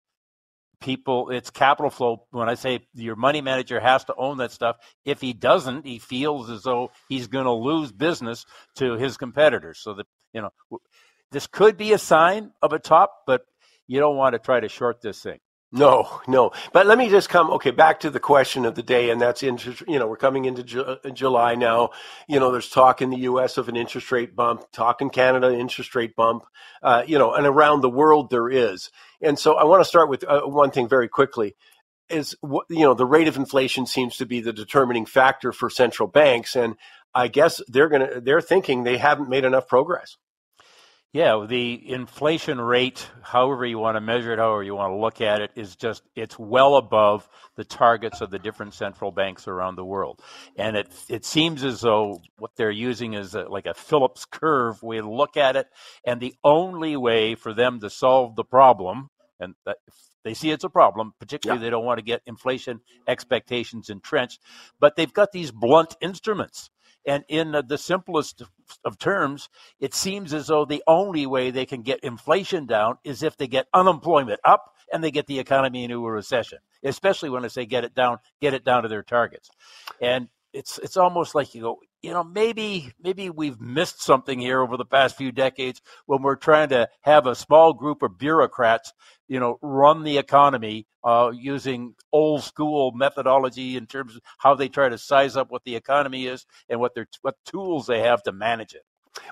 people, 0.81 1.29
it's 1.29 1.51
capital 1.51 1.91
flow. 1.91 2.25
When 2.31 2.49
I 2.49 2.55
say 2.55 2.79
your 2.95 3.15
money 3.15 3.41
manager 3.41 3.79
has 3.79 4.05
to 4.05 4.15
own 4.17 4.37
that 4.39 4.53
stuff, 4.53 4.77
if 5.05 5.21
he 5.21 5.33
doesn't, 5.33 5.85
he 5.85 5.99
feels 5.99 6.49
as 6.49 6.63
though 6.63 6.89
he's 7.09 7.27
going 7.27 7.45
to 7.45 7.51
lose 7.51 7.91
business 7.91 8.43
to 8.77 8.93
his 8.93 9.17
competitors. 9.17 9.77
So 9.83 9.93
that, 9.93 10.07
you 10.33 10.41
know, 10.41 10.79
this 11.31 11.45
could 11.45 11.77
be 11.77 11.93
a 11.93 11.99
sign 11.99 12.53
of 12.63 12.73
a 12.73 12.79
top, 12.79 13.11
but 13.27 13.43
you 13.87 13.99
don't 13.99 14.17
want 14.17 14.33
to 14.33 14.39
try 14.39 14.59
to 14.59 14.69
short 14.69 15.01
this 15.01 15.21
thing. 15.21 15.39
No, 15.71 16.21
no. 16.27 16.51
But 16.71 16.85
let 16.85 16.97
me 16.97 17.09
just 17.09 17.27
come, 17.27 17.49
okay, 17.51 17.71
back 17.71 17.99
to 18.01 18.09
the 18.09 18.19
question 18.19 18.65
of 18.65 18.75
the 18.75 18.83
day, 18.83 19.09
and 19.09 19.19
that's 19.19 19.43
interest, 19.43 19.83
you 19.87 19.99
know, 19.99 20.07
we're 20.07 20.15
coming 20.15 20.45
into 20.45 20.63
Ju- 20.63 20.83
uh, 20.83 21.09
July 21.09 21.55
now. 21.55 21.89
You 22.29 22.39
know, 22.39 22.51
there's 22.51 22.69
talk 22.69 23.01
in 23.01 23.09
the 23.09 23.17
U.S. 23.17 23.57
of 23.57 23.67
an 23.67 23.75
interest 23.75 24.09
rate 24.11 24.35
bump, 24.35 24.63
talk 24.71 25.01
in 25.01 25.09
Canada, 25.09 25.53
interest 25.53 25.93
rate 25.93 26.15
bump, 26.15 26.43
uh, 26.81 27.03
you 27.05 27.19
know, 27.19 27.33
and 27.33 27.45
around 27.45 27.81
the 27.81 27.89
world 27.89 28.29
there 28.29 28.47
is. 28.47 28.89
And 29.21 29.37
so 29.37 29.55
I 29.55 29.65
want 29.65 29.81
to 29.81 29.89
start 29.89 30.09
with 30.09 30.23
uh, 30.23 30.43
one 30.43 30.71
thing 30.71 30.87
very 30.87 31.09
quickly 31.09 31.55
is, 32.09 32.35
you 32.43 32.65
know, 32.69 32.93
the 32.93 33.05
rate 33.05 33.27
of 33.27 33.35
inflation 33.35 33.85
seems 33.85 34.17
to 34.17 34.25
be 34.25 34.39
the 34.39 34.53
determining 34.53 35.05
factor 35.05 35.51
for 35.51 35.69
central 35.69 36.07
banks. 36.07 36.55
And 36.55 36.75
I 37.13 37.27
guess 37.27 37.61
they're 37.67 37.89
going 37.89 38.07
to, 38.07 38.21
they're 38.21 38.39
thinking 38.39 38.83
they 38.83 38.97
haven't 38.97 39.29
made 39.29 39.43
enough 39.43 39.67
progress. 39.67 40.15
Yeah, 41.15 41.45
the 41.47 41.81
inflation 41.93 42.59
rate, 42.59 43.09
however 43.21 43.65
you 43.65 43.79
want 43.79 43.95
to 43.95 44.01
measure 44.01 44.33
it, 44.33 44.37
however 44.37 44.63
you 44.63 44.75
want 44.75 44.91
to 44.91 44.97
look 44.97 45.21
at 45.21 45.39
it, 45.39 45.49
is 45.55 45.77
just, 45.77 46.03
it's 46.13 46.37
well 46.37 46.75
above 46.75 47.29
the 47.55 47.63
targets 47.63 48.19
of 48.19 48.31
the 48.31 48.37
different 48.37 48.73
central 48.73 49.13
banks 49.13 49.47
around 49.47 49.77
the 49.77 49.85
world. 49.85 50.21
And 50.57 50.75
it, 50.75 50.93
it 51.07 51.23
seems 51.23 51.63
as 51.63 51.79
though 51.79 52.19
what 52.37 52.51
they're 52.57 52.69
using 52.69 53.13
is 53.13 53.33
a, 53.33 53.43
like 53.43 53.65
a 53.65 53.73
Phillips 53.73 54.25
curve 54.25 54.83
We 54.83 54.99
look 54.99 55.37
at 55.37 55.55
it. 55.55 55.67
And 56.05 56.19
the 56.19 56.35
only 56.43 56.97
way 56.97 57.35
for 57.35 57.53
them 57.53 57.79
to 57.79 57.89
solve 57.89 58.35
the 58.35 58.43
problem, 58.43 59.09
and 59.39 59.55
that, 59.65 59.77
they 60.25 60.33
see 60.33 60.51
it's 60.51 60.65
a 60.65 60.69
problem, 60.69 61.13
particularly 61.17 61.61
yeah. 61.61 61.67
they 61.67 61.69
don't 61.69 61.85
want 61.85 61.99
to 61.99 62.03
get 62.03 62.23
inflation 62.25 62.81
expectations 63.07 63.89
entrenched, 63.89 64.41
but 64.81 64.97
they've 64.97 65.13
got 65.13 65.31
these 65.31 65.51
blunt 65.51 65.95
instruments 66.01 66.71
and 67.05 67.23
in 67.27 67.55
the 67.67 67.77
simplest 67.77 68.41
of 68.83 68.97
terms, 68.97 69.49
it 69.79 69.93
seems 69.93 70.33
as 70.33 70.47
though 70.47 70.65
the 70.65 70.83
only 70.87 71.25
way 71.25 71.51
they 71.51 71.65
can 71.65 71.81
get 71.81 71.99
inflation 71.99 72.65
down 72.65 72.97
is 73.03 73.23
if 73.23 73.37
they 73.37 73.47
get 73.47 73.67
unemployment 73.73 74.39
up 74.43 74.73
and 74.91 75.03
they 75.03 75.11
get 75.11 75.27
the 75.27 75.39
economy 75.39 75.83
into 75.83 76.05
a 76.05 76.11
recession. 76.11 76.59
Especially 76.83 77.29
when 77.29 77.45
I 77.45 77.47
say 77.47 77.65
get 77.65 77.83
it 77.83 77.95
down, 77.95 78.19
get 78.41 78.53
it 78.53 78.63
down 78.63 78.83
to 78.83 78.89
their 78.89 79.03
targets. 79.03 79.49
And 80.01 80.29
it's 80.55 80.79
it's 80.79 80.95
almost 80.95 81.35
like 81.35 81.53
you 81.53 81.61
go, 81.61 81.79
you 82.01 82.11
know, 82.11 82.23
maybe 82.23 82.91
maybe 83.01 83.29
we've 83.29 83.59
missed 83.59 84.01
something 84.01 84.39
here 84.39 84.61
over 84.61 84.77
the 84.77 84.85
past 84.85 85.17
few 85.17 85.31
decades 85.31 85.81
when 86.05 86.21
we're 86.21 86.37
trying 86.37 86.69
to 86.69 86.87
have 87.01 87.27
a 87.27 87.35
small 87.35 87.73
group 87.73 88.01
of 88.01 88.17
bureaucrats, 88.17 88.93
you 89.27 89.39
know, 89.39 89.59
run 89.61 90.03
the 90.03 90.17
economy 90.17 90.87
uh, 91.03 91.31
using 91.33 91.93
old 92.13 92.41
school 92.41 92.93
methodology 92.93 93.75
in 93.75 93.85
terms 93.85 94.15
of 94.15 94.21
how 94.37 94.55
they 94.55 94.69
try 94.69 94.87
to 94.87 94.97
size 94.97 95.35
up 95.35 95.51
what 95.51 95.63
the 95.65 95.75
economy 95.75 96.25
is 96.25 96.45
and 96.69 96.79
what 96.79 96.95
their 96.95 97.07
what 97.21 97.35
tools 97.45 97.85
they 97.85 97.99
have 97.99 98.23
to 98.23 98.31
manage 98.31 98.73
it. 98.73 98.83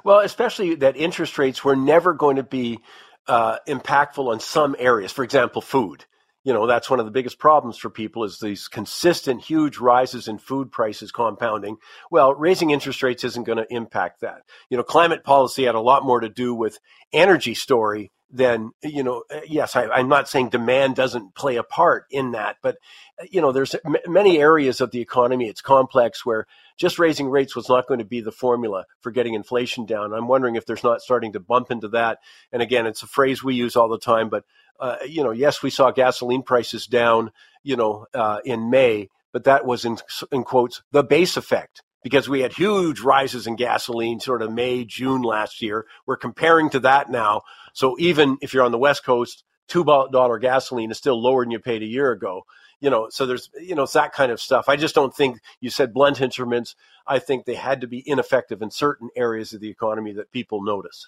Well, 0.04 0.20
especially 0.20 0.76
that 0.76 0.98
interest 0.98 1.38
rates 1.38 1.64
were 1.64 1.76
never 1.76 2.14
going 2.14 2.36
to 2.36 2.44
be 2.44 2.80
uh, 3.28 3.60
impactful 3.68 4.28
on 4.28 4.42
some 4.42 4.76
areas. 4.78 5.14
For 5.14 5.24
example, 5.24 5.62
food 5.62 6.06
you 6.44 6.54
know 6.54 6.68
that's 6.68 6.90
one 6.90 7.00
of 7.00 7.06
the 7.06 7.12
biggest 7.12 7.40
problems 7.40 7.78
for 7.78 7.90
people 7.90 8.24
is 8.24 8.40
these 8.40 8.68
consistent 8.68 9.42
huge 9.42 9.78
rises 9.78 10.28
in 10.28 10.38
food 10.38 10.72
prices 10.72 11.12
compounding. 11.12 11.78
Well 12.12 12.34
raising 12.34 12.72
interest 12.72 13.04
rates 13.04 13.24
isn't 13.24 13.46
going 13.46 13.58
to 13.58 13.74
impact 13.74 14.22
that. 14.22 14.42
You 14.70 14.78
know 14.78 14.84
climate 14.84 15.24
policy 15.24 15.64
had 15.64 15.76
a 15.76 15.82
lot 15.82 16.06
more 16.06 16.20
to 16.20 16.30
do 16.30 16.54
with 16.54 16.80
energy 17.12 17.54
story 17.54 18.12
than 18.34 18.72
you 18.82 19.04
know 19.04 19.24
eh, 19.30 19.42
yes 19.48 19.76
I, 19.76 20.00
am 20.00 20.10
not 20.10 20.28
saying 20.28 20.50
demand 20.50 20.96
doesn't 20.96 21.36
play 21.36 21.58
a 21.58 21.64
part 21.64 22.06
in 22.10 22.32
that 22.32 22.58
but 22.62 22.78
eh, 23.20 23.28
you 23.32 23.42
know 23.42 23.52
there's 23.52 23.76
m- 23.86 23.96
many 24.08 24.40
areas 24.40 24.82
of 24.82 24.92
the 24.92 25.02
economy 25.02 25.48
it's 25.48 25.62
complex 25.62 26.26
where 26.26 26.48
just 26.78 27.00
raising 27.00 27.30
rates 27.30 27.56
was 27.56 27.70
not 27.70 27.88
going 27.88 28.00
to 28.00 28.06
be 28.06 28.22
the 28.22 28.32
formula 28.32 28.86
for 29.02 29.12
getting 29.12 29.34
inflation 29.34 29.86
down 29.86 30.14
i'm 30.14 30.28
wondering 30.28 30.56
if 30.56 30.66
there's 30.66 30.84
not 30.84 31.02
starting 31.02 31.34
to 31.34 31.40
bump 31.40 31.72
into 31.72 31.88
that 31.88 32.20
and 32.52 32.62
again 32.62 32.86
it's 32.86 33.04
a 33.04 33.08
phrase 33.08 33.44
we 33.44 33.56
use 33.56 33.76
all 33.76 33.90
the 33.90 34.00
time 34.00 34.30
but 34.30 34.44
uh, 34.80 34.98
you 35.08 35.24
know, 35.24 35.32
yes, 35.32 35.64
we 35.64 35.70
saw 35.70 35.92
gasoline 35.92 36.44
prices 36.44 36.88
down, 36.88 37.32
you 37.64 37.76
know, 37.76 38.06
uh, 38.14 38.40
in 38.44 38.70
May, 38.70 39.10
but 39.32 39.46
that 39.46 39.66
was 39.66 39.86
in, 39.86 39.98
in 40.32 40.44
quotes 40.44 40.82
the 40.92 41.04
base 41.04 41.38
effect 41.38 41.84
because 42.04 42.28
we 42.28 42.42
had 42.42 42.52
huge 42.52 43.00
rises 43.00 43.48
in 43.48 43.56
gasoline 43.56 44.20
sort 44.20 44.42
of 44.42 44.52
May, 44.52 44.84
June 44.84 45.22
last 45.22 45.62
year. 45.62 45.86
We're 46.06 46.18
comparing 46.18 46.70
to 46.72 46.82
that 46.82 47.10
now. 47.10 47.44
So 47.74 47.96
even 47.98 48.38
if 48.42 48.54
you're 48.54 48.66
on 48.66 48.72
the 48.72 48.78
West 48.78 49.06
Coast, 49.06 49.44
two 49.68 49.86
dollar 49.86 50.38
gasoline 50.40 50.92
is 50.92 50.98
still 50.98 51.22
lower 51.22 51.46
than 51.46 51.52
you 51.52 51.60
paid 51.60 51.82
a 51.82 51.88
year 51.88 52.12
ago. 52.12 52.44
You 52.84 52.90
know, 52.90 53.08
so 53.10 53.26
there's 53.26 53.50
you 53.60 53.76
know 53.76 53.84
it's 53.84 53.94
that 53.94 54.12
kind 54.12 54.30
of 54.30 54.42
stuff. 54.42 54.68
I 54.68 54.76
just 54.76 54.94
don't 54.94 55.16
think 55.16 55.40
you 55.62 55.70
said 55.70 55.94
blunt 55.94 56.20
instruments. 56.20 56.76
I 57.08 57.20
think 57.20 57.46
they 57.46 57.56
had 57.56 57.80
to 57.80 57.88
be 57.88 58.04
ineffective 58.06 58.62
in 58.62 58.72
certain 58.72 59.10
areas 59.16 59.54
of 59.54 59.62
the 59.62 59.70
economy 59.70 60.12
that 60.14 60.34
people 60.34 60.62
notice. 60.62 61.08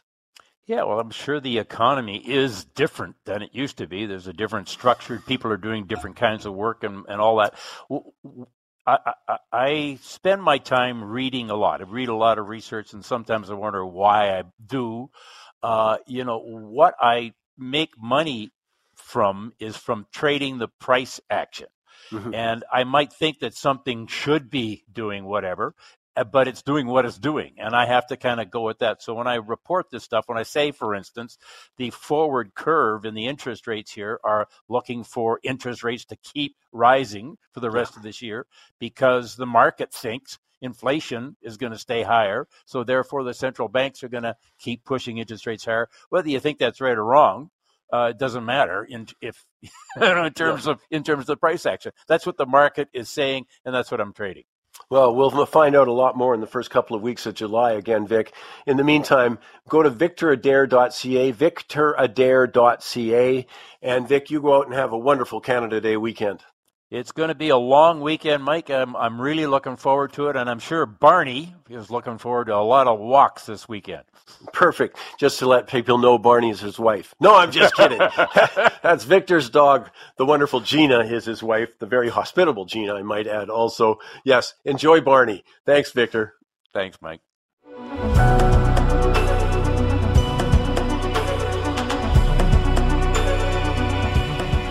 Yeah, 0.67 0.83
well, 0.83 1.01
I'm 1.01 1.11
sure 1.11 1.41
the 1.41 1.57
economy 1.59 2.17
is 2.17 2.63
different 2.63 3.17
than 3.25 3.41
it 3.41 3.49
used 3.53 3.77
to 3.79 3.87
be. 3.87 4.05
There's 4.05 4.25
a 4.25 4.33
different 4.33 4.69
structure. 4.69 5.19
People 5.19 5.51
are 5.51 5.57
doing 5.57 5.85
different 5.85 6.15
kinds 6.15 6.45
of 6.45 6.53
work 6.53 6.83
and, 6.83 7.05
and 7.09 7.19
all 7.19 7.37
that. 7.37 7.53
I, 8.87 9.13
I, 9.27 9.37
I 9.51 9.99
spend 10.01 10.41
my 10.41 10.57
time 10.57 11.03
reading 11.03 11.49
a 11.49 11.55
lot. 11.55 11.81
I 11.81 11.83
read 11.83 12.09
a 12.09 12.15
lot 12.15 12.39
of 12.39 12.47
research, 12.47 12.93
and 12.93 13.03
sometimes 13.03 13.49
I 13.49 13.53
wonder 13.53 13.85
why 13.85 14.39
I 14.39 14.43
do. 14.65 15.09
Uh, 15.61 15.97
you 16.07 16.23
know, 16.23 16.39
what 16.39 16.95
I 16.99 17.33
make 17.57 17.91
money 17.97 18.51
from 19.05 19.53
is 19.59 19.77
from 19.77 20.07
trading 20.11 20.57
the 20.57 20.67
price 20.67 21.21
action. 21.29 21.67
Mm-hmm. 22.11 22.33
And 22.33 22.63
I 22.73 22.83
might 22.85 23.13
think 23.13 23.39
that 23.39 23.53
something 23.53 24.07
should 24.07 24.49
be 24.49 24.83
doing 24.91 25.25
whatever. 25.25 25.75
Uh, 26.17 26.23
but 26.23 26.47
it's 26.47 26.61
doing 26.61 26.87
what 26.87 27.05
it's 27.05 27.19
doing. 27.19 27.53
And 27.57 27.75
I 27.75 27.85
have 27.85 28.07
to 28.07 28.17
kind 28.17 28.39
of 28.39 28.49
go 28.49 28.61
with 28.61 28.79
that. 28.79 29.03
So 29.03 29.13
when 29.13 29.27
I 29.27 29.35
report 29.35 29.91
this 29.91 30.03
stuff, 30.03 30.23
when 30.27 30.37
I 30.37 30.43
say, 30.43 30.71
for 30.71 30.95
instance, 30.95 31.37
the 31.77 31.89
forward 31.91 32.55
curve 32.55 33.05
and 33.05 33.15
the 33.15 33.27
interest 33.27 33.67
rates 33.67 33.91
here 33.91 34.19
are 34.23 34.47
looking 34.69 35.03
for 35.03 35.39
interest 35.43 35.83
rates 35.83 36.05
to 36.05 36.15
keep 36.15 36.55
rising 36.71 37.37
for 37.51 37.59
the 37.59 37.69
rest 37.69 37.93
yeah. 37.93 37.99
of 37.99 38.03
this 38.03 38.21
year 38.21 38.47
because 38.79 39.35
the 39.35 39.45
market 39.45 39.93
thinks 39.93 40.39
inflation 40.61 41.35
is 41.41 41.57
going 41.57 41.73
to 41.73 41.77
stay 41.77 42.03
higher. 42.03 42.47
So 42.65 42.83
therefore, 42.83 43.23
the 43.23 43.33
central 43.33 43.67
banks 43.67 44.01
are 44.03 44.09
going 44.09 44.23
to 44.23 44.37
keep 44.57 44.85
pushing 44.85 45.17
interest 45.17 45.45
rates 45.45 45.65
higher. 45.65 45.89
Whether 46.09 46.29
you 46.29 46.39
think 46.39 46.59
that's 46.59 46.81
right 46.81 46.97
or 46.97 47.03
wrong, 47.03 47.51
uh, 47.95 48.09
it 48.09 48.17
doesn't 48.17 48.45
matter 48.45 48.83
in 48.83 49.07
if 49.21 49.45
in 50.01 50.33
terms 50.33 50.67
of 50.67 50.81
in 50.91 51.03
terms 51.03 51.21
of 51.21 51.27
the 51.27 51.37
price 51.37 51.65
action. 51.65 51.93
That's 52.07 52.25
what 52.25 52.37
the 52.37 52.45
market 52.45 52.89
is 52.93 53.09
saying, 53.09 53.45
and 53.63 53.73
that's 53.73 53.91
what 53.91 54.01
I'm 54.01 54.13
trading. 54.13 54.43
Well, 54.89 55.15
we'll 55.15 55.45
find 55.45 55.75
out 55.75 55.87
a 55.87 55.93
lot 55.93 56.17
more 56.17 56.33
in 56.33 56.41
the 56.41 56.47
first 56.47 56.69
couple 56.69 56.97
of 56.97 57.01
weeks 57.01 57.25
of 57.25 57.33
July 57.33 57.71
again, 57.71 58.05
Vic. 58.05 58.33
In 58.67 58.75
the 58.75 58.83
meantime, 58.83 59.39
go 59.69 59.81
to 59.81 59.89
victoradair.ca, 59.89 61.31
victoradair.ca. 61.31 63.47
And 63.81 64.07
Vic, 64.07 64.29
you 64.29 64.41
go 64.41 64.57
out 64.57 64.65
and 64.65 64.75
have 64.75 64.91
a 64.91 64.97
wonderful 64.97 65.39
Canada 65.39 65.79
Day 65.79 65.95
weekend. 65.95 66.43
It's 66.95 67.11
going 67.11 67.27
to 67.27 67.35
be 67.35 67.49
a 67.49 67.57
long 67.57 67.99
weekend, 67.99 68.41
Mike. 68.41 68.69
I'm, 68.69 68.95
I'm 68.95 69.19
really 69.19 69.47
looking 69.47 69.75
forward 69.75 70.13
to 70.13 70.29
it, 70.29 70.37
and 70.37 70.49
I'm 70.49 70.59
sure 70.59 70.85
Barney 70.85 71.53
is 71.69 71.91
looking 71.91 72.17
forward 72.17 72.45
to 72.45 72.55
a 72.55 72.63
lot 72.63 72.87
of 72.87 72.99
walks 72.99 73.45
this 73.45 73.67
weekend. 73.67 74.03
Perfect. 74.53 74.97
Just 75.19 75.39
to 75.39 75.45
let 75.45 75.67
people 75.67 75.97
know 75.97 76.17
Barney 76.17 76.51
is 76.51 76.61
his 76.61 76.79
wife. 76.79 77.13
No, 77.19 77.35
I'm 77.35 77.51
just 77.51 77.75
kidding. 77.75 77.97
That's 78.81 79.03
Victor's 79.03 79.49
dog. 79.49 79.89
The 80.17 80.25
wonderful 80.25 80.61
Gina 80.61 81.01
is 81.01 81.25
his 81.25 81.43
wife, 81.43 81.77
the 81.79 81.85
very 81.85 82.07
hospitable 82.07 82.63
Gina, 82.63 82.93
I 82.93 83.01
might 83.01 83.27
add. 83.27 83.49
Also, 83.49 83.99
yes, 84.23 84.53
enjoy 84.63 85.01
Barney. 85.01 85.43
Thanks, 85.65 85.91
Victor. 85.91 86.35
Thanks, 86.73 86.97
Mike. 87.01 87.19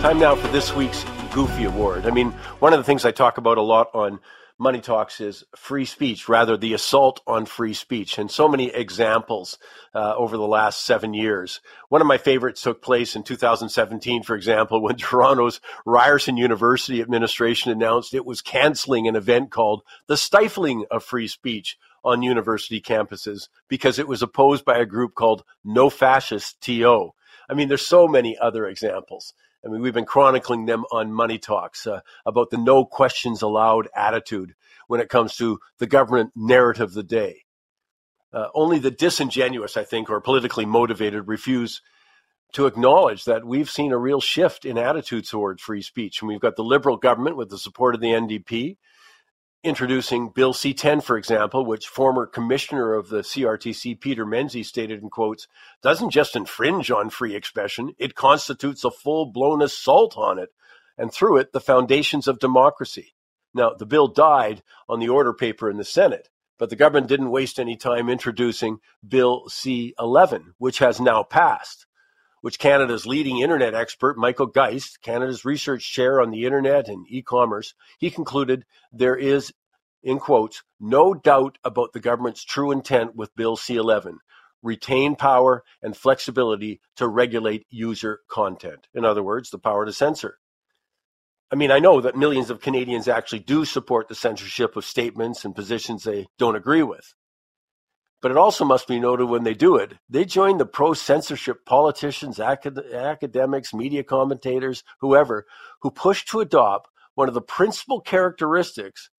Time 0.00 0.18
now 0.18 0.34
for 0.34 0.48
this 0.48 0.74
week's 0.74 1.04
Goofy 1.34 1.64
Award. 1.64 2.06
I 2.06 2.12
mean, 2.12 2.30
one 2.60 2.72
of 2.72 2.78
the 2.78 2.84
things 2.84 3.04
I 3.04 3.10
talk 3.10 3.38
about 3.38 3.58
a 3.58 3.62
lot 3.62 3.90
on 3.92 4.20
Money 4.56 4.80
Talks 4.80 5.20
is 5.20 5.42
free 5.56 5.84
speech, 5.84 6.28
rather 6.28 6.56
the 6.56 6.74
assault 6.74 7.20
on 7.26 7.44
free 7.44 7.74
speech, 7.74 8.18
and 8.18 8.30
so 8.30 8.46
many 8.46 8.68
examples 8.68 9.58
uh, 9.96 10.14
over 10.14 10.36
the 10.36 10.46
last 10.46 10.84
seven 10.84 11.12
years. 11.12 11.60
One 11.88 12.00
of 12.00 12.06
my 12.06 12.18
favorites 12.18 12.62
took 12.62 12.80
place 12.80 13.16
in 13.16 13.24
2017, 13.24 14.22
for 14.22 14.36
example, 14.36 14.80
when 14.80 14.94
Toronto's 14.96 15.60
Ryerson 15.84 16.36
University 16.36 17.00
administration 17.00 17.72
announced 17.72 18.14
it 18.14 18.24
was 18.24 18.40
canceling 18.40 19.08
an 19.08 19.16
event 19.16 19.50
called 19.50 19.82
The 20.06 20.16
Stifling 20.16 20.84
of 20.88 21.02
Free 21.02 21.26
Speech 21.26 21.76
on 22.04 22.22
university 22.22 22.80
campuses 22.80 23.48
because 23.66 23.98
it 23.98 24.06
was 24.06 24.22
opposed 24.22 24.64
by 24.64 24.78
a 24.78 24.86
group 24.86 25.16
called 25.16 25.42
No 25.64 25.90
Fascist 25.90 26.60
TO. 26.60 27.10
I 27.48 27.54
mean, 27.54 27.66
there's 27.66 27.84
so 27.84 28.06
many 28.06 28.38
other 28.38 28.66
examples. 28.66 29.34
I 29.64 29.68
mean, 29.68 29.80
we've 29.80 29.94
been 29.94 30.04
chronicling 30.04 30.66
them 30.66 30.84
on 30.92 31.12
Money 31.12 31.38
Talks 31.38 31.86
uh, 31.86 32.00
about 32.26 32.50
the 32.50 32.58
no 32.58 32.84
questions 32.84 33.42
allowed 33.42 33.88
attitude 33.96 34.54
when 34.88 35.00
it 35.00 35.08
comes 35.08 35.36
to 35.36 35.58
the 35.78 35.86
government 35.86 36.32
narrative 36.36 36.88
of 36.88 36.94
the 36.94 37.02
day. 37.02 37.44
Uh, 38.32 38.48
only 38.54 38.78
the 38.78 38.90
disingenuous, 38.90 39.76
I 39.76 39.84
think, 39.84 40.10
or 40.10 40.20
politically 40.20 40.66
motivated 40.66 41.28
refuse 41.28 41.80
to 42.52 42.66
acknowledge 42.66 43.24
that 43.24 43.44
we've 43.44 43.70
seen 43.70 43.92
a 43.92 43.98
real 43.98 44.20
shift 44.20 44.64
in 44.64 44.76
attitude 44.76 45.26
towards 45.26 45.62
free 45.62 45.82
speech. 45.82 46.20
And 46.20 46.28
we've 46.28 46.40
got 46.40 46.56
the 46.56 46.64
Liberal 46.64 46.96
government 46.96 47.36
with 47.36 47.48
the 47.48 47.58
support 47.58 47.94
of 47.94 48.00
the 48.00 48.08
NDP 48.08 48.76
introducing 49.64 50.28
Bill 50.28 50.52
C-10, 50.52 51.02
for 51.02 51.16
example, 51.16 51.64
which 51.64 51.88
former 51.88 52.26
commissioner 52.26 52.94
of 52.94 53.08
the 53.08 53.22
CRTC, 53.22 53.98
Peter 53.98 54.26
Menzies, 54.26 54.68
stated 54.68 55.02
in 55.02 55.08
quotes, 55.08 55.48
doesn't 55.82 56.10
just 56.10 56.36
infringe 56.36 56.90
on 56.90 57.10
free 57.10 57.34
expression, 57.34 57.94
it 57.98 58.14
constitutes 58.14 58.84
a 58.84 58.90
full-blown 58.90 59.62
assault 59.62 60.16
on 60.16 60.38
it, 60.38 60.50
and 60.98 61.12
through 61.12 61.38
it, 61.38 61.52
the 61.52 61.60
foundations 61.60 62.28
of 62.28 62.38
democracy. 62.38 63.14
Now, 63.54 63.72
the 63.74 63.86
bill 63.86 64.08
died 64.08 64.62
on 64.88 65.00
the 65.00 65.08
order 65.08 65.32
paper 65.32 65.70
in 65.70 65.78
the 65.78 65.84
Senate, 65.84 66.28
but 66.58 66.70
the 66.70 66.76
government 66.76 67.08
didn't 67.08 67.30
waste 67.30 67.58
any 67.58 67.76
time 67.76 68.08
introducing 68.08 68.78
Bill 69.06 69.48
C-11, 69.48 70.54
which 70.58 70.78
has 70.78 71.00
now 71.00 71.22
passed 71.22 71.86
which 72.44 72.58
Canada's 72.58 73.06
leading 73.06 73.38
internet 73.38 73.72
expert, 73.74 74.18
Michael 74.18 74.44
Geist, 74.44 75.00
Canada's 75.00 75.46
research 75.46 75.90
chair 75.90 76.20
on 76.20 76.30
the 76.30 76.44
internet 76.44 76.88
and 76.88 77.06
e-commerce, 77.08 77.72
he 77.98 78.10
concluded 78.10 78.66
there 78.92 79.16
is, 79.16 79.50
in 80.02 80.18
quotes, 80.18 80.62
no 80.78 81.14
doubt 81.14 81.56
about 81.64 81.94
the 81.94 82.00
government's 82.00 82.44
true 82.44 82.70
intent 82.70 83.16
with 83.16 83.34
Bill 83.34 83.56
C-11, 83.56 84.16
retain 84.62 85.16
power 85.16 85.64
and 85.80 85.96
flexibility 85.96 86.82
to 86.96 87.08
regulate 87.08 87.64
user 87.70 88.20
content. 88.28 88.88
In 88.92 89.06
other 89.06 89.22
words, 89.22 89.48
the 89.48 89.58
power 89.58 89.86
to 89.86 89.92
censor. 89.94 90.36
I 91.50 91.54
mean, 91.54 91.70
I 91.70 91.78
know 91.78 92.02
that 92.02 92.14
millions 92.14 92.50
of 92.50 92.60
Canadians 92.60 93.08
actually 93.08 93.38
do 93.38 93.64
support 93.64 94.08
the 94.08 94.14
censorship 94.14 94.76
of 94.76 94.84
statements 94.84 95.46
and 95.46 95.54
positions 95.54 96.04
they 96.04 96.26
don't 96.38 96.56
agree 96.56 96.82
with. 96.82 97.14
But 98.24 98.30
it 98.30 98.38
also 98.38 98.64
must 98.64 98.88
be 98.88 98.98
noted 98.98 99.26
when 99.26 99.44
they 99.44 99.52
do 99.52 99.76
it, 99.76 99.92
they 100.08 100.24
join 100.24 100.56
the 100.56 100.64
pro 100.64 100.94
censorship 100.94 101.66
politicians, 101.66 102.40
acad- 102.40 102.90
academics, 102.90 103.74
media 103.74 104.02
commentators, 104.02 104.82
whoever, 105.00 105.44
who 105.82 105.90
push 105.90 106.24
to 106.30 106.40
adopt 106.40 106.88
one 107.16 107.28
of 107.28 107.34
the 107.34 107.42
principal 107.42 108.00
characteristics 108.00 109.10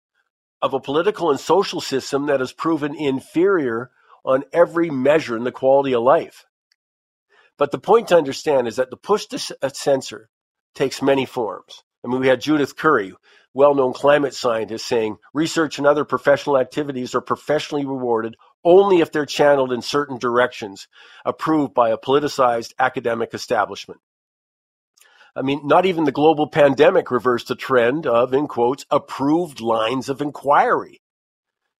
of 0.60 0.74
a 0.74 0.80
political 0.80 1.30
and 1.30 1.38
social 1.38 1.80
system 1.80 2.26
that 2.26 2.40
has 2.40 2.52
proven 2.52 2.96
inferior 2.96 3.92
on 4.24 4.42
every 4.52 4.90
measure 4.90 5.36
in 5.36 5.44
the 5.44 5.52
quality 5.52 5.94
of 5.94 6.02
life. 6.02 6.44
But 7.58 7.70
the 7.70 7.78
point 7.78 8.08
to 8.08 8.16
understand 8.16 8.66
is 8.66 8.74
that 8.74 8.90
the 8.90 8.96
push 8.96 9.26
to 9.26 9.56
uh, 9.62 9.68
censor 9.68 10.30
takes 10.74 11.00
many 11.00 11.26
forms. 11.26 11.84
I 12.04 12.08
mean, 12.08 12.18
we 12.18 12.26
had 12.26 12.40
Judith 12.40 12.76
Curry, 12.76 13.14
well 13.54 13.76
known 13.76 13.92
climate 13.92 14.34
scientist, 14.34 14.84
saying 14.84 15.18
research 15.32 15.78
and 15.78 15.86
other 15.86 16.04
professional 16.04 16.58
activities 16.58 17.14
are 17.14 17.20
professionally 17.20 17.86
rewarded 17.86 18.36
only 18.66 19.00
if 19.00 19.12
they're 19.12 19.24
channeled 19.24 19.72
in 19.72 19.80
certain 19.80 20.18
directions 20.18 20.88
approved 21.24 21.72
by 21.72 21.90
a 21.90 21.96
politicized 21.96 22.74
academic 22.80 23.32
establishment. 23.32 24.00
I 25.36 25.42
mean, 25.42 25.66
not 25.66 25.86
even 25.86 26.04
the 26.04 26.12
global 26.12 26.48
pandemic 26.48 27.10
reversed 27.10 27.48
the 27.48 27.54
trend 27.54 28.06
of, 28.06 28.34
in 28.34 28.48
quotes, 28.48 28.84
approved 28.90 29.60
lines 29.60 30.08
of 30.08 30.20
inquiry. 30.20 31.00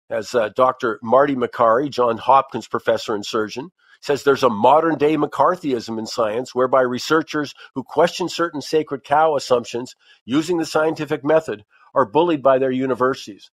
As 0.08 0.32
uh, 0.32 0.50
Dr. 0.54 1.00
Marty 1.02 1.34
Makary, 1.34 1.90
John 1.90 2.18
Hopkins 2.18 2.68
professor 2.68 3.14
and 3.14 3.26
surgeon, 3.26 3.70
says 4.00 4.22
there's 4.22 4.44
a 4.44 4.50
modern 4.50 4.96
day 4.96 5.16
McCarthyism 5.16 5.98
in 5.98 6.06
science 6.06 6.54
whereby 6.54 6.82
researchers 6.82 7.52
who 7.74 7.82
question 7.82 8.28
certain 8.28 8.60
sacred 8.60 9.02
cow 9.02 9.34
assumptions 9.34 9.96
using 10.24 10.58
the 10.58 10.66
scientific 10.66 11.24
method 11.24 11.64
are 11.94 12.06
bullied 12.06 12.42
by 12.42 12.58
their 12.58 12.70
universities 12.70 13.50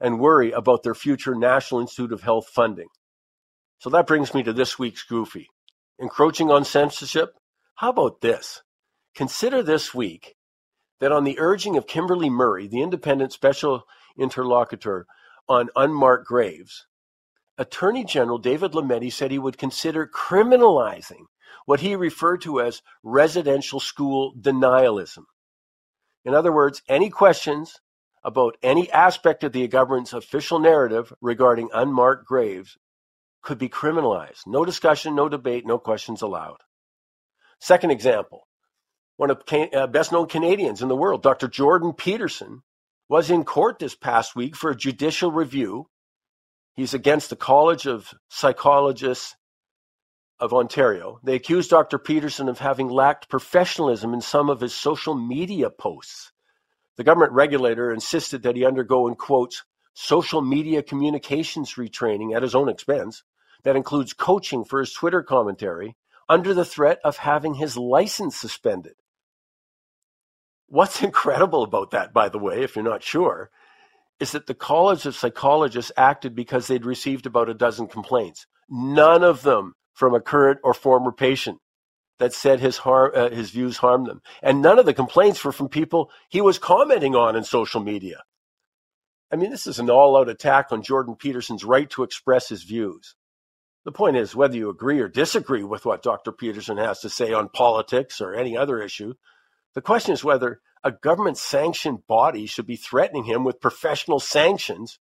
and 0.00 0.20
worry 0.20 0.52
about 0.52 0.82
their 0.82 0.94
future 0.94 1.34
National 1.34 1.80
Institute 1.80 2.12
of 2.12 2.22
Health 2.22 2.48
funding. 2.48 2.88
So 3.78 3.90
that 3.90 4.06
brings 4.06 4.34
me 4.34 4.42
to 4.42 4.52
this 4.52 4.78
week's 4.78 5.02
Goofy. 5.02 5.48
Encroaching 5.98 6.50
on 6.50 6.64
censorship? 6.64 7.34
How 7.76 7.90
about 7.90 8.20
this? 8.20 8.62
Consider 9.14 9.62
this 9.62 9.94
week 9.94 10.34
that 11.00 11.12
on 11.12 11.24
the 11.24 11.38
urging 11.38 11.76
of 11.76 11.86
Kimberly 11.86 12.30
Murray, 12.30 12.68
the 12.68 12.82
independent 12.82 13.32
special 13.32 13.84
interlocutor 14.18 15.06
on 15.48 15.68
unmarked 15.76 16.26
graves, 16.26 16.86
Attorney 17.58 18.04
General 18.04 18.38
David 18.38 18.72
Lametti 18.72 19.10
said 19.10 19.30
he 19.30 19.38
would 19.38 19.56
consider 19.56 20.06
criminalizing 20.06 21.24
what 21.64 21.80
he 21.80 21.96
referred 21.96 22.42
to 22.42 22.60
as 22.60 22.82
residential 23.02 23.80
school 23.80 24.34
denialism. 24.38 25.24
In 26.24 26.34
other 26.34 26.52
words, 26.52 26.82
any 26.88 27.08
questions 27.08 27.80
about 28.26 28.56
any 28.60 28.90
aspect 28.90 29.44
of 29.44 29.52
the 29.52 29.68
government's 29.68 30.12
official 30.12 30.58
narrative 30.58 31.12
regarding 31.20 31.70
unmarked 31.72 32.26
graves 32.26 32.76
could 33.40 33.56
be 33.56 33.68
criminalized. 33.68 34.48
No 34.48 34.64
discussion, 34.64 35.14
no 35.14 35.28
debate, 35.28 35.64
no 35.64 35.78
questions 35.78 36.22
allowed. 36.22 36.58
Second 37.60 37.92
example 37.92 38.48
one 39.16 39.30
of 39.30 39.42
the 39.46 39.74
uh, 39.74 39.86
best 39.86 40.12
known 40.12 40.26
Canadians 40.26 40.82
in 40.82 40.88
the 40.88 40.96
world, 40.96 41.22
Dr. 41.22 41.48
Jordan 41.48 41.94
Peterson, 41.94 42.62
was 43.08 43.30
in 43.30 43.44
court 43.44 43.78
this 43.78 43.94
past 43.94 44.36
week 44.36 44.56
for 44.56 44.70
a 44.70 44.76
judicial 44.76 45.30
review. 45.30 45.88
He's 46.74 46.92
against 46.92 47.30
the 47.30 47.36
College 47.36 47.86
of 47.86 48.12
Psychologists 48.28 49.36
of 50.38 50.52
Ontario. 50.52 51.18
They 51.24 51.36
accused 51.36 51.70
Dr. 51.70 51.98
Peterson 51.98 52.48
of 52.48 52.58
having 52.58 52.88
lacked 52.88 53.30
professionalism 53.30 54.12
in 54.12 54.20
some 54.20 54.50
of 54.50 54.60
his 54.60 54.74
social 54.74 55.14
media 55.14 55.70
posts. 55.70 56.32
The 56.96 57.04
government 57.04 57.32
regulator 57.32 57.92
insisted 57.92 58.42
that 58.42 58.56
he 58.56 58.64
undergo, 58.64 59.06
in 59.06 59.14
quotes, 59.14 59.64
social 59.94 60.42
media 60.42 60.82
communications 60.82 61.74
retraining 61.74 62.34
at 62.34 62.42
his 62.42 62.54
own 62.54 62.68
expense 62.68 63.22
that 63.64 63.76
includes 63.76 64.12
coaching 64.12 64.64
for 64.64 64.80
his 64.80 64.92
Twitter 64.92 65.22
commentary 65.22 65.96
under 66.28 66.54
the 66.54 66.64
threat 66.64 66.98
of 67.04 67.18
having 67.18 67.54
his 67.54 67.76
license 67.76 68.36
suspended. 68.36 68.94
What's 70.68 71.02
incredible 71.02 71.62
about 71.62 71.90
that, 71.92 72.12
by 72.12 72.28
the 72.28 72.38
way, 72.38 72.62
if 72.62 72.76
you're 72.76 72.84
not 72.84 73.02
sure, 73.02 73.50
is 74.18 74.32
that 74.32 74.46
the 74.46 74.54
College 74.54 75.04
of 75.04 75.14
Psychologists 75.14 75.92
acted 75.96 76.34
because 76.34 76.66
they'd 76.66 76.86
received 76.86 77.26
about 77.26 77.50
a 77.50 77.54
dozen 77.54 77.86
complaints, 77.86 78.46
none 78.68 79.22
of 79.22 79.42
them 79.42 79.74
from 79.92 80.14
a 80.14 80.20
current 80.20 80.60
or 80.64 80.74
former 80.74 81.12
patient 81.12 81.58
that 82.18 82.32
said 82.32 82.60
his 82.60 82.78
harm, 82.78 83.12
uh, 83.14 83.30
his 83.30 83.50
views 83.50 83.76
harmed 83.76 84.06
them, 84.06 84.22
and 84.42 84.62
none 84.62 84.78
of 84.78 84.86
the 84.86 84.94
complaints 84.94 85.44
were 85.44 85.52
from 85.52 85.68
people 85.68 86.10
he 86.28 86.40
was 86.40 86.58
commenting 86.58 87.14
on 87.14 87.36
in 87.36 87.44
social 87.44 87.80
media. 87.80 88.22
I 89.32 89.36
mean, 89.36 89.50
this 89.50 89.66
is 89.66 89.78
an 89.78 89.90
all-out 89.90 90.28
attack 90.28 90.66
on 90.70 90.82
Jordan 90.82 91.16
Peterson's 91.16 91.64
right 91.64 91.90
to 91.90 92.04
express 92.04 92.48
his 92.48 92.62
views. 92.62 93.16
The 93.84 93.92
point 93.92 94.16
is, 94.16 94.34
whether 94.34 94.56
you 94.56 94.70
agree 94.70 95.00
or 95.00 95.08
disagree 95.08 95.64
with 95.64 95.84
what 95.84 96.02
Dr. 96.02 96.32
Peterson 96.32 96.76
has 96.76 97.00
to 97.00 97.10
say 97.10 97.32
on 97.32 97.48
politics 97.48 98.20
or 98.20 98.34
any 98.34 98.56
other 98.56 98.80
issue, 98.80 99.14
the 99.74 99.82
question 99.82 100.12
is 100.12 100.24
whether 100.24 100.60
a 100.82 100.92
government 100.92 101.38
sanctioned 101.38 102.06
body 102.06 102.46
should 102.46 102.66
be 102.66 102.76
threatening 102.76 103.24
him 103.24 103.44
with 103.44 103.60
professional 103.60 104.20
sanctions 104.20 104.98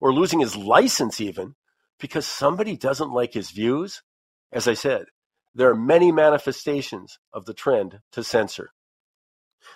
or 0.00 0.12
losing 0.12 0.40
his 0.40 0.56
license 0.56 1.20
even 1.20 1.54
because 1.98 2.26
somebody 2.26 2.76
doesn't 2.76 3.12
like 3.12 3.32
his 3.34 3.50
views. 3.50 4.02
As 4.52 4.68
I 4.68 4.74
said, 4.74 5.06
there 5.54 5.70
are 5.70 5.76
many 5.76 6.12
manifestations 6.12 7.18
of 7.32 7.44
the 7.44 7.54
trend 7.54 8.00
to 8.12 8.24
censor. 8.24 8.70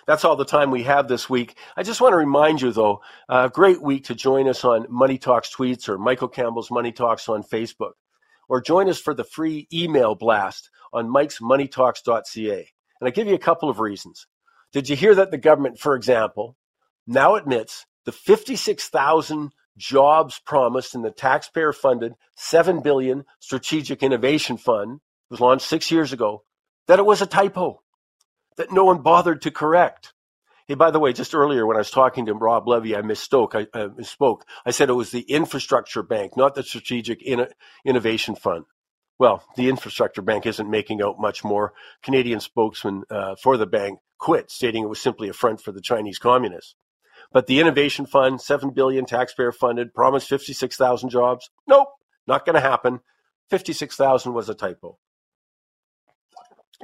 That's 0.05 0.23
all 0.23 0.35
the 0.35 0.45
time 0.45 0.71
we 0.71 0.83
have 0.83 1.07
this 1.07 1.29
week. 1.29 1.57
I 1.75 1.83
just 1.83 2.01
want 2.01 2.13
to 2.13 2.17
remind 2.17 2.61
you, 2.61 2.71
though, 2.71 3.01
a 3.27 3.49
great 3.49 3.81
week 3.81 4.05
to 4.05 4.15
join 4.15 4.47
us 4.47 4.63
on 4.63 4.85
Money 4.89 5.17
Talks 5.17 5.53
Tweets 5.53 5.89
or 5.89 5.97
Michael 5.97 6.27
Campbell's 6.27 6.71
Money 6.71 6.91
Talks 6.91 7.27
on 7.27 7.43
Facebook, 7.43 7.93
or 8.47 8.61
join 8.61 8.89
us 8.89 8.99
for 8.99 9.13
the 9.13 9.23
free 9.23 9.67
email 9.73 10.15
blast 10.15 10.69
on 10.93 11.09
Mike's 11.09 11.39
mikesmoneytalks.ca. 11.39 12.69
And 13.01 13.07
I 13.07 13.11
give 13.11 13.27
you 13.27 13.35
a 13.35 13.39
couple 13.39 13.69
of 13.69 13.79
reasons. 13.79 14.27
Did 14.71 14.89
you 14.89 14.95
hear 14.95 15.15
that 15.15 15.31
the 15.31 15.37
government, 15.37 15.79
for 15.79 15.95
example, 15.95 16.55
now 17.07 17.35
admits 17.35 17.85
the 18.05 18.11
56,000 18.11 19.51
jobs 19.77 20.39
promised 20.45 20.93
in 20.93 21.01
the 21.01 21.11
taxpayer 21.11 21.73
funded 21.73 22.13
7 22.35 22.81
billion 22.81 23.23
strategic 23.39 24.03
innovation 24.03 24.57
fund 24.57 24.99
was 25.29 25.39
launched 25.39 25.65
six 25.65 25.91
years 25.91 26.13
ago, 26.13 26.43
that 26.87 26.99
it 26.99 27.05
was 27.05 27.21
a 27.21 27.27
typo 27.27 27.81
that 28.57 28.71
no 28.71 28.85
one 28.85 29.01
bothered 29.01 29.41
to 29.43 29.51
correct. 29.51 30.13
Hey, 30.67 30.75
by 30.75 30.91
the 30.91 30.99
way, 30.99 31.13
just 31.13 31.33
earlier 31.33 31.65
when 31.65 31.77
I 31.77 31.79
was 31.79 31.89
talking 31.89 32.27
to 32.27 32.33
Rob 32.33 32.67
Levy, 32.67 32.95
I 32.95 33.01
misspoke. 33.01 33.55
I, 33.55 33.67
I 33.77 33.87
misspoke. 33.87 34.41
I 34.65 34.71
said 34.71 34.89
it 34.89 34.93
was 34.93 35.11
the 35.11 35.21
Infrastructure 35.21 36.03
Bank, 36.03 36.37
not 36.37 36.53
the 36.53 36.61
Strategic 36.61 37.23
Innovation 37.83 38.35
Fund. 38.35 38.65
Well, 39.17 39.43
the 39.55 39.67
Infrastructure 39.67 40.21
Bank 40.21 40.45
isn't 40.45 40.69
making 40.69 41.01
out 41.01 41.19
much 41.19 41.43
more. 41.43 41.73
Canadian 42.03 42.39
spokesman 42.39 43.03
uh, 43.09 43.35
for 43.41 43.57
the 43.57 43.65
bank 43.65 43.99
quit, 44.19 44.51
stating 44.51 44.83
it 44.83 44.89
was 44.89 45.01
simply 45.01 45.27
a 45.27 45.33
front 45.33 45.59
for 45.59 45.71
the 45.71 45.81
Chinese 45.81 46.19
communists. 46.19 46.75
But 47.31 47.47
the 47.47 47.59
Innovation 47.59 48.05
Fund, 48.05 48.39
seven 48.39 48.69
billion 48.69 49.05
taxpayer 49.05 49.51
funded, 49.51 49.93
promised 49.93 50.29
fifty-six 50.29 50.77
thousand 50.77 51.09
jobs. 51.09 51.49
Nope, 51.67 51.89
not 52.27 52.45
going 52.45 52.55
to 52.55 52.61
happen. 52.61 52.99
Fifty-six 53.49 53.95
thousand 53.95 54.33
was 54.33 54.49
a 54.49 54.53
typo. 54.53 54.97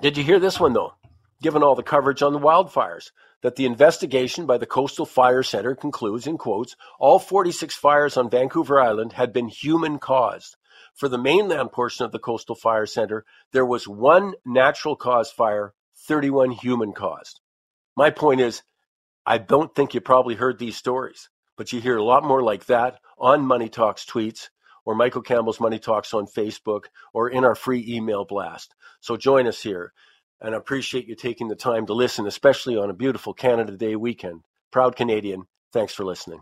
Did 0.01 0.17
you 0.17 0.23
hear 0.23 0.39
this 0.39 0.59
one, 0.59 0.73
though? 0.73 0.93
Given 1.41 1.63
all 1.63 1.75
the 1.75 1.83
coverage 1.83 2.21
on 2.21 2.33
the 2.33 2.39
wildfires, 2.39 3.11
that 3.41 3.55
the 3.55 3.65
investigation 3.65 4.45
by 4.45 4.57
the 4.57 4.65
Coastal 4.65 5.05
Fire 5.05 5.43
Center 5.43 5.73
concludes, 5.73 6.27
in 6.27 6.37
quotes, 6.37 6.75
all 6.99 7.17
46 7.17 7.75
fires 7.75 8.17
on 8.17 8.29
Vancouver 8.29 8.79
Island 8.79 9.13
had 9.13 9.31
been 9.31 9.47
human 9.47 9.99
caused. 9.99 10.57
For 10.95 11.07
the 11.07 11.17
mainland 11.17 11.71
portion 11.71 12.05
of 12.05 12.11
the 12.11 12.19
Coastal 12.19 12.55
Fire 12.55 12.85
Center, 12.85 13.25
there 13.51 13.65
was 13.65 13.87
one 13.87 14.33
natural 14.45 14.95
cause 14.95 15.31
fire, 15.31 15.73
31 16.07 16.51
human 16.51 16.91
caused. 16.91 17.39
My 17.95 18.09
point 18.09 18.41
is, 18.41 18.63
I 19.25 19.37
don't 19.37 19.73
think 19.73 19.93
you 19.93 20.01
probably 20.01 20.35
heard 20.35 20.59
these 20.59 20.75
stories, 20.75 21.29
But 21.57 21.71
you 21.71 21.79
hear 21.79 21.97
a 21.97 22.03
lot 22.03 22.25
more 22.25 22.43
like 22.43 22.65
that 22.65 22.99
on 23.17 23.45
Money 23.45 23.69
Talks 23.69 24.05
tweets 24.05 24.49
or 24.85 24.95
Michael 24.95 25.21
Campbell's 25.21 25.59
Money 25.59 25.79
Talks 25.79 26.13
on 26.13 26.27
Facebook 26.27 26.85
or 27.13 27.29
in 27.29 27.43
our 27.43 27.55
free 27.55 27.83
email 27.87 28.25
blast. 28.25 28.73
So 29.01 29.17
join 29.17 29.47
us 29.47 29.61
here. 29.61 29.93
And 30.41 30.53
I 30.53 30.57
appreciate 30.57 31.07
you 31.07 31.15
taking 31.15 31.47
the 31.47 31.55
time 31.55 31.85
to 31.87 31.93
listen, 31.93 32.27
especially 32.27 32.77
on 32.77 32.89
a 32.89 32.93
beautiful 32.93 33.33
Canada 33.33 33.75
Day 33.77 33.95
weekend. 33.95 34.41
Proud 34.71 34.95
Canadian. 34.95 35.43
Thanks 35.73 35.93
for 35.93 36.03
listening. 36.05 36.41